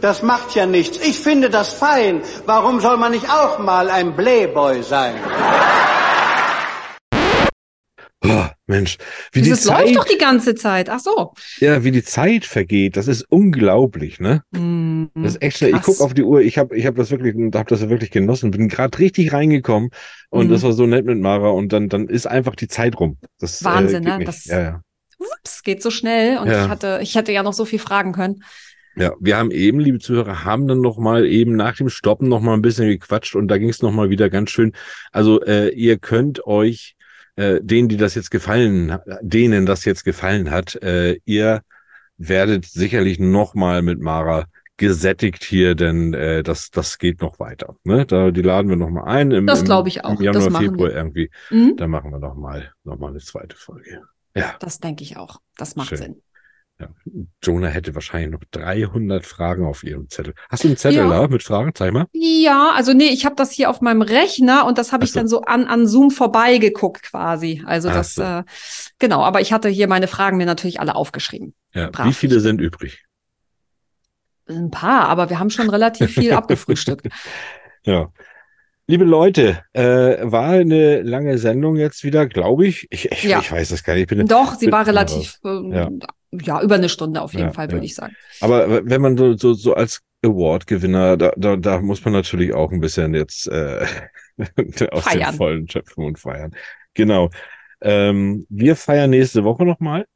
Das 0.00 0.22
macht 0.22 0.54
ja 0.54 0.66
nichts. 0.66 0.98
Ich 0.98 1.18
finde 1.18 1.50
das 1.50 1.72
fein. 1.72 2.22
Warum 2.46 2.80
soll 2.80 2.96
man 2.98 3.12
nicht 3.12 3.30
auch 3.30 3.58
mal 3.58 3.88
ein 3.90 4.14
Playboy 4.14 4.82
sein? 4.82 5.14
Mensch, 8.66 8.96
wie 9.32 9.42
Dieses 9.42 9.60
die 9.62 9.68
Zeit, 9.68 9.84
läuft 9.86 9.96
doch 9.96 10.04
die 10.06 10.16
ganze 10.18 10.54
Zeit. 10.54 10.88
Ach 10.88 10.98
so. 10.98 11.32
ja, 11.60 11.84
wie 11.84 11.90
die 11.90 12.02
Zeit 12.02 12.46
vergeht, 12.46 12.96
das 12.96 13.08
ist 13.08 13.22
unglaublich, 13.28 14.20
ne? 14.20 14.42
Hm, 14.54 15.10
Das 15.14 15.34
ist 15.34 15.42
echt 15.42 15.58
schnell. 15.58 15.70
Ich 15.70 15.76
krass. 15.82 15.98
guck 15.98 16.00
auf 16.00 16.14
die 16.14 16.22
Uhr. 16.22 16.40
Ich 16.40 16.56
habe 16.56 16.74
ich 16.76 16.86
hab 16.86 16.94
das 16.96 17.10
wirklich, 17.10 17.34
hab 17.54 17.68
das 17.68 17.88
wirklich 17.88 18.10
genossen. 18.10 18.50
Bin 18.50 18.68
gerade 18.68 18.98
richtig 18.98 19.32
reingekommen 19.34 19.90
und 20.30 20.46
Mhm. 20.46 20.50
das 20.50 20.62
war 20.62 20.72
so 20.72 20.86
nett 20.86 21.04
mit 21.04 21.18
Mara 21.20 21.50
und 21.50 21.72
dann, 21.74 21.88
dann 21.90 22.08
ist 22.08 22.26
einfach 22.26 22.54
die 22.54 22.68
Zeit 22.68 22.98
rum. 22.98 23.18
Das, 23.38 23.62
Wahnsinn, 23.64 24.04
geht 24.04 24.18
ne? 24.18 24.24
Das- 24.24 24.46
Ja, 24.46 24.60
ja. 24.62 24.80
Ups, 25.18 25.62
geht 25.62 25.82
so 25.82 25.90
schnell 25.90 26.38
und 26.38 26.48
Ja. 26.48 26.64
ich 26.64 26.70
hatte, 26.70 26.98
ich 27.02 27.14
hätte 27.14 27.32
ja 27.32 27.42
noch 27.42 27.52
so 27.52 27.64
viel 27.64 27.78
fragen 27.78 28.12
können. 28.12 28.42
Ja, 28.96 29.12
wir 29.20 29.36
haben 29.36 29.50
eben, 29.50 29.80
liebe 29.80 29.98
Zuhörer, 29.98 30.44
haben 30.44 30.68
dann 30.68 30.80
noch 30.80 30.98
mal 30.98 31.26
eben 31.26 31.56
nach 31.56 31.76
dem 31.76 31.88
Stoppen 31.88 32.28
noch 32.28 32.40
mal 32.40 32.54
ein 32.54 32.62
bisschen 32.62 32.88
gequatscht 32.88 33.34
und 33.34 33.48
da 33.48 33.58
ging 33.58 33.68
es 33.68 33.82
noch 33.82 33.90
mal 33.92 34.08
wieder 34.08 34.30
ganz 34.30 34.50
schön. 34.50 34.72
Also 35.12 35.42
äh, 35.42 35.70
ihr 35.70 35.98
könnt 35.98 36.46
euch 36.46 36.93
äh, 37.36 37.60
denen, 37.62 37.88
die 37.88 37.96
das 37.96 38.14
jetzt 38.14 38.30
gefallen, 38.30 38.98
denen 39.22 39.66
das 39.66 39.84
jetzt 39.84 40.04
gefallen 40.04 40.50
hat, 40.50 40.76
äh, 40.76 41.18
ihr 41.24 41.62
werdet 42.16 42.64
sicherlich 42.64 43.18
noch 43.18 43.54
mal 43.54 43.82
mit 43.82 44.00
Mara 44.00 44.46
gesättigt 44.76 45.44
hier, 45.44 45.74
denn 45.74 46.14
äh, 46.14 46.42
das 46.42 46.70
das 46.70 46.98
geht 46.98 47.20
noch 47.20 47.38
weiter. 47.38 47.76
Ne? 47.84 48.06
Da 48.06 48.30
die 48.30 48.42
laden 48.42 48.68
wir 48.68 48.76
noch 48.76 48.90
mal 48.90 49.04
ein. 49.04 49.30
Im, 49.30 49.46
Das 49.46 49.64
glaube 49.64 49.88
ich 49.88 50.04
auch. 50.04 50.18
Im 50.18 50.24
Januar, 50.24 50.60
Februar 50.60 50.88
wir. 50.90 50.96
irgendwie. 50.96 51.30
Mhm. 51.50 51.76
Da 51.76 51.86
machen 51.86 52.10
wir 52.10 52.18
noch 52.18 52.34
mal 52.34 52.72
noch 52.82 52.98
mal 52.98 53.10
eine 53.10 53.20
zweite 53.20 53.56
Folge. 53.56 54.02
Ja. 54.36 54.56
Das 54.58 54.80
denke 54.80 55.04
ich 55.04 55.16
auch. 55.16 55.40
Das 55.56 55.76
macht 55.76 55.90
Schön. 55.90 55.98
Sinn. 55.98 56.22
Ja, 56.80 56.88
Jonah 57.40 57.68
hätte 57.68 57.94
wahrscheinlich 57.94 58.32
noch 58.32 58.42
300 58.50 59.24
Fragen 59.24 59.64
auf 59.64 59.84
ihrem 59.84 60.08
Zettel. 60.10 60.34
Hast 60.50 60.64
du 60.64 60.68
einen 60.68 60.76
Zettel 60.76 60.98
Ja. 60.98 61.08
da 61.08 61.28
mit 61.28 61.44
Fragen? 61.44 61.70
Zeig 61.72 61.92
mal. 61.92 62.06
Ja, 62.12 62.72
also 62.74 62.92
nee, 62.92 63.10
ich 63.10 63.24
habe 63.24 63.36
das 63.36 63.52
hier 63.52 63.70
auf 63.70 63.80
meinem 63.80 64.02
Rechner 64.02 64.66
und 64.66 64.76
das 64.76 64.92
habe 64.92 65.04
ich 65.04 65.12
so. 65.12 65.20
dann 65.20 65.28
so 65.28 65.42
an, 65.42 65.66
an 65.68 65.86
Zoom 65.86 66.10
vorbeigeguckt 66.10 67.02
quasi. 67.04 67.62
Also 67.64 67.90
Ach 67.90 67.94
das, 67.94 68.14
so. 68.16 68.22
äh, 68.22 68.42
genau, 68.98 69.22
aber 69.22 69.40
ich 69.40 69.52
hatte 69.52 69.68
hier 69.68 69.86
meine 69.86 70.08
Fragen 70.08 70.36
mir 70.36 70.46
natürlich 70.46 70.80
alle 70.80 70.96
aufgeschrieben. 70.96 71.54
Ja. 71.74 71.90
Brav. 71.90 72.06
Wie 72.08 72.12
viele 72.12 72.40
sind 72.40 72.60
übrig? 72.60 73.04
Ein 74.48 74.70
paar, 74.70 75.08
aber 75.08 75.30
wir 75.30 75.38
haben 75.38 75.50
schon 75.50 75.70
relativ 75.70 76.10
viel 76.12 76.32
abgefrühstückt. 76.34 77.06
Ja. 77.84 78.08
Liebe 78.86 79.04
Leute, 79.04 79.62
äh, 79.72 79.82
war 80.30 80.48
eine 80.50 81.00
lange 81.02 81.38
Sendung 81.38 81.76
jetzt 81.76 82.04
wieder, 82.04 82.26
glaube 82.26 82.66
ich. 82.66 82.86
Ich, 82.90 83.10
ich, 83.10 83.22
Ja. 83.24 83.38
ich 83.38 83.50
weiß 83.50 83.70
das 83.70 83.82
gar 83.84 83.94
nicht. 83.94 84.02
Ich 84.10 84.18
bin, 84.18 84.26
Doch, 84.26 84.54
sie 84.56 84.66
bin 84.66 84.72
war 84.72 84.86
relativ, 84.86 85.38
ähm, 85.44 85.72
Ja. 85.72 85.88
Ja. 86.42 86.62
über 86.62 86.76
eine 86.76 86.88
Stunde 86.88 87.22
auf 87.22 87.34
jeden 87.34 87.48
Ja, 87.48 87.52
Fall, 87.52 87.68
ja. 87.68 87.72
würde 87.72 87.86
ich 87.86 87.94
sagen. 87.94 88.16
aber 88.40 88.84
wenn 88.88 89.00
man 89.00 89.16
so, 89.16 89.36
so, 89.36 89.54
so 89.54 89.74
als 89.74 90.00
Award-Gewinner, 90.24 91.16
da, 91.16 91.32
da, 91.36 91.56
da 91.56 91.80
muss 91.80 92.04
man 92.04 92.14
natürlich 92.14 92.54
auch 92.54 92.72
ein 92.72 92.80
bisschen 92.80 93.14
jetzt 93.14 93.46
äh, 93.48 93.86
aus 94.90 95.08
den 95.10 95.20
Feiern. 95.20 95.34
vollen 95.34 95.68
schöpfen 95.68 96.04
und 96.04 96.18
feiern. 96.18 96.54
Genau. 96.94 97.30
Ähm, 97.80 98.46
wir 98.48 98.76
feiern 98.76 99.10
nächste 99.10 99.44
Woche 99.44 99.64
nochmal. 99.64 100.06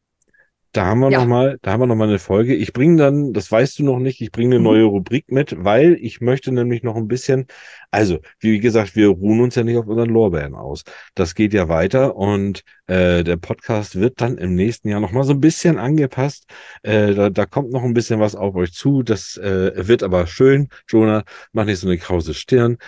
Da 0.78 0.86
haben 0.86 1.00
wir 1.00 1.10
Ja. 1.10 1.18
noch 1.20 1.26
mal, 1.26 1.58
da 1.62 1.72
haben 1.72 1.80
wir 1.80 1.86
noch 1.86 1.96
mal 1.96 2.08
eine 2.08 2.18
Folge. 2.20 2.54
Ich 2.54 2.72
bringe 2.72 2.96
dann, 2.96 3.32
das 3.32 3.50
weißt 3.50 3.78
du 3.80 3.84
noch 3.84 3.98
nicht, 3.98 4.20
ich 4.20 4.30
bringe 4.30 4.50
eine 4.54 4.58
Mhm. 4.60 4.64
neue 4.64 4.84
Rubrik 4.84 5.24
mit, 5.32 5.56
weil 5.58 5.94
ich 6.00 6.20
möchte 6.20 6.52
nämlich 6.52 6.82
noch 6.84 6.94
ein 6.96 7.08
bisschen, 7.08 7.46
also 7.90 8.18
wie 8.38 8.60
gesagt, 8.60 8.94
wir 8.94 9.08
ruhen 9.08 9.40
uns 9.40 9.56
ja 9.56 9.64
nicht 9.64 9.76
auf 9.76 9.86
unseren 9.88 10.10
Lorbeeren 10.10 10.54
aus. 10.54 10.84
Das 11.14 11.34
geht 11.34 11.52
ja 11.52 11.68
weiter 11.68 12.14
und 12.16 12.62
äh, 12.86 13.24
der 13.24 13.36
Podcast 13.36 13.96
wird 13.98 14.20
dann 14.20 14.38
im 14.38 14.54
nächsten 14.54 14.88
Jahr 14.88 15.00
noch 15.00 15.10
mal 15.12 15.24
so 15.24 15.32
ein 15.32 15.40
bisschen 15.40 15.78
angepasst. 15.78 16.44
Äh, 16.82 17.14
da, 17.14 17.28
da 17.30 17.44
kommt 17.46 17.70
noch 17.72 17.82
ein 17.82 17.94
bisschen 17.94 18.20
was 18.20 18.34
auf 18.36 18.54
euch 18.54 18.72
zu. 18.72 19.02
Das 19.02 19.36
äh, 19.36 19.72
wird 19.88 20.02
aber 20.04 20.26
schön. 20.28 20.68
Jonah, 20.88 21.24
mach 21.52 21.64
nicht 21.64 21.80
so 21.80 21.88
eine 21.88 21.98
krause 21.98 22.34
Stirn. 22.34 22.78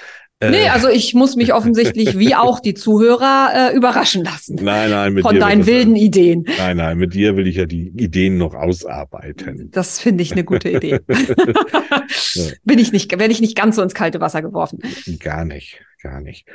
Äh, 0.40 0.50
Nee, 0.50 0.68
also 0.68 0.88
ich 0.88 1.14
muss 1.14 1.36
mich 1.36 1.52
offensichtlich 1.52 2.18
wie 2.18 2.34
auch 2.34 2.60
die 2.60 2.74
Zuhörer 2.74 3.50
äh, 3.72 3.76
überraschen 3.76 4.24
lassen. 4.24 4.56
nein, 4.60 4.90
nein, 4.90 5.12
mit 5.12 5.22
Von 5.22 5.34
dir 5.34 5.40
deinen 5.40 5.66
wilden 5.66 5.96
Ideen. 5.96 6.44
Nein, 6.58 6.78
nein, 6.78 6.98
mit 6.98 7.14
dir 7.14 7.36
will 7.36 7.46
ich 7.46 7.56
ja 7.56 7.66
die 7.66 7.88
Ideen 7.88 8.38
noch 8.38 8.54
ausarbeiten. 8.54 9.70
Das 9.70 10.00
finde 10.00 10.22
ich 10.22 10.32
eine 10.32 10.44
gute 10.44 10.70
Idee. 10.70 11.00
Bin 12.64 12.78
ich 12.78 12.92
nicht, 12.92 13.10
werde 13.18 13.32
ich 13.32 13.40
nicht 13.40 13.56
ganz 13.56 13.76
so 13.76 13.82
ins 13.82 13.94
kalte 13.94 14.20
Wasser 14.20 14.42
geworfen. 14.42 14.78
Gar 15.18 15.44
nicht, 15.44 15.80
gar 16.02 16.20
nicht. 16.20 16.46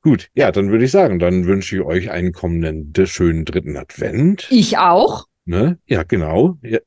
Gut, 0.00 0.28
ja, 0.34 0.52
dann 0.52 0.70
würde 0.70 0.84
ich 0.84 0.90
sagen, 0.90 1.18
dann 1.18 1.46
wünsche 1.46 1.76
ich 1.76 1.82
euch 1.82 2.10
einen 2.10 2.32
kommenden 2.32 2.92
schönen 3.06 3.44
dritten 3.44 3.76
Advent. 3.76 4.46
Ich 4.50 4.78
auch. 4.78 5.26
Ne? 5.44 5.78
Ja, 5.86 6.02
genau. 6.04 6.56
Ja. 6.62 6.78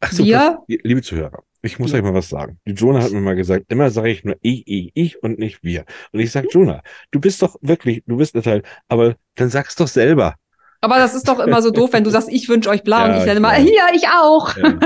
Ach 0.00 0.12
so, 0.12 0.24
Wir? 0.24 0.60
liebe 0.66 1.02
Zuhörer, 1.02 1.42
ich 1.62 1.78
muss 1.78 1.92
Ja. 1.92 1.98
euch 1.98 2.04
mal 2.04 2.14
was 2.14 2.28
sagen. 2.28 2.58
Die 2.66 2.72
Jonah 2.72 3.02
hat 3.02 3.12
mir 3.12 3.20
mal 3.20 3.36
gesagt, 3.36 3.66
immer 3.68 3.90
sage 3.90 4.10
ich 4.10 4.24
nur 4.24 4.36
ich, 4.42 4.62
ich, 4.66 4.90
ich 4.94 5.22
und 5.22 5.38
nicht 5.38 5.62
wir. 5.62 5.84
Und 6.12 6.20
ich 6.20 6.30
sage, 6.32 6.48
Jonah, 6.50 6.82
du 7.10 7.20
bist 7.20 7.42
doch 7.42 7.56
wirklich, 7.60 8.02
du 8.06 8.16
bist 8.16 8.34
ein 8.36 8.42
Teil, 8.42 8.62
aber 8.88 9.16
dann 9.36 9.50
sag's 9.50 9.76
doch 9.76 9.88
selber. 9.88 10.34
Aber 10.82 10.96
das 10.96 11.14
ist 11.14 11.28
doch 11.28 11.38
immer 11.40 11.60
so 11.60 11.70
doof, 11.70 11.92
wenn 11.92 12.04
du 12.04 12.10
sagst, 12.10 12.30
ich 12.32 12.48
wünsche 12.48 12.70
euch 12.70 12.82
blau 12.82 12.98
Ja, 13.06 13.12
und 13.12 13.18
ich 13.18 13.24
dann 13.26 13.42
weiß. 13.42 13.62
hier, 13.62 13.82
ich 13.94 14.08
auch. 14.08 14.56
Ja. 14.56 14.78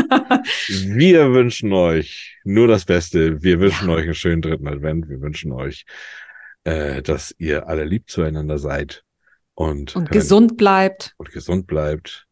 Wir 0.68 1.32
wünschen 1.32 1.72
euch 1.72 2.36
nur 2.44 2.66
das 2.66 2.84
Beste. 2.84 3.42
Wir 3.42 3.60
wünschen 3.60 3.88
euch 3.90 4.04
einen 4.04 4.14
schönen 4.14 4.42
dritten 4.42 4.66
Advent. 4.66 5.08
Wir 5.08 5.20
wünschen 5.20 5.52
euch, 5.52 5.84
äh, 6.64 7.00
dass 7.02 7.34
ihr 7.38 7.68
alle 7.68 7.84
lieb 7.84 8.10
zueinander 8.10 8.58
seid 8.58 9.04
und, 9.54 9.94
Und 9.94 10.10
gesund 10.10 10.56
bleibt. 10.56 11.14
und 11.16 11.30
gesund 11.30 11.66
bleibt 11.68 12.23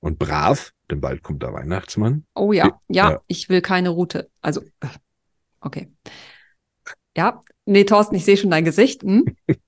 und 0.00 0.18
brav, 0.18 0.72
denn 0.90 1.00
bald 1.00 1.22
kommt 1.22 1.42
der 1.42 1.52
Weihnachtsmann. 1.52 2.24
Oh 2.34 2.52
ja, 2.52 2.78
ja, 2.88 3.10
Ja. 3.12 3.20
ich 3.26 3.48
will 3.48 3.60
keine 3.60 3.90
Route. 3.90 4.30
Also, 4.40 4.62
äh, 4.80 4.86
okay. 5.60 5.88
Ja, 7.16 7.42
nee, 7.66 7.84
Thorsten, 7.84 8.14
ich 8.14 8.24
sehe 8.24 8.36
schon 8.36 8.50
dein 8.50 8.64
Gesicht. 8.64 9.02
Hm? 9.02 9.24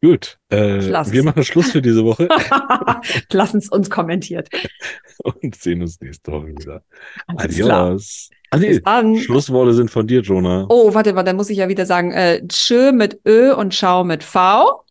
Gut, 0.00 0.38
äh, 0.48 0.80
wir 0.80 1.24
machen 1.24 1.42
Schluss 1.42 1.72
für 1.72 1.82
diese 1.82 2.04
Woche 2.04 2.28
Lass 3.32 3.54
es 3.54 3.68
uns 3.68 3.90
kommentiert. 3.90 4.48
und 5.24 5.56
sehen 5.56 5.82
uns 5.82 6.00
nächste 6.00 6.30
Woche 6.30 6.46
wieder. 6.48 6.84
Alles. 7.26 7.60
Adios. 7.60 8.30
Ah, 8.50 8.58
nee, 8.58 8.68
Bis 8.68 8.82
dann. 8.82 9.16
Schlussworte 9.18 9.74
sind 9.74 9.90
von 9.90 10.06
dir, 10.06 10.20
Jonah. 10.20 10.66
Oh, 10.68 10.94
warte 10.94 11.12
mal, 11.12 11.24
dann 11.24 11.34
muss 11.34 11.50
ich 11.50 11.58
ja 11.58 11.68
wieder 11.68 11.84
sagen, 11.84 12.12
äh, 12.12 12.46
Tschö 12.46 12.92
mit 12.92 13.20
Ö 13.26 13.52
und 13.54 13.74
Schau 13.74 14.04
mit 14.04 14.22
V. 14.22 14.84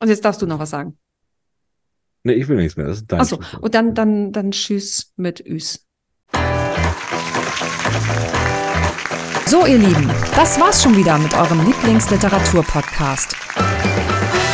Und 0.00 0.08
jetzt 0.08 0.24
darfst 0.24 0.40
du 0.40 0.46
noch 0.46 0.58
was 0.58 0.70
sagen. 0.70 0.98
Nee, 2.26 2.32
ich 2.32 2.48
will 2.48 2.56
nichts 2.56 2.76
mehr. 2.76 2.88
Das 2.88 2.96
ist 2.98 3.06
dein 3.12 3.20
Achso, 3.20 3.36
Schlusswort. 3.36 3.62
und 3.62 3.74
dann, 3.76 3.94
dann, 3.94 4.32
dann 4.32 4.50
Tschüss 4.50 5.12
mit 5.16 5.38
Üs. 5.46 5.86
So, 9.46 9.64
ihr 9.64 9.78
Lieben, 9.78 10.10
das 10.34 10.58
war's 10.58 10.82
schon 10.82 10.96
wieder 10.96 11.16
mit 11.18 11.32
eurem 11.34 11.64
Lieblingsliteratur-Podcast. 11.64 13.36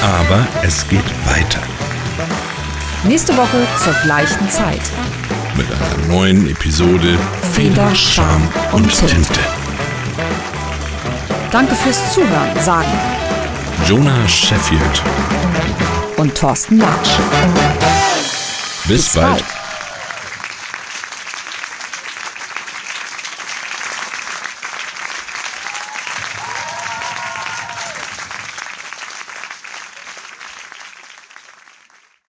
Aber 0.03 0.47
es 0.63 0.87
geht 0.89 1.05
weiter 1.25 1.63
Nächste 3.05 3.35
Woche 3.39 3.67
zur 3.83 3.95
gleichen 4.05 4.51
Zeit. 4.51 4.83
mit 5.57 5.67
einer 5.73 6.07
neuen 6.15 6.47
Episode 6.51 7.17
Feder, 7.55 7.95
Charme 7.95 8.47
und 8.73 8.87
Tinte. 8.95 9.15
Tinte. 9.15 9.41
Danke 11.51 11.75
fürs 11.75 12.13
Zuhören, 12.13 12.51
sagen 12.61 12.91
Jonah 13.87 14.29
Sheffield. 14.29 15.03
Und 16.23 16.37
Thorsten 16.37 16.79
Latsch. 16.79 17.19
Bis, 18.87 19.07
Bis 19.07 19.15
bald. 19.15 19.39
bald. 19.39 19.62